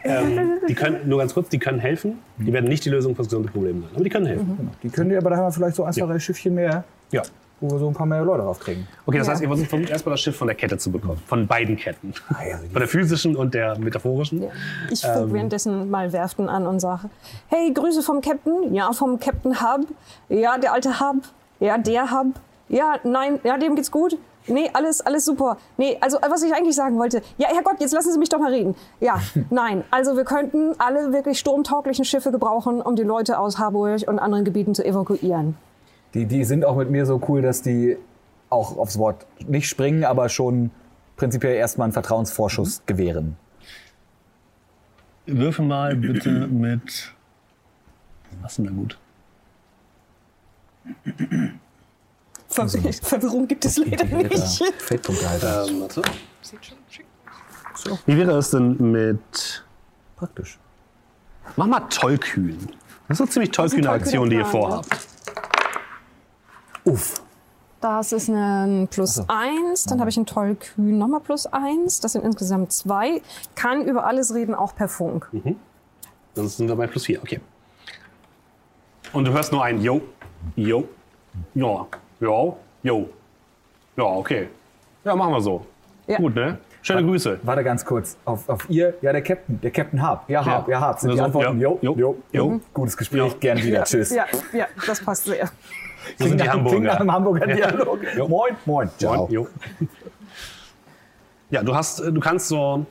[0.04, 2.20] Ähm, die können, nur ganz kurz, die können helfen.
[2.38, 3.90] Die werden nicht die Lösung fürs gesamte Problem sein.
[3.96, 4.56] Aber die können helfen.
[4.58, 4.72] Genau.
[4.84, 6.20] Die können dir aber da haben wir vielleicht so ein, zwei Ja.
[6.20, 7.24] Schiffchen mehr, Ja.
[7.60, 8.88] wo wir so ein paar mehr Leute draufkriegen.
[9.08, 9.34] Okay, das Ja.
[9.34, 11.20] heißt, ihr versucht versucht erstmal das Schiff von der Kette zu bekommen.
[11.26, 12.14] Von beiden Ketten.
[12.30, 14.44] Ah, ja, also Von der physischen und der metaphorischen.
[14.92, 17.10] Ich funk währenddessen mal Werften an und sage,
[17.48, 18.76] hey, Grüße vom Captain.
[18.76, 19.88] Ja, vom Captain Hub.
[20.30, 21.24] Ja, der alte Hub.
[21.60, 22.28] Ja, der Hub.
[22.70, 24.18] Ja, nein, ja, dem geht's gut.
[24.48, 25.58] Nee, alles, alles super.
[25.78, 27.22] Nee, also was ich eigentlich sagen wollte.
[27.38, 28.76] Ja, Herrgott, jetzt lassen Sie mich doch mal reden.
[29.00, 29.20] Ja,
[29.50, 34.20] nein, also wir könnten alle wirklich sturmtauglichen Schiffe gebrauchen, um die Leute aus Harburg und
[34.20, 35.58] anderen Gebieten zu evakuieren.
[36.14, 37.98] Die, die sind auch mit mir so cool, dass die
[38.50, 40.72] auch aufs Wort nicht springen, aber schon
[41.18, 43.38] prinzipiell erstmal einen Vertrauensvorschuss gewähren.
[45.26, 47.14] Würfel mal bitte mit.
[48.42, 48.98] Was ist denn da gut?
[52.56, 52.70] Ver
[53.02, 54.64] Verwirrung gibt es leider nicht.
[54.80, 55.68] Feldpunktehalter.
[55.68, 56.02] Ähm, warte.
[56.42, 57.06] Sieht schon schick.
[58.06, 59.66] Wie wäre es denn mit.
[60.16, 60.58] Praktisch.
[61.56, 62.58] Mach mal tollkühn.
[63.08, 65.08] Das ist eine ziemlich tollkühne Aktion, die ihr Plan, vorhabt.
[66.86, 67.22] Uff.
[67.82, 72.00] Das ist ein plus eins, dann habe ich einen Tollkühn nochmal plus eins.
[72.00, 73.22] Das sind insgesamt zwei.
[73.54, 75.30] Kann über alles reden, auch per Funk.
[76.34, 77.22] Dann sind wir bei plus vier.
[77.22, 77.42] Okay.
[79.14, 80.02] Und du hörst nur ein Jo,
[80.56, 80.88] Jo,
[82.20, 83.10] Ja, Jo, Jo.
[83.98, 84.48] Ja, okay.
[85.04, 85.66] Ja, machen wir so.
[86.08, 86.18] Ja.
[86.18, 86.58] Gut, ne?
[86.82, 87.40] Schöne Grüße.
[87.44, 88.16] Warte ganz kurz.
[88.26, 90.30] Auf, auf ihr, ja, der Captain, der Captain Hab.
[90.30, 91.00] Ja, Hab, ja, Hab.
[91.00, 92.52] Sind die Also, Antworten, ja, jo, jo, jo, jo.
[92.52, 92.62] jo.
[92.74, 93.38] Gutes Gespräch, Ja.
[93.40, 93.84] gern wieder.
[93.86, 94.12] Tschüss.
[94.14, 95.50] Ja, ja, das passt sehr.
[96.20, 96.80] So sind die nach, Klingt Hamburger.
[96.88, 97.72] nach einem Hamburger Ja.
[97.72, 98.00] Dialog.
[98.16, 98.28] Jo.
[98.28, 98.90] Moin, moin.
[99.00, 99.16] Ciao.
[99.24, 99.48] Moin, jo.
[101.50, 102.86] Ja, du, hast, du kannst so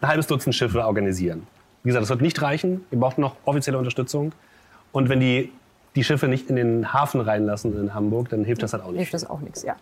[0.00, 1.46] ein halbes Dutzend Schiffe organisieren.
[1.82, 2.84] Wie gesagt, das wird nicht reichen.
[2.90, 4.32] Ihr braucht noch offizielle Unterstützung.
[4.92, 5.52] Und wenn die
[5.96, 8.98] die Schiffe nicht in den Hafen reinlassen in Hamburg, dann hilft das halt auch nicht.
[8.98, 9.74] Hilft das auch nichts, ja.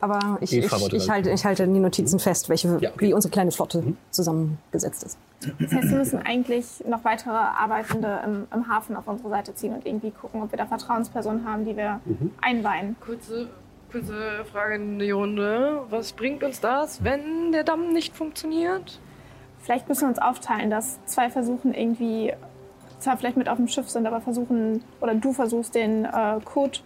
[0.00, 3.08] Aber ich, ich, ich, halte, ich halte die Notizen fest, welche, Ja, okay.
[3.08, 5.18] wie unsere kleine Flotte zusammengesetzt ist.
[5.58, 9.74] Das heißt, wir müssen eigentlich noch weitere Arbeitende im, im Hafen auf unsere Seite ziehen
[9.74, 12.00] und irgendwie gucken, ob wir da Vertrauenspersonen haben, die wir
[12.40, 12.94] einweihen.
[13.00, 13.48] Kurze,
[13.90, 15.80] kurze Frage in die Runde.
[15.90, 19.00] Was bringt uns das, wenn der Damm nicht funktioniert?
[19.60, 22.32] Vielleicht müssen wir uns aufteilen, dass zwei versuchen irgendwie,
[23.00, 26.78] zwar vielleicht mit auf dem Schiff sind, aber versuchen, oder du versuchst den äh, Code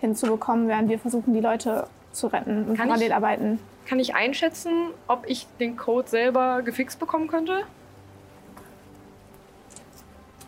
[0.00, 3.58] hinzubekommen, während wir versuchen, die Leute zu retten und Kann parallel ich- arbeiten.
[3.86, 4.72] Kann ich einschätzen,
[5.08, 7.64] ob ich den Code selber gefixt bekommen könnte?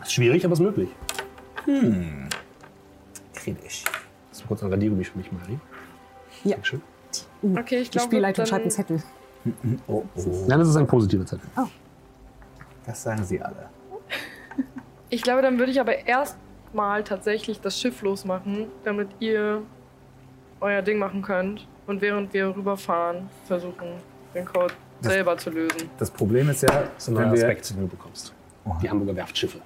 [0.01, 0.89] Ist schwierig, aber es ist möglich.
[3.35, 3.83] Kritisch.
[4.29, 5.59] Das ist kurz ein Radiergummi für mich, Mari.
[6.43, 6.51] Ja.
[6.53, 6.81] Dankeschön.
[7.55, 9.03] Okay, ich Die glaube, Spielleitung schreibt einen Zettel.
[9.87, 10.21] Oh, oh.
[10.47, 11.47] Nein, das ist ein positiver Zettel.
[12.85, 13.69] Das sagen sie alle.
[15.09, 19.61] Ich glaube, dann würde ich aber erstmal tatsächlich das Schiff losmachen, damit ihr
[20.59, 21.67] euer Ding machen könnt.
[21.85, 23.87] Und während wir rüberfahren, versuchen,
[24.35, 25.89] den Code Das- selber zu lösen.
[25.97, 28.33] Das Problem ist ja, neuer wenn wir, Aspekt, den du bekommst.
[28.81, 29.59] Die Hamburger Werftschiffe.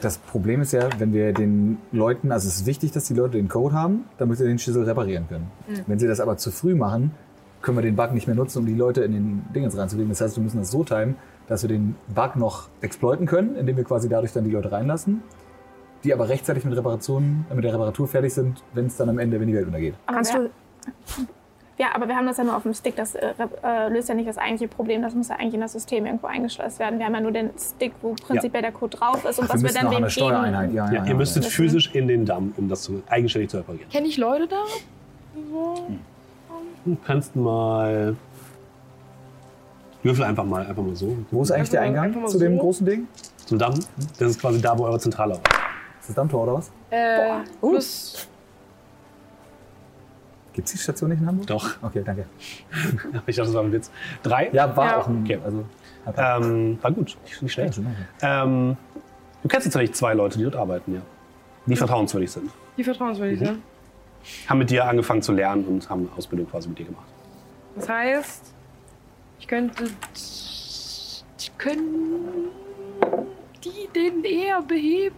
[0.00, 3.36] das Problem ist ja, wenn wir den Leuten, also es ist wichtig, dass die Leute
[3.36, 5.48] den Code haben, damit sie den Schüssel reparieren können.
[5.86, 7.12] Wenn sie das aber zu früh machen,
[7.60, 10.08] können wir den Bug nicht mehr nutzen, um die Leute in den Dingens reinzulegen.
[10.10, 11.14] Das heißt, wir müssen das so timen,
[11.48, 15.22] dass wir den Bug noch exploiten können, indem wir quasi dadurch dann die Leute reinlassen,
[16.04, 19.18] die aber rechtzeitig mit, Reparationen, äh, mit der Reparatur fertig sind, wenn es dann am
[19.18, 19.94] Ende, wenn die Welt untergeht.
[20.06, 21.26] Aber Kannst wir, du,
[21.78, 22.96] ja, aber wir haben das ja nur auf dem Stick.
[22.96, 25.02] Das äh, äh, löst ja nicht das eigentliche Problem.
[25.02, 26.98] Das muss ja eigentlich in das System irgendwo eingeschleust werden.
[26.98, 29.62] Wir haben ja nur den Stick, wo prinzipiell der Code drauf ist und Ach, was
[29.62, 30.66] wir müssen dann wem an eine Steuereinheit.
[30.66, 30.76] geben.
[30.76, 31.50] Ja, ja, Ja, ja, ihr müsstet ja.
[31.50, 33.88] physisch in den Damm, um das zu, eigenständig zu reparieren.
[33.90, 34.62] Kenne ich Leute da?
[36.84, 38.16] Du kannst mal.
[40.02, 41.16] Würfel einfach mal, einfach mal so.
[41.30, 42.60] Wo ist eigentlich der Eingang zu dem so.
[42.60, 43.06] großen Ding?
[43.46, 43.74] Zum Damm.
[44.18, 45.40] Das ist quasi da, wo eure Zentrale ist.
[46.00, 46.70] Ist das Dammtor oder was?
[46.90, 48.28] Äh, plus,
[50.54, 51.46] Gibt es die Station nicht in Hamburg?
[51.46, 51.70] Doch.
[51.82, 52.26] Okay, danke.
[53.26, 53.90] Ich dachte, das war ein Witz.
[54.22, 54.50] Drei?
[54.52, 54.98] Ja, war Ja.
[55.00, 55.22] auch ein.
[55.22, 55.38] Okay.
[55.42, 55.64] Also,
[56.16, 57.16] Ähm, war gut.
[57.40, 57.80] Nicht, schlecht.
[58.20, 58.76] Ähm,
[59.42, 61.00] du kennst tatsächlich zwei Leute, die dort arbeiten, ja.
[61.66, 62.50] Die vertrauenswürdig sind.
[62.76, 63.44] die vertrauenswürdig Mhm.
[63.46, 63.62] sind.
[64.48, 67.06] Haben mit dir angefangen zu lernen und haben eine Ausbildung quasi mit dir gemacht.
[67.76, 68.52] Das heißt,
[69.42, 69.84] ich könnte.
[71.58, 72.48] Können
[73.64, 75.16] die den eher beheben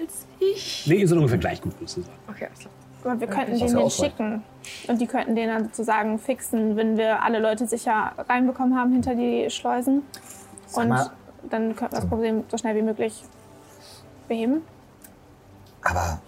[0.00, 0.84] als ich?
[0.86, 2.16] Nee, ihr seid ungefähr gleich gut, würdest du sagen.
[2.28, 2.72] Okay, alles klar.
[3.04, 4.42] Aber wir könnten ist denen ja den schicken.
[4.88, 9.14] Und die könnten den dann sozusagen fixen, wenn wir alle Leute sicher reinbekommen haben hinter
[9.14, 10.02] die Schleusen.
[10.66, 11.10] Sag Und mal-
[11.50, 13.22] dann könnten wir das Problem so schnell wie möglich
[14.28, 14.62] beheben.
[15.82, 16.20] Aber,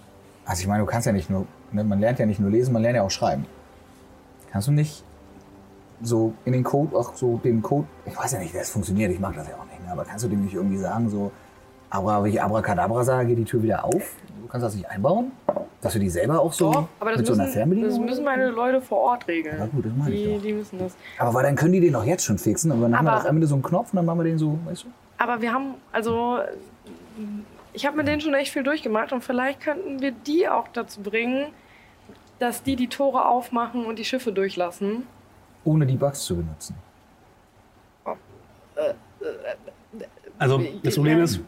[0.45, 2.71] also ich meine, du kannst ja nicht nur, ne, man lernt ja nicht nur lesen,
[2.73, 3.45] man lernt ja auch schreiben.
[4.51, 5.03] Kannst du nicht
[6.01, 9.11] so in den Code, auch so den Code, ich weiß ja nicht, wie das funktioniert,
[9.11, 11.31] ich mag das ja auch nicht, ne, aber kannst du dem nicht irgendwie sagen, so,
[11.89, 14.15] Abra, wenn ich Abracadabra sage, geht die Tür wieder auf?
[14.41, 15.31] Du kannst das nicht einbauen?
[15.81, 17.89] Dass du die selber auch so Doch, aber das mit so einer müssen, Fernbedienung?
[17.89, 19.57] das müssen meine Leute vor Ort regeln.
[19.57, 20.41] Ja gut, das meine ich die, doch.
[20.41, 20.95] die müssen das.
[21.17, 23.21] Aber weil dann können die den doch jetzt schon fixen und dann haben wir Aber-
[23.23, 24.87] doch am Ende so einen Knopf und dann machen wir den so, weißt du?
[25.17, 26.39] Aber wir haben, also,
[27.73, 31.01] ich habe mit denen schon echt viel durchgemacht und vielleicht könnten wir die auch dazu
[31.01, 31.47] bringen,
[32.39, 35.07] dass die die Tore aufmachen und die Schiffe durchlassen.
[35.69, 36.73] Ohne die Bugs zu benutzen.
[40.39, 41.41] Also, das Problem ist,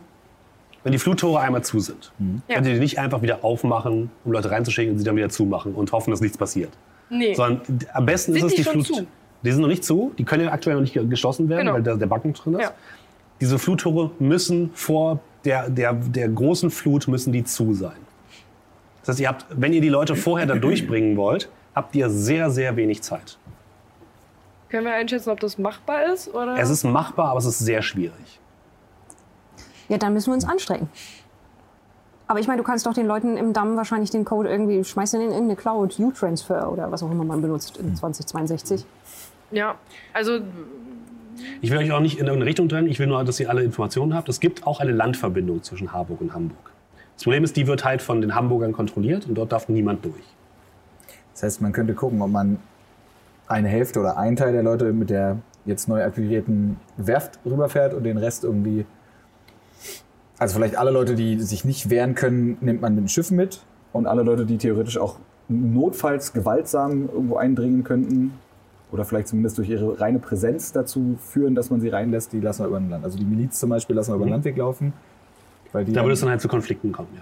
[0.83, 2.11] wenn die Fluttore einmal zu sind,
[2.47, 2.55] Ja.
[2.55, 5.73] könnt ihr die nicht einfach wieder aufmachen, um Leute reinzuschicken und sie dann wieder zumachen
[5.73, 6.69] und hoffen, dass nichts passiert.
[7.09, 7.33] Nee.
[7.33, 7.61] Sondern
[7.93, 8.85] am besten Sind ist es die Flut.
[8.85, 9.07] zu?
[9.43, 11.73] Die sind noch nicht zu, die können ja aktuell noch nicht ge- geschlossen werden, Genau.
[11.73, 12.61] weil da der Backen drin ist.
[12.61, 12.71] Ja.
[13.39, 17.97] Diese Fluttore müssen vor der, der, der großen Flut müssen die zu sein.
[19.01, 22.51] Das heißt, ihr habt, wenn ihr die Leute vorher da durchbringen wollt, habt ihr sehr,
[22.51, 23.37] sehr wenig Zeit.
[24.71, 26.33] Können wir einschätzen, ob das machbar ist?
[26.33, 26.57] Oder?
[26.57, 28.39] Es ist machbar, aber es ist sehr schwierig.
[29.89, 30.89] ja, dann müssen wir uns anstrengen.
[32.27, 35.13] Aber ich meine, du kannst doch den Leuten im Damm wahrscheinlich den Code irgendwie, schmeißt
[35.15, 38.85] den in irgendeine Cloud, U-Transfer oder was auch immer man benutzt in 2062.
[39.51, 39.75] ja,
[40.13, 40.39] also
[41.59, 43.63] Ich will euch auch nicht in irgendeine Richtung drängen, ich will nur, dass ihr alle
[43.63, 44.29] Informationen habt.
[44.29, 46.71] Es gibt auch eine Landverbindung zwischen Harburg und Hamburg.
[47.15, 50.23] Das Problem ist, die wird halt von den Hamburgern kontrolliert und dort darf niemand durch.
[51.33, 52.59] Das heißt, man könnte gucken, ob man
[53.51, 58.03] eine Hälfte oder einen Teil der Leute mit der jetzt neu akquirierten Werft rüberfährt und
[58.03, 58.85] den Rest irgendwie.
[60.39, 63.61] Also vielleicht alle Leute, die sich nicht wehren können, nimmt man mit dem Schiff mit.
[63.93, 65.17] Und alle Leute, die theoretisch auch
[65.49, 68.33] notfalls gewaltsam irgendwo eindringen könnten,
[68.91, 72.63] oder vielleicht zumindest durch ihre reine Präsenz dazu führen, dass man sie reinlässt, die lassen
[72.63, 73.05] wir über den Land.
[73.05, 74.93] Also die Miliz zum Beispiel lassen wir über den Landweg laufen.
[75.71, 77.21] Weil die Da würde es dann halt zu Konflikten kommen, ja.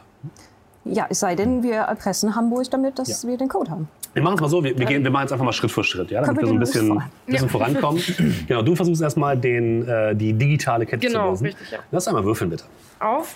[0.86, 3.88] Ja, es sei denn, wir erpressen Hamburg damit, dass wir den Code haben.
[4.14, 5.84] Wir machen es mal so, wir, wir, gehen, wir machen jetzt einfach mal Schritt für
[5.84, 8.02] Schritt, ja, damit wir so ein bisschen, bisschen vorankommen.
[8.48, 11.46] Genau, du versuchst erstmal den, äh, die digitale Kette Genau, zu lösen.
[11.48, 11.80] richtig, ja.
[11.92, 12.64] Lass einmal würfeln, bitte.
[13.00, 13.36] auf.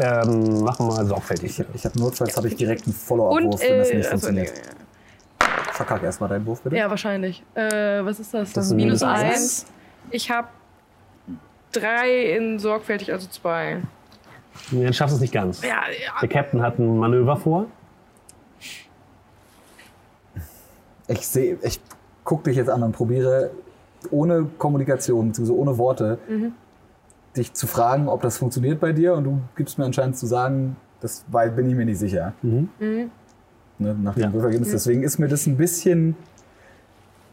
[0.00, 1.58] Ähm, machen wir mal sorgfältig.
[1.60, 4.52] Ich, ich habe notfalls habe ich direkt einen Follow-up-Wurf, wenn das äh, nicht also, funktioniert.
[4.54, 6.76] nee, Verkack erstmal deinen Wurf, bitte.
[6.76, 7.42] ja, wahrscheinlich.
[7.54, 8.52] Äh, was ist das?
[8.52, 9.34] Das ist minus minus eins.
[9.34, 9.66] eins.
[10.10, 10.48] Ich habe
[11.72, 13.78] drei in sorgfältig, also zwei.
[14.70, 15.62] Jetzt schaffst du es nicht ganz.
[15.62, 16.12] Ja, ja.
[16.20, 17.66] Der Captain hat ein Manöver vor.
[21.08, 21.80] Ich sehe, ich
[22.24, 23.50] gucke dich jetzt an und probiere
[24.10, 26.18] ohne Kommunikation, beziehungsweise ohne Worte,
[27.36, 29.14] dich zu fragen, ob das funktioniert bei dir.
[29.14, 32.32] Und du gibst mir anscheinend zu sagen, das war, bin ich mir nicht sicher.
[32.42, 33.10] Ne,
[33.78, 34.32] nach dem Ja.
[34.32, 34.70] Würfergebnis.
[34.70, 36.16] Deswegen ist mir das ein bisschen.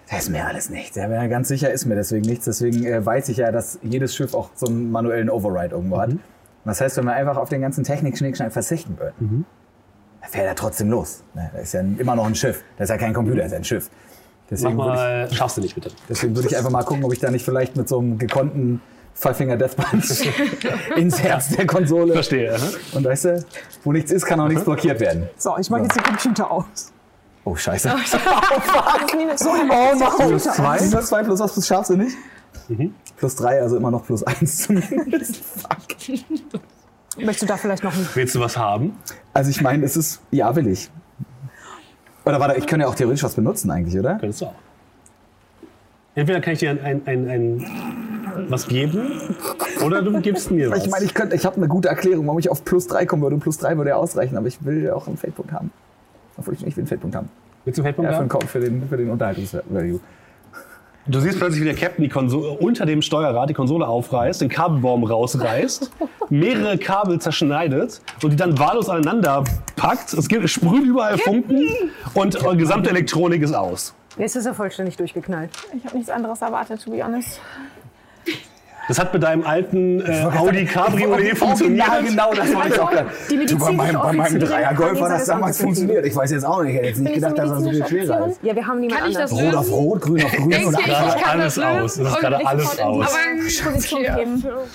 [0.09, 0.97] Das ist mir alles nichts.
[0.97, 2.45] Ja, ganz sicher ist mir deswegen nichts.
[2.45, 6.09] Deswegen äh, weiß ich ja, dass jedes Schiff auch so einen manuellen Override irgendwo hat.
[6.09, 6.19] Und
[6.65, 9.45] das heißt, wenn wir einfach auf den ganzen Technik-Schnickschnack verzichten würden,
[10.21, 11.23] dann fährt er trotzdem los.
[11.33, 12.63] Ne, Das ist ja immer noch ein Schiff.
[12.77, 13.89] Das ist ja kein Computer, das ist ein Schiff.
[13.89, 15.91] Mach Deswegen ich, mal, schaffst du nicht, bitte.
[16.09, 18.81] deswegen würde ich einfach mal gucken, ob ich da nicht vielleicht mit so einem gekonnten
[19.13, 20.25] Five-Finger Death Punch
[20.97, 22.13] ins Herz der Konsole.
[22.13, 22.53] Verstehe.
[22.55, 22.67] aha.
[22.93, 23.45] Und weißt du,
[23.83, 25.29] wo nichts ist, kann auch nichts blockiert werden.
[25.37, 26.91] So, ich mache jetzt den Computer aus.
[27.43, 27.91] Oh, scheiße.
[29.35, 30.27] So, Oh no.
[30.27, 30.77] Plus zwei?
[30.77, 32.13] Plus zwei plus was plus scharfsinnig?
[33.17, 35.37] Plus drei, also immer noch plus eins zumindest.
[35.57, 35.97] Fuck.
[37.17, 38.95] Möchtest du da vielleicht noch ein Willst du was haben?
[39.33, 40.89] Also ich meine, es ist, ja, will ich.
[42.25, 44.15] Oder warte, ich könnte ja auch theoretisch was benutzen eigentlich, oder?
[44.15, 44.53] Könntest du auch.
[46.15, 47.65] Entweder kann ich dir ein, ein, ein, ein
[48.49, 49.11] was geben
[49.85, 50.85] oder du gibst mir was.
[50.85, 53.21] Ich meine, ich könnte, ich habe eine gute Erklärung, warum ich auf plus 3 kommen
[53.23, 53.35] würde.
[53.35, 55.71] Und plus 3 würde ja ausreichen, aber ich will ja auch einen Feldpunkt haben.
[56.37, 57.29] Obwohl ich nicht will einen Feldpunkt haben.
[57.65, 58.29] Willst du einen Feldpunkt Ja, für haben?
[58.29, 59.99] den, Ko- für den, für den Unterhaltungsvalue.
[61.07, 64.49] Du siehst plötzlich, wie der Captain die Konsole, unter dem Steuerrad die Konsole aufreißt, den
[64.49, 65.91] Kabelbaum rausreißt,
[66.29, 69.43] mehrere Kabel zerschneidet und die dann wahllos aneinander
[69.75, 70.13] packt.
[70.13, 71.65] Es, gibt, sprüht überall Funken
[72.13, 73.95] und eure gesamte Elektronik ist aus.
[74.17, 75.49] Jetzt ist er vollständig durchgeknallt.
[75.75, 77.39] Ich habe nichts anderes erwartet, to be honest.
[78.91, 81.87] Das hat mit deinem alten äh, Audi Cabriolet funktioniert.
[81.87, 83.09] Ja, genau, das wollte ich auch gerade.
[83.29, 86.05] Die Du, bei meinem, bei meinem Dreier-Golf hat das damals funktioniert.
[86.05, 86.71] Ich weiß jetzt auch nicht.
[86.71, 88.43] Ich hätte jetzt nicht gedacht, dass das so viel schwerer ist.
[88.43, 89.31] Ja, wir haben niemand Kann ich das.
[89.31, 91.95] Rot auf Rot, grün auf grün und gerade alles das aus.
[91.95, 93.17] Das ist gerade alles aus.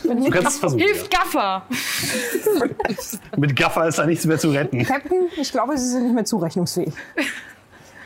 [0.03, 0.81] Du kannst es versuchen.
[0.81, 1.63] hilft Gaffer.
[3.37, 4.83] Mit Gaffer ist da nichts mehr zu retten.
[4.83, 6.95] Captain, ich glaube, Sie sind nicht mehr zurechnungsfähig.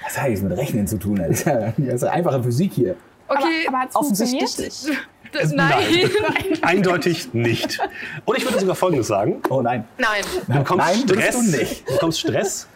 [0.03, 1.19] Was hat jetzt mit Rechnen zu tun?
[1.29, 2.97] Das ist ja, das ist ja einfache Physik hier.
[3.29, 4.89] Okay, Aber, aber hat es Offensichtlich funktioniert?
[4.89, 4.99] nicht.
[5.33, 5.75] Das, nein.
[6.63, 7.79] Eindeutig nicht.
[8.25, 9.43] Und ich würde sogar Folgendes sagen.
[9.49, 9.85] Oh nein.
[9.99, 10.23] Nein.
[10.47, 11.35] Du bekommst Nein, Stress.
[11.35, 11.89] du nicht.
[11.89, 12.69] Du bekommst Stress.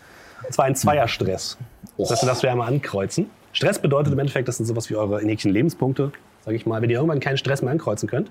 [0.46, 1.56] Und zwar ein Zweierstress.
[1.96, 3.30] Das heißt, du darfst du einmal ankreuzen.
[3.52, 6.10] Stress bedeutet im Endeffekt, das sind sowas wie eure Häkchen Lebenspunkte,
[6.44, 6.82] sage ich mal.
[6.82, 8.30] Wenn ihr irgendwann keinen Stress mehr ankreuzen könnt,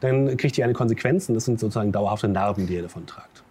[0.00, 3.41] dann kriegt ihr eine Konsequenz und das sind sozusagen dauerhafte Narben, die ihr davon tragt.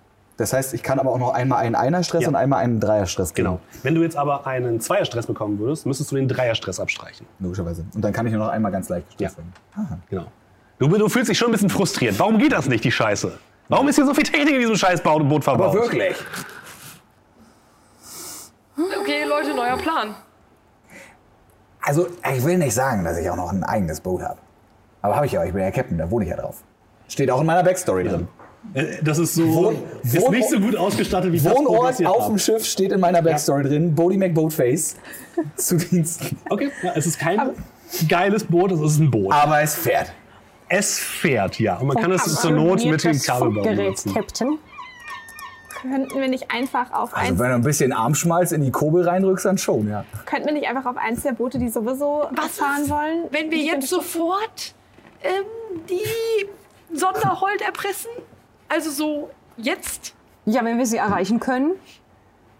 [0.41, 2.29] Das heißt, ich kann aber auch noch einmal einen Einer-Stress Ja.
[2.29, 3.33] und einmal einen Dreier-Stress.
[3.33, 3.59] Genau.
[3.83, 7.25] Wenn du jetzt aber einen Zweierstress bekommen würdest, müsstest du den Dreierstress abstreichen.
[7.39, 7.85] Logischerweise.
[7.93, 9.83] Und dann kann ich nur noch einmal ganz leicht gestresst Ja.
[9.83, 10.03] werden.
[10.09, 10.25] Genau.
[10.79, 12.17] Du, du fühlst dich schon ein bisschen frustriert.
[12.17, 13.31] Warum geht das nicht, die Scheiße?
[13.69, 15.67] Warum ist hier so viel Technik in diesem scheiß Boot verbaut?
[15.67, 16.15] Aber wirklich.
[18.77, 20.15] Okay, Leute, neuer Plan.
[21.83, 24.39] Also, ich will nicht sagen, dass ich auch noch ein eigenes Boot habe.
[25.01, 26.57] Aber habe ich ja, ich bin ja Captain, da wohne ich ja drauf.
[27.07, 28.27] Steht auch in meiner Backstory drin.
[28.73, 29.43] Äh, Das ist so.
[29.47, 32.37] Wohn- ist Wohn- nicht so gut ausgestattet wie das Boot, was Wohnort ihr auf dem
[32.37, 33.93] Schiff steht in meiner Backstory drin.
[33.95, 34.95] Bodie McBoatface
[35.55, 36.37] zu Diensten.
[36.49, 37.51] Okay, ja, es ist kein
[38.07, 39.33] geiles Boot, es ist ein Boot.
[39.33, 40.11] Aber es fährt.
[40.69, 41.77] Es fährt, ja.
[41.77, 44.13] Und man kann es zur Not mit dem Kabelbaum benutzen.
[44.13, 44.57] Captain.
[45.81, 49.03] Könnten wir nicht einfach auf Also eins, wenn du ein bisschen Armschmalz in die Kurbel
[49.07, 50.05] reinrückst, dann schon, ja.
[50.27, 53.23] könnten wir nicht einfach auf eins der Boote, die sowieso fahren wollen?
[53.31, 54.75] Wenn wir jetzt sofort
[55.23, 55.43] ähm,
[55.89, 56.45] die
[56.95, 58.11] Sonderhold erpressen?
[58.71, 60.13] Also so jetzt?
[60.45, 61.73] Ja, wenn wir sie erreichen können.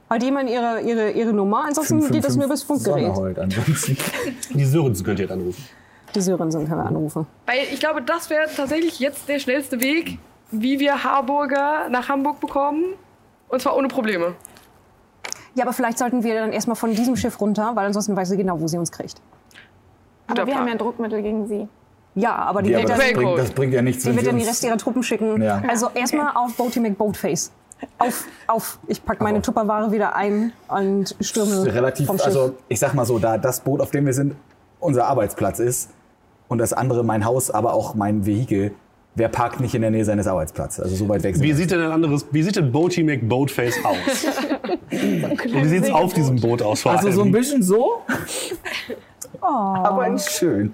[0.09, 1.63] Hat jemand ihre, ihre, ihre Nummer?
[1.65, 3.39] Ansonsten geht das nur übers Funkgerät.
[3.39, 3.97] Ansonsten.
[4.53, 5.63] Die Sörensen könnt ihr jetzt anrufen.
[6.13, 7.25] Die Sörensen können wir anrufen.
[7.45, 10.19] Weil ich glaube, das wäre tatsächlich jetzt der schnellste Weg,
[10.51, 12.95] wie wir Harburger nach Hamburg bekommen.
[13.47, 14.35] Und zwar ohne Probleme.
[15.55, 18.37] Ja, aber vielleicht sollten wir dann erstmal von diesem Schiff runter, weil ansonsten weiß sie
[18.37, 19.21] genau, wo sie uns kriegt.
[20.27, 21.69] Aber wir haben ja Druckmittel gegen sie.
[22.15, 24.03] Ja, aber die Ja, wird aber dann, das, bringt, das bringt ja nichts.
[24.03, 25.41] die wird dann die Rest ihrer Truppen schicken.
[25.41, 25.61] Ja.
[25.67, 27.51] Also erstmal auf Boaty McBoatface.
[27.97, 28.77] Auf, auf.
[28.87, 32.27] Ich pack meine Tupperware wieder ein und stürme relativ, vom Schiff.
[32.27, 34.35] also ich sag mal so, da das Boot, auf dem wir sind,
[34.79, 35.89] unser Arbeitsplatz ist
[36.47, 38.73] und das andere mein Haus, aber auch mein Vehikel,
[39.15, 40.83] wer parkt nicht in der Nähe seines Arbeitsplatzes?
[40.83, 43.83] Also so weit weg sind Wie sieht denn ein anderes, wie sieht denn Boaty McBoatface
[43.83, 44.25] aus?
[44.91, 47.31] Und wie sieht es auf diesem Boot aus vor Also so ein allem?
[47.31, 48.01] bisschen so,
[49.41, 50.73] aber nicht schön.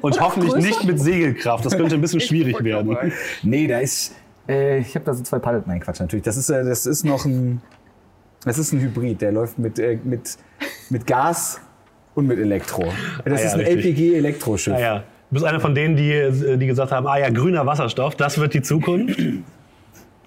[0.00, 1.64] Und hoffentlich nicht mit Segelkraft.
[1.64, 2.96] Das könnte ein bisschen schwierig werden.
[3.42, 4.14] Nee, da ist,
[4.48, 6.24] äh, ich habe da so zwei Paddel, nein Quatsch, natürlich.
[6.24, 7.60] Das ist, äh, das ist noch ein,
[8.44, 10.36] das ist ein Hybrid, der läuft mit, äh, mit,
[10.90, 11.60] mit Gas
[12.14, 12.84] und mit Elektro.
[13.24, 13.60] Das Ah ja, ist ein.
[13.60, 14.72] LPG-Elektroschiff.
[14.72, 18.38] Naja, du bist einer von denen, die, die gesagt haben, ah ja, grüner Wasserstoff, das
[18.38, 19.20] wird die Zukunft.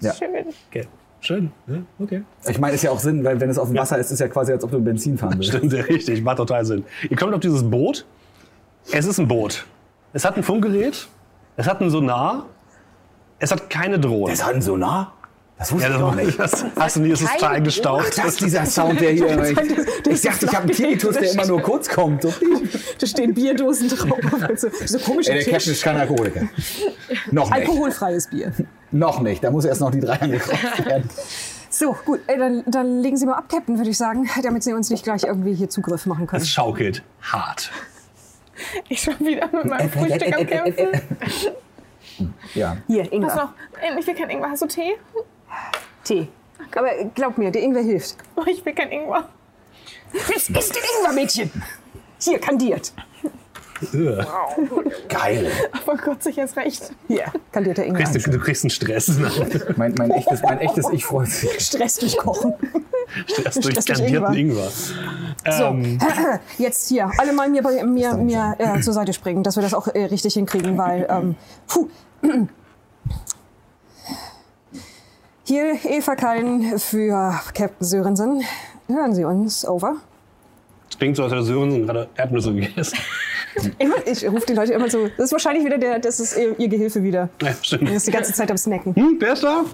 [0.01, 0.13] Ja.
[0.13, 0.29] Schön.
[0.69, 0.87] Okay.
[1.21, 2.23] Schön, ja, okay.
[2.47, 4.27] Ich meine, ist ja auch Sinn, weil wenn es auf dem Wasser ist, ist ja
[4.27, 5.55] quasi, als ob du Benzin fahren würdest.
[5.55, 6.83] Stimmt, sehr richtig, macht total Sinn.
[7.09, 8.05] Ihr kommt auf dieses Boot.
[8.91, 9.65] Es ist ein Boot.
[10.13, 11.07] Es hat ein Funkgerät.
[11.57, 12.47] Es hat einen Sonar.
[13.37, 14.31] Es hat keine Drohne.
[14.31, 15.13] Das hat einen Sonar?
[15.61, 16.39] Das wusste Ja, ich auch nicht.
[16.39, 18.17] das, hast du nie, es ist total eingestaucht.
[18.17, 19.43] Das ist dieser Sound, der hier.
[19.43, 22.23] Ich, ich dachte, ich habe einen Tinnitus, der immer nur kurz kommt.
[22.23, 22.33] So.
[22.97, 24.17] da stehen Bierdosen drauf.
[24.55, 25.53] So, so komische Ey, der.
[25.53, 26.47] Captain ist kein Alkoholiker.
[27.29, 27.59] Noch nicht.
[27.59, 28.51] Alkoholfreies Bier.
[28.89, 29.43] Noch nicht.
[29.43, 31.07] Da muss erst noch die drei angekreuzt werden.
[31.69, 34.73] So, gut, äh, dann, dann legen Sie mal ab, Captain, würde ich sagen, damit Sie
[34.73, 36.41] uns nicht gleich irgendwie hier Zugriff machen können.
[36.41, 37.69] Es schaukelt hart.
[38.89, 40.87] Ich schon wieder mit meinem Frühstück am Kämpfen.
[42.55, 42.77] Ja.
[42.87, 43.53] Hier, Ingwer, noch?
[43.81, 44.49] Ähm, Ich will kein Ingwer.
[44.49, 44.93] Hast du Tee?
[46.03, 46.27] Tee.
[46.75, 48.15] Aber glaub mir, der Ingwer hilft.
[48.35, 49.27] Oh, ich will kein Ingwer.
[50.13, 51.51] Jetzt isst den Ingwer, Mädchen.
[52.19, 52.93] Hier, kandiert.
[55.09, 55.51] Geil.
[55.71, 56.91] Aber Gott, sich jetzt recht.
[57.07, 58.03] Hier, kandierter Ingwer.
[58.03, 59.11] Kriegst du, du kriegst einen Stress.
[59.75, 61.59] Mein, mein, echtes, mein echtes Ich freut sich.
[61.59, 62.53] Stress durch Kochen.
[63.25, 64.69] Stress durch Stress durch kandierten Ingwer.
[64.69, 65.99] So, Ähm,
[66.59, 69.73] jetzt hier, alle mal mir, bei, mir, mir äh, zur Seite springen, dass wir das
[69.73, 71.35] auch äh, richtig hinkriegen, weil, ähm,
[71.67, 71.89] puh.
[75.51, 78.41] Hier Eva Kallen für Captain Sörensen.
[78.87, 79.97] Hören Sie uns, over.
[80.97, 82.97] Klingt so, als hätte Sörensen gerade Erdnüsse gegessen.
[84.05, 85.09] Ich rufe die Leute immer so.
[85.17, 87.27] Das ist wahrscheinlich wieder der, das ist ihr, ihr Gehilfe wieder.
[87.41, 87.89] Ja, stimmt.
[87.89, 88.95] Der ist die ganze Zeit am Snacken.
[88.95, 89.65] Hm, wer ist da?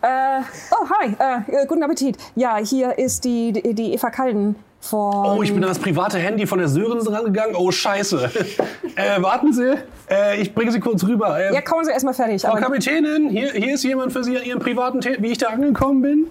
[0.00, 2.16] Äh, oh, hi, äh, guten Appetit.
[2.34, 5.38] Ja, hier ist die, die, die Eva Kallen von.
[5.38, 7.56] Oh, ich bin an das private Handy von der Sörensen rangegangen.
[7.56, 8.30] Oh, scheiße.
[8.96, 9.74] äh, warten Sie.
[10.10, 11.38] Äh, ich bringe Sie kurz rüber.
[11.38, 12.42] Äh, Ja, kommen Sie erstmal fertig.
[12.42, 15.38] Frau Aber Kapitänin, hier, hier ist jemand für Sie an Ihrem privaten Te wie ich
[15.38, 16.26] da angekommen bin.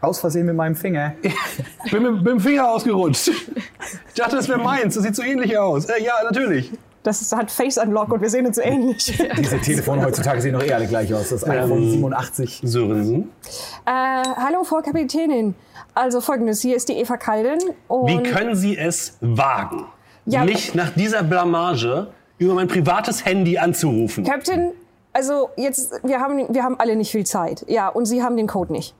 [0.00, 1.14] Aus Versehen mit meinem Finger.
[1.84, 3.28] Ich bin mit, mit dem Finger ausgerutscht.
[3.28, 4.94] Ich dachte, das wäre meins.
[4.94, 5.84] Das sieht so ähnlich aus.
[5.86, 6.70] Äh, ja, natürlich.
[7.02, 9.18] das ist, hat Face Unlock und wir sehen uns so ähnlich.
[9.20, 11.28] äh, Diese Telefone heutzutage sehen doch eh alle gleich aus.
[11.30, 12.60] Das iPhone 87.
[12.64, 13.30] Sörensen.
[13.86, 15.54] hallo, Frau Kapitänin.
[15.94, 17.58] Also folgendes: Hier ist die Eva Kallen.
[17.88, 19.86] Und Wie können Sie es wagen,
[20.24, 24.24] Ja, mich nach dieser Blamage über mein privates Handy anzurufen?
[24.24, 24.72] Captain,
[25.12, 27.64] also jetzt, wir haben, wir haben alle nicht viel Zeit.
[27.68, 28.94] Ja, und Sie haben den Code nicht.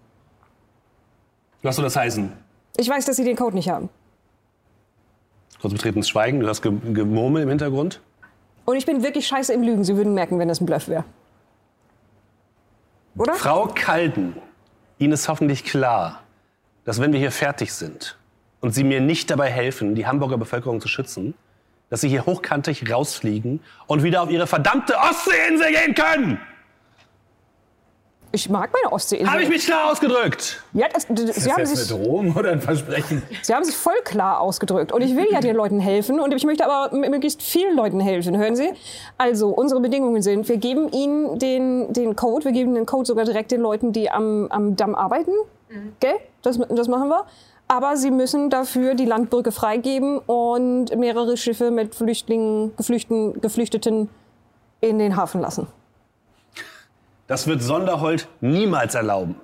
[1.62, 2.32] Was soll das heißen?
[2.76, 3.88] Ich weiß, dass Sie den Code nicht haben.
[5.60, 8.00] Kurz betretenes Schweigen, du hast Ge Gemurmel im Hintergrund.
[8.64, 9.84] Und ich bin wirklich scheiße im Lügen.
[9.84, 11.04] Sie würden merken, wenn das ein Bluff wäre.
[13.16, 13.34] Oder?
[13.34, 14.36] Frau Kalden,
[14.98, 16.21] Ihnen ist hoffentlich klar,
[16.84, 18.16] dass wenn wir hier fertig sind
[18.60, 21.34] und Sie mir nicht dabei helfen, die Hamburger Bevölkerung zu schützen,
[21.90, 26.40] dass Sie hier hochkantig rausfliegen und wieder auf Ihre verdammte Ostseeinsel gehen können.
[28.34, 29.30] Ich mag meine Ostseeinsel.
[29.30, 30.62] Habe ich mich klar ausgedrückt?
[30.72, 33.22] Ja, das, das, Sie, haben Ist das sich, eine Drohung oder ein Versprechen?
[33.42, 34.90] Sie haben sich voll klar ausgedrückt.
[34.90, 36.18] Und ich will ja den Leuten helfen.
[36.18, 38.38] Und ich möchte aber möglichst vielen Leuten helfen.
[38.38, 38.72] Hören Sie?
[39.18, 42.46] Also, unsere Bedingungen sind, wir geben Ihnen den, den Code.
[42.46, 45.32] Wir geben den Code sogar direkt den Leuten, die am, am Damm arbeiten.
[46.00, 46.14] Gell?
[46.42, 47.24] Das, das machen wir.
[47.68, 54.08] Aber Sie müssen dafür die Landbrücke freigeben und mehrere Schiffe mit Flüchtlingen, Geflüchten, Geflüchteten
[54.80, 55.68] in den Hafen lassen.
[57.28, 59.36] Das wird Sonderhold niemals erlauben.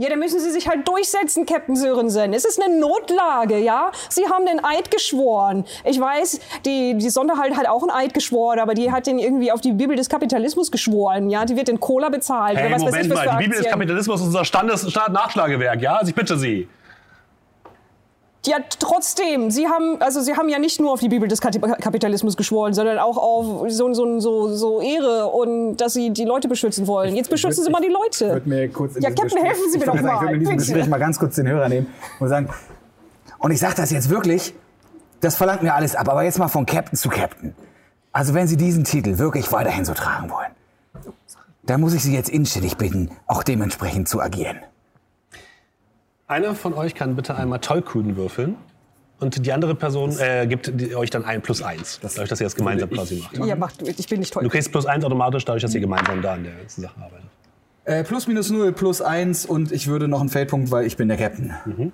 [0.00, 2.32] Ja, dann müssen Sie sich halt durchsetzen, Captain Sörensen.
[2.32, 3.92] Es ist eine Notlage, ja?
[4.08, 5.66] Sie haben den Eid geschworen.
[5.84, 9.52] Ich weiß, die, die Sonderhalt hat auch einen Eid geschworen, aber die hat den irgendwie
[9.52, 11.44] auf die Bibel des Kapitalismus geschworen, ja?
[11.44, 12.56] Die wird in Cola bezahlt.
[12.56, 13.72] Hey, oder was weiß Moment ich, was mal, die Bibel des Aktien.
[13.72, 15.96] Kapitalismus ist unser Standes-Nachschlagewerk, ja?
[15.96, 16.66] Also ich bitte Sie.
[18.46, 19.50] Ja, trotzdem.
[19.50, 22.98] Sie haben, also Sie haben ja nicht nur auf die Bibel des Kapitalismus geschworen, sondern
[22.98, 27.14] auch auf so, so, so, so Ehre und dass Sie die Leute beschützen wollen.
[27.16, 28.32] Jetzt beschützen Sie mal die Ich Leute.
[28.32, 30.34] würde mir kurz Ja, Captain, Gespräch- helfen Sie mir ich doch sagen, Ich mal, würde
[30.34, 30.56] in diesem.
[30.56, 31.86] Gespräch mal ganz kurz den Hörer nehmen
[32.18, 32.48] und sagen,
[33.40, 34.54] und ich sage das jetzt wirklich,
[35.20, 37.54] das verlangt mir alles ab, aber jetzt mal von Captain zu Captain.
[38.12, 40.50] Also wenn Sie diesen Titel wirklich weiterhin so tragen wollen,
[41.64, 44.60] dann muss ich Sie jetzt inständig bitten, auch dementsprechend zu agieren.
[46.30, 48.54] Einer von euch kann bitte einmal Tollkühn würfeln.
[49.18, 52.44] Und die andere Person äh, gibt die- euch dann ein plus eins, dadurch, dass ihr
[52.46, 53.46] das gemeinsam quasi macht.
[53.46, 54.44] Ja, macht, ich bin nicht toll.
[54.44, 57.26] Du kriegst plus eins automatisch, dadurch, dass ihr gemeinsam da an der ganzen Sache arbeitet.
[57.84, 61.08] Äh, plus minus null, plus eins und ich würde noch einen Feldpunkt, weil ich bin
[61.08, 61.52] der Captain.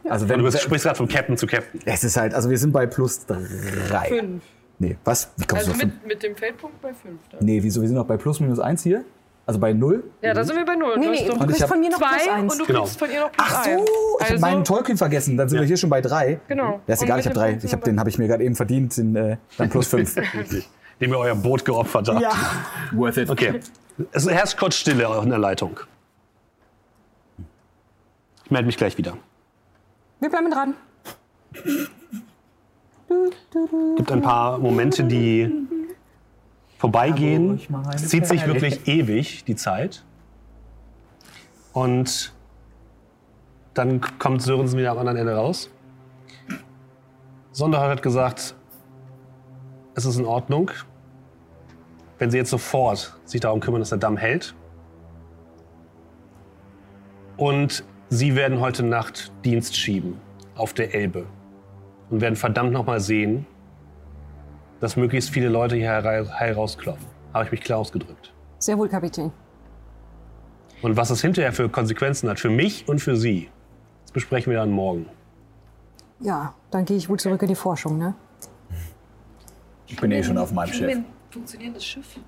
[0.08, 1.80] Also wenn Und du bist, sprichst gerade von Captain zu Captain.
[1.84, 4.08] es ist halt, also wir sind bei plus drei.
[4.08, 4.42] Fünf.
[4.78, 5.30] Nee, was?
[5.38, 7.18] Wie kommst Also du mit, mit dem Feldpunkt bei fünf.
[7.30, 7.42] Dann.
[7.44, 7.80] Nee, wieso?
[7.80, 9.04] Wir sind noch bei plus minus eins hier.
[9.48, 10.02] Also bei null.
[10.22, 10.98] Ja, da sind wir bei null.
[10.98, 12.52] Nee, du nee, du kriegst hab von mir noch plus zwei eins.
[12.52, 12.80] und du Genau.
[12.82, 13.76] kriegst von ihr noch plus Ach so, ich
[14.24, 15.36] habe Also- meinen Tolkien vergessen.
[15.36, 16.40] Dann sind wir hier schon bei drei.
[16.48, 16.80] Genau.
[16.86, 17.50] Ja, ist Und egal, ich habe drei.
[17.50, 19.86] Punkt Ich sind hab, den habe ich mir gerade eben verdient, den, äh, dann plus
[19.86, 20.14] fünf.
[21.00, 22.20] Dem ihr euer Boot geopfert habt.
[22.22, 22.32] Ja.
[22.92, 23.30] Worth it.
[23.30, 23.60] Okay.
[24.12, 25.78] Es herrscht kurz Stille in der Leitung.
[28.44, 29.16] Ich melde mich gleich wieder.
[30.20, 30.74] Wir bleiben dran.
[33.96, 35.52] gibt ein paar Momente, die
[36.78, 37.60] vorbeigehen.
[37.94, 40.04] Es zieht sich wirklich ewig, die Zeit.
[41.72, 42.32] Und
[43.74, 45.70] dann kommt Sörensen wieder am anderen Ende raus.
[47.52, 48.54] Sonderhold hat gesagt,
[49.94, 50.70] es ist in Ordnung,
[52.18, 54.54] wenn sie jetzt sofort sich darum kümmern, dass der Damm hält.
[57.36, 60.18] Und sie werden heute Nacht Dienst schieben
[60.54, 61.26] auf der Elbe
[62.10, 63.46] und werden verdammt nochmal sehen,
[64.80, 67.06] dass möglichst viele Leute hier herei- heil rausklopfen.
[67.32, 68.32] Habe ich mich klar ausgedrückt.
[68.58, 69.32] Sehr wohl, Kapitän.
[70.82, 73.48] Und was es hinterher für Konsequenzen hat, für mich und für Sie,
[74.04, 75.06] das besprechen wir dann morgen.
[76.20, 78.14] Ja, dann gehe ich wohl zurück in die Forschung, ne?
[79.86, 80.98] Ich bin eh schon auf meinem Schiff.
[81.30, 82.18] Funktionierendes Schiff.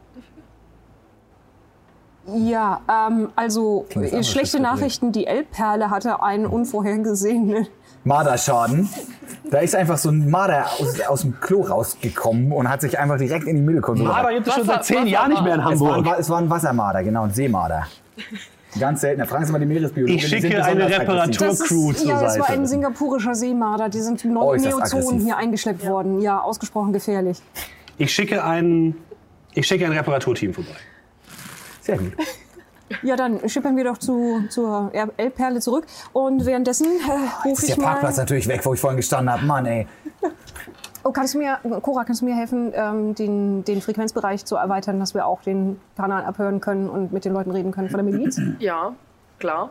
[2.27, 5.13] Ja, ähm, also das schlechte Schiff Nachrichten.
[5.13, 7.67] Die Elbperle hatte einen unvorhergesehenen.
[8.05, 8.89] Marderschaden.
[9.51, 13.17] Da ist einfach so ein Marder aus, aus dem Klo rausgekommen und hat sich einfach
[13.19, 14.13] direkt in die Mittelkonsole.
[14.15, 16.17] Aber gibt es schon seit zehn Jahren nicht mehr in es, war ein, Hamburg.
[16.19, 17.87] Es war ein Wassermarder, genau, ein Seemarder.
[18.79, 19.21] Ganz selten.
[19.21, 20.17] Da fragen Sie mal die Meeresbiologen.
[20.17, 21.59] Ich die sind schicke eine besonders Reparatur- aggressiv.
[21.59, 22.61] Das Crew ist, zur ja, das war Seite.
[22.61, 23.89] ein singapurischer Seemarder.
[23.89, 26.21] Die sind neu Äußerst Neozonen hier eingeschleppt worden.
[26.21, 27.39] Ja, ausgesprochen gefährlich.
[27.97, 28.95] Ich schicke ein,
[29.55, 30.71] ich schicke ein Reparaturteam vorbei.
[31.81, 32.13] Sehr gut.
[33.03, 35.87] Ja, dann schippern wir doch zu, zur L-Perle zurück.
[36.13, 38.23] Und währenddessen äh, rufe Ist ich der Parkplatz mal.
[38.23, 39.45] natürlich weg, wo ich vorhin gestanden habe.
[39.45, 39.87] Mann, ey.
[41.05, 44.99] Oh, kannst du mir, Cora, kannst du mir helfen, ähm, den, den Frequenzbereich zu erweitern,
[44.99, 48.13] dass wir auch den Kanal abhören können und mit den Leuten reden können von der
[48.13, 48.41] Miliz?
[48.59, 48.95] Ja,
[49.39, 49.71] klar.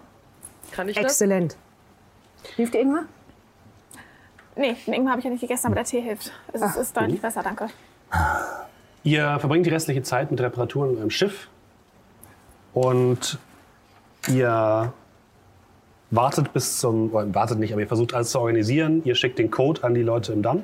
[0.72, 1.06] Kann ich das?
[1.06, 1.58] Exzellent.
[2.56, 3.04] Hilft dir Ingmar?
[4.56, 6.32] Nee, den Ingwer habe ich ja nicht gegessen, aber der Tee hilft.
[6.54, 7.68] Es ist, ist deutlich besser, danke.
[9.04, 11.50] Ihr verbringt die restliche Zeit mit Reparaturen eurem Schiff
[12.74, 13.40] und
[14.28, 14.94] ihr
[16.12, 19.02] wartet bis zum, oder wartet nicht, aber ihr versucht alles zu organisieren.
[19.04, 20.64] Ihr schickt den Code an die Leute im Damm,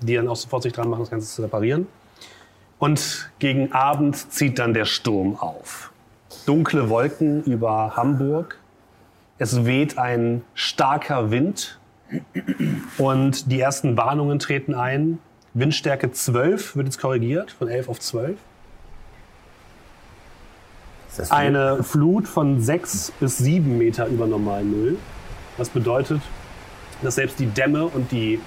[0.00, 1.86] die dann auch sofort sich dran machen, das Ganze zu reparieren.
[2.78, 5.92] Und gegen Abend zieht dann der Sturm auf.
[6.46, 8.58] Dunkle Wolken über Hamburg.
[9.38, 11.78] Es weht ein starker Wind
[12.98, 15.18] und die ersten Warnungen treten ein.
[15.54, 18.38] Windstärke 12 wird jetzt korrigiert, von 11 auf 12.
[21.28, 24.96] Eine Flut von 6 bis 7 Meter über Normalnull.
[25.56, 26.20] Was bedeutet,
[27.02, 28.40] dass selbst die Dämme und die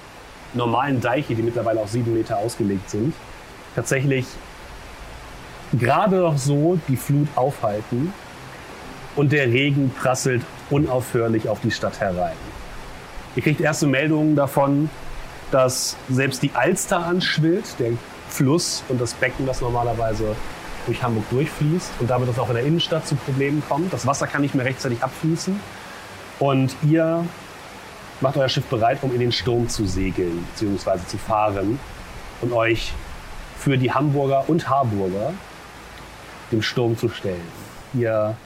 [0.54, 3.14] normalen Deiche, die mittlerweile auf 7 Meter ausgelegt sind,
[3.74, 4.26] tatsächlich
[5.78, 8.14] gerade noch so die Flut aufhalten
[9.16, 12.36] und der Regen prasselt unaufhörlich auf die Stadt herein.
[13.36, 14.88] Ihr kriegt erste Meldungen davon,
[15.50, 17.92] dass selbst die Alster anschwillt, der
[18.28, 20.34] Fluss und das Becken, das normalerweise
[20.86, 23.92] durch Hamburg durchfließt und damit es auch in der Innenstadt zu Problemen kommt.
[23.92, 25.58] Das Wasser kann nicht mehr rechtzeitig abfließen
[26.38, 27.24] und ihr
[28.20, 30.98] macht euer Schiff bereit, um in den Sturm zu segeln bzw.
[31.06, 31.78] zu fahren
[32.40, 32.92] und euch
[33.58, 35.32] für die Hamburger und Harburger
[36.52, 37.40] dem Sturm zu stellen.
[37.94, 38.36] Ihr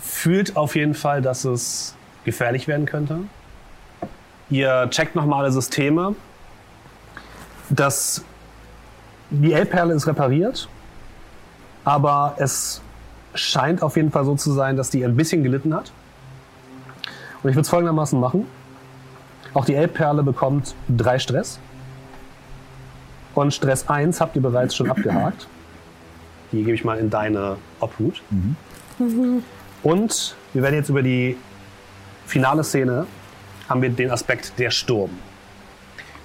[0.00, 1.94] fühlt auf jeden Fall, dass es
[2.24, 3.20] gefährlich werden könnte.
[4.50, 6.14] Ihr checkt nochmal alle Systeme.
[7.68, 8.24] Das,
[9.32, 10.68] die L-Perle ist repariert,
[11.84, 12.80] aber es
[13.34, 15.90] scheint auf jeden Fall so zu sein, dass die ein bisschen gelitten hat.
[17.42, 18.46] Und ich würde es folgendermaßen machen.
[19.54, 21.58] Auch die L-Perle bekommt drei Stress.
[23.34, 25.48] Und Stress 1 habt ihr bereits schon abgehakt.
[26.52, 28.22] Die gebe ich mal in deine Obhut.
[29.82, 31.36] Und wir werden jetzt über die
[32.26, 33.06] finale Szene
[33.68, 35.10] haben wir den Aspekt der Sturm,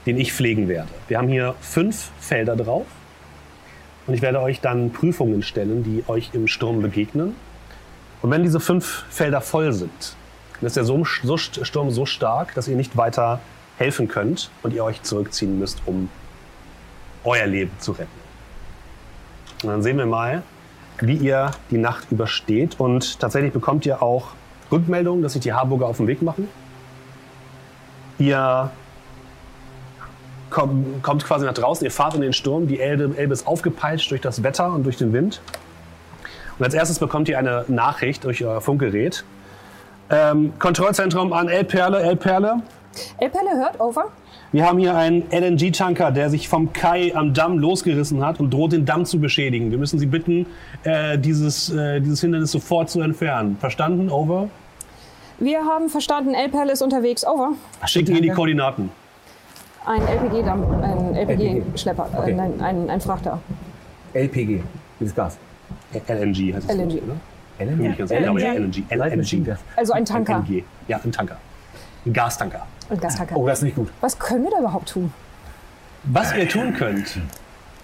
[0.06, 0.90] den ich pflegen werde.
[1.08, 2.86] Wir haben hier fünf Felder drauf
[4.08, 7.36] und ich werde euch dann Prüfungen stellen, die euch im Sturm begegnen.
[8.22, 10.16] Und wenn diese fünf Felder voll sind,
[10.60, 13.40] dann ist der Sturm so, stark, dass ihr nicht weiter
[13.77, 16.10] helfen könnt und ihr euch zurückziehen müsst, um
[17.24, 18.10] euer Leben zu retten.
[19.64, 20.42] Und dann sehen wir mal,
[21.00, 22.80] wie ihr die Nacht übersteht.
[22.80, 24.30] Und tatsächlich bekommt ihr auch
[24.72, 26.48] Rückmeldungen, dass sich die Harburger auf den Weg machen.
[28.18, 28.72] Ihr
[30.50, 34.11] kommt, kommt quasi nach draußen, ihr fahrt in den Sturm, die Elbe, Elbe ist aufgepeitscht
[34.11, 35.42] durch das Wetter und durch den Wind.
[36.58, 39.24] Und als erstes bekommt ihr eine Nachricht durch euer Funkgerät.
[40.09, 42.61] Ähm, Kontrollzentrum an Elbperle, Elbperle.
[43.19, 44.06] L-Perle hört, over.
[44.51, 48.72] Wir haben hier einen LNG-Tanker, der sich vom Kai am Damm losgerissen hat und droht
[48.72, 49.72] den Damm zu beschädigen.
[49.72, 50.45] Wir müssen Sie bitten,
[50.84, 53.58] äh, dieses, äh, dieses Hindernis sofort zu entfernen.
[53.59, 54.09] Verstanden?
[54.09, 54.50] Over.
[55.40, 57.53] Wir haben verstanden, L-Perle ist unterwegs, over.
[57.85, 58.90] Schicken Ihnen die Koordinaten.
[59.88, 62.32] Ein LPG-Damm, ein LPG-Schlepper, Okay.
[62.32, 63.40] äh, nein, ein, ein Frachter.
[64.14, 64.61] LPG,
[64.99, 65.38] dieses Gas.
[65.93, 66.75] LNG heißt es.
[66.75, 67.01] LNG.
[67.03, 67.16] Oder?
[67.59, 67.77] LNG?
[67.77, 68.83] Bin ich ganz sicher, aber ja, LNG.
[68.90, 69.56] LNG.
[69.77, 70.64] Also ein Tanker, LNG.
[70.90, 71.38] Ja, ein Tanker.
[72.06, 72.66] Ein Gastanker.
[72.90, 73.38] ein Gastanker.
[73.38, 73.88] Oh, das ist nicht gut.
[74.01, 75.14] Was können wir da überhaupt tun?
[76.03, 77.17] Was ihr tun könnt.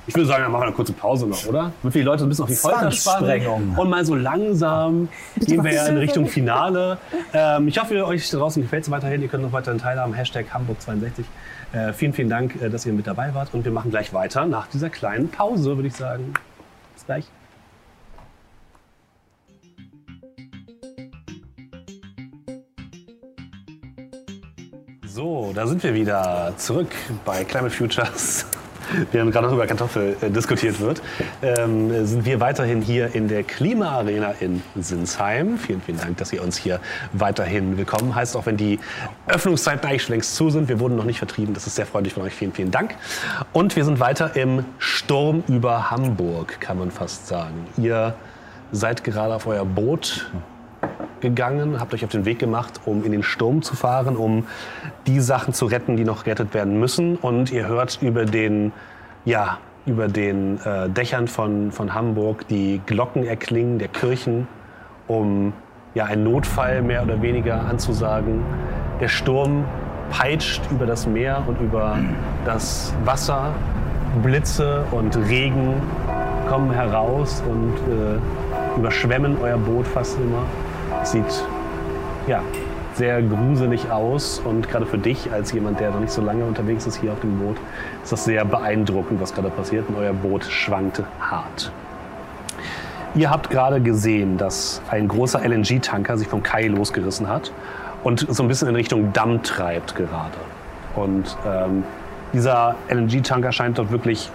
[0.05, 1.71] Ich würde sagen, dann machen wir eine kurze Pause noch, oder?
[1.81, 3.73] Damit wir die Leute ein bisschen auf die Folter spannen.
[3.77, 5.07] Und mal so langsam
[5.37, 6.97] gehen wir ja in Richtung Finale.
[7.33, 9.21] Ähm, ich hoffe, euch draußen gefällt es weiterhin.
[9.21, 10.13] Ihr könnt noch weiterhin teilhaben.
[10.13, 11.23] Hashtag Hamburg62.
[11.73, 13.53] Äh, vielen, vielen Dank, äh, dass ihr mit dabei wart.
[13.53, 16.33] Und wir machen gleich weiter nach dieser kleinen Pause, würde ich sagen.
[16.93, 17.25] Bis gleich.
[25.07, 26.91] So, da sind wir wieder zurück
[27.25, 28.45] bei Climate Futures.
[29.11, 31.01] Während gerade noch über Kartoffel äh, diskutiert wird,
[31.41, 35.57] ähm, sind wir weiterhin hier in der Klimaarena in Sinsheim.
[35.57, 36.79] Vielen, vielen Dank, dass ihr uns hier
[37.13, 38.79] weiterhin willkommen heißt, auch wenn die
[39.27, 40.69] Öffnungszeiten eigentlich schon längst zu sind.
[40.69, 41.53] Wir wurden noch nicht vertrieben.
[41.53, 42.33] Das ist sehr freundlich von euch.
[42.33, 42.95] Vielen, vielen Dank.
[43.51, 47.67] Und wir sind weiter im Sturm über Hamburg, kann man fast sagen.
[47.77, 48.15] Ihr
[48.71, 50.29] seid gerade auf euer Boot
[51.19, 54.45] gegangen, habt euch auf den Weg gemacht, um in den Sturm zu fahren, um
[55.07, 57.15] die Sachen zu retten, die noch gerettet werden müssen.
[57.15, 58.73] Und ihr hört über den,
[59.25, 64.47] ja, über den äh, Dächern von, von Hamburg die Glocken erklingen der Kirchen,
[65.07, 65.53] um
[65.93, 68.43] ja, einen Notfall mehr oder weniger anzusagen.
[68.99, 69.65] Der Sturm
[70.09, 71.97] peitscht über das Meer und über
[72.45, 73.53] das Wasser.
[74.21, 75.73] Blitze und Regen
[76.47, 80.43] kommen heraus und äh, überschwemmen euer Boot fast immer.
[81.03, 81.45] Sieht
[82.27, 82.41] ja,
[82.93, 86.85] sehr gruselig aus und gerade für dich als jemand, der noch nicht so lange unterwegs
[86.85, 87.57] ist hier auf dem Boot,
[88.03, 91.71] ist das sehr beeindruckend, was gerade passiert und euer Boot schwankt hart.
[93.15, 97.51] Ihr habt gerade gesehen, dass ein großer LNG-Tanker sich vom Kai losgerissen hat
[98.03, 100.37] und so ein bisschen in Richtung Damm treibt gerade.
[100.95, 101.83] Und ähm,
[102.33, 104.31] dieser LNG-Tanker scheint dort wirklich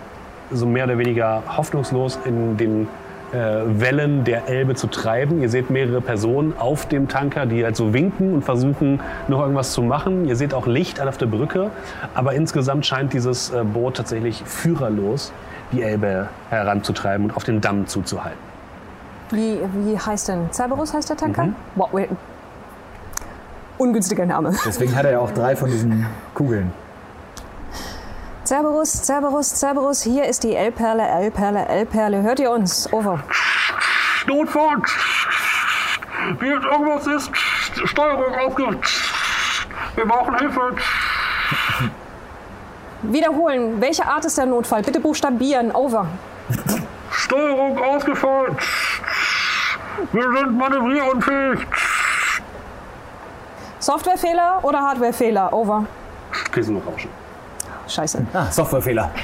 [0.51, 2.89] so mehr oder weniger hoffnungslos in den
[3.33, 5.41] Wellen der Elbe zu treiben.
[5.43, 9.73] Ihr seht mehrere Personen auf dem Tanker, die halt so winken und versuchen, noch irgendwas
[9.73, 10.27] zu machen.
[10.27, 11.71] Ihr seht auch Licht auf der Brücke,
[12.15, 15.33] aber insgesamt scheint dieses äh, Boot tatsächlich führerlos
[15.73, 18.39] die Elbe heranzutreiben und auf den Damm zuzuhalten.
[19.31, 20.51] Wie, wie heißt denn?
[20.51, 21.51] Cerberus heißt der Tanker?
[21.75, 22.09] Wow, wait.
[23.77, 24.55] Ungünstiger Name.
[24.65, 26.73] Deswegen hat er ja auch drei von diesen Kugeln.
[28.49, 32.23] Cerberus, Cerberus, Cerberus, hier ist die L-Perle, L-Perle, L-Perle.
[32.23, 32.91] Hört ihr uns?
[32.91, 33.23] Over.
[34.27, 34.81] Notfall!
[36.41, 37.31] Wie irgendwas ist,
[37.85, 38.65] Steuerung aufge...
[39.97, 40.77] Wir brauchen Hilfe!
[43.03, 43.83] Wiederholen.
[43.83, 44.81] Welche Art ist der Notfall?
[44.81, 45.71] Bitte buchstabieren.
[45.73, 46.07] Over.
[47.11, 48.57] Steuerung ausgefallen!
[50.11, 51.67] Wir sind manövrierunfähig!
[53.79, 55.53] Softwarefehler oder Hardwarefehler?
[55.53, 55.85] Over.
[56.51, 57.28] Kriegst du noch rauschen.
[57.89, 58.27] Scheiße.
[58.33, 59.11] Ah, Softwarefehler.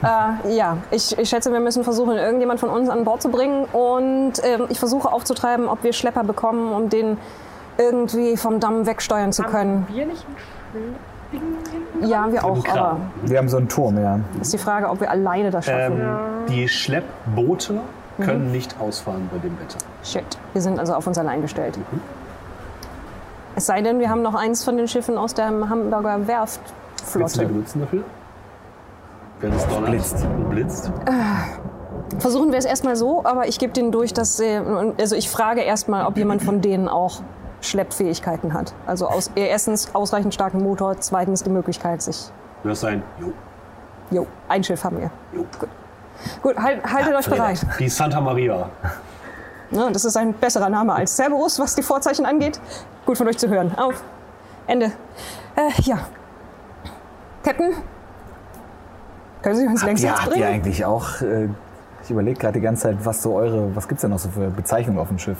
[0.00, 3.64] Äh, ja, ich, ich schätze, wir müssen versuchen, irgendjemand von uns an Bord zu bringen.
[3.64, 7.18] Und ähm, ich versuche aufzutreiben, ob wir Schlepper bekommen, um den
[7.78, 9.86] irgendwie vom Damm wegsteuern zu können.
[9.90, 10.36] Wir nicht ein
[11.30, 14.20] Schleppding Ja, wir auch, aber Wir haben so einen Turm, ja.
[14.40, 16.00] ist die Frage, ob wir alleine das schaffen.
[16.00, 17.80] Ähm, die Schleppboote
[18.20, 19.78] können nicht ausfahren bei dem Wetter.
[20.02, 21.76] Shit, wir sind also auf uns allein gestellt.
[21.76, 22.00] Mhm.
[23.56, 26.28] Es sei denn, wir haben noch eins von den Schiffen aus der Hamburger
[27.14, 28.04] Willst du benutzen dafür?
[29.40, 30.24] Wenn es donnert blitzt.
[30.24, 30.92] und blitzt?
[32.18, 34.60] Versuchen wir es erstmal so, aber ich gebe denen durch, dass äh,
[34.98, 37.20] also ich frage erstmal, ob jemand von denen auch
[37.60, 38.74] Schleppfähigkeiten hat.
[38.86, 42.30] Also aus, erstens ausreichend starken Motor, zweitens die Möglichkeit, sich.
[42.62, 43.02] Du hast ein...
[43.20, 43.32] Jo,
[44.10, 45.10] Jo, ein Schiff haben wir.
[45.32, 45.44] jo.
[46.42, 47.64] Gut, halt, haltet euch bereit.
[47.78, 48.68] Die Santa Maria.
[49.70, 52.58] Ja, das ist ein besserer Name als Cerberus, was die Vorzeichen angeht.
[53.06, 53.72] Gut von euch zu hören.
[53.76, 54.02] Auf.
[54.66, 54.86] Ende.
[55.54, 55.98] Äh, ja.
[57.48, 57.72] Captain?
[59.42, 60.54] Können Sie uns längst Ja, jetzt habt ihr bringen?
[60.54, 61.22] eigentlich auch.
[61.22, 61.48] Äh,
[62.02, 63.74] ich überlege gerade die ganze Zeit, was so eure.
[63.74, 65.38] Was gibt's denn noch so für Bezeichnungen auf dem Schiff?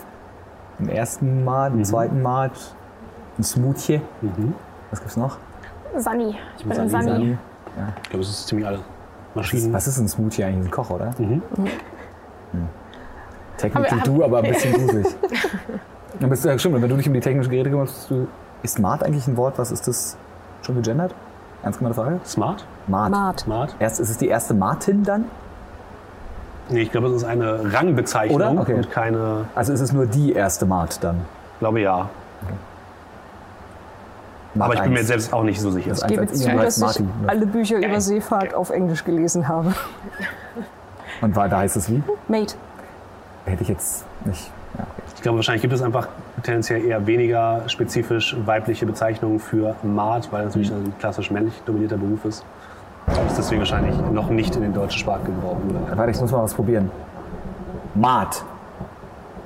[0.78, 1.78] Im ersten Mart, Mhm.
[1.80, 2.52] im zweiten Mart,
[3.38, 4.00] ein Smoothie.
[4.90, 5.36] Was gibt's noch?
[5.96, 6.36] Sani.
[6.56, 7.04] Ich bin Sani, Sani.
[7.10, 7.38] Sani.
[8.02, 8.84] Ich glaube, es ist ziemlich alle Was,
[9.34, 9.72] Maschinen.
[9.72, 10.66] was ist ein Smoothie eigentlich?
[10.68, 11.10] Ein Koch, oder?
[11.18, 11.42] Mhm.
[13.58, 15.06] Technik Haben wir- du, aber ein bisschen gruselig.
[16.20, 18.26] ja, bist, ja, stimmt, wenn du dich um die technischen Geräte kümmerst, bist du,
[18.62, 19.58] ist Smart eigentlich ein Wort?
[19.58, 20.16] Was ist das?
[20.62, 21.14] Schon gegendert?
[21.62, 22.20] Ernst gemeinte Frage?
[22.24, 22.64] Smart?
[22.86, 23.10] Mart.
[23.10, 23.40] Mart.
[23.40, 23.76] Smart?
[23.78, 25.24] Erst ist es die erste Martin dann?
[26.70, 28.60] Nee, ich glaube, es ist eine Rangbezeichnung Oder?
[28.60, 28.74] Okay.
[28.74, 29.46] und keine...
[29.54, 31.22] Also ist es nur die erste Mart dann?
[31.54, 32.08] Ich glaube, ja.
[34.54, 35.08] Mart Aber ich bin mir 1.
[35.08, 35.92] selbst auch nicht so sicher.
[35.92, 37.28] Ich gebe zu, dass heißt ich Martin, ne?
[37.28, 39.74] alle Bücher über Seefahrt auf Englisch gelesen habe.
[41.20, 42.02] Und war, da heißt es wie?
[42.28, 42.56] Mate.
[43.44, 44.50] Hätte ich jetzt nicht.
[44.76, 45.07] Ja, okay.
[45.18, 46.06] Ich glaube, wahrscheinlich gibt es einfach
[46.44, 51.96] tendenziell eher weniger spezifisch weibliche Bezeichnungen für Maat, weil das natürlich ein klassisch männlich dominierter
[51.96, 52.44] Beruf ist.
[53.08, 55.58] Und ist deswegen wahrscheinlich noch nicht in den deutschen Sprache gebraucht.
[55.92, 56.92] Warte, ich muss mal was probieren.
[57.96, 58.44] Mart.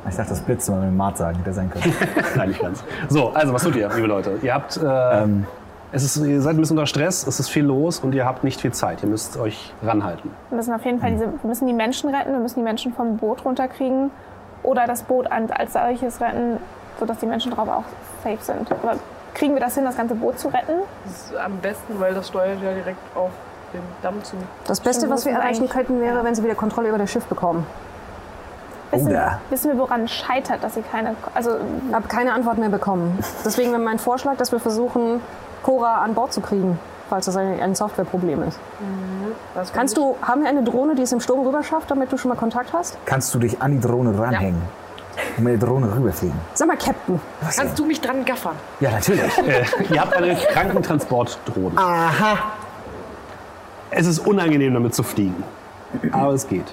[0.07, 1.95] Ich dachte, das blitzt, wenn wir Mart sagen, hätte sein können.
[2.37, 2.85] Nein, nicht ganz.
[3.09, 4.41] So, also was tut ihr, liebe Leute?
[4.43, 5.47] Ihr habt, äh, ähm,
[5.91, 8.45] es ist, ihr seid ein bisschen unter Stress, es ist viel los und ihr habt
[8.45, 9.03] nicht viel Zeit.
[9.03, 10.33] Ihr müsst euch ranhalten.
[10.51, 12.93] Wir müssen auf jeden Fall diese, wir müssen die Menschen retten, wir müssen die Menschen
[12.93, 14.11] vom Boot runterkriegen
[14.63, 16.59] oder das Boot an- als solches retten,
[16.99, 17.85] sodass die Menschen drauf auch
[18.25, 18.71] safe sind.
[18.71, 18.97] Aber
[19.35, 20.73] kriegen wir das hin, das ganze Boot zu retten?
[21.05, 23.31] Das ist am besten, weil das steuert ja direkt auf
[23.73, 24.37] den Damm zu.
[24.67, 27.67] Das Beste, was wir erreichen könnten, wäre, wenn sie wieder Kontrolle über das Schiff bekommen.
[28.91, 31.17] Wissen, Oder- wissen wir, woran es scheitert, dass sie keine.
[31.35, 31.53] Also,
[31.89, 33.19] Ich habe keine Antwort mehr bekommen.
[33.45, 35.21] Deswegen wäre mein Vorschlag, dass wir versuchen,
[35.63, 36.79] Cora an Bord zu kriegen,
[37.13, 38.59] falls das ein, Softwareproblem ist.
[39.55, 42.17] Das Kannst du, haben wir eine Drohne, die es im Sturm rüber schafft, damit du
[42.17, 42.97] schon mal Kontakt hast?
[43.05, 44.63] kannst du dich an die Drohne ranhängen
[45.37, 46.35] und mit der Drohne rüberfliegen?
[46.55, 47.21] Sag mal, Captain.
[47.55, 48.55] Kannst du mich dran gaffern?
[48.81, 49.31] Ja, natürlich.
[49.47, 51.77] Äh, ihr habt eine Krankentransportdrohne.
[51.77, 52.39] Aha.
[53.91, 55.45] Es ist unangenehm, damit zu fliegen.
[56.13, 56.65] Aber es geht.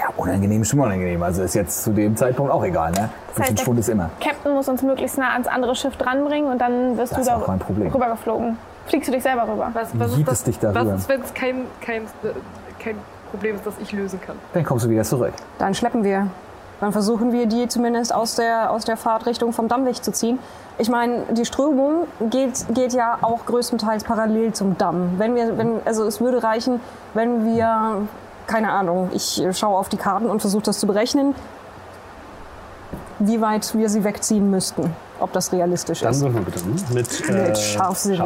[0.00, 1.22] ja, unangenehm ist schon mal unangenehm.
[1.22, 3.08] Also ist jetzt zu dem Zeitpunkt auch egal, ne?
[3.36, 4.10] 15 der Stunden ist immer.
[4.20, 7.28] Captain muss uns möglichst nah ans andere Schiff dranbringen und dann wirst Das du ist
[7.28, 7.92] da auch kein Problem.
[7.92, 8.56] rübergeflogen.
[8.90, 9.70] Fliegst du dich selber rüber?
[9.72, 10.94] Was, was Gibt ist es dich das, darüber?
[10.94, 12.02] was ist, wenn es kein, kein,
[12.80, 12.96] kein
[13.30, 14.34] Problem ist, das ich lösen kann?
[14.52, 15.32] Dann kommst du wieder zurück.
[15.58, 16.26] Dann schleppen wir.
[16.80, 20.40] Dann versuchen wir, die zumindest aus der, aus der Fahrtrichtung vom Damm wegzuziehen.
[20.78, 25.18] Ich meine, die Strömung geht, geht ja auch größtenteils parallel zum Damm.
[25.18, 26.80] Wenn wir, wenn, also es würde reichen,
[27.14, 28.08] wenn wir,
[28.48, 29.10] keine Ahnung.
[29.12, 31.36] Ich schaue auf die Karten und versuche das zu berechnen,
[33.20, 34.92] wie weit wir sie wegziehen müssten.
[35.20, 36.20] Ob das realistisch Dann ist.
[36.22, 36.94] würfeln wir bitte hm?
[36.94, 38.20] mit, äh, Mit scharfsinnig.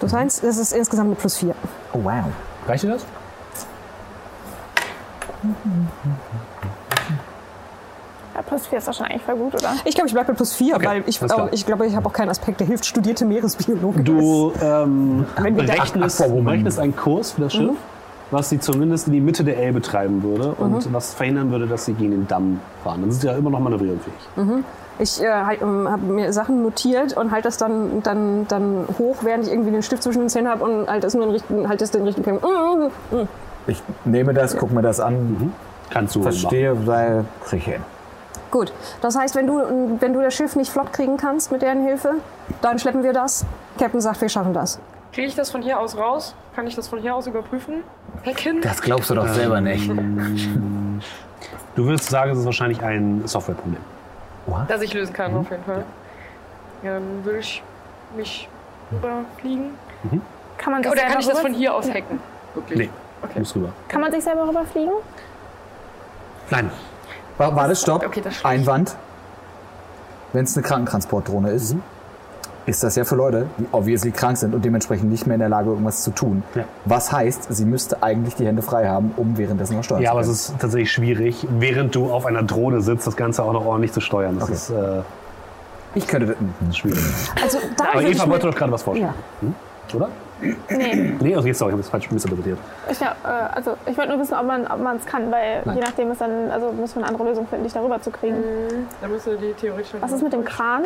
[0.00, 1.54] Das heißt, es ist insgesamt eine plus 4.
[1.92, 2.24] Oh, wow.
[2.66, 3.06] Reicht dir das?
[8.34, 9.74] Ja, plus 4 ist doch schon eigentlich voll gut, oder?
[9.84, 12.08] Ich glaube, ich bleibe bei plus 4, Okay, weil ich, auch, ich glaube, ich habe
[12.08, 12.86] auch keinen Aspekt, der hilft.
[12.86, 14.04] Studierte Meeresbiologin.
[14.04, 17.76] Du ähm, Wenn wir berechnest, berechnest einen Kurs für das Schiff,
[18.32, 21.84] was sie zumindest in die Mitte der Elbe treiben würde und was verhindern würde, dass
[21.84, 23.02] sie gegen den Damm fahren.
[23.02, 24.14] Dann sind sie ja immer noch manövrierfähig.
[24.98, 29.16] Ich äh, halt, ähm, habe mir Sachen notiert und halte das dann, dann, dann hoch,
[29.22, 31.68] während ich irgendwie den Stift zwischen den Zähnen habe und halte es nur in richten,
[31.68, 32.44] halt es den richtigen Punkt.
[32.44, 33.28] Mm, mm, mm.
[33.66, 35.52] Ich nehme das, gucke mir das an,
[35.90, 37.82] Kannst du verstehe, weil krieg ich hin.
[38.50, 39.60] Gut, das heißt, wenn du,
[40.00, 42.14] wenn du das Schiff nicht flott kriegen kannst mit deren Hilfe,
[42.60, 43.44] dann schleppen wir das.
[43.78, 44.78] Captain sagt, wir schaffen das.
[45.12, 46.34] Kriege ich das von hier aus raus?
[46.54, 47.82] Kann ich das von hier aus überprüfen?
[48.24, 48.60] Hacken?
[48.60, 49.90] Das glaubst du doch selber nicht.
[51.74, 53.80] Du würdest sagen, es ist wahrscheinlich ein Softwareproblem.
[54.68, 55.84] Das ich lösen kann, auf jeden Fall.
[56.82, 57.62] Ja, dann würde ich
[58.16, 58.48] mich
[58.92, 59.70] rüberfliegen.
[60.58, 62.20] Kann man sich Oder kann ich das von hier aus hacken?
[62.54, 62.78] Wirklich?
[62.78, 62.90] Nee,
[63.32, 63.70] du musst rüber.
[63.88, 64.92] Kann man sich selber rüberfliegen?
[66.50, 66.70] Nein.
[67.38, 68.04] Wa- Warte, stopp.
[68.04, 68.46] Okay, das stimmt.
[68.52, 68.96] Einwand.
[70.32, 71.76] Wenn es eine Krankentransportdrohne ist,
[72.66, 75.48] ist das ja für Leute, die obviously krank sind und dementsprechend nicht mehr in der
[75.48, 76.42] Lage, irgendwas zu tun.
[76.54, 76.64] Ja.
[76.84, 80.12] Was heißt, sie müsste eigentlich die Hände frei haben, um währenddessen noch steuern Ja, zu
[80.12, 80.32] aber können.
[80.32, 83.92] es ist tatsächlich schwierig, während du auf einer Drohne sitzt, das Ganze auch noch ordentlich
[83.92, 84.36] zu steuern.
[84.38, 84.52] Das Okay.
[84.54, 85.02] ist äh,
[85.94, 86.36] ich könnte das.
[86.38, 86.98] hm, schwierig.
[87.42, 89.12] Also da Aber Eva wollte doch gerade was vorstellen.
[89.42, 89.46] Ja.
[89.48, 89.54] Hm?
[89.94, 90.08] Oder?
[90.70, 91.14] Nee.
[91.20, 92.58] Nee, also jetzt sorry, ich habe es falsch missinterpretiert.
[92.90, 96.10] Ich, glaub, äh, also ich wollte nur wissen, ob man es kann, weil je nachdem
[96.10, 98.36] ist dann, also müssen wir eine andere Lösung finden, dich darüber zu kriegen.
[99.00, 99.90] Dann müsste die theoretisch.
[100.00, 100.84] Was ist mit dem Kran?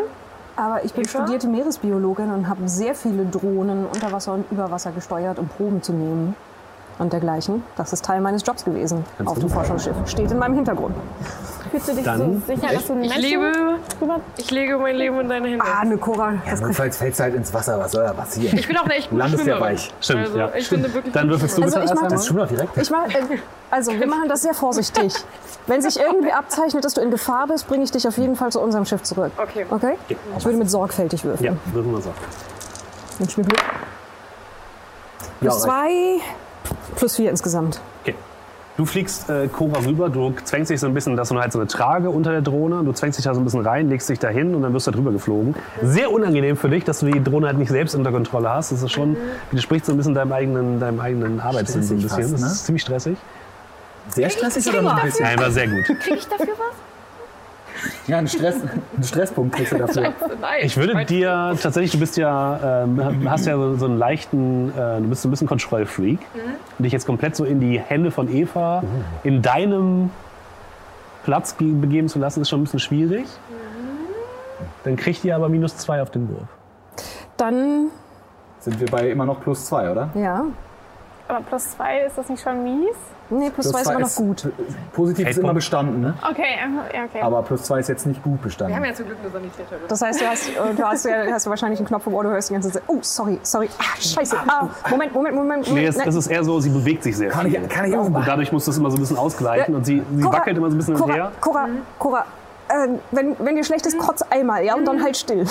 [0.56, 1.10] Aber ich bin Eva?
[1.10, 5.82] studierte Meeresbiologin und habe sehr viele Drohnen unter Wasser und über Wasser gesteuert, um Proben
[5.82, 6.34] zu nehmen
[6.98, 7.62] und dergleichen.
[7.76, 9.94] Das ist Teil meines Jobs gewesen Kannst auf dem Forschungsschiff.
[10.06, 10.94] Steht in meinem Hintergrund.
[11.70, 14.78] Fühlst du dich Dann- so sicher, dass du einen Ich Menschen lebe, drüber ich lege
[14.78, 15.64] mein Leben in deine Hände.
[15.64, 16.34] Ah, ne Cora.
[16.46, 17.78] Ja, notfalls fällst du halt ins Wasser.
[17.78, 18.58] Was soll da passieren?
[18.58, 19.74] Ich bin auch eine echt gute landest ja Schwimmerin.
[19.74, 19.94] weich.
[20.00, 20.50] Stimmt, also, ja.
[20.54, 21.12] Ich finde wirklich.
[21.12, 22.08] Dann würfelst du Also bitte ich erst mach.
[22.10, 22.76] Das schon doch direkt.
[22.76, 23.38] Ich mach, äh,
[23.70, 25.14] also, wir machen das sehr vorsichtig.
[25.66, 28.52] Wenn sich irgendwie abzeichnet, dass du in Gefahr bist, bringe ich dich auf jeden Fall
[28.52, 29.32] zu unserem Schiff zurück.
[29.36, 29.66] Okay.
[29.68, 29.94] Okay?
[30.38, 31.44] Ich würde mit sorgfältig würfeln.
[31.44, 32.14] Ja, würfeln wir es auf.
[33.18, 33.58] Wünsch mir Glück.
[35.40, 36.20] Ja, Plus zwei,
[36.96, 37.80] plus vier insgesamt.
[38.76, 41.58] Du fliegst äh, Cora rüber, du zwängst dich so ein bisschen, dass du halt so
[41.58, 44.18] eine Trage unter der Drohne, du zwängst dich da so ein bisschen rein, legst dich
[44.18, 45.54] da hin und dann wirst du da drüber geflogen.
[45.82, 48.72] Sehr unangenehm für dich, dass du die Drohne halt nicht selbst unter Kontrolle hast.
[48.72, 49.16] Das ist schon,
[49.50, 52.20] widerspricht so ein bisschen deinem eigenen, deinem eigenen Arbeitssinn so ein bisschen.
[52.20, 52.46] fast, Das ne?
[52.48, 53.16] ist ziemlich stressig.
[54.08, 55.24] Sehr stressig oder noch ein bisschen?
[55.24, 55.84] Nein, war sehr gut.
[56.00, 56.85] Krieg ich dafür was?
[58.06, 60.12] Ja, einen, Stress, einen Stresspunkt kriegst du dafür.
[60.40, 60.60] Nein.
[60.62, 65.00] Ich würde dir tatsächlich, du bist ja, ähm, hast ja so, so einen leichten, äh,
[65.00, 66.18] du bist so ein bisschen Kontrollfreak.
[66.78, 68.82] Und dich jetzt komplett so in die Hände von Eva
[69.24, 70.10] in deinem
[71.24, 73.26] Platz ge- begeben zu lassen, ist schon ein bisschen schwierig.
[74.84, 76.46] Dann kriegt ihr aber minus zwei auf den Wurf.
[77.36, 77.88] Dann,
[78.60, 80.08] Sind wir bei immer noch plus zwei, oder?
[80.14, 80.44] ja.
[81.28, 82.94] Aber plus zwei, ist das nicht schon mies?
[83.28, 84.48] Nee, plus, zwei ist immer noch gut.
[84.92, 86.14] Positiv ist immer bestanden, ne?
[86.30, 86.42] Okay,
[86.94, 87.20] ja, okay.
[87.20, 88.84] aber plus zwei ist jetzt nicht gut Wir haben bestanden.
[88.84, 89.80] ja zum Glück eine Sanitäterin.
[89.88, 92.28] Das heißt, du hast, äh, du hast, ja, hast du wahrscheinlich einen Knopf, wo du
[92.28, 95.64] hörst die ganze Zeit, oh, sorry, sorry, ah, scheiße, ah, Moment, Moment, Moment.
[95.66, 95.88] Nee, Moment.
[95.88, 96.08] es, nein.
[96.08, 97.60] es ist eher so, sie bewegt sich sehr Kann viel.
[97.60, 98.24] ich, kann ich auch Und machen.
[98.26, 100.70] dadurch musst du es immer so ein bisschen ausgleichen und sie, sie Cora, wackelt immer
[100.70, 101.32] so ein bisschen und Cora, her.
[101.40, 102.24] Cora, Cora,
[102.68, 105.44] äh, wenn, wenn dir schlecht ist, kotz einmal, ja, und dann halt still.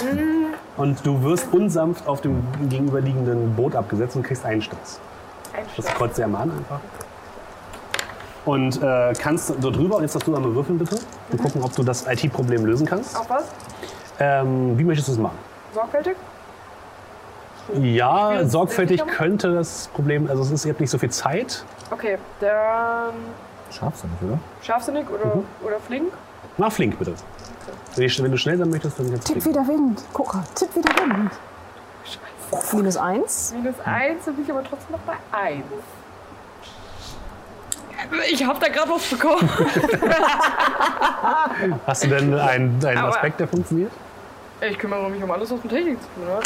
[0.77, 4.99] Und du wirst unsanft auf dem gegenüberliegenden Boot abgesetzt und kriegst einen Sturz.
[5.75, 6.79] Das kreuzt dir einmal an einfach.
[8.45, 10.99] Und äh, kannst dort drüber, und jetzt darfst du einmal würfeln bitte,
[11.31, 13.17] und gucken, ob du das IT-Problem lösen kannst.
[13.17, 13.45] Auf was?
[14.19, 15.37] Ähm, wie möchtest du es machen?
[15.73, 16.15] Sorgfältig?
[17.81, 21.65] Ja, sorgfältig könnte das Problem, also es ist, ihr habt nicht so viel Zeit.
[21.89, 23.13] Okay, dann
[23.71, 24.39] nicht, oder?
[24.61, 26.13] scharfsinnig oder, oder flink?
[26.57, 27.15] Mach flink bitte.
[27.95, 29.57] Wenn du- wenn du schnell sein möchtest, dann jetzt Tipp flink.
[29.57, 31.31] wieder Wind, Cora, tipp wieder Wind.
[32.73, 33.53] Minus eins.
[33.57, 35.63] Minus eins, dann bin ich aber trotzdem noch bei eins.
[38.31, 39.47] Ich hab da gerade was bekommen.
[41.87, 43.91] Hast du denn einen, einen Aspekt, der funktioniert?
[44.61, 46.43] Ich kümmere mich um alles, was mit Technik zu tun hat.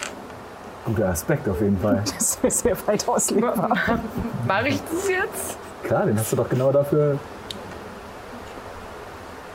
[0.85, 2.03] Guter Aspekt auf jeden Fall.
[2.17, 3.69] Das ist sehr weit auslegbar.
[4.47, 5.57] Mache ich das jetzt?
[5.83, 7.17] Klar, den hast du doch genau dafür.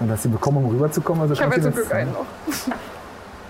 [0.01, 1.23] Und hast du bekommen, um rüberzukommen?
[1.23, 2.27] Also Ich habe ja kannst zum Glück einen noch.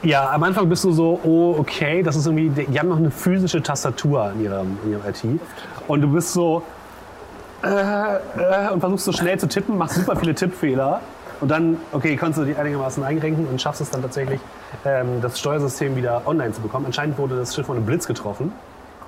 [0.02, 3.10] Ja, am Anfang bist du so, oh, okay, das ist irgendwie, die haben noch eine
[3.10, 5.24] physische Tastatur in ihrem, in ihrem IT.
[5.88, 6.62] Und du bist so,
[7.64, 11.00] äh, äh, und versuchst so schnell zu tippen, machst super viele Tippfehler.
[11.40, 14.40] Und dann, okay, kannst du dich einigermaßen einrenken und schaffst es dann tatsächlich,
[14.84, 16.86] ähm, das Steuersystem wieder online zu bekommen.
[16.86, 18.52] Anscheinend wurde das Schiff von einem Blitz getroffen.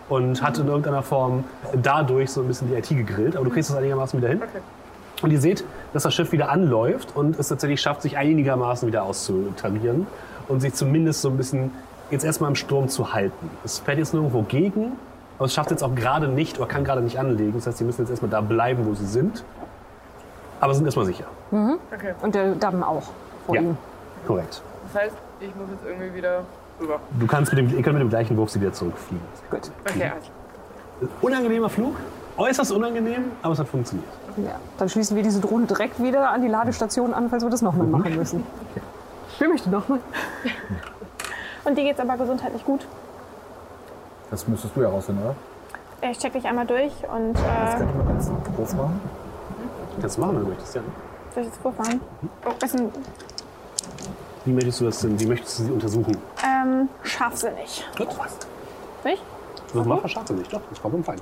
[0.08, 1.44] und hat in irgendeiner Form
[1.82, 3.36] dadurch so ein bisschen die IT gegrillt.
[3.36, 4.42] Aber du kriegst es einigermaßen wieder hin.
[5.22, 9.02] Und ihr seht, dass das Schiff wieder anläuft und es tatsächlich schafft, sich einigermaßen wieder
[9.02, 10.06] auszutarieren
[10.46, 11.72] und sich zumindest so ein bisschen
[12.10, 13.50] jetzt erstmal im Sturm zu halten.
[13.64, 14.92] Es fährt jetzt nirgendwo gegen,
[15.38, 17.52] aber es schafft jetzt auch gerade nicht oder kann gerade nicht anlegen.
[17.54, 19.44] Das heißt, sie müssen jetzt erstmal da bleiben, wo sie sind.
[20.60, 21.24] Aber sind erstmal sicher.
[21.50, 22.14] Okay.
[22.22, 23.02] Und der Damm auch
[23.44, 23.60] vor Ja.
[23.62, 23.76] ihm.
[24.26, 24.62] Korrekt.
[24.92, 26.40] Das heißt, ich muss jetzt irgendwie wieder
[26.80, 26.98] rüber.
[27.20, 29.24] Du kannst mit dem, ihr könnt mit dem gleichen Wurf sie wieder zurückfliegen.
[29.50, 29.70] Gut.
[29.88, 30.30] Okay, also.
[31.20, 31.94] Unangenehmer Flug,
[32.38, 34.08] äußerst unangenehm, aber es hat funktioniert.
[34.38, 34.52] Ja.
[34.78, 37.86] Dann schließen wir diese Drohne direkt wieder an die Ladestation an, falls wir das nochmal
[37.86, 38.42] machen müssen.
[39.38, 40.00] Wer möchte nochmal?
[41.64, 42.86] Und dir geht's aber gesundheitlich gut.
[44.30, 45.34] Das müsstest du ja rausfinden, oder?
[46.10, 49.00] Ich check dich einmal durch und Das äh, kann ich mal ganz groß machen.
[50.00, 50.82] Kannst du machen, wenn du möchtest, ja.
[51.34, 52.00] soll ich jetzt vorfahren?
[52.44, 52.92] Oh, bisschen
[54.44, 55.18] Wie möchtest du das denn?
[55.18, 56.16] Wie möchtest du sie untersuchen?
[56.44, 57.84] ähm, scharfsinnig.
[57.96, 58.36] Gut, was?
[59.04, 59.22] Nicht?
[59.72, 60.60] Das macht verschafft nicht, doch.
[60.70, 61.20] Das kommt um fein.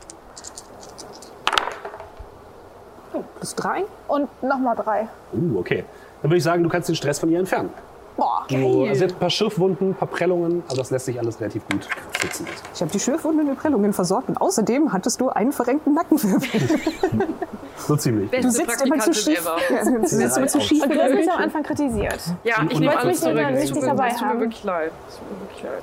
[3.36, 3.84] Plus drei?
[4.08, 5.08] Und nochmal drei.
[5.32, 5.84] Uh, okay.
[6.22, 7.70] Dann würde ich sagen, du kannst den Stress von ihr entfernen.
[8.16, 8.46] Boah.
[8.48, 11.66] Also sie hat ein paar Schiffwunden, ein paar Prellungen, aber das lässt sich alles relativ
[11.68, 11.88] gut
[12.20, 12.46] schützen.
[12.72, 16.48] Ich habe die Schürfwunden mit Prellungen versorgt und außerdem hattest du einen verrenkten Nackenwirbel.
[17.76, 18.30] So ziemlich.
[18.30, 19.44] Du sitzt immer zu schief.
[19.70, 20.84] Ja, du sitzt immer zu schief.
[20.84, 22.18] Und du hast mich am Anfang kritisiert.
[22.44, 23.46] Ja, ich Und- nehme und- alles und- zurück.
[23.48, 24.40] und- Es tut mir- dabei haben.
[24.40, 24.92] wirklich leid.
[25.08, 25.82] Es tut mir wirklich leid.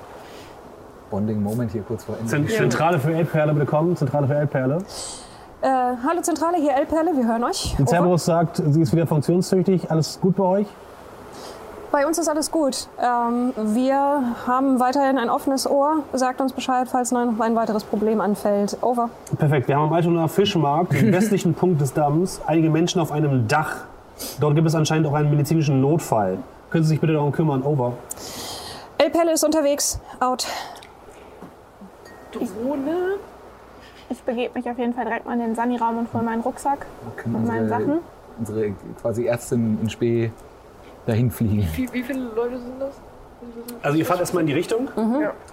[1.12, 2.30] Bonding Moment hier kurz vor Ende.
[2.30, 3.96] Zent- Zentrale für Elbperle, bitte kommen.
[3.98, 4.78] Zentrale für Elbperle.
[5.62, 7.76] Äh, hallo Zentrale, hier Elperle, wir hören euch.
[7.78, 7.86] Die.
[7.86, 9.92] Cerberus sagt, sie ist wieder funktionstüchtig.
[9.92, 10.68] Alles gut bei euch?
[11.92, 12.88] Bei uns ist alles gut.
[13.02, 16.04] Ähm, wir haben weiterhin ein offenes Ohr.
[16.14, 18.78] Sagt uns Bescheid, falls noch ein weiteres Problem anfällt.
[18.82, 19.10] Over.
[19.38, 19.68] Perfekt.
[19.68, 23.84] Wir haben am Altonaer Fischmarkt, dem westlichen Punkt des Damms, einige Menschen auf einem Dach.
[24.40, 26.38] Dort gibt es anscheinend auch einen medizinischen Notfall.
[26.70, 27.62] Können Sie sich bitte darum kümmern?
[27.64, 27.94] Over.
[28.98, 30.00] Elperle ist unterwegs.
[30.22, 30.48] Out.
[32.32, 33.18] Drohne?
[34.10, 36.86] Ich begebe mich auf jeden Fall direkt mal in den Sani-Raum und hole meinen Rucksack
[37.18, 38.00] können mit meinen Sachen.
[38.40, 38.72] unsere
[39.02, 40.32] quasi Ärztin in Spee
[41.06, 41.68] dahin fliegen.
[41.76, 42.96] Wie, wie viele Leute sind das?
[43.82, 44.88] Also ihr fahrt erstmal in die Richtung.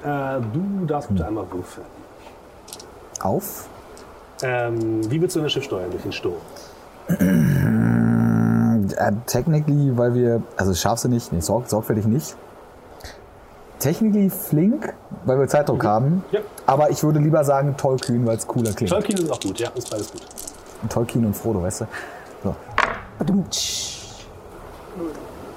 [0.05, 1.87] Äh, du darfst bitte einmal würfeln.
[3.21, 3.69] Auf?
[4.43, 6.35] Ähm, wie willst du dein Schiff steuern durch den Sturm?
[7.09, 7.17] Äh,
[9.27, 12.37] technically, weil wir, also scharfsinnig, nee, sorg, sorgfältig nicht.
[13.79, 14.93] Technically flink,
[15.25, 16.25] weil wir Zeitdruck haben.
[16.31, 16.41] Ja.
[16.67, 18.91] Aber ich würde lieber sagen tollkühn, weil es cooler klingt.
[18.91, 20.23] Tolkien ist auch gut, ja, ist beides gut.
[20.89, 21.87] Tolkien und Frodo, weißt du?
[22.45, 22.57] So.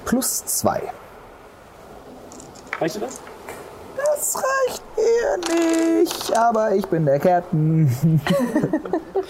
[0.05, 0.81] Plus zwei.
[2.79, 3.19] Reicht dir das?
[3.95, 7.89] Das reicht mir nicht, aber ich bin der Captain.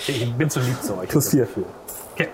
[0.07, 1.09] Ich bin zu lieb zu euch.
[1.09, 1.41] Plus hab vier.
[1.41, 1.65] das Gefühl.
[2.13, 2.27] Okay.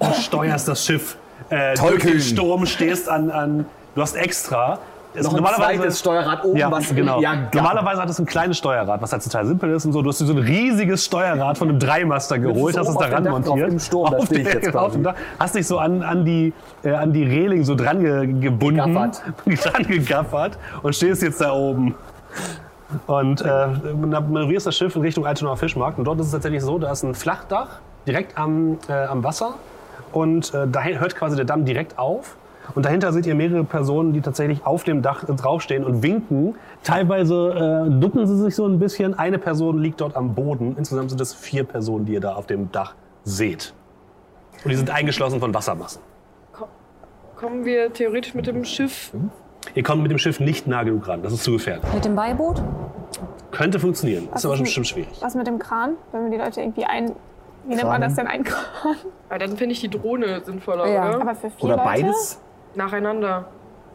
[0.00, 1.16] Du steuerst das Schiff
[1.48, 3.66] äh, durch den Sturm, stehst an, an.
[3.94, 4.80] Du hast extra.
[5.12, 7.20] Es- Noch ein zweites Steuerrad oben, Ja, was genau.
[7.20, 10.02] Ja, Normalerweise hat es ein kleines Steuerrad, was halt total simpel ist und so.
[10.02, 13.02] Du hast dir so ein riesiges Steuerrad von einem Dreimaster geholt, so hast es auf
[13.06, 13.72] dem Dach drauf, montiert.
[13.72, 15.02] im Sturm, da Auf stehe ich der- jetzt auf dem.
[15.02, 15.14] Dach.
[15.38, 16.52] Hast dich so an, an, die,
[16.84, 18.84] äh, an die Reling so dran ge gebunden.
[18.84, 19.22] Gegaffert.
[19.64, 21.94] dran gegaffert und stehst jetzt da oben.
[23.06, 23.66] Und äh,
[24.00, 25.98] manövrierst das Schiff in Richtung Altonaer Fischmarkt.
[25.98, 29.54] Und dort ist es tatsächlich so, da ist ein Flachdach direkt am, äh, am Wasser.
[30.12, 32.36] Und äh, da hört quasi der Damm direkt auf.
[32.74, 36.54] Und dahinter seht ihr mehrere Personen, die tatsächlich auf dem Dach draufstehen und winken.
[36.82, 39.18] Teilweise äh, ducken sie sich so ein bisschen.
[39.18, 40.74] Eine Person liegt dort am Boden.
[40.78, 43.74] Insgesamt sind es vier Personen, die ihr da auf dem Dach seht.
[44.64, 46.02] Und die sind eingeschlossen von Wassermassen.
[47.36, 49.12] Kommen wir theoretisch mit dem Schiff?
[49.74, 51.22] Ihr kommt mit dem Schiff nicht nah genug ran.
[51.22, 51.84] Das ist zu gefährlich.
[51.94, 52.62] Mit dem Beiboot?
[53.50, 54.28] Könnte funktionieren.
[54.34, 55.10] Ist aber mit- bestimmt schwierig.
[55.20, 55.92] Was mit dem Kran?
[56.12, 57.12] Wenn wir die Leute irgendwie ein.
[57.66, 58.26] Wie nennt man das denn?
[58.26, 58.96] Ein Kran?
[59.30, 61.08] Ja, dann finde ich die Drohne sinnvoller, Ja.
[61.10, 61.20] oder?
[61.22, 61.84] Aber für vier Oder Leute?
[61.88, 62.40] beides?
[62.74, 63.46] Nacheinander.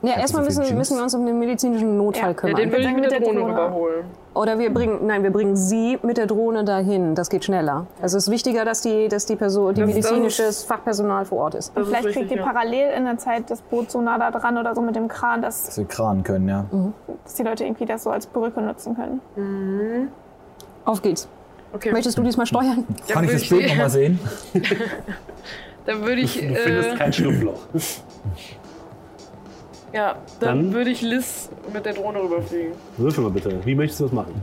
[0.01, 2.55] Ja, erstmal müssen, müssen wir uns um den medizinischen Notfall Ja, Ja, kümmern.
[2.57, 3.53] den würde ich mit mit der Drohne Drohne.
[3.53, 4.05] rüberholen.
[4.35, 7.15] Oder wir bringen, nein, wir bringen sie mit der Drohne dahin.
[7.15, 7.87] Das geht schneller.
[8.01, 11.55] Also es ist wichtiger, dass die, dass die Person, die medizinisches ist- Fachpersonal vor Ort
[11.55, 11.75] ist.
[11.75, 12.43] Ist Vielleicht richtig, kriegt ihr ja.
[12.43, 15.41] parallel in der Zeit das Boot so nah da dran oder so mit dem Kran,
[15.41, 16.65] dass, Dass wir kranen können, ja.
[17.23, 20.09] dass die Leute irgendwie das so als Brücke nutzen können.
[20.83, 21.27] Auf geht's.
[21.73, 21.91] Okay.
[21.93, 22.85] Möchtest du diesmal steuern?
[23.07, 24.19] Ja, Kann ich das Bild nochmal sehen?
[25.85, 27.59] Dann würde ich, Du findest äh, kein Schlupfloch.
[29.95, 32.73] Ja, dann, Dann- würde ich Liz mit der Drohne rüberfliegen.
[32.97, 33.59] Würfel mal bitte.
[33.65, 34.41] Wie möchtest du das machen?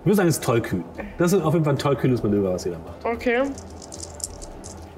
[0.00, 0.84] Ich würde sagen, es ist tollkühn.
[1.18, 3.04] Das ist auf jeden Fall ein tollkühnes Manöver, was ihr da macht.
[3.16, 3.42] Okay.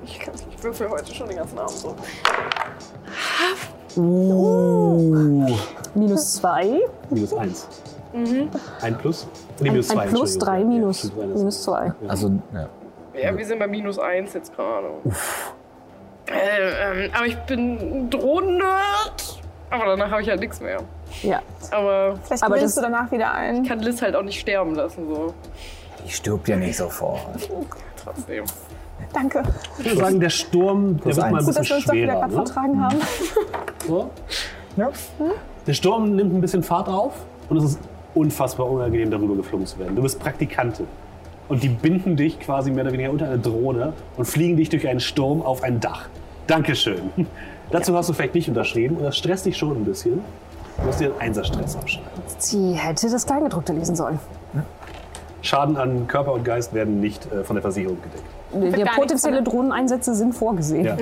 [0.04, 1.94] Ich, kann, ich würfel heute schon den ganzen Abend so.
[5.94, 6.80] Minus zwei.
[7.10, 7.68] Minus eins.
[8.82, 9.26] Ein Plus?
[9.60, 10.02] Nee, Ein, minus zwei.
[10.02, 11.38] ein Plus drei, Ja, minus, eines.
[11.38, 11.92] minus zwei.
[12.06, 12.68] Also, ja.
[13.20, 14.88] Ja, wir sind bei minus eins jetzt gerade.
[16.30, 19.40] Äh, ähm, aber ich bin ein Drohnen-Nerd.
[19.70, 20.78] Aber danach habe ich halt nichts mehr.
[21.22, 21.40] Ja.
[21.70, 23.62] Aber Vielleicht Aber das- du danach wieder ein.
[23.62, 25.34] ich kann Liz halt auch nicht sterben lassen, so.
[26.06, 27.20] Die stirbt ja nicht sofort.
[28.02, 28.44] Trotzdem.
[29.12, 29.42] Danke.
[29.78, 31.46] Ich würde sagen, der Sturm, der wird mal ein eins.
[31.46, 32.20] Gut, bisschen dass wir uns doch wieder schwerer.
[32.20, 32.44] gerade Ne?
[32.46, 32.96] vertragen haben.
[33.86, 34.10] So.
[34.76, 34.90] Ja.
[35.66, 37.12] Der Sturm nimmt ein bisschen Fahrt auf
[37.48, 37.78] und es ist
[38.14, 39.96] unfassbar unangenehm, darüber geflogen zu werden.
[39.96, 40.86] Du bist Praktikantin.
[41.48, 44.86] Und die binden dich quasi mehr oder weniger unter eine Drohne und fliegen dich durch
[44.86, 46.08] einen Sturm auf ein Dach.
[46.48, 47.10] Dankeschön.
[47.70, 50.20] Dazu hast du vielleicht nicht unterschrieben und das stresst dich schon ein bisschen.
[50.78, 52.08] Du musst dir einen Einserstress aufschreiben.
[52.38, 54.18] Sie hätte das Kleingedruckte lesen sollen.
[55.42, 58.76] Schaden an Körper und Geist werden nicht äh, von der Versicherung gedeckt.
[58.76, 60.84] Die gar potenzielle Drohneneinsätze sind vorgesehen.
[60.84, 60.96] Ja.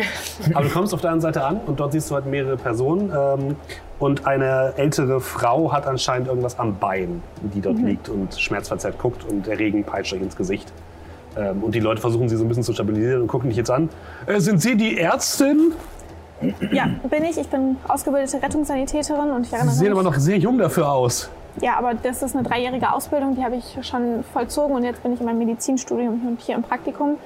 [0.53, 3.13] Aber du kommst auf der anderen Seite an und dort siehst du halt mehrere Personen.
[3.17, 3.57] Ähm,
[3.99, 7.23] und eine ältere Frau hat anscheinend irgendwas am Bein,
[7.55, 10.71] die dort liegt und schmerzverzerrt guckt und der Regen peitscht euch ins Gesicht.
[11.37, 13.71] Ähm, und die Leute versuchen sie so ein bisschen zu stabilisieren und gucken dich jetzt
[13.71, 13.89] an.
[14.27, 15.73] Äh, sind Sie die Ärztin?
[16.71, 17.39] Ja, bin ich.
[17.39, 19.93] Ich bin ausgebildete Rettungssanitäterin und ich Sie erinnere sehen mich.
[19.93, 21.31] aber noch sehr jung dafür aus.
[21.63, 25.15] Ja, aber das ist eine dreijährige Ausbildung, die habe ich schon vollzogen und jetzt bin
[25.15, 27.17] ich in meinem Medizinstudium und hier im Praktikum.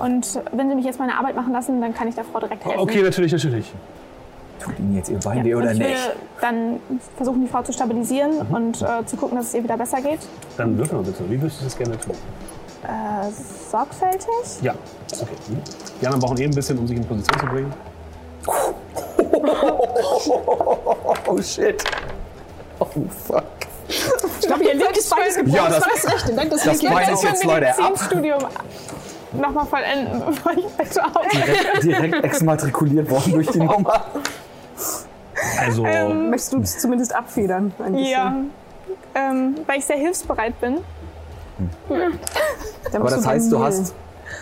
[0.00, 2.64] Und wenn Sie mich jetzt meine Arbeit machen lassen, dann kann ich der Frau direkt
[2.64, 2.80] helfen.
[2.80, 3.72] Okay, natürlich, natürlich.
[4.60, 6.12] Tut Ihnen jetzt Ihr Bein Ja, weh oder ich will nicht?
[6.40, 6.80] dann
[7.16, 10.18] versuchen, die Frau zu stabilisieren und äh, zu gucken, dass es ihr wieder besser geht.
[10.56, 11.30] Dann würfeln wir bitte.
[11.30, 12.14] Wie würdest du das gerne tun?
[12.84, 13.30] Äh,
[13.70, 14.28] sorgfältig.
[14.62, 14.74] Ja,
[15.20, 15.26] okay.
[15.48, 15.62] Mhm.
[16.00, 17.72] Die anderen brauchen eben ein bisschen, um sich in Position zu bringen.
[21.26, 21.82] Oh shit.
[22.80, 22.86] Oh
[23.26, 23.44] fuck.
[23.88, 25.56] Ich glaube, ihr linkes Bein ist gebrochen.
[25.56, 26.34] Ja, das- das rechte.
[26.34, 27.08] Dank das Bein Beins.
[27.10, 27.78] ist jetzt, Leute, ab.
[27.78, 28.38] Medizinstudium
[29.32, 31.00] nochmal vollenden, bevor ich bitte.
[31.32, 34.04] Direkt, direkt exmatrikuliert worden durch die Nummer.
[35.60, 37.72] Also, Möchtest du es zumindest abfedern?
[37.78, 38.10] Ein bisschen?
[38.10, 38.34] Ja,
[39.14, 40.78] ähm, weil ich sehr hilfsbereit bin.
[41.88, 42.12] Dann
[42.94, 43.66] Aber bist das heißt, du null.
[43.66, 43.94] hast.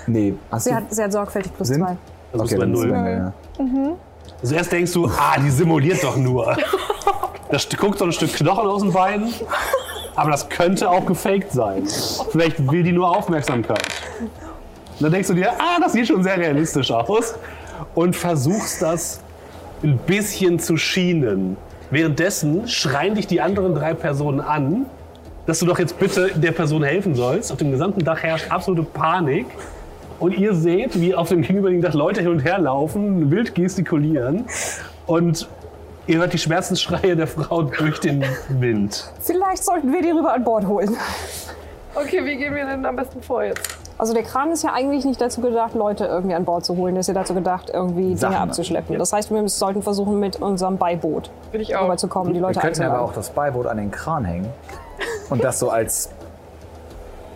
[0.07, 0.77] Nee, hast Sie du.
[0.77, 1.81] hat, sie hat sorgfältig plus Sind?
[1.81, 1.97] zwei.
[2.33, 2.93] bist du bei dann Null.
[2.93, 3.97] Wende, ja.
[4.43, 6.57] Also erst denkst du, ah, die simuliert doch nur.
[7.49, 9.33] Da guckt so ein Stück Knochen aus dem Bein.
[10.17, 11.86] Aber das könnte auch gefaked sein.
[12.33, 13.85] Vielleicht will die nur Aufmerksamkeit.
[14.20, 17.36] Und dann denkst du dir, ah, das sieht schon sehr realistisch aus.
[17.95, 19.20] Und versuchst das
[19.85, 21.57] ein bisschen zu schienen.
[21.93, 24.86] Währenddessen schreien dich die anderen drei Personen an,
[25.47, 27.52] dass du doch jetzt bitte der Person helfen sollst.
[27.52, 29.47] Auf dem gesamten Dach herrscht absolute Panik.
[30.18, 34.47] Und ihr seht, wie auf dem gegenüberliegenden Dach Leute hin und her laufen, wild gestikulieren.
[35.07, 35.47] Und
[36.07, 39.12] ihr hört die Schmerzensschreie der Frau durch den Wind.
[39.20, 40.97] Vielleicht sollten wir die rüber an Bord holen.
[41.94, 43.76] Okay, wie gehen wir denn am besten vor jetzt?
[43.99, 46.94] Also der Kran ist ja eigentlich nicht dazu gedacht, Leute irgendwie an Bord zu holen.
[46.94, 48.99] Der ist ja dazu gedacht, irgendwie Sachen Dinge abzuschleppen.
[48.99, 51.84] Das heißt, wir sollten versuchen, mit unserem Beiboot Bin ich auch.
[51.84, 54.49] rüberzukommen, die Wir Leute könnten aber auch das Beiboot an den Kran hängen.
[55.30, 56.10] Und das so als.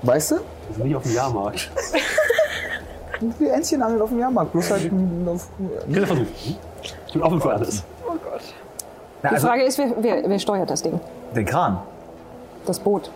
[0.02, 0.34] Weißt du?
[0.36, 1.70] Wir sind nicht auf dem Jahrmarkt.
[3.38, 4.52] Wie Entchen angeln auf dem Jahrmarkt.
[4.52, 4.90] Bloß halt
[5.26, 5.48] auf.
[5.90, 6.26] Kleiner Versuch.
[7.06, 7.82] Ich bin offen für alles.
[8.06, 8.40] Oh Gott.
[9.22, 10.98] Na, Die also, Frage ist, wer, wer, wer steuert das Ding?
[11.34, 11.78] den Kran.
[12.66, 13.10] Das Boot.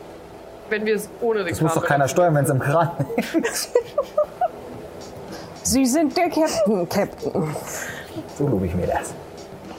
[0.69, 2.91] Wenn wir es ohne den Das muss Kran doch keiner steuern, wenn es im Kran
[3.17, 3.69] hängt.
[5.63, 7.55] Sie sind der Captain, Captain.
[8.37, 9.15] So lobe ich mir das.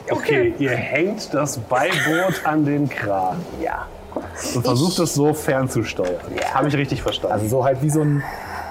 [0.09, 3.37] Okay, ihr hängt das Beiboot an den Kran.
[3.61, 3.85] Ja.
[4.55, 6.15] Und versucht es so fernzusteuern.
[6.53, 7.33] Habe ich richtig verstanden.
[7.33, 8.23] Also so halt wie so ein,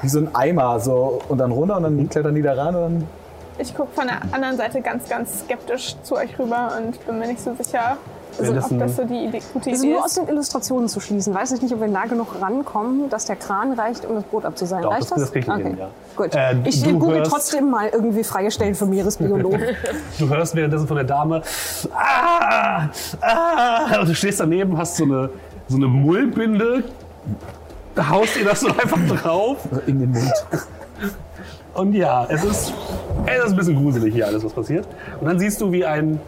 [0.03, 0.81] wie so ein Eimer.
[0.81, 3.09] So, und dann runter und dann klettern die da ran und dann.
[3.59, 7.29] Ich gucke von der anderen Seite ganz, ganz skeptisch zu euch rüber und bin mir
[7.29, 7.97] nicht so sicher,
[8.39, 10.89] also, das ob das so die Idee, gute Das ist Idee nur aus den Illustrationen
[10.89, 11.33] zu schließen.
[11.33, 14.45] Weiß ich nicht, ob wir nah genug rankommen, dass der Kran reicht, um das Boot
[14.45, 14.83] abzuseilen.
[14.83, 15.21] Doch, reicht das- das?
[15.21, 15.89] das kriegt ihr hin, ja.
[16.17, 16.35] Gut.
[16.35, 19.61] Äh, ich du google hörst- trotzdem mal irgendwie freie Stellen für Meeresbiologen.
[20.19, 21.43] Du hörst währenddessen von der Dame,
[21.93, 22.89] ah,
[23.21, 25.31] ah, und du stehst daneben, hast so eine,
[25.69, 26.85] so eine Mullbinde,
[28.11, 29.59] haust ihr das so einfach drauf.
[29.87, 30.33] In den Mund.
[31.75, 32.73] Und ja, es ist,
[33.27, 34.87] es ist ein bisschen gruselig hier alles, was passiert.
[35.21, 36.21] Und dann siehst du, wie ein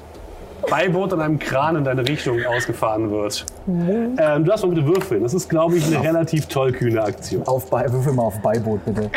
[0.69, 3.47] Beiboot an einem Kran in deine Richtung ausgefahren wird.
[3.69, 5.23] Ähm, du darfst mal bitte würfeln.
[5.23, 7.47] Das ist, glaube ich, eine relativ tollkühne Aktion.
[7.47, 9.09] Auf Bei Würfel mal auf Beiboot, bitte.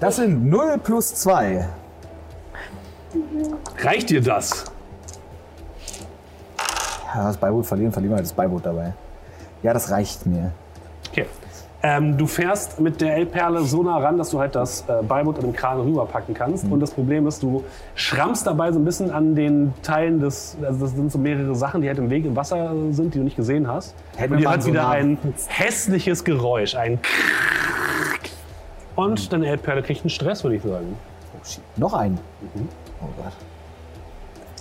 [0.00, 1.66] Das sind 0 plus 2.
[3.82, 4.64] Reicht dir das?
[7.14, 8.92] Ja, das Beiboot verlieren, verlieren wir halt das Beiboot dabei.
[9.62, 10.50] Ja, das reicht mir.
[11.10, 11.26] Okay.
[11.82, 15.36] Ähm, du fährst mit der L-Perle so nah ran, dass du halt das äh, Beiboot
[15.38, 16.64] in den Kran rüberpacken kannst.
[16.64, 17.62] Und das Problem ist, du
[17.94, 21.82] schrammst dabei so ein bisschen an den Teilen des, also das sind so mehrere Sachen,
[21.82, 23.94] die halt im Weg im Wasser sind, die du nicht gesehen hast.
[24.16, 26.98] Hätten Und mal hört so wieder nah- ein hässliches Geräusch, ein
[28.96, 30.96] und deine L-Perle kriegt einen Stress, würde ich sagen.
[31.34, 31.60] Oh, shit.
[31.76, 32.18] Noch ein.
[33.00, 33.32] Oh Gott.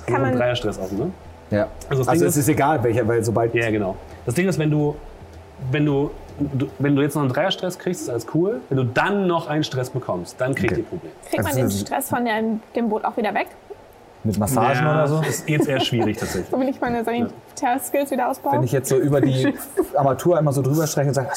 [0.05, 1.11] Kann man- einen Dreierstress auf, ne?
[1.51, 1.67] Ja.
[1.89, 3.53] Also das Also, Ding es ist egal, welcher, weil sobald.
[3.53, 3.95] Ja, genau.
[4.25, 4.95] Das Ding ist, wenn du,
[5.71, 6.09] wenn du,
[6.53, 8.59] du wenn du jetzt noch einen Dreierstress kriegst, ist alles cool.
[8.69, 10.81] Wenn du dann noch einen Stress bekommst, dann kriegt Okay.
[10.81, 11.11] ihr Problem.
[11.29, 12.41] Kriegt man Also, den Stress von der,
[12.75, 13.47] dem Boot auch wieder weg?
[14.25, 15.21] Mit Massagen Ja, oder so?
[15.21, 16.49] Ist jetzt eher schwierig tatsächlich.
[16.49, 18.55] So will ich meine Sanitär-Skills wieder ausbauen.
[18.55, 19.53] Wenn ich jetzt so über die
[19.95, 21.29] Armatur einmal so drüber streiche und sage,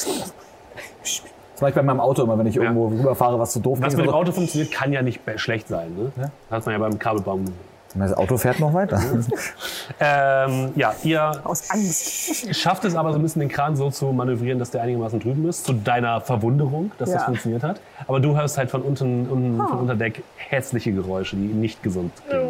[1.57, 3.97] das mache ich bei meinem Auto immer, wenn ich irgendwo rüberfahre, was so doof Was
[3.97, 5.87] mit dem Auto funktioniert, kann ja nicht schlecht sein.
[5.97, 6.11] Ne?
[6.15, 6.29] Ja.
[6.55, 7.45] Hat man ja beim Kabelbaum.
[7.95, 9.01] Das Auto fährt noch weiter.
[9.99, 12.55] Ähm, ja, ihr Aus Angst.
[12.55, 15.47] schafft es aber so ein bisschen den Kran so zu manövrieren, dass der einigermaßen drüben
[15.49, 17.25] ist, zu deiner Verwunderung, dass das Ja.
[17.25, 17.79] funktioniert hat.
[18.05, 22.11] Aber du hörst halt von unten, unten von unter Deck hässliche Geräusche, die nicht gesund
[22.29, 22.49] klingen.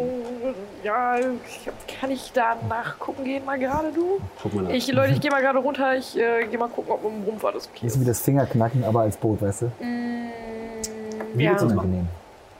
[0.84, 4.20] Ja, ich- kann ich da nachgucken gehen mal gerade, du?
[4.42, 4.70] Guck mal nach.
[4.70, 5.96] Ich, Leute, ich gehe mal gerade runter.
[5.96, 8.08] Ich äh, gehe mal gucken, ob im Rumpf alles okay Das ist wie ist.
[8.08, 9.72] das Fingerknacken, aber als Boot, weißt du?
[11.34, 11.50] Wie ja.
[11.50, 12.08] willst du das machen?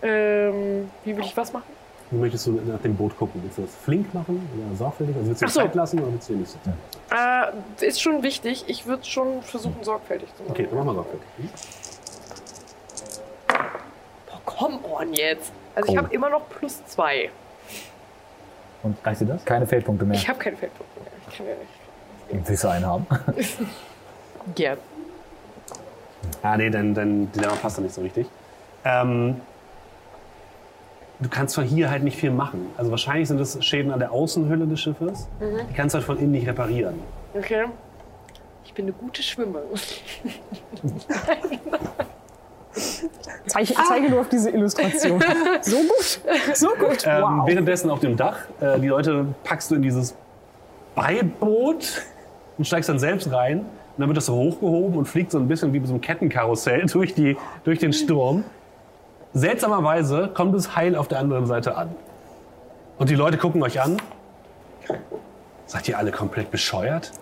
[0.02, 1.64] Ähm, wie will ich was machen?
[2.10, 3.40] Wie möchtest du nach dem Boot gucken?
[3.44, 5.14] Willst du das flink machen oder sorgfältig?
[5.16, 5.60] Also willst du Ach so.
[5.60, 6.56] Zeit lassen oder willst du nicht
[7.10, 7.52] lassen?
[7.80, 8.64] Äh, ist schon wichtig.
[8.66, 10.52] Ich würde schon versuchen, sorgfältig zu machen.
[10.52, 11.28] Okay, dann machen wir sorgfältig.
[11.36, 11.48] Hm?
[14.26, 15.52] Boah, come on jetzt.
[15.74, 16.02] Also ich Oh.
[16.02, 17.30] habe immer noch plus zwei.
[18.82, 19.44] Und Reicht dir das?
[19.44, 20.16] keine Feldpunkte mehr.
[20.16, 21.06] Ich habe keinen Feldpunkt mehr.
[21.28, 22.48] Ich kann ja nicht.
[22.48, 23.06] Willst du einen haben?
[24.54, 24.78] Gern.
[26.42, 28.26] Ah, nee, dein, dein Dilemma passt da nicht so richtig.
[28.84, 29.40] Ähm,
[31.20, 32.70] du kannst von hier halt nicht viel machen.
[32.76, 35.26] Also wahrscheinlich sind es Schäden an der Außenhülle des Schiffes.
[35.40, 37.00] Die kannst du halt von innen nicht reparieren.
[37.34, 37.64] Okay.
[38.64, 39.68] Ich bin eine gute Schwimmerin.
[43.46, 45.22] Zeige, zeige nur auf diese Illustration.
[45.62, 46.20] So gut.
[46.54, 47.04] So gut.
[47.06, 47.46] Ähm, Wow.
[47.46, 50.14] Währenddessen auf dem Dach, äh, die Leute packst du in dieses
[50.94, 52.02] Beiboot
[52.56, 53.60] und steigst dann selbst rein.
[53.60, 53.66] Und
[54.02, 56.86] dann wird das so hochgehoben und fliegt so ein bisschen wie bei so einem Kettenkarussell
[56.92, 58.44] durch, die, durch den Sturm.
[59.34, 61.94] Seltsamerweise kommt es heil auf der anderen Seite an.
[62.98, 63.96] Und die Leute gucken euch an.
[65.66, 67.12] Seid ihr alle komplett bescheuert?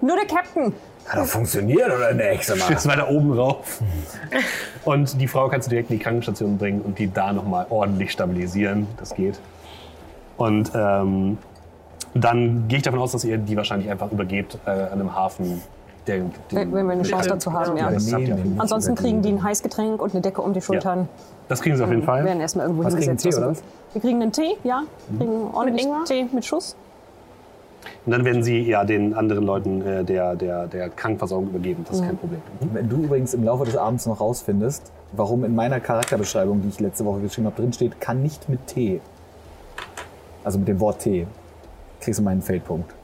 [0.00, 0.72] Nur der Captain.
[1.06, 2.44] Hat doch funktioniert oder nicht?
[2.44, 2.70] Sag mal.
[2.70, 3.82] Jetzt weiter oben rauf.
[4.84, 8.12] Und die Frau kannst du direkt in die Krankenstation bringen und die da nochmal ordentlich
[8.12, 8.86] stabilisieren.
[8.98, 9.40] Das geht.
[10.36, 11.38] Und ähm,
[12.14, 15.60] dann gehe ich davon aus, dass ihr die wahrscheinlich einfach übergebt äh, an einem Hafen.
[16.06, 17.90] Der, Wenn wenn wir eine Chance dazu haben, ja.
[17.90, 18.38] Das habt ihr.
[18.56, 21.08] Ansonsten kriegen die ein Heißgetränk und eine Decke um die Schultern.
[21.48, 22.24] Das kriegen sie auf jeden Wir Fall.
[22.24, 23.36] werden erstmal irgendwo Was, kriegen hingesetzt.
[23.36, 23.54] Tee, oder.
[23.92, 24.82] Wir kriegen einen Tee, ja.
[25.08, 26.04] Wir kriegen ordentlich Ingwer?
[26.04, 26.74] Tee mit Schuss.
[28.06, 31.84] Und dann werden sie ja den anderen Leuten äh, der, der, der Krankenversorgung übergeben.
[31.86, 32.40] Das ist kein Problem.
[32.72, 36.80] Wenn du übrigens im Laufe des Abends noch rausfindest, warum in meiner Charakterbeschreibung, die ich
[36.80, 39.00] letzte Woche geschrieben habe, drin steht, kann nicht mit T.
[40.44, 41.26] Also mit dem Wort T.
[42.00, 42.94] Kriegst du meinen Feldpunkt.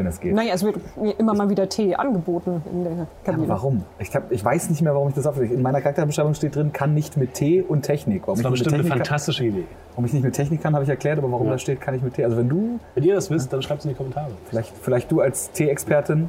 [0.00, 0.34] Wenn es geht.
[0.34, 3.48] Naja, es wird mir immer mal wieder Tee angeboten in der Kabine.
[3.48, 3.84] warum?
[3.98, 5.54] Ich, hab, ich weiß nicht mehr, warum ich das auflege.
[5.54, 8.22] In meiner Charakterbeschreibung steht drin, kann nicht mit T und Technik.
[8.26, 9.64] Warum, Das war ich, nicht bestimmt mit eine Technik kann, fantastische Idee.
[9.92, 11.52] warum ich nicht mit Technik kann, habe ich erklärt, aber warum Ja.
[11.52, 12.24] da steht, kann ich mit T.
[12.24, 14.30] Also wenn du, Wenn ihr das wisst, dann schreibt es in die Kommentare.
[14.48, 16.28] vielleicht, vielleicht du als T-Expertin,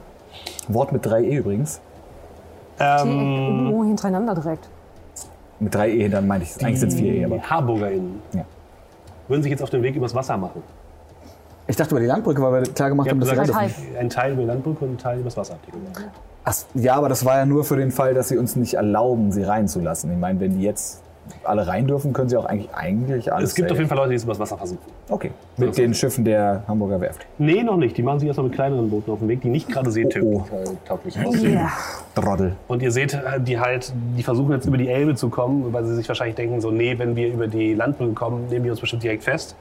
[0.68, 1.82] Wort mit 3E übrigens,
[2.78, 4.70] Tee Ähm, irgendwo hintereinander direkt.
[5.60, 7.40] mit 3E, dann meinte ich, eigentlich sind es 4E, die aber.
[7.42, 8.46] HarburgerInnen Ja.
[9.28, 10.64] würden sich jetzt auf den Weg übers Wasser machen.
[11.72, 14.34] Ich dachte über die Landbrücke, weil wir klar gemacht haben, dass gesagt, rein ein Teil
[14.34, 15.54] über die Landbrücke und ein Teil übers Wasser.
[15.54, 16.12] habt ihr gesagt.
[16.44, 19.32] Ach, ja, aber das war ja nur für den Fall, dass sie uns nicht erlauben,
[19.32, 20.12] sie reinzulassen.
[20.12, 21.02] Ich meine, wenn die jetzt
[21.46, 23.52] alle rein dürfen, können sie auch eigentlich, eigentlich alles.
[23.52, 23.76] Es gibt safe.
[23.76, 24.82] auf jeden Fall Leute, die es übers Wasser versuchen.
[25.08, 25.32] Okay.
[25.56, 27.26] Mit den Schiffen der Hamburger Werft.
[27.38, 27.96] Nee, noch nicht.
[27.96, 31.26] Die machen sich erstmal mit kleineren Booten auf den Weg, die nicht gerade Oh, seetauglich
[31.26, 31.70] aussehen.
[32.16, 32.58] Droddel.
[32.68, 35.86] Und ihr seht, äh, die halt, die versuchen jetzt über die Elbe zu kommen, weil
[35.86, 38.82] sie sich wahrscheinlich denken, so, nee, wenn wir über die Landbrücke kommen, nehmen die uns
[38.82, 39.56] bestimmt direkt fest.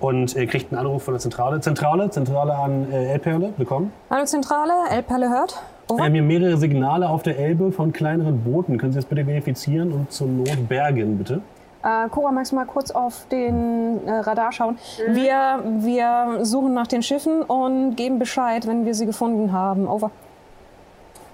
[0.00, 1.60] Und ihr kriegt einen Anruf von der Zentrale.
[1.60, 3.92] Zentrale, Zentrale an äh, Elbperle, willkommen.
[4.10, 5.62] Hallo Zentrale, Elbperle hört.
[5.86, 6.04] Wir Over.
[6.04, 8.78] haben hier mehrere Signale auf der Elbe von kleineren Booten.
[8.78, 11.40] Können Sie das bitte verifizieren und zur Not bergen, bitte?
[11.84, 14.78] Äh, Cora, magst du mal kurz auf den äh, Radar schauen?
[15.08, 19.86] Wir, wir suchen nach den Schiffen und geben Bescheid, wenn wir sie gefunden haben.
[19.88, 20.10] Over.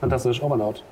[0.00, 0.82] Fantastisch, Overloud.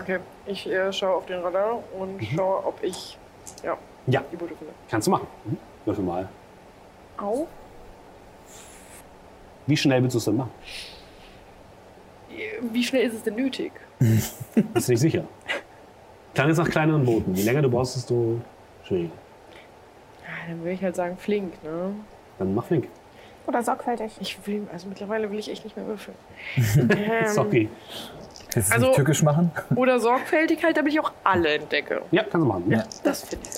[0.00, 3.18] Okay, ich äh, schaue auf den Radar und schaue, ob ich
[3.64, 4.74] ja, Ja, die Boote finde.
[4.90, 5.26] kannst du machen.
[5.46, 5.56] Mhm.
[5.86, 6.28] Würfel mal.
[7.18, 7.46] Au.
[9.66, 10.50] Wie schnell willst du es denn machen?
[12.72, 13.72] Wie schnell ist es denn nötig?
[13.98, 15.24] Bist du nicht sicher?
[16.34, 17.34] Klang jetzt nach kleineren Booten.
[17.34, 18.40] Je länger du brauchst, desto
[18.84, 19.10] schwieriger.
[20.22, 21.94] Ja, dann würde ich halt sagen flink, ne?
[22.38, 22.88] Dann mach flink.
[23.46, 24.12] Oder sorgfältig.
[24.20, 26.16] Ich will, also mittlerweile will ich echt nicht mehr würfeln.
[26.90, 27.68] ähm, Sorry.
[28.52, 29.50] Willst du Also- nicht tückisch machen?
[29.76, 32.02] Oder sorgfältig halt, damit ich auch alle entdecke.
[32.10, 32.70] Ja, kannst du machen.
[32.70, 32.84] Ja.
[33.02, 33.54] Das finde ich.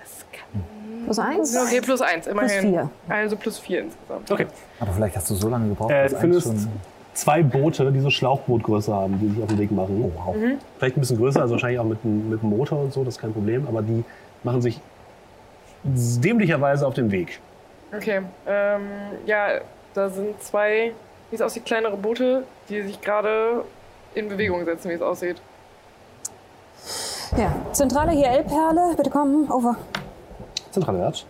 [0.00, 0.64] Das kann.
[1.10, 1.56] Plus eins.
[1.56, 2.60] Okay, plus eins, immerhin.
[2.70, 2.90] vier.
[3.08, 4.30] Also plus vier insgesamt.
[4.30, 4.46] Okay.
[4.78, 6.68] Aber vielleicht hast du so lange gebraucht, Äh, bis findest schon.
[7.14, 10.00] zwei Boote, die so Schlauchbootgröße haben, die sich auf den Weg machen.
[10.04, 10.36] Oh, wow.
[10.78, 13.14] Vielleicht ein bisschen größer, also wahrscheinlich auch mit, einem- mit einem Motor und so, das
[13.16, 13.66] ist kein Problem.
[13.66, 14.04] Aber die
[14.44, 14.80] machen sich
[15.82, 17.40] dämlicherweise auf den Weg.
[17.92, 18.82] Okay, ähm,
[19.26, 19.48] ja,
[19.94, 20.92] da sind zwei,
[21.30, 23.64] wie es aussieht, kleinere Boote, die sich gerade
[24.14, 25.42] in Bewegung setzen, wie es aussieht.
[27.36, 29.50] Ja, Zentrale hier Elbperle, bitte kommen.
[29.50, 29.74] Over.
[30.70, 31.26] Zentrale Wert.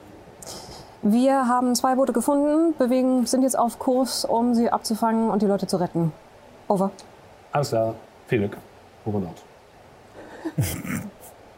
[1.03, 5.47] Wir haben zwei Boote gefunden, bewegen, sind jetzt auf Kurs, um sie abzufangen und die
[5.47, 6.13] Leute zu retten.
[6.69, 6.91] Over.
[7.53, 7.95] Alles klar.
[8.27, 8.57] Viel Glück.
[9.05, 9.43] Over out.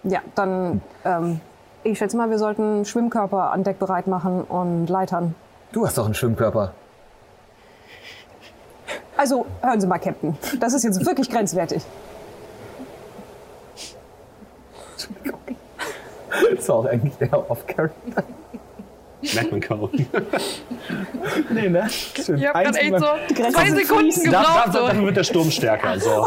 [0.04, 1.40] Ja, dann, ähm,
[1.84, 5.36] ich schätze mal, wir sollten Schwimmkörper an Deck bereit machen und Leitern.
[5.70, 6.72] Du hast doch einen Schwimmkörper.
[9.16, 10.36] Also, hören Sie mal, Captain.
[10.58, 11.84] Das ist jetzt wirklich grenzwertig.
[14.96, 15.08] Das
[16.68, 18.24] war auch eigentlich der Off-Character.
[19.34, 19.90] Merkt man kaum.
[21.50, 21.88] Nee, ne?
[21.88, 22.38] Schön.
[22.38, 23.06] Ich habe gerade echt so
[23.52, 24.66] zwei sind Sekunden gebraucht.
[24.66, 24.86] Da, So.
[24.88, 25.98] dafür wird der Sturm stärker.
[26.00, 26.10] So.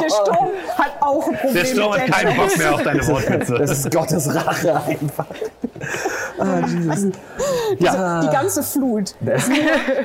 [0.00, 0.48] Der Sturm
[0.78, 3.58] hat auch ein Problem Der Sturm hat keinen Bock mehr auf deine Wortwitze.
[3.58, 5.26] Das ist Gottes Rache einfach.
[6.38, 7.12] Ah, Jesus.
[7.78, 7.84] Die
[8.32, 9.48] ganze Flut, Das-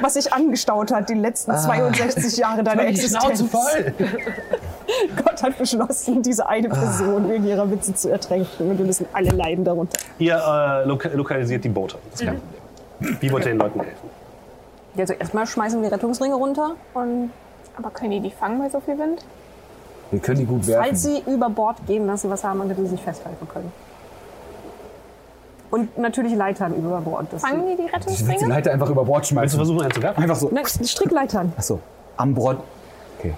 [0.02, 3.42] was sich angestaut hat, die letzten 62 Jahre deiner Existenz.
[3.43, 3.93] voll.
[5.24, 9.30] Gott hat beschlossen, diese eine Person wegen ihrer Witze zu ertränken und wir müssen alle
[9.30, 9.98] leiden darunter.
[10.19, 10.85] Ihr äh,
[11.17, 11.98] lokalisiert die Boote.
[12.11, 13.17] Das ist kein Problem.
[13.22, 14.09] Wie wollt ihr den Leuten helfen?
[14.98, 17.32] Also erstmal schmeißen wir die Rettungsringe runter und
[17.77, 19.25] Aber können die die fangen bei so viel Wind?
[20.11, 20.85] Wir können die gut werfen.
[20.85, 23.72] falls sie über Bord gehen lassen, was haben, unter die sie sich festhalten können.
[25.72, 27.25] Und natürlich Leitern über Bord.
[27.32, 28.48] Das Fangen die die Ich will die Rettungsringe?
[28.48, 29.58] Leiter einfach über Bord Willst du schmeißen.
[29.58, 30.22] versuchen, einen zu werfen?
[30.22, 30.50] Einfach so.
[30.51, 31.80] Nein, Strickleitern Achso.
[32.17, 32.59] Am Bord.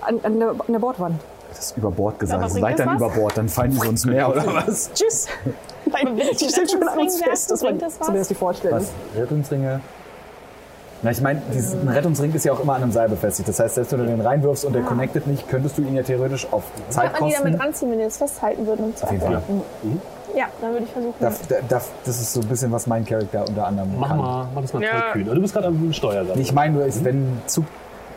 [0.02, 1.22] an, an, der, an der Bordwand.
[1.50, 2.44] Das ist über Bord gesagt.
[2.44, 3.10] Aber Das Leitern über?
[3.10, 4.92] Bord, dann fallen die so ins Meer oder was?
[4.94, 5.28] Tschüss.
[5.92, 7.52] Nein, die sind schon an uns fest.
[7.52, 8.06] Das war werfen, bringt das was?
[8.08, 8.80] zumindest die Vorstellung.
[8.80, 8.92] Was?
[9.16, 9.80] Rettungsringe?
[11.02, 11.42] Na, ich meine,
[11.82, 13.48] ein Rettungsring ist ja auch immer an einem Seil befestigt.
[13.48, 16.02] Das heißt, selbst wenn du den reinwirfst und der connectet nicht, könntest du ihn ja
[16.04, 16.64] theoretisch auf
[16.96, 19.36] Kann man die damit ranziehen, wenn die das festhalten würden, um zu Auf jeden Fall.
[19.36, 19.62] abwerfen?
[20.36, 21.14] Ja, dann würde ich versuchen.
[21.20, 21.40] Darf,
[21.70, 24.18] darf, das ist so ein bisschen, was mein Charakter unter anderem Mach kann.
[24.18, 25.02] mal, mach das mal Ja.
[25.02, 25.34] tollkühn.
[25.36, 26.26] Du bist gerade am Steuer.
[26.36, 27.66] Ich meine nur, ist, wenn Zug,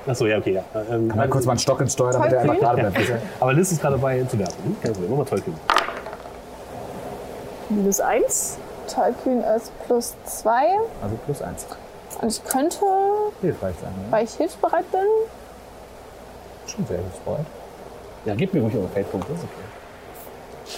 [0.07, 0.55] Achso, ja, okay.
[0.55, 0.63] Ja.
[0.91, 2.97] Ähm, kann man kurz mal einen Stock ins Steuer, damit er einfach gerade bleibt.
[2.97, 3.21] bitte?
[3.41, 4.77] Aber Liz ist gerade dabei zu werfen.
[4.83, 5.55] Kein Problem, mach mal tollkühn.
[7.69, 8.59] Minus eins.
[8.93, 10.67] Tollkühn ist plus zwei.
[11.03, 11.67] Also plus eins.
[12.21, 12.85] Und ich könnte,
[13.41, 14.11] Hilfreich sein, ne?
[14.11, 15.01] weil ich hilfsbereit bin,
[16.69, 17.47] Schon sehr hilfsbereit.
[18.25, 19.33] Ja, gib mir ruhig eure Feldpunkte.
[19.33, 19.69] Ist okay.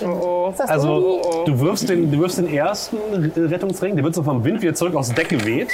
[0.06, 2.96] Oh, Also, du wirfst, den, du wirfst den ersten
[3.36, 5.70] Rettungsring, der wird so vom Wind wieder zurück aufs Deck geweht.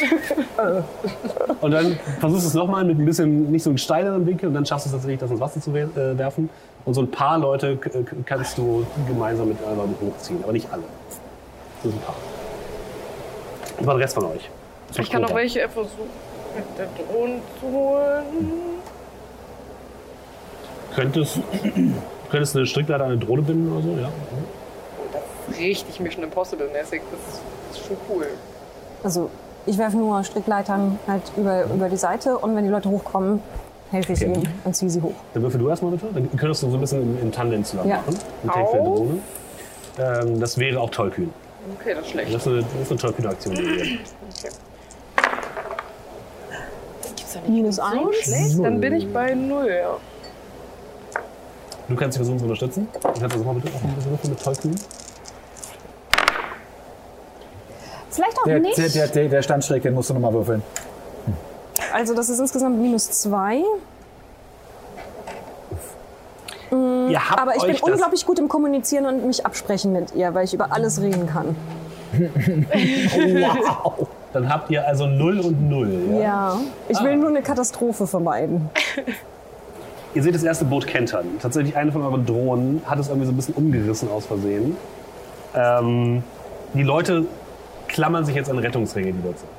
[1.60, 4.54] und dann versuchst du es nochmal mit ein bisschen nicht so einem steileren Winkel und
[4.54, 6.48] dann schaffst du es tatsächlich, das ins Wasser zu äh, werfen.
[6.86, 7.78] Und so ein paar Leute
[8.24, 10.84] kannst du gemeinsam mit anderen hochziehen, aber nicht alle.
[11.90, 12.14] So ein paar.
[13.78, 14.50] Das war der Rest von euch.
[14.98, 16.10] ich kann auch welche versuchen,
[16.56, 18.24] mit der Drohne zu holen.
[20.94, 21.40] Könntest,
[22.30, 23.90] könntest du eine Strickleiter an eine Drohne binden oder so?
[24.00, 24.08] Ja.
[25.58, 27.02] Richtig Mission Impossible-mäßig.
[27.10, 28.26] Das ist schon cool.
[29.04, 29.30] Also
[29.66, 33.40] ich werfe nur Strickleitern halt über, über die Seite und wenn die Leute hochkommen,
[33.90, 35.12] helfe ich ihnen und ziehe sie hoch.
[35.34, 36.06] Dann würfel du erstmal bitte.
[36.12, 37.96] Dann könntest du so ein bisschen im, im Tandem zusammen Ja.
[37.98, 38.16] machen.
[38.42, 39.18] Mit Hilfe der Drohne.
[39.98, 41.32] Ähm, das wäre auch tollkühn.
[41.74, 42.34] Okay, das ist schlecht.
[42.34, 43.54] Das ist eine, das ist eine tollkühne Aktion.
[43.54, 43.84] die wir-
[47.16, 48.16] Gibt's da nicht Minus so eins.
[48.22, 48.58] schlecht?
[48.64, 49.96] Dann bin ich bei null, ja.
[51.88, 52.88] Du kannst dich versuchen zu unterstützen.
[52.92, 54.74] Du kannst das mal bitte auch ein bisschen würfeln mit tollkühn.
[58.10, 58.78] Vielleicht auch Der, nicht.
[58.78, 60.62] der, der, der, der stand schräg, den musst du nochmal würfeln.
[61.92, 63.62] Also das ist insgesamt minus zwei.
[66.70, 70.44] Ihr habt Aber ich bin unglaublich gut im Kommunizieren und mich absprechen mit ihr, weil
[70.44, 71.56] ich über alles reden kann.
[72.72, 74.08] Wow.
[74.32, 76.08] Dann habt ihr also 0 und 0.
[76.12, 76.20] Ja?
[76.20, 76.58] Ja.
[76.88, 78.70] Ich will nur eine Katastrophe vermeiden.
[80.14, 81.26] Ihr seht das erste Boot kentern.
[81.40, 84.76] Tatsächlich eine von euren Drohnen hat es irgendwie so ein bisschen umgerissen aus Versehen.
[85.54, 86.22] Ähm,
[86.74, 87.26] die Leute
[87.88, 89.50] klammern sich jetzt an Rettungsringe, die dort sind.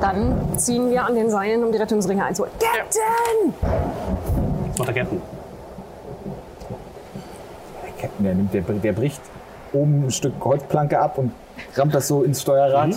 [0.00, 2.52] Dann ziehen wir an den Seilen, um die Rettungsringe einzuholen.
[2.60, 3.54] Captain!
[4.70, 5.22] Was macht der Captain?
[8.04, 9.20] Der Captain, der, nimmt, der, der bricht
[9.72, 11.32] oben ein Stück Holzplanke ab und
[11.76, 12.88] rammt das so ins Steuerrad.
[12.88, 12.96] Mhm.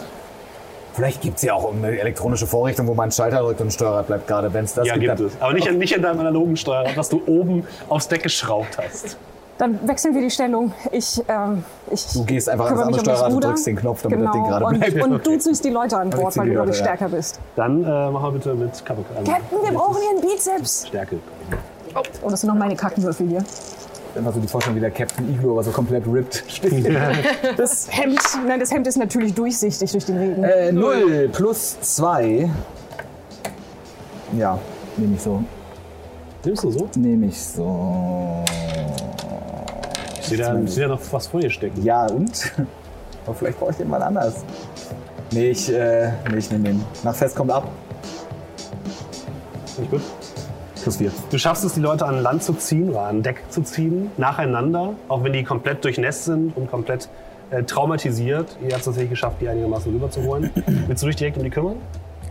[0.94, 3.72] Vielleicht gibt es ja auch eine elektronische Vorrichtung, wo man einen Schalter drückt und ein
[3.72, 5.18] Steuerrad bleibt gerade, wenn es das ja, gibt.
[5.18, 5.42] gibt es.
[5.42, 9.18] Aber nicht, nicht in deinem analogen Steuerrad, was du oben aufs Deck geschraubt hast.
[9.60, 10.72] Dann wechseln wir die Stellung.
[10.92, 14.32] Ich, ähm, ich Du gehst einfach ans andere Steuerrad und drückst den Knopf, damit genau.
[14.32, 15.04] das Ding gerade und, bleibt.
[15.04, 16.86] Und du ziehst die Leute an Bord, weil du Leute, dadurch ja.
[16.86, 17.40] stärker bist.
[17.56, 19.04] Dann äh, mach mal bitte mit Kappe.
[19.16, 20.88] Captain, wir brauchen ihren Bizeps.
[20.88, 21.18] Stärke.
[22.24, 23.44] Oh, das sind noch meine Kackenwürfel hier.
[24.18, 26.88] Immer so die Vorstellung, wie der Captain Iglo, aber so komplett ripped steht.
[27.58, 30.44] Das Hemd, nein, das Hemd ist natürlich durchsichtig durch den Regen.
[30.44, 32.50] äh, 0 plus 2.
[34.38, 34.58] Ja,
[34.98, 35.44] nehme ich so.
[36.44, 36.90] Nimmst du so?
[36.96, 38.44] Nehme ich so.
[40.20, 41.84] Ich sehe da, ich sehe da noch was vor dir stecken.
[41.84, 42.52] Ja, und?
[43.26, 44.44] Aber vielleicht brauche ich den mal anders.
[45.32, 46.84] Nee, ich, äh, nee, ich nehme den.
[47.04, 47.70] Nach Fest kommt ab.
[49.78, 50.02] Nicht gut.
[50.88, 51.12] Plus 4.
[51.32, 54.94] Du schaffst es, die Leute an Land zu ziehen oder an Deck zu ziehen, nacheinander,
[55.10, 57.10] auch wenn die komplett durchnässt sind und komplett
[57.52, 58.56] äh, traumatisiert.
[58.62, 60.50] Ihr habt es tatsächlich geschafft, die einigermaßen rüberzuholen.
[60.88, 61.76] Willst du dich direkt um die kümmern?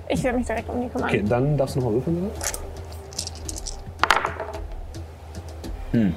[0.08, 1.06] Ich werde mich direkt um die kümmern.
[1.06, 2.30] Okay, dann darfst du nochmal würfeln,
[5.92, 6.12] bitte.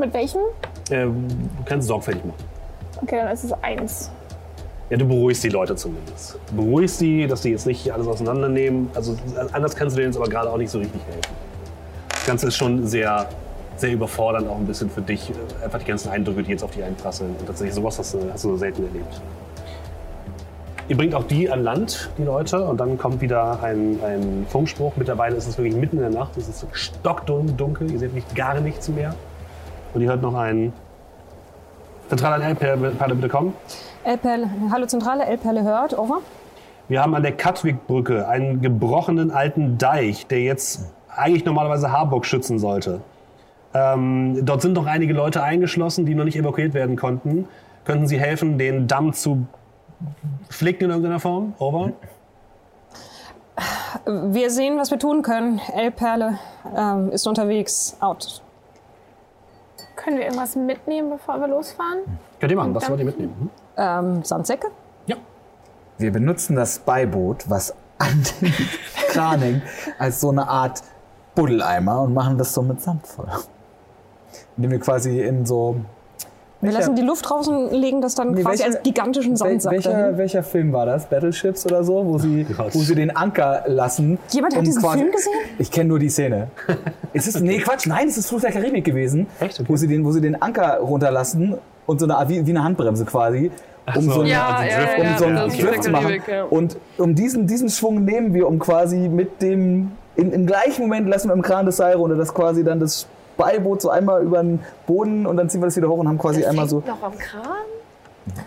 [0.00, 0.40] Mit welchem?
[0.90, 2.42] Ähm, du kannst sorgfältig machen.
[3.02, 4.10] Okay, dann ist es eins.
[4.88, 6.38] Ja, du beruhigst die Leute zumindest.
[6.48, 8.88] Du beruhigst die, dass die jetzt nicht alles auseinandernehmen.
[8.94, 9.16] Also
[9.52, 11.34] anders kannst du denen jetzt aber gerade auch nicht so richtig helfen.
[12.08, 13.28] Das Ganze ist schon sehr,
[13.76, 15.32] sehr überfordernd, auch ein bisschen für dich.
[15.62, 17.34] Einfach die ganzen Eindrücke, die jetzt auf dich einprasseln.
[17.36, 19.20] Und tatsächlich sowas hast du, hast du selten erlebt.
[20.88, 24.92] Ihr bringt auch die an Land, die Leute, und dann kommt wieder ein, ein Funkspruch.
[24.94, 28.60] Mittlerweile ist es wirklich mitten in der Nacht, es ist stockdunkel, ihr seht nicht gar
[28.60, 29.16] nichts mehr.
[29.94, 30.72] Und ihr hört noch einen
[32.08, 33.52] Zentraler L-Perle, bitte kommen.
[34.06, 36.20] L-Perle, hallo Zentrale, L-Perle hört, over.
[36.86, 42.60] Wir haben an der Katwig-Brücke einen gebrochenen alten Deich, der jetzt eigentlich normalerweise Harburg schützen
[42.60, 43.00] sollte.
[43.74, 47.48] Ähm, dort sind noch einige Leute eingeschlossen, die noch nicht evakuiert werden konnten.
[47.84, 49.48] Könnten Sie helfen, den Damm zu
[50.50, 51.54] flicken in irgendeiner Form?
[51.58, 51.90] Over.
[54.04, 55.60] Wir sehen, was wir tun können.
[55.74, 56.38] L-Perle
[56.76, 58.40] ähm, ist unterwegs, out.
[59.96, 62.02] Können wir irgendwas mitnehmen, bevor wir losfahren?
[62.38, 63.34] Könnt ihr machen, was wollt ihr mitnehmen?
[63.40, 63.65] Hm?
[63.76, 64.68] Ähm, Sandsäcke?
[65.06, 65.16] Ja.
[65.98, 68.52] Wir benutzen das Beiboot, was an dem
[69.08, 69.62] Kran hängt,
[69.98, 70.82] als so eine Art
[71.34, 73.28] Buddeleimer und machen das so mit Sand voll.
[74.56, 75.76] Indem wir quasi in so.
[76.62, 79.72] Wir Welcher- lassen die Luft draußen, legen das dann Nee, quasi welcher- als gigantischen Sandsack
[79.72, 80.16] welcher, dahin.
[80.18, 81.04] welcher Film war das?
[81.06, 82.74] Battleships oder so, wo sie, Gott.
[82.74, 84.18] wo sie den Anker lassen.
[84.30, 85.32] Jemand hat diesen Film gesehen?
[85.58, 86.48] Ich kenne nur die Szene.
[87.12, 89.26] ist es, nee, Quatsch, nein, es ist Fluch der Karibik gewesen.
[89.38, 89.60] Echt?
[89.60, 89.68] Okay.
[89.68, 93.04] Wo, sie den, wo sie den Anker runterlassen und so eine, wie, wie eine Handbremse
[93.04, 93.50] quasi.
[93.94, 95.90] Um so, so, eine, Ja, Also Drift- ja, um so einen das ist Drift zu
[95.90, 96.20] machen.
[96.50, 101.08] Und um diesen, diesen Schwung nehmen wir, um quasi mit dem, in, im gleichen Moment
[101.08, 103.06] lassen wir im Kran das Seil runter, dass quasi dann das
[103.36, 106.18] Beiboot so einmal über den Boden und dann ziehen wir das wieder hoch und haben
[106.18, 106.82] quasi einmal so.
[106.86, 107.42] Noch am Kran?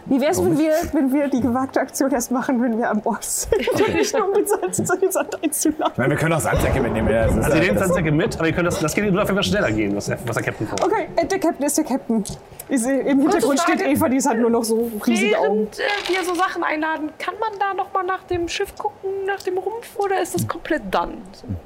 [0.08, 3.00] Wie wäre es, wenn wir, wenn wir die gewagte Aktion erst machen, wenn wir am
[3.06, 3.54] Ort sind?
[3.72, 5.94] Und nicht nur um den Salz in den Sand einzuladen.
[5.96, 7.10] Meine, wir können auch Sandsäcke mitnehmen.
[7.10, 9.10] Ja, das Also ihr ja- nehmt das- Sandsäcke mit, aber ihr könnt das, das geht
[9.10, 10.86] nur auf jeden Fall schneller gehen, was der, was der Captain vorhat.
[10.86, 12.24] Okay, äh, der Captain ist der Captain.
[12.70, 13.82] Ich sehe, Im Hintergrund steht.
[13.82, 15.68] Eva, die ist halt nur noch so riesige Augen.
[15.76, 19.10] Während äh, wir so Sachen einladen, kann man da noch mal nach dem Schiff gucken,
[19.26, 21.18] nach dem Rumpf, oder ist das komplett dann?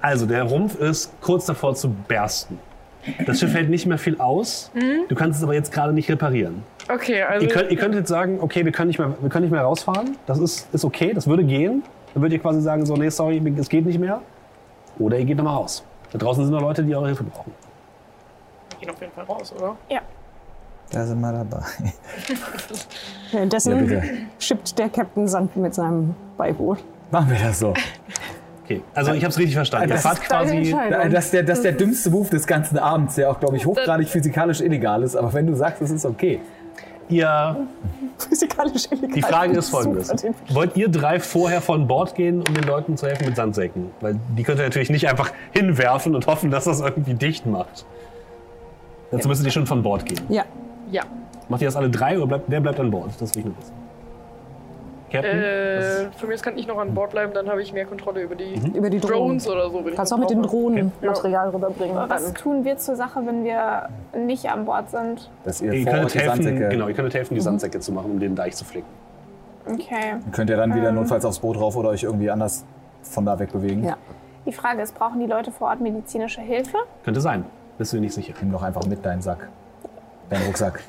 [0.01, 2.57] Also, der Rumpf ist kurz davor zu bersten.
[3.25, 4.71] Das Schiff hält nicht mehr viel aus.
[5.09, 6.63] Du kannst es aber jetzt gerade nicht reparieren.
[6.89, 9.43] Okay, also Ihr könnt, ihr könnt jetzt sagen, okay, wir können nicht mehr, wir können
[9.43, 10.17] nicht mehr rausfahren.
[10.25, 11.83] Das ist, ist okay, das würde gehen.
[12.13, 14.21] Dann würdet ihr quasi sagen, so, nee, sorry, es geht nicht mehr.
[14.99, 15.83] Oder ihr geht nochmal raus.
[16.13, 17.51] Da draußen sind noch Leute, die eure Hilfe brauchen.
[18.69, 19.75] wir gehen auf jeden Fall raus, oder?
[20.93, 21.63] Da sind wir dabei.
[23.31, 24.01] Währenddessen Ja,
[24.37, 26.77] schippt der Captain Sand mit seinem Beiboot.
[27.09, 27.73] Machen wir das so.
[28.63, 29.89] Okay, also ich habe es richtig verstanden.
[29.89, 30.75] Das fahrt ist quasi.
[31.11, 34.07] Das der, das ist der dümmste Move des ganzen Abends, der auch, glaube ich, hochgradig
[34.07, 35.15] physikalisch illegal ist.
[35.15, 36.39] Aber wenn du sagst, es ist okay.
[37.09, 37.67] Ihr,
[38.17, 39.15] Physikalisch illegal.
[39.15, 40.13] die Frage ist folgendes.
[40.49, 43.91] Wollt ihr drei vorher von Bord gehen, um den Leuten zu helfen mit Sandsäcken?
[43.99, 47.85] Weil die könnt ihr natürlich nicht einfach hinwerfen und hoffen, dass das irgendwie dicht macht.
[49.11, 50.21] Dazu müsstet ihr schon von Bord gehen.
[50.29, 50.45] Ja,
[50.93, 51.03] Ja.
[51.49, 53.09] Macht ihr das alle drei oder bleibt, wer bleibt an Bord?
[53.19, 53.73] Das will ich nur wissen.
[55.11, 55.37] Captain?
[55.43, 58.21] Äh, von mir aus kann ich noch an Bord bleiben, dann habe ich mehr Kontrolle
[58.21, 59.17] über die über die Drohnen.
[59.39, 59.83] Drones oder so.
[59.95, 60.41] Kannst auch das mit den.
[60.41, 61.05] Drohnen Okay.
[61.07, 61.95] Material rüberbringen.
[62.07, 65.29] Was Dann- tun wir zur Sache, wenn wir nicht an Bord sind?
[65.43, 68.35] Dass ihr, ihr könntet helfen, genau, ihr könntet helfen, die Sandsäcke zu machen, um den
[68.35, 68.87] Deich zu flicken.
[69.65, 70.15] Okay.
[70.31, 72.65] könnt ihr dann wieder notfalls aufs Boot rauf oder euch irgendwie anders
[73.03, 73.83] von da wegbewegen.
[73.83, 73.97] Ja.
[74.45, 76.77] Die Frage ist, brauchen die Leute vor Ort medizinische Hilfe?
[77.05, 77.45] Könnte sein.
[77.77, 78.33] Bist du dir nicht sicher.
[78.41, 79.47] Nimm doch einfach mit deinen Sack.
[80.29, 80.81] Deinen Rucksack.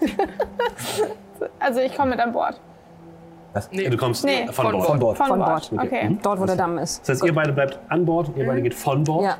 [1.58, 2.60] Also ich komme mit an Bord.
[3.70, 3.88] Nee.
[3.88, 4.86] Du kommst Nee, von, von Bord.
[4.86, 5.16] Von Bord.
[5.16, 5.70] Von, Von Bord.
[5.70, 5.84] Bord.
[5.84, 6.08] Okay.
[6.08, 6.18] Mhm.
[6.22, 7.00] Dort, wo der Damm ist.
[7.00, 9.24] Das heißt, ihr beide bleibt an Bord und ihr beide geht von Bord.
[9.24, 9.38] Ja.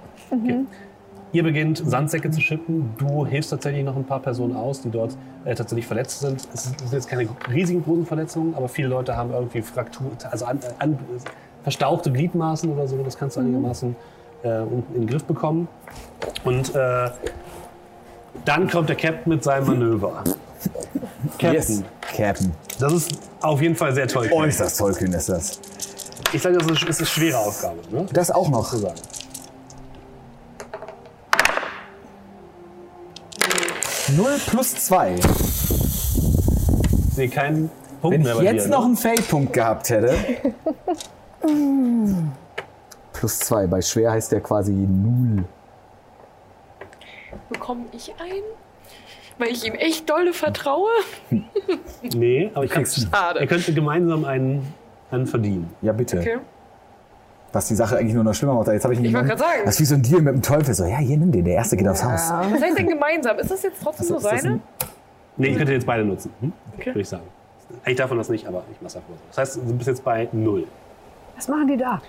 [1.32, 2.94] Ihr beginnt Sandsäcke zu schippen.
[2.96, 6.46] Du hilfst tatsächlich noch ein paar Personen aus, die dort äh, tatsächlich verletzt sind.
[6.54, 10.60] Es sind jetzt keine riesigen großen Verletzungen, aber viele Leute haben irgendwie Fraktur, also an,
[10.78, 10.96] an,
[11.64, 13.02] verstauchte Gliedmaßen oder so.
[13.02, 13.96] Das kannst du einigermaßen
[14.44, 15.66] äh, in, in den Griff bekommen.
[16.44, 17.10] Und äh,
[18.44, 20.24] dann kommt der Captain mit seinem Manöver.
[21.38, 21.82] Captain, Yes,
[22.16, 22.52] Captain.
[22.78, 24.26] das ist auf jeden Fall sehr toll.
[24.46, 25.60] Ist das tollkühn, ist das.
[26.32, 27.78] Ich sage, das ist, ist eine schwere Aufgabe.
[27.90, 28.06] Ne?
[28.12, 28.68] Das auch noch.
[28.70, 28.94] zu sagen.
[34.16, 35.14] Null plus zwei.
[35.14, 38.70] Ich sehe keinen Punkt Wenn mehr ich bei jetzt dir.
[38.70, 38.84] noch ne?
[38.86, 40.14] einen Fail-Punkt gehabt hätte.
[43.12, 43.66] plus zwei.
[43.66, 45.44] Bei schwer heißt der quasi null.
[47.54, 48.42] Bekomme ich einen?
[49.38, 50.90] Weil ich ihm echt dolle vertraue?
[52.14, 53.08] Nee, aber ich kann, kriegst ihn.
[53.10, 53.40] Schade.
[53.40, 54.62] ihr könnt gemeinsam einen,
[55.10, 55.70] einen verdienen.
[55.82, 56.18] Ja, bitte.
[56.20, 56.38] Okay.
[57.52, 58.68] Was die Sache eigentlich nur noch schlimmer macht.
[58.68, 59.60] Jetzt habe ich ihn Ich wollte gerade sagen.
[59.64, 60.74] Das ist wie so ein Deal mit dem Teufel.
[60.74, 62.30] So, ja, hier nimm den, der Erste geht aufs Haus.
[62.30, 63.38] Was heißt denn gemeinsam?
[63.38, 64.54] Ist das jetzt trotzdem Also, nur ist das seine?
[64.56, 64.62] ein,
[65.36, 66.52] Nee, ich könnte jetzt beide nutzen, hm?
[66.76, 66.86] Okay.
[66.90, 67.24] würde ich sagen.
[67.84, 69.22] Eigentlich darf man das nicht, aber ich mach's einfach mal so.
[69.30, 70.64] Das heißt, du bist jetzt bei 0.
[71.34, 72.00] Was machen die da?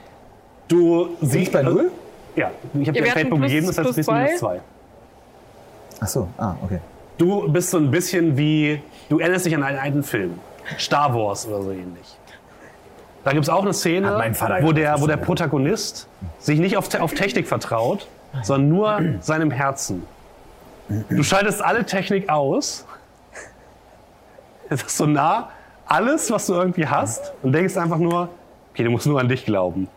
[0.68, 1.92] Du siehst bei null?
[2.36, 4.12] Ja, ich habe dir wir einen hatten Feldpunkt plus- gegeben, das heißt, du plus bist
[4.12, 4.58] minus zwei.
[4.58, 4.62] 2.
[6.00, 6.80] Ach so, ah, okay.
[7.18, 10.40] Du bist so ein bisschen wie, du erinnerst dich an einen alten Film.
[10.78, 12.18] Star Wars oder so ähnlich.
[13.24, 14.12] Da gibt es auch eine Szene,
[14.62, 16.08] wo der, wo der Protagonist
[16.40, 18.08] sich nicht auf, auf Technik vertraut,
[18.44, 20.04] sondern nur seinem Herzen.
[21.10, 22.86] Du schaltest alle Technik aus.
[24.70, 25.50] Es ist so nah,
[25.88, 28.30] alles, was du irgendwie hast, und denkst einfach nur,
[28.72, 29.88] okay, du musst nur an dich glauben.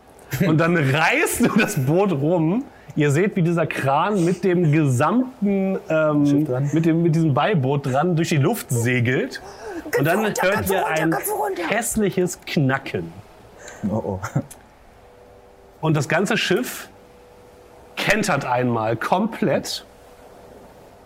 [0.45, 2.63] Und dann reißt du das Boot rum.
[2.99, 6.69] Ihr seht, wie dieser Kran mit dem gesamten, ähm, dran.
[6.73, 9.41] mit, dem, mit diesem Beiboot dran durch die Luft segelt.
[9.97, 11.15] Und dann hört ihr ein
[11.69, 13.13] hässliches Knacken.
[13.89, 14.19] Oh, oh.
[15.79, 16.89] Und das ganze Schiff
[17.95, 19.85] kentert einmal komplett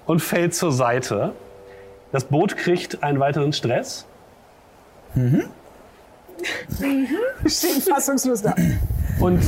[0.07, 1.33] und fällt zur Seite.
[2.11, 4.07] Das Boot kriegt einen weiteren Stress.
[7.45, 8.55] Stehen fassungslos da.
[9.19, 9.39] Und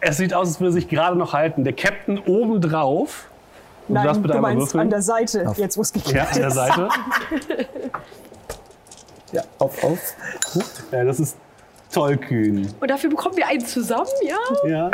[0.00, 1.64] es sieht aus, als würde sich gerade noch halten.
[1.64, 3.28] Der Captain obendrauf.
[3.88, 4.80] Und Nein, du bitte einmal meinst würfeln.
[4.82, 6.50] an der Seite, jetzt wo es gekippt Ja, an der.
[6.50, 6.88] Seite.
[9.32, 9.98] Ja, auf, auf.
[10.90, 11.36] Ja, das ist
[11.92, 12.72] tollkühn.
[12.80, 14.68] Und dafür bekommen wir einen zusammen, ja?
[14.68, 14.90] Ja.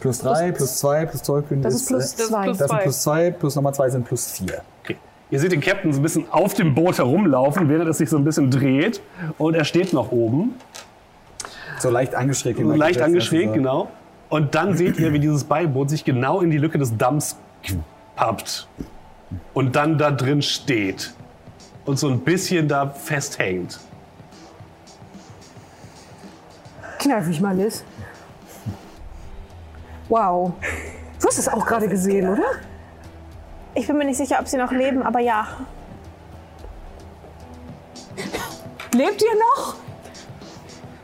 [0.00, 1.44] Plus 3, plus 2, plus 12.
[1.62, 2.42] Das ist plus Das ist zwei.
[2.44, 2.82] plus Das sind zwei.
[2.82, 4.62] plus 2, plus nochmal 2 sind plus 4.
[4.84, 4.96] Okay.
[5.30, 8.16] Ihr seht den Captain so ein bisschen auf dem Boot herumlaufen, während es sich so
[8.16, 9.00] ein bisschen dreht.
[9.38, 10.54] Und er steht noch oben.
[11.78, 12.60] So leicht angeschrägt.
[12.60, 13.54] So leicht angeschrägt, also.
[13.54, 13.88] genau.
[14.28, 17.36] Und dann seht ihr, wie dieses Beiboot sich genau in die Lücke des Damms
[18.14, 18.68] pappt.
[19.52, 21.12] Und dann da drin steht.
[21.84, 23.80] Und so ein bisschen da festhängt.
[26.98, 27.84] Kneif mich mal, Liz.
[30.08, 30.52] Wow.
[31.20, 32.44] Du hast es auch gerade gesehen, oder?
[33.76, 35.46] Ich bin mir nicht sicher, ob sie noch leben, aber ja.
[38.92, 39.76] Lebt ihr noch?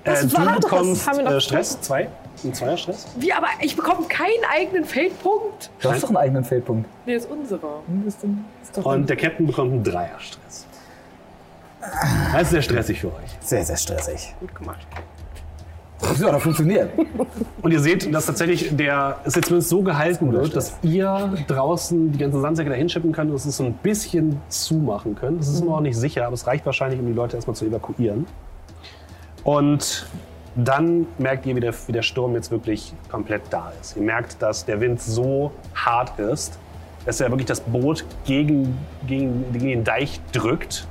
[0.05, 0.60] Äh, war du das.
[0.60, 2.09] bekommst Haben wir noch äh, Stress, zwei.
[2.44, 3.07] Ein Zweier-Stress.
[3.17, 5.70] Wie, aber ich bekomme keinen eigenen Feldpunkt?
[5.81, 6.89] Du hast doch einen eigenen Feldpunkt.
[7.07, 7.83] Nee, ist unserer.
[8.83, 10.67] Und der Captain bekommt einen Dreier-Stress.
[12.33, 13.31] Das ist sehr stressig für euch.
[13.41, 14.34] Sehr, sehr stressig.
[14.41, 14.86] Gut gemacht.
[16.20, 16.90] Ja, das funktioniert.
[17.62, 22.12] Und ihr seht, dass tatsächlich der, es jetzt zumindest so gehalten wird, dass ihr draußen
[22.12, 25.40] die ganzen Sandsäcke dahin schippen könnt und es so ein bisschen zumachen könnt.
[25.40, 27.64] Das ist immer noch nicht sicher, aber es reicht wahrscheinlich, um die Leute erstmal zu
[27.64, 28.26] evakuieren.
[29.44, 30.06] Und
[30.55, 33.97] dann merkt ihr, wie der, wie der Sturm jetzt wirklich komplett da ist.
[33.97, 36.58] Ihr merkt, dass der Wind so hart ist,
[37.06, 40.86] dass er wirklich das Boot gegen, gegen, gegen den Deich drückt.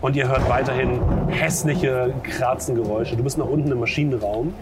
[0.00, 0.98] Und ihr hört weiterhin
[1.28, 3.16] hässliche Kratzengeräusche.
[3.16, 4.54] Du bist noch unten im Maschinenraum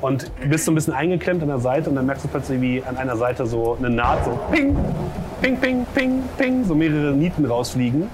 [0.00, 2.82] und bist so ein bisschen eingeklemmt an der Seite und dann merkst du plötzlich, wie
[2.84, 4.76] an einer Seite so eine Naht so ping,
[5.42, 8.08] ping, ping, ping, ping, so mehrere Nieten rausfliegen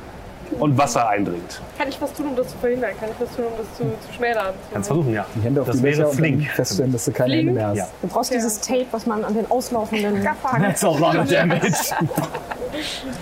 [0.58, 1.60] und Wasser eindringt.
[1.76, 2.90] Kann ich was tun, um das zu verhindern?
[2.98, 4.54] Kann ich was tun, um das zu, zu schmälern?
[4.72, 5.26] Kannst versuchen, ja.
[5.36, 6.46] Die Hände auf das die wäre flink.
[6.48, 7.48] feststellen, dass du keine Fliegen?
[7.48, 7.76] Hände mehr hast.
[7.76, 7.86] Ja.
[8.00, 10.58] Du brauchst dieses Tape, was man an den auslaufenden Gaffer.
[10.58, 11.62] That's a lot of damage.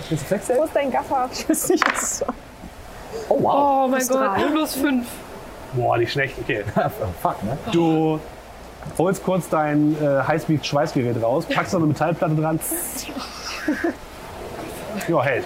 [0.09, 1.29] Wo ist dein Gaffer?
[1.33, 2.29] Ich weiß nicht, was es soll.
[3.29, 3.85] Oh wow.
[3.85, 4.43] Oh mein Gott, drei.
[4.51, 5.07] plus fünf.
[5.73, 6.35] Boah, nicht schlecht.
[6.41, 6.63] Okay.
[7.21, 7.57] Fuck, ne?
[7.71, 8.19] Du
[8.97, 12.59] holst kurz dein äh, Highspeed-Schweißgerät raus, packst noch eine Metallplatte dran.
[15.07, 15.45] Ja, hält.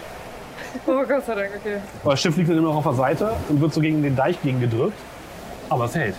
[0.88, 1.78] Oh Gott sei Dank, okay.
[2.03, 4.42] Das Schiff liegt dann immer noch auf der Seite und wird so gegen den Deich
[4.42, 4.98] gegen gedrückt.
[5.70, 6.16] Aber es hält.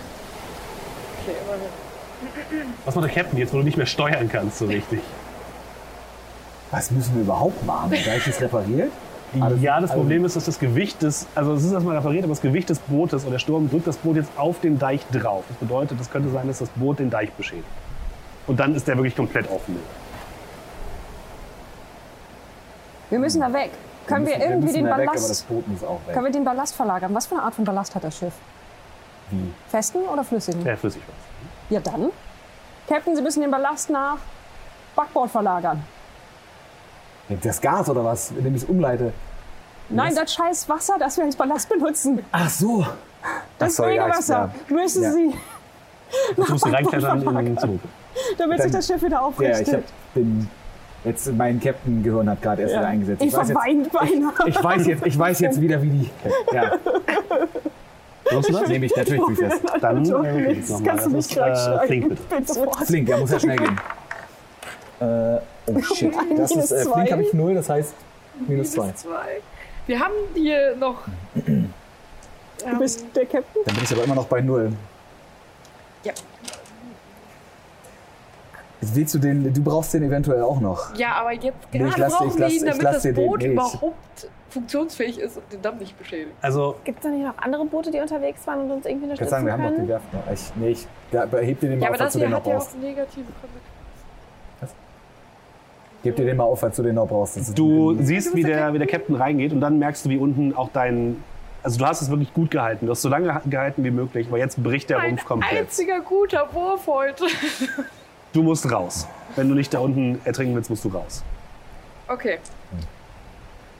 [1.23, 2.73] Okay, immerhin.
[2.85, 5.01] Was macht der Captain jetzt, wo du nicht mehr steuern kannst so richtig?
[6.71, 7.91] Was müssen wir überhaupt machen?
[7.91, 8.91] Deich ist repariert?
[9.39, 12.23] Alles- ja, das also- Problem ist, dass das Gewicht des, also es ist erstmal repariert,
[12.23, 15.01] aber das Gewicht des Bootes oder der Sturm drückt das Boot jetzt auf den Deich
[15.11, 15.43] drauf.
[15.47, 17.67] Das bedeutet, es könnte sein, dass das Boot den Deich beschädigt.
[18.47, 19.77] Und dann ist der wirklich komplett offen.
[23.09, 23.71] Wir müssen da weg.
[24.07, 26.13] Können wir, müssen- irgendwie müssen den da weg, aber Ballast, das Boot muss auch weg.
[26.13, 27.13] können wir den Ballast verlagern?
[27.13, 28.33] Was für eine Art von Ballast hat das Schiff?
[29.31, 29.51] Wie?
[29.69, 30.63] Festen oder flüssigen?
[30.63, 31.15] Ja, flüssig was.
[31.69, 32.11] Ja dann.
[32.87, 34.17] Captain, Sie müssen den Ballast nach
[34.95, 35.83] Backbord verlagern.
[37.41, 39.11] Das Gas oder was, dem ich es umleite?
[39.89, 42.23] Nein, das scheiß Wasser, das wir als Ballast benutzen.
[42.31, 42.85] Ach so.
[43.57, 44.75] Das ja, ich- Megawasser ja.
[44.75, 45.11] müssen Ja.
[45.11, 45.33] Sie,
[46.35, 47.79] Du musst reinklettern in den Zug.
[48.37, 49.73] damit sich das Schiff wieder Ja, ich aufrichtet.
[49.73, 50.49] hab den.
[51.03, 53.21] Jetzt mein Captain-Gehirn hat gerade erst wieder eingesetzt.
[53.23, 54.33] ich weiß jetzt, verweint beinahe.
[54.47, 56.09] ich, weiß jetzt, ich weiß jetzt wieder, wie die.
[56.53, 56.71] Ja,
[58.49, 58.67] du das?
[58.69, 59.53] nehme ich natürlich ich das.
[59.81, 60.55] Dann äh.
[60.83, 61.87] Kannst du Das nicht gleich äh, schreiben.
[61.87, 62.21] Flink bitte.
[62.53, 62.85] Bitte.
[62.85, 63.79] Flink, der muss ja schnell gehen.
[64.99, 65.37] Äh,
[65.67, 66.13] oh shit.
[66.15, 66.93] Das Minus ist, äh, zwei.
[66.93, 67.93] Flink habe ich 0, das heißt
[68.47, 68.81] minus 2.
[68.83, 69.41] Minus zwei.
[69.87, 70.97] Wir haben hier noch.
[71.35, 73.61] Du bist der Captain?
[73.65, 74.71] Dann bin ich aber immer noch bei 0.
[76.03, 76.13] Ja.
[78.81, 80.95] Jetzt willst du den, du brauchst den eventuell auch noch.
[80.95, 83.01] Ja, aber jetzt Nee, gerade ich lass- brauchen ich wir lass- ihn, ich damit das
[83.01, 86.31] dir den- Boot nee, ich- überhaupt funktionsfähig ist und den Damm nicht beschädigt.
[86.41, 89.19] Also, Gibt es da nicht noch andere Boote, die unterwegs waren und uns irgendwie Ich
[89.19, 89.87] würde sagen, unterstützen wir haben noch die können?
[89.89, 90.31] Werft noch.
[90.31, 92.57] Ich, nee, ich da, heb dir den mal Ja, aber das hier den hat ja
[92.57, 93.74] auch negative Konsequenzen.
[96.05, 97.57] Gib dir den mal auf, falls du den noch brauchst.
[97.57, 100.69] Du siehst, wie der, wie der Captain reingeht und dann merkst du, wie unten auch
[100.71, 101.23] dein.
[101.63, 102.85] Also, du hast es wirklich gut gehalten.
[102.85, 105.61] Du hast so lange gehalten wie möglich, aber jetzt bricht der Rumpf komplett.
[105.61, 107.25] einziger guter Wurf heute.
[108.33, 109.07] Du musst raus.
[109.35, 111.23] Wenn du nicht da unten ertrinken willst, musst du raus.
[112.07, 112.37] Okay,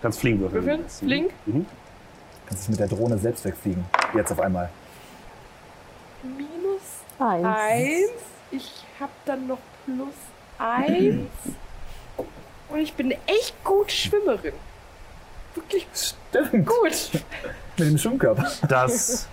[0.02, 0.66] kannst fliegen würfeln.
[0.66, 0.90] Würfeln?
[0.90, 1.32] Flink?
[1.46, 1.66] Mhm.
[2.48, 3.86] kannst dich mit der Drohne selbst wegfliegen.
[4.16, 4.70] Jetzt auf einmal.
[6.24, 7.46] minus Eins.
[7.46, 8.12] eins.
[8.50, 10.16] Ich habe dann noch plus
[10.58, 11.28] eins.
[12.70, 14.54] Und ich bin eine echt gut Schwimmerin.
[15.54, 16.66] Wirklich Stimmt.
[16.66, 17.12] gut.
[17.78, 18.46] Mit dem Schwimmkörper.
[18.68, 19.28] Das,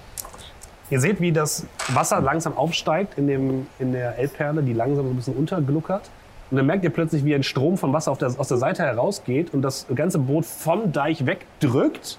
[0.91, 5.11] ihr seht, wie das Wasser langsam aufsteigt in, dem, in der Elbperle, die langsam so
[5.11, 6.11] ein bisschen untergluckert.
[6.51, 8.83] Und dann merkt ihr plötzlich, wie ein Strom von Wasser auf der, aus der Seite
[8.83, 12.19] herausgeht und das ganze Boot vom Deich wegdrückt.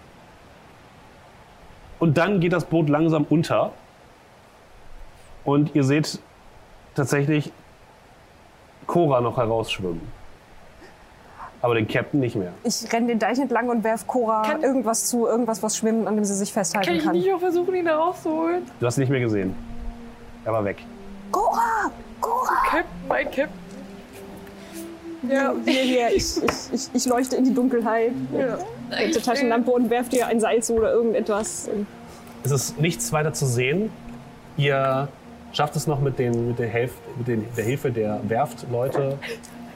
[1.99, 3.71] Und dann geht das Boot langsam unter.
[5.43, 6.19] Und ihr seht
[6.95, 7.51] tatsächlich
[8.87, 10.01] Cora noch herausschwimmen.
[11.63, 12.51] Aber den Captain nicht mehr.
[12.65, 16.15] Ich renne den Deich entlang und werf Cora Kann- irgendwas zu, irgendwas, was schwimmt, an
[16.15, 17.13] dem sie sich Kann festhalten ich kann.
[17.13, 18.63] nicht auch versuchen, ihn da rauszuholen?
[18.81, 19.55] Du hast ihn nicht mehr gesehen.
[20.43, 20.83] Er war weg.
[21.31, 21.89] Cora!
[22.19, 22.53] Cora!
[22.65, 23.49] Captain, mein Captain.
[25.31, 28.57] Ja, Hierher, ich, ich, ich, ich leuchte in die Dunkelheit ja.
[29.05, 31.69] mit der Taschenlampe und werf dir ein Seil zu oder irgendetwas.
[32.43, 33.89] Es ist nichts weiter zu sehen.
[34.57, 35.07] Ihr
[35.53, 39.17] schafft es noch mit, den, mit, der, Hilf, mit den, der Hilfe der Werftleute,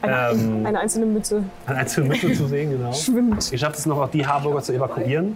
[0.08, 0.66] Eine, Ähm.
[0.66, 2.72] eine einzelne Mütze eine einzelne Mittel zu sehen.
[2.72, 2.92] Genau.
[2.94, 3.52] schwimmt.
[3.52, 5.36] Ihr schafft es noch, auch die Harburger zu evakuieren.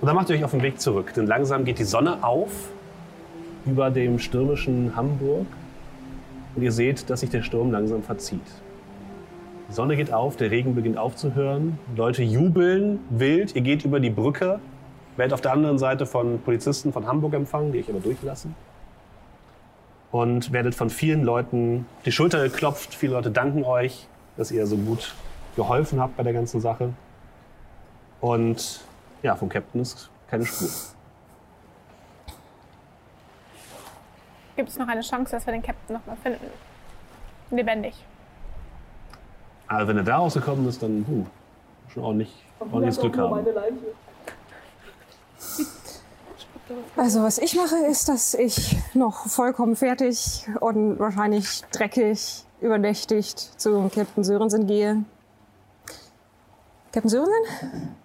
[0.00, 1.12] Und dann macht ihr euch auf den Weg zurück.
[1.14, 2.50] Denn langsam geht die Sonne auf
[3.66, 5.46] über dem stürmischen Hamburg.
[6.56, 8.40] Und ihr seht, dass sich der Sturm langsam verzieht.
[9.68, 11.78] Die Sonne geht auf, der Regen beginnt aufzuhören.
[11.94, 13.54] Leute jubeln wild.
[13.54, 14.58] Ihr geht über die Brücke.
[15.16, 18.54] Werdet auf der anderen Seite von Polizisten von Hamburg empfangen, die euch aber durchlassen.
[20.12, 22.94] Und werdet von vielen Leuten die Schulter geklopft.
[22.94, 24.06] Viele Leute danken euch,
[24.36, 25.14] dass ihr so gut
[25.56, 26.92] geholfen habt bei der ganzen Sache.
[28.20, 28.80] Und
[29.22, 30.68] ja, vom Captain ist keine Spur.
[34.56, 36.46] Gibt es noch eine Chance, dass wir den Captain noch mal finden?
[37.50, 37.94] Lebendig.
[39.68, 41.24] Aber wenn er da rausgekommen ist, dann huh,
[41.92, 43.46] schon ordentlich, ordentliches Glück haben.
[46.96, 53.90] Also was ich mache, ist, dass ich noch vollkommen fertig und wahrscheinlich dreckig, übernächtigt zu
[53.94, 55.04] Captain Sörensen gehe.
[56.92, 57.96] Captain Sörensen?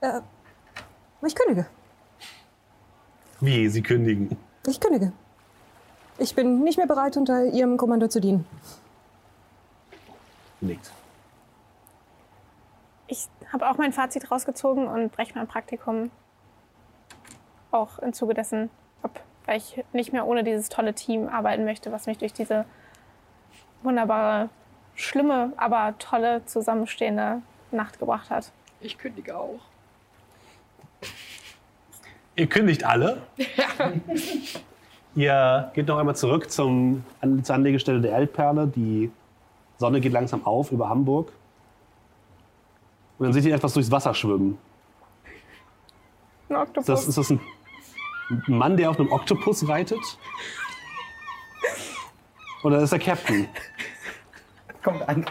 [0.00, 0.20] Äh,
[1.26, 1.66] ich kündige.
[3.40, 4.36] Wie, sie kündigen.
[4.66, 5.12] Ich kündige.
[6.18, 8.44] Ich bin nicht mehr bereit, unter Ihrem Kommando zu dienen.
[10.60, 10.90] Nickt.
[13.48, 16.10] Ich habe auch mein Fazit rausgezogen und breche mein Praktikum
[17.70, 18.68] auch im Zuge dessen
[19.02, 22.66] ab, weil ich nicht mehr ohne dieses tolle Team arbeiten möchte, was mich durch diese
[23.82, 24.50] wunderbare,
[24.94, 28.52] schlimme, aber tolle zusammenstehende Nacht gebracht hat.
[28.82, 29.60] Ich kündige auch.
[32.36, 33.22] Ihr kündigt alle.
[35.14, 37.02] Ihr geht noch einmal zurück zum,
[37.42, 38.66] zur Anlegestelle der Elbperle.
[38.66, 39.10] Die
[39.78, 41.32] Sonne geht langsam auf über Hamburg.
[43.18, 44.58] Und dann seht ihr etwas durchs Wasser schwimmen.
[46.48, 46.80] Ein Oktopus.
[46.80, 47.40] Ist das, ist das ein
[48.46, 50.00] Mann, der auf einem Oktopus reitet?
[52.62, 53.48] Oder ist der Captain?
[54.82, 55.24] Kommt an.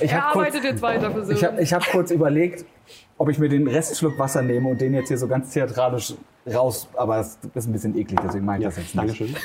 [0.00, 1.58] Ich Er habe kurz, arbeitet jetzt weiter für ich hab, Sören.
[1.62, 2.64] ich hab kurz überlegt,
[3.18, 6.14] ob ich mir den Restschluck Wasser nehme und den jetzt hier so ganz theatralisch
[6.52, 6.88] raus.
[6.96, 8.96] Aber das ist ein bisschen eklig, deswegen mache ich das jetzt nicht.
[8.96, 9.36] Dankeschön.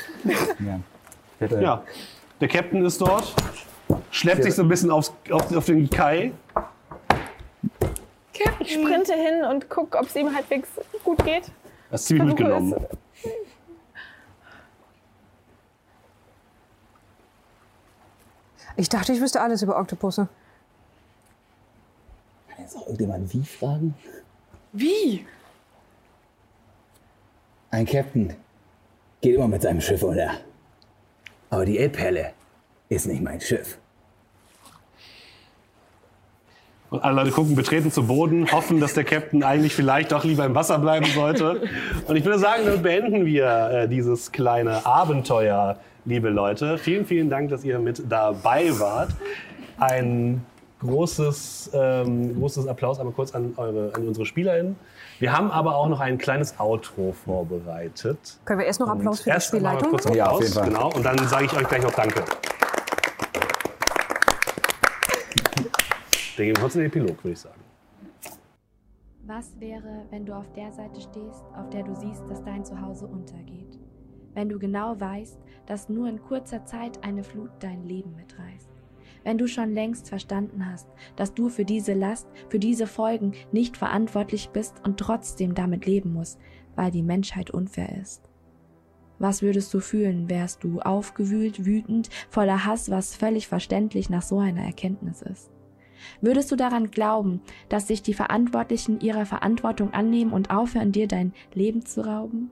[1.40, 1.60] Ja.
[1.60, 1.82] Ja,
[2.40, 3.34] der Captain ist dort,
[4.10, 6.32] schleppt sich so ein bisschen aufs, auf, auf den Kai.
[8.60, 10.68] Ich sprinte hin und gucke, ob es ihm halbwegs
[11.04, 11.50] gut geht.
[11.90, 12.86] Das ist ziemlich mitgenommen.
[18.76, 20.28] Ich dachte, ich wüsste alles über Oktopusse.
[22.48, 23.94] Kann jetzt auch irgendjemand wie fragen?
[24.72, 25.26] Wie?
[27.70, 28.34] Ein Captain
[29.20, 30.32] geht immer mit seinem Schiff unter.
[31.50, 32.32] Aber die Elbperle
[32.88, 33.78] ist nicht mein Schiff.
[36.92, 40.44] Und alle Leute gucken betreten zu Boden, hoffen, dass der Captain eigentlich vielleicht doch lieber
[40.44, 41.62] im Wasser bleiben sollte.
[42.06, 46.76] Und ich würde sagen, damit beenden wir äh, dieses kleine Abenteuer, liebe Leute.
[46.76, 49.08] Vielen, vielen Dank, dass ihr mit dabei wart.
[49.78, 50.44] Ein
[50.80, 54.76] großes, ähm, großes Applaus einmal kurz an, eure, an unsere SpielerInnen.
[55.18, 58.18] Wir haben aber auch noch ein kleines Outro vorbereitet.
[58.44, 59.88] Können wir erst noch Applaus für die Spielleitung?
[59.88, 60.16] kurz machen?
[60.16, 60.68] Ja, auf Applaus, jeden Fall.
[60.68, 60.92] genau.
[60.94, 62.22] Und dann sage ich euch gleich noch Danke.
[66.36, 67.60] Wir geben kurz den Epilog, würde ich sagen.
[69.26, 73.06] Was wäre, wenn du auf der Seite stehst, auf der du siehst, dass dein Zuhause
[73.06, 73.78] untergeht?
[74.34, 78.70] Wenn du genau weißt, dass nur in kurzer Zeit eine Flut dein Leben mitreißt?
[79.24, 83.76] Wenn du schon längst verstanden hast, dass du für diese Last, für diese Folgen nicht
[83.76, 86.40] verantwortlich bist und trotzdem damit leben musst,
[86.74, 88.30] weil die Menschheit unfair ist?
[89.18, 94.38] Was würdest du fühlen, wärst du aufgewühlt, wütend, voller Hass, was völlig verständlich nach so
[94.38, 95.50] einer Erkenntnis ist?
[96.20, 101.32] Würdest du daran glauben, dass sich die Verantwortlichen ihrer Verantwortung annehmen und aufhören, dir dein
[101.54, 102.50] Leben zu rauben?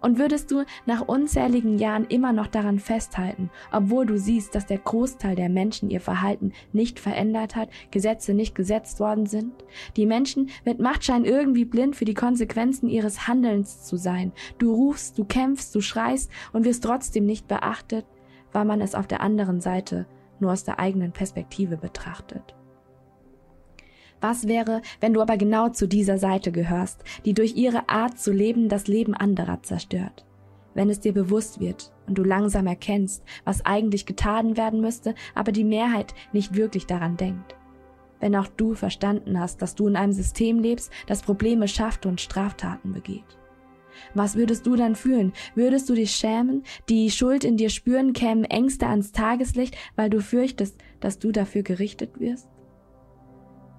[0.00, 4.78] Und würdest du nach unzähligen Jahren immer noch daran festhalten, obwohl du siehst, dass der
[4.78, 9.52] Großteil der Menschen ihr Verhalten nicht verändert hat, Gesetze nicht gesetzt worden sind?
[9.96, 14.32] Die Menschen mit Macht scheinen irgendwie blind für die Konsequenzen ihres Handelns zu sein.
[14.58, 18.04] Du rufst, du kämpfst, du schreist und wirst trotzdem nicht beachtet,
[18.52, 20.06] weil man es auf der anderen Seite
[20.40, 22.56] nur aus der eigenen Perspektive betrachtet.
[24.22, 28.32] Was wäre, wenn du aber genau zu dieser Seite gehörst, die durch ihre Art zu
[28.32, 30.24] leben das Leben anderer zerstört?
[30.74, 35.50] Wenn es dir bewusst wird und du langsam erkennst, was eigentlich getan werden müsste, aber
[35.50, 37.56] die Mehrheit nicht wirklich daran denkt.
[38.20, 42.20] Wenn auch du verstanden hast, dass du in einem System lebst, das Probleme schafft und
[42.20, 43.24] Straftaten begeht.
[44.14, 45.32] Was würdest du dann fühlen?
[45.56, 50.20] Würdest du dich schämen, die Schuld in dir spüren, kämen Ängste ans Tageslicht, weil du
[50.20, 52.51] fürchtest, dass du dafür gerichtet wirst?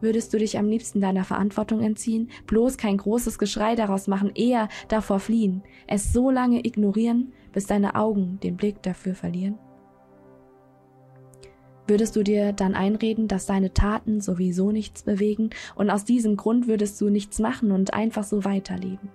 [0.04, 4.68] Würdest du dich am liebsten deiner Verantwortung entziehen, bloß kein großes Geschrei daraus machen, eher
[4.90, 9.58] davor fliehen, es so lange ignorieren, bis deine Augen den Blick dafür verlieren?
[11.88, 16.68] Würdest du dir dann einreden, dass deine Taten sowieso nichts bewegen und aus diesem Grund
[16.68, 19.10] würdest du nichts machen und einfach so weiterleben?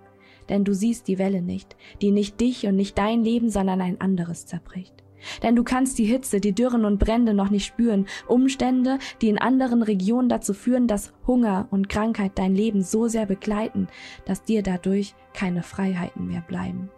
[0.49, 4.01] Denn du siehst die Welle nicht, die nicht dich und nicht dein Leben, sondern ein
[4.01, 5.05] anderes zerbricht.
[5.43, 9.39] Denn du kannst die Hitze, die Dürren und Brände noch nicht spüren, Umstände, die in
[9.39, 13.89] anderen Regionen dazu führen, dass Hunger und Krankheit dein Leben so sehr begleiten,
[14.25, 16.91] dass dir dadurch keine Freiheiten mehr bleiben.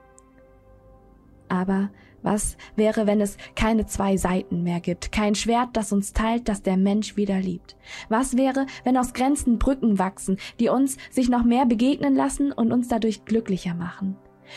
[1.48, 1.90] Aber
[2.22, 6.62] was wäre, wenn es keine zwei Seiten mehr gibt, kein Schwert, das uns teilt, das
[6.62, 7.76] der Mensch wieder liebt?
[8.08, 12.72] Was wäre, wenn aus Grenzen Brücken wachsen, die uns sich noch mehr begegnen lassen und
[12.72, 14.16] uns dadurch glücklicher machen?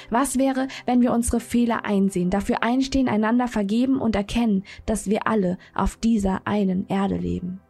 [0.09, 5.27] Was wäre, wenn wir unsere Fehler einsehen, dafür einstehen, einander vergeben und erkennen, dass wir
[5.27, 7.61] alle auf dieser einen Erde leben?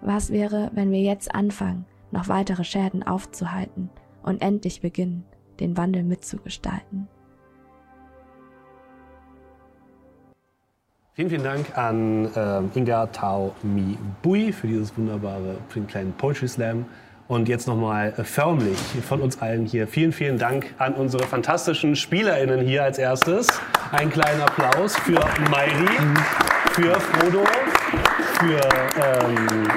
[0.00, 3.90] Was wäre, wenn wir jetzt anfangen, noch weitere Schäden aufzuhalten
[4.22, 5.24] und endlich beginnen,
[5.60, 7.08] den Wandel mitzugestalten?
[11.18, 16.12] Vielen, vielen Dank an ähm, Inga Tao Mi Bui für dieses wunderbare, für den kleinen
[16.12, 16.86] Poetry Slam.
[17.28, 21.94] Und jetzt nochmal äh, förmlich von uns allen hier vielen, vielen Dank an unsere fantastischen
[21.94, 23.46] SpielerInnen hier als erstes.
[23.92, 25.88] Einen kleinen Applaus für Mairi,
[26.72, 27.44] für Frodo,
[28.40, 28.60] für
[29.04, 29.68] ähm,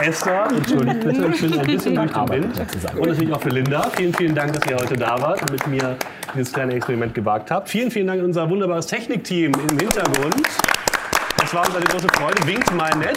[0.00, 2.60] Esther, entschuldigt bitte, ich bin ein bisschen durch den Wind.
[2.96, 3.90] Und natürlich auch für Linda.
[3.94, 5.96] Vielen, vielen Dank, dass ihr heute da wart und mit mir
[6.34, 7.68] dieses kleine Experiment gewagt habt.
[7.68, 10.46] Vielen, vielen Dank an unser wunderbares Technikteam im Hintergrund.
[11.48, 12.46] Es war uns eine große Freude.
[12.46, 13.16] Winkt mal nett.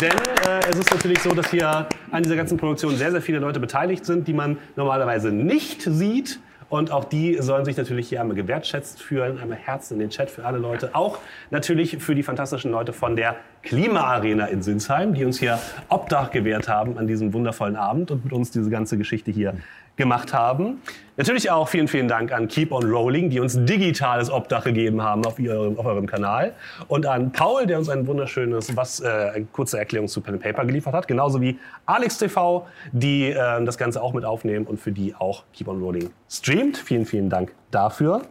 [0.00, 3.38] Denn äh, es ist natürlich so, dass hier an dieser ganzen Produktion sehr, sehr viele
[3.38, 6.40] Leute beteiligt sind, die man normalerweise nicht sieht.
[6.68, 9.38] Und auch die sollen sich natürlich hier einmal gewertschätzt fühlen.
[9.38, 10.90] Einmal Herzen in den Chat für alle Leute.
[10.94, 11.18] Auch
[11.50, 16.68] natürlich für die fantastischen Leute von der Klimaarena in Sinsheim, die uns hier Obdach gewährt
[16.68, 19.54] haben an diesem wundervollen Abend und mit uns diese ganze Geschichte hier
[19.96, 20.80] gemacht haben.
[21.16, 25.24] Natürlich auch vielen, vielen Dank an Keep on Rolling, die uns digitales Obdach gegeben haben
[25.26, 26.54] auf, ihrem, auf eurem Kanal.
[26.88, 30.94] Und an Paul, der uns ein wunderschönes, was, äh, kurze Erklärung zu Pen Paper geliefert
[30.94, 31.06] hat.
[31.06, 35.44] Genauso wie Alex TV, die äh, das Ganze auch mit aufnehmen und für die auch
[35.52, 36.78] Keep on Rolling streamt.
[36.78, 38.22] Vielen, vielen Dank dafür.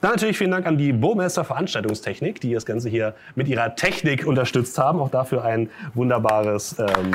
[0.00, 4.26] Dann natürlich vielen Dank an die Burmester Veranstaltungstechnik, die das Ganze hier mit ihrer Technik
[4.26, 5.00] unterstützt haben.
[5.00, 7.12] Auch dafür ein wunderbares ähm,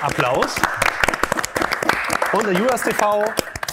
[0.00, 0.56] Applaus.
[2.32, 3.24] Und der Juras TV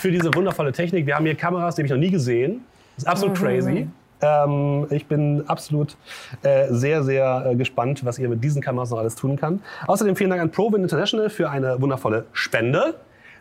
[0.01, 1.05] für diese wundervolle Technik.
[1.05, 2.65] Wir haben hier Kameras, die habe ich noch nie gesehen.
[2.95, 3.87] Das ist absolut crazy.
[4.21, 5.95] Ähm, ich bin absolut
[6.43, 9.61] äh, sehr, sehr äh, gespannt, was ihr mit diesen Kameras noch alles tun kann.
[9.87, 12.95] Außerdem vielen Dank an ProWin International für eine wundervolle Spende.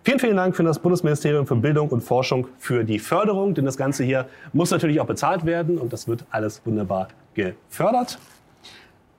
[0.05, 3.77] Vielen, vielen Dank für das Bundesministerium für Bildung und Forschung für die Förderung, denn das
[3.77, 8.21] Ganze hier muss natürlich auch bezahlt werden und das wird alles wunderbar gefördert.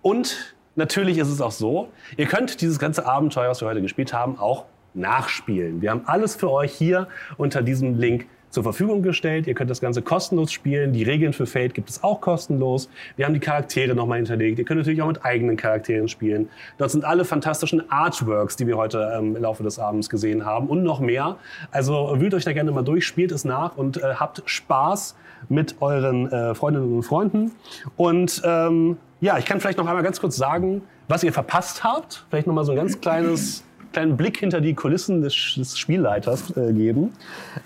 [0.01, 4.13] Und natürlich ist es auch so, ihr könnt dieses ganze Abenteuer, was wir heute gespielt
[4.13, 5.81] haben, auch nachspielen.
[5.81, 9.47] Wir haben alles für euch hier unter diesem Link zur Verfügung gestellt.
[9.47, 10.93] Ihr könnt das Ganze kostenlos spielen.
[10.93, 12.89] Die Regeln für Fate gibt es auch kostenlos.
[13.15, 14.59] Wir haben die Charaktere nochmal hinterlegt.
[14.59, 16.49] Ihr könnt natürlich auch mit eigenen Charakteren spielen.
[16.77, 20.67] Dort sind alle fantastischen Artworks, die wir heute ähm, im Laufe des Abends gesehen haben
[20.67, 21.37] und noch mehr.
[21.71, 25.15] Also wühlt euch da gerne mal durch, spielt es nach und äh, habt Spaß
[25.47, 27.51] mit euren äh, Freundinnen und Freunden.
[27.97, 32.25] Und ähm, ja, ich kann vielleicht noch einmal ganz kurz sagen, was ihr verpasst habt.
[32.29, 36.55] Vielleicht noch mal so ein ganz kleines kleinen Blick hinter die Kulissen des, des Spielleiters
[36.55, 37.13] äh, geben.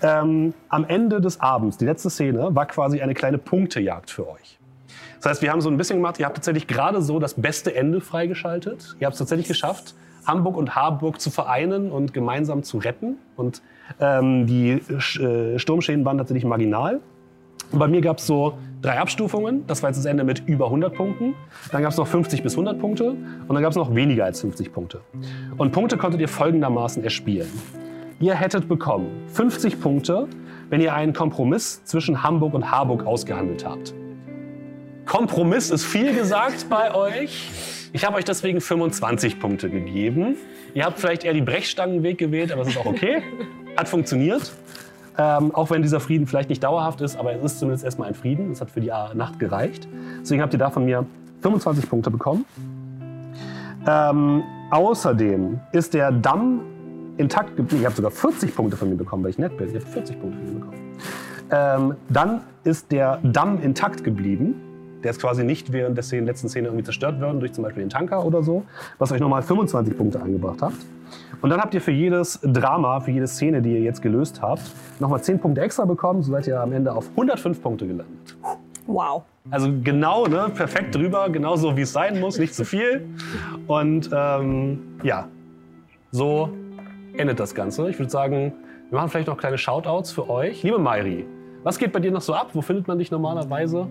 [0.02, 4.58] Ähm, am Ende des Abends, die letzte Szene, war quasi eine kleine Punktejagd für euch.
[5.20, 7.74] Das heißt, wir haben so ein bisschen gemacht, ihr habt tatsächlich gerade so das beste
[7.74, 8.96] Ende freigeschaltet.
[9.00, 9.94] Ihr habt es tatsächlich geschafft,
[10.26, 13.16] Hamburg und Harburg zu vereinen und gemeinsam zu retten.
[13.36, 13.62] Und
[14.00, 17.00] ähm, die äh, Sturmschäden waren tatsächlich marginal.
[17.72, 19.66] Bei mir gab es so drei Abstufungen.
[19.66, 21.34] Das war jetzt das Ende mit über 100 Punkten.
[21.72, 23.10] Dann gab es noch 50 bis 100 Punkte.
[23.10, 25.00] Und dann gab es noch weniger als 50 Punkte.
[25.56, 27.48] Und Punkte konntet ihr folgendermaßen erspielen.
[28.20, 30.28] Ihr hättet bekommen 50 Punkte,
[30.70, 33.94] wenn ihr einen Kompromiss zwischen Hamburg und Harburg ausgehandelt habt.
[35.06, 37.50] Kompromiss ist viel gesagt bei euch.
[37.92, 40.36] Ich habe euch deswegen 25 Punkte gegeben.
[40.74, 43.22] Ihr habt vielleicht eher die Brechstangenweg gewählt, aber es ist auch okay.
[43.76, 44.52] Hat funktioniert.
[45.16, 48.14] Ähm, auch wenn dieser Frieden vielleicht nicht dauerhaft ist, aber es ist zumindest erstmal ein
[48.14, 48.50] Frieden.
[48.50, 49.86] Das hat für die Nacht gereicht.
[50.20, 51.06] Deswegen habt ihr da von mir
[51.42, 52.44] 25 Punkte bekommen.
[53.86, 56.60] Ähm, außerdem ist der Damm
[57.16, 57.82] intakt geblieben.
[57.82, 59.68] Ihr habt sogar 40 Punkte von mir bekommen, weil ich nett bin.
[59.72, 60.98] Ihr habt 40 Punkte von mir bekommen.
[61.50, 64.54] Ähm, dann ist der Damm intakt geblieben.
[65.04, 67.82] Der ist quasi nicht während der Szene, letzten Szene irgendwie zerstört worden durch zum Beispiel
[67.82, 68.64] den Tanker oder so,
[68.98, 70.78] was euch nochmal 25 Punkte eingebracht habt.
[71.40, 74.62] Und dann habt ihr für jedes Drama, für jede Szene, die ihr jetzt gelöst habt,
[74.98, 76.22] nochmal 10 Punkte extra bekommen.
[76.22, 78.36] So seid ihr am Ende auf 105 Punkte gelandet.
[78.86, 79.22] Wow.
[79.50, 83.06] Also genau, ne, perfekt drüber, genauso wie es sein muss, nicht zu viel.
[83.66, 85.28] Und ähm, ja,
[86.10, 86.50] so
[87.16, 87.88] endet das Ganze.
[87.90, 88.52] Ich würde sagen,
[88.90, 90.62] wir machen vielleicht noch kleine Shoutouts für euch.
[90.62, 91.26] Liebe Mairi,
[91.64, 92.50] was geht bei dir noch so ab?
[92.52, 93.88] Wo findet man dich normalerweise?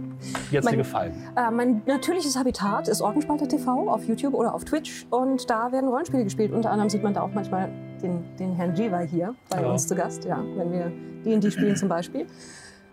[0.49, 1.13] Wie hat's dir gefallen?
[1.35, 5.89] Äh, mein natürliches Habitat ist Orkenspalter TV auf YouTube oder auf Twitch und da werden
[5.89, 6.51] Rollenspiele gespielt.
[6.53, 7.69] Unter anderem sieht man da auch manchmal
[8.01, 9.71] den, den Herrn Jiva hier bei Ja.
[9.71, 10.91] uns zu Gast, ja, wenn wir
[11.25, 12.27] D&D spielen zum Beispiel.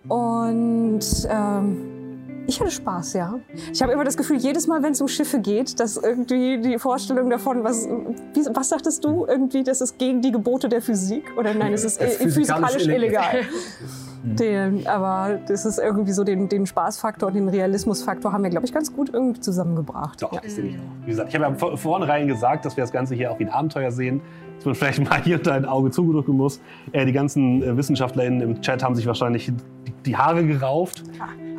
[0.09, 3.39] Und ähm, ich hatte Spaß, ja.
[3.73, 6.78] Ich habe immer das Gefühl, jedes Mal, wenn es um Schiffe geht, dass irgendwie die
[6.78, 11.25] Vorstellung davon, was, wie, was sagtest du, irgendwie, das ist gegen die Gebote der Physik?
[11.36, 13.34] Oder nein, es ist ist äh, physikalisch physikalisch illegal.
[13.34, 13.44] illegal.
[14.23, 18.66] Den, aber das ist irgendwie so den, den Spaßfaktor und den Realismusfaktor haben wir, glaube
[18.66, 20.20] ich, ganz gut irgendwie zusammengebracht.
[20.23, 20.40] Doch, Ja.
[20.42, 20.82] das sehe ich auch.
[21.07, 23.44] Wie gesagt, ich habe ja vor- vornherein gesagt, dass wir das Ganze hier auch wie
[23.44, 24.20] ein Abenteuer sehen.
[24.57, 26.60] Dass man vielleicht mal hier und da ein Auge zugedrücken muss.
[26.92, 29.55] Äh, die ganzen äh, WissenschaftlerInnen im Chat haben sich wahrscheinlich die,
[30.05, 31.02] die Haare gerauft.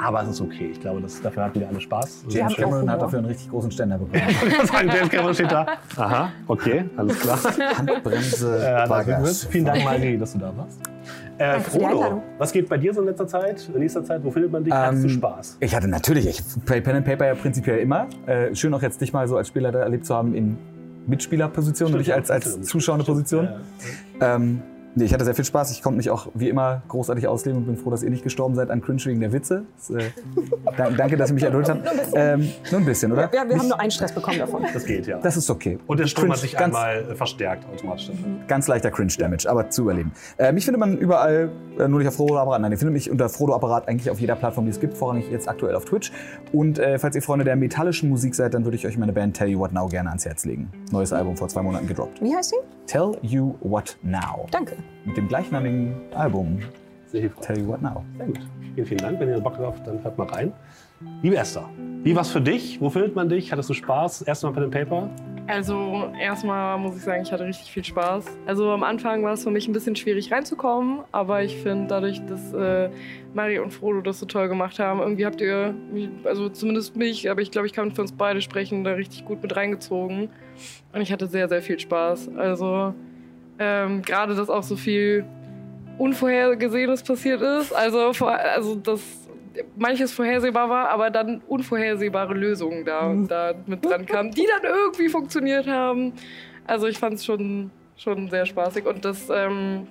[0.04, 0.70] Aber es ist okay.
[0.72, 2.26] Ich glaube, das, dafür hatten wir alle Spaß.
[2.30, 4.22] James Cameron hat dafür einen richtig großen Ständer bekommen.
[4.30, 5.66] Ich kann sagen, James Cameron steht da.
[5.98, 7.40] Aha, okay, alles klar.
[7.78, 9.26] Handbremse, Äh.
[9.50, 10.80] Vielen Dank, Marie, dass du da warst.
[11.42, 14.24] Äh, Frodo, was geht bei dir so in letzter Zeit, in nächster Zeit?
[14.24, 14.72] Wo findet man dich?
[14.72, 15.58] Hattest du Ähm, Spaß?
[15.60, 18.08] Ich hatte natürlich, ich play Pen and Paper ja prinzipiell immer.
[18.28, 20.58] Äh, schön auch jetzt dich mal so als Spieler da erlebt zu haben in
[21.08, 23.50] Mitspielerposition und nicht als, als zuschauende Position.
[24.20, 24.36] Ja.
[24.36, 24.62] Ähm,
[24.96, 25.72] nee, ich hatte sehr viel Spaß.
[25.72, 28.56] Ich konnte mich auch wie immer großartig ausleben und bin froh, dass ihr nicht gestorben
[28.56, 29.66] seid an Cringe wegen der Witze.
[29.78, 30.10] Das, äh,
[30.78, 31.88] da, danke, dass ihr mich erduldet habt.
[32.14, 33.30] Ähm, nur ein bisschen, oder?
[33.34, 34.66] Ja, wir haben nur einen Stress bekommen davon.
[34.74, 35.20] Das geht, ja.
[35.20, 35.80] Das ist okay.
[35.88, 38.12] Und der Sturm Cringe, hat sich ganz, einmal äh, verstärkt automatisch.
[38.48, 40.12] ganz leichter Cringe-Damage, aber zu überleben.
[40.38, 42.62] Äh, mich findet man überall, äh, nur nicht auf Frodo Apparat.
[42.62, 45.30] Nein, ihr findet mich unter Frodo Apparat eigentlich auf jeder Plattform, die es gibt, vorrangig
[45.32, 46.12] jetzt aktuell auf Twitch.
[46.52, 49.38] Und äh, falls ihr Freunde der metallischen Musik seid, dann würde ich euch meine Band
[49.38, 50.70] Tell You What Now gerne ans Herz legen.
[50.92, 52.22] Neues Album vor zwei Monaten gedroppt.
[52.22, 52.58] Wie heißt sie?
[52.88, 54.48] Tell You What Now.
[54.52, 54.76] Danke.
[55.06, 56.60] Mit dem gleichnamigen Album
[57.08, 57.48] Sehr hilfreich.
[57.48, 58.04] Tell You What Now.
[58.18, 58.40] Sehr gut.
[58.76, 59.20] Vielen, vielen Dank.
[59.20, 60.54] Wenn ihr Bock drauf habt, dann hört mal rein.
[61.22, 61.70] Liebe Esther,
[62.04, 62.80] wie war's für dich?
[62.80, 63.52] Wo findet man dich?
[63.52, 64.22] Hattest du Spaß?
[64.24, 65.10] Erstmal Pen and Paper?
[65.48, 68.26] Also erstmal muss ich sagen, ich hatte richtig viel Spaß.
[68.46, 72.26] Also am Anfang war es für mich ein bisschen schwierig reinzukommen, aber ich finde dadurch,
[72.26, 72.90] dass äh,
[73.34, 75.76] Mari und Frodo das so toll gemacht haben, irgendwie habt ihr,
[76.24, 79.42] also zumindest mich, aber ich glaube, ich kann für uns beide sprechen, da richtig gut
[79.42, 80.30] mit reingezogen.
[80.94, 82.30] Und ich hatte sehr, sehr viel Spaß.
[82.38, 82.94] Also
[83.62, 85.24] ähm, gerade, dass auch so viel
[86.00, 87.72] Unvorhergesehenes passiert ist.
[87.72, 89.02] Also, also dass
[89.76, 95.10] manches vorhersehbar war, aber dann unvorhersehbare Lösungen da, da mit dran kamen, die dann irgendwie
[95.10, 96.14] funktioniert haben.
[96.66, 99.88] Also ich fand es schon, schon sehr spaßig und das, ähm,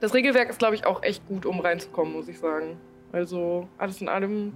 [0.00, 2.78] das Regelwerk ist, glaube ich, auch echt gut, um reinzukommen, muss ich sagen.
[3.12, 4.52] Also alles in allem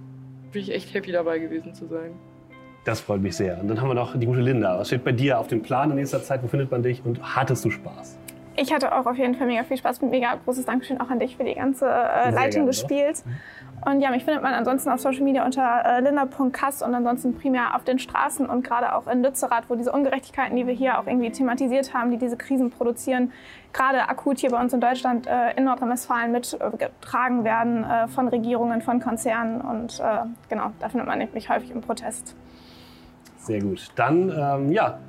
[0.51, 2.11] bin ich echt happy dabei gewesen zu sein.
[2.87, 3.59] Das freut mich sehr.
[3.59, 4.79] Und dann haben wir noch die gute Linda.
[4.79, 6.41] Was steht bei dir auf dem Plan in nächster Zeit?
[6.41, 7.03] Wo findet man dich?
[7.03, 8.17] Und hattest du Spaß?
[8.55, 10.01] Ich hatte auch auf jeden Fall mega viel Spaß.
[10.03, 12.71] Mega großes Dankeschön auch an dich für die ganze äh, Leitung.
[12.71, 13.25] Spiels.
[13.85, 17.75] Und ja, mich findet man ansonsten auf Social Media unter äh, linda.kass und ansonsten primär
[17.75, 21.07] auf den Straßen und gerade auch in Lützerath, wo diese Ungerechtigkeiten, die wir hier auch
[21.07, 23.33] irgendwie thematisiert haben, die diese Krisen produzieren,
[23.73, 28.81] gerade akut hier bei uns in Deutschland, äh, in Nordrhein-Westfalen mitgetragen werden äh, von Regierungen,
[28.81, 29.59] von Konzernen.
[29.59, 32.33] Und äh, genau, da findet man mich häufig im Protest.
[33.47, 33.87] Sehr gut.
[33.95, 34.99] Dann, ähm, ja,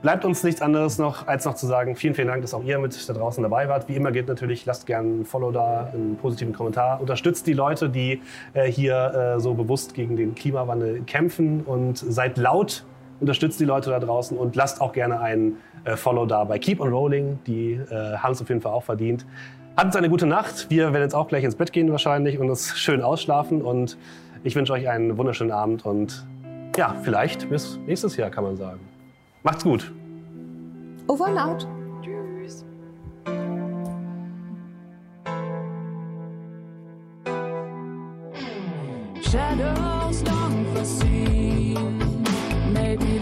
[0.00, 2.78] bleibt uns nichts anderes noch, als noch zu sagen, vielen, vielen Dank, dass auch ihr
[2.78, 3.88] mit da draußen dabei wart.
[3.88, 7.00] Wie immer gilt natürlich, lasst gerne ein Follow da, einen positiven Kommentar.
[7.00, 8.22] Unterstützt die Leute, die
[8.54, 12.84] äh, hier äh, so bewusst gegen den Klimawandel kämpfen und seid laut,
[13.18, 16.80] unterstützt die Leute da draußen und lasst auch gerne einen äh, Follow da bei Keep
[16.80, 17.40] on Rolling.
[17.48, 19.26] Die äh, haben es auf jeden Fall auch verdient.
[19.76, 20.70] Habt eine gute Nacht.
[20.70, 23.62] Wir werden jetzt auch gleich ins Bett gehen wahrscheinlich und uns schön ausschlafen.
[23.62, 23.98] Und
[24.44, 26.24] ich wünsche euch einen wunderschönen Abend und
[26.80, 28.80] ja, vielleicht bis nächstes Jahr, kann man sagen.
[29.42, 29.92] Macht's gut.
[31.08, 31.68] Over and out.
[32.02, 32.64] Tschüss.
[39.20, 41.98] Shadows long foreseen
[42.72, 43.18] made me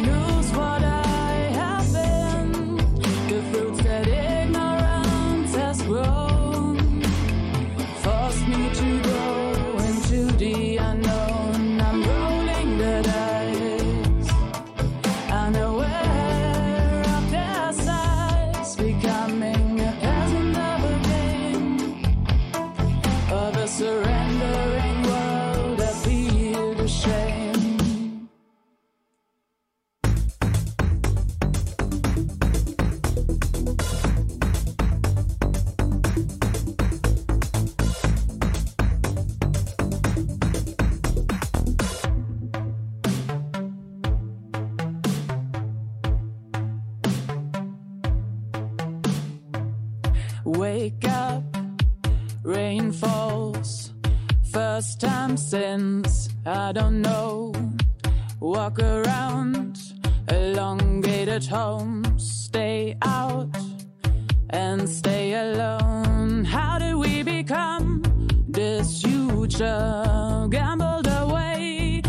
[56.48, 57.52] I don't know.
[58.40, 59.78] Walk around,
[60.28, 62.22] elongated homes.
[62.46, 63.54] Stay out
[64.50, 66.44] and stay alone.
[66.44, 68.02] How did we become
[68.48, 69.64] this future?
[69.64, 72.02] Uh, gambled away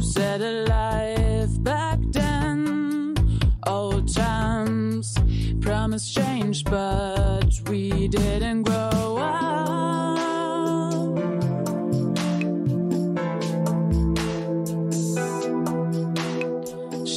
[0.00, 3.14] set a life back then.
[3.66, 5.14] Old times
[5.60, 9.69] promise change, but we didn't grow up.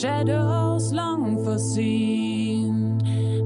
[0.03, 2.99] Shadows long foreseen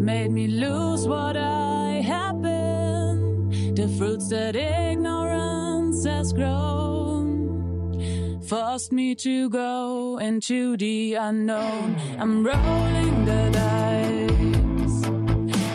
[0.03, 3.76] made me lose what I have been.
[3.76, 7.30] The fruits that ignorance has grown
[8.42, 11.95] forced me to go into the unknown.
[12.18, 15.06] I'm rolling the dice,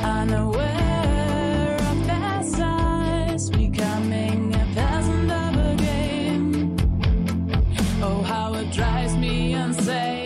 [0.02, 6.76] unaware of their size, becoming a peasant of a game.
[8.02, 10.21] Oh, how it drives me insane.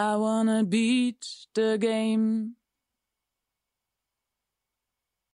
[0.00, 2.56] I wanna beat the game.